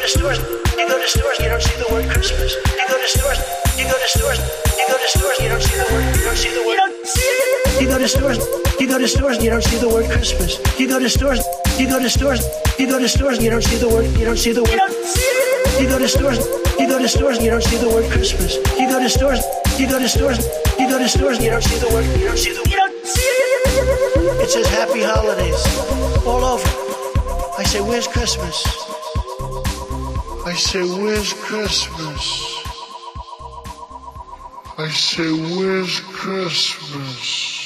[0.00, 0.38] To stores,
[0.78, 2.56] you go to stores, you don't see the word Christmas.
[2.56, 3.38] You go to stores,
[3.76, 4.40] you go to stores,
[4.80, 6.72] you go to stores, you don't see the word, you don't see the word.
[6.72, 7.80] You don't see.
[7.80, 8.38] You go to stores,
[8.80, 10.56] you go to stores, you don't see the word Christmas.
[10.78, 11.44] You go to stores,
[11.78, 12.40] you go to stores,
[12.78, 14.70] you go to stores, you don't see the word, you don't see the word.
[14.72, 15.82] You don't see.
[15.82, 16.38] You go to stores,
[16.78, 18.56] you go to stores, you don't see the word Christmas.
[18.80, 19.40] You go to stores,
[19.78, 20.38] you go to stores,
[20.78, 22.64] you go to stores, you don't see the word, you don't see the.
[22.68, 24.44] You don't see it.
[24.44, 25.60] It says Happy Holidays
[26.24, 26.68] all over.
[27.58, 28.64] I say, Where's Christmas?
[30.46, 32.64] I say, Where's Christmas?
[34.78, 37.60] I say, Where's Christmas?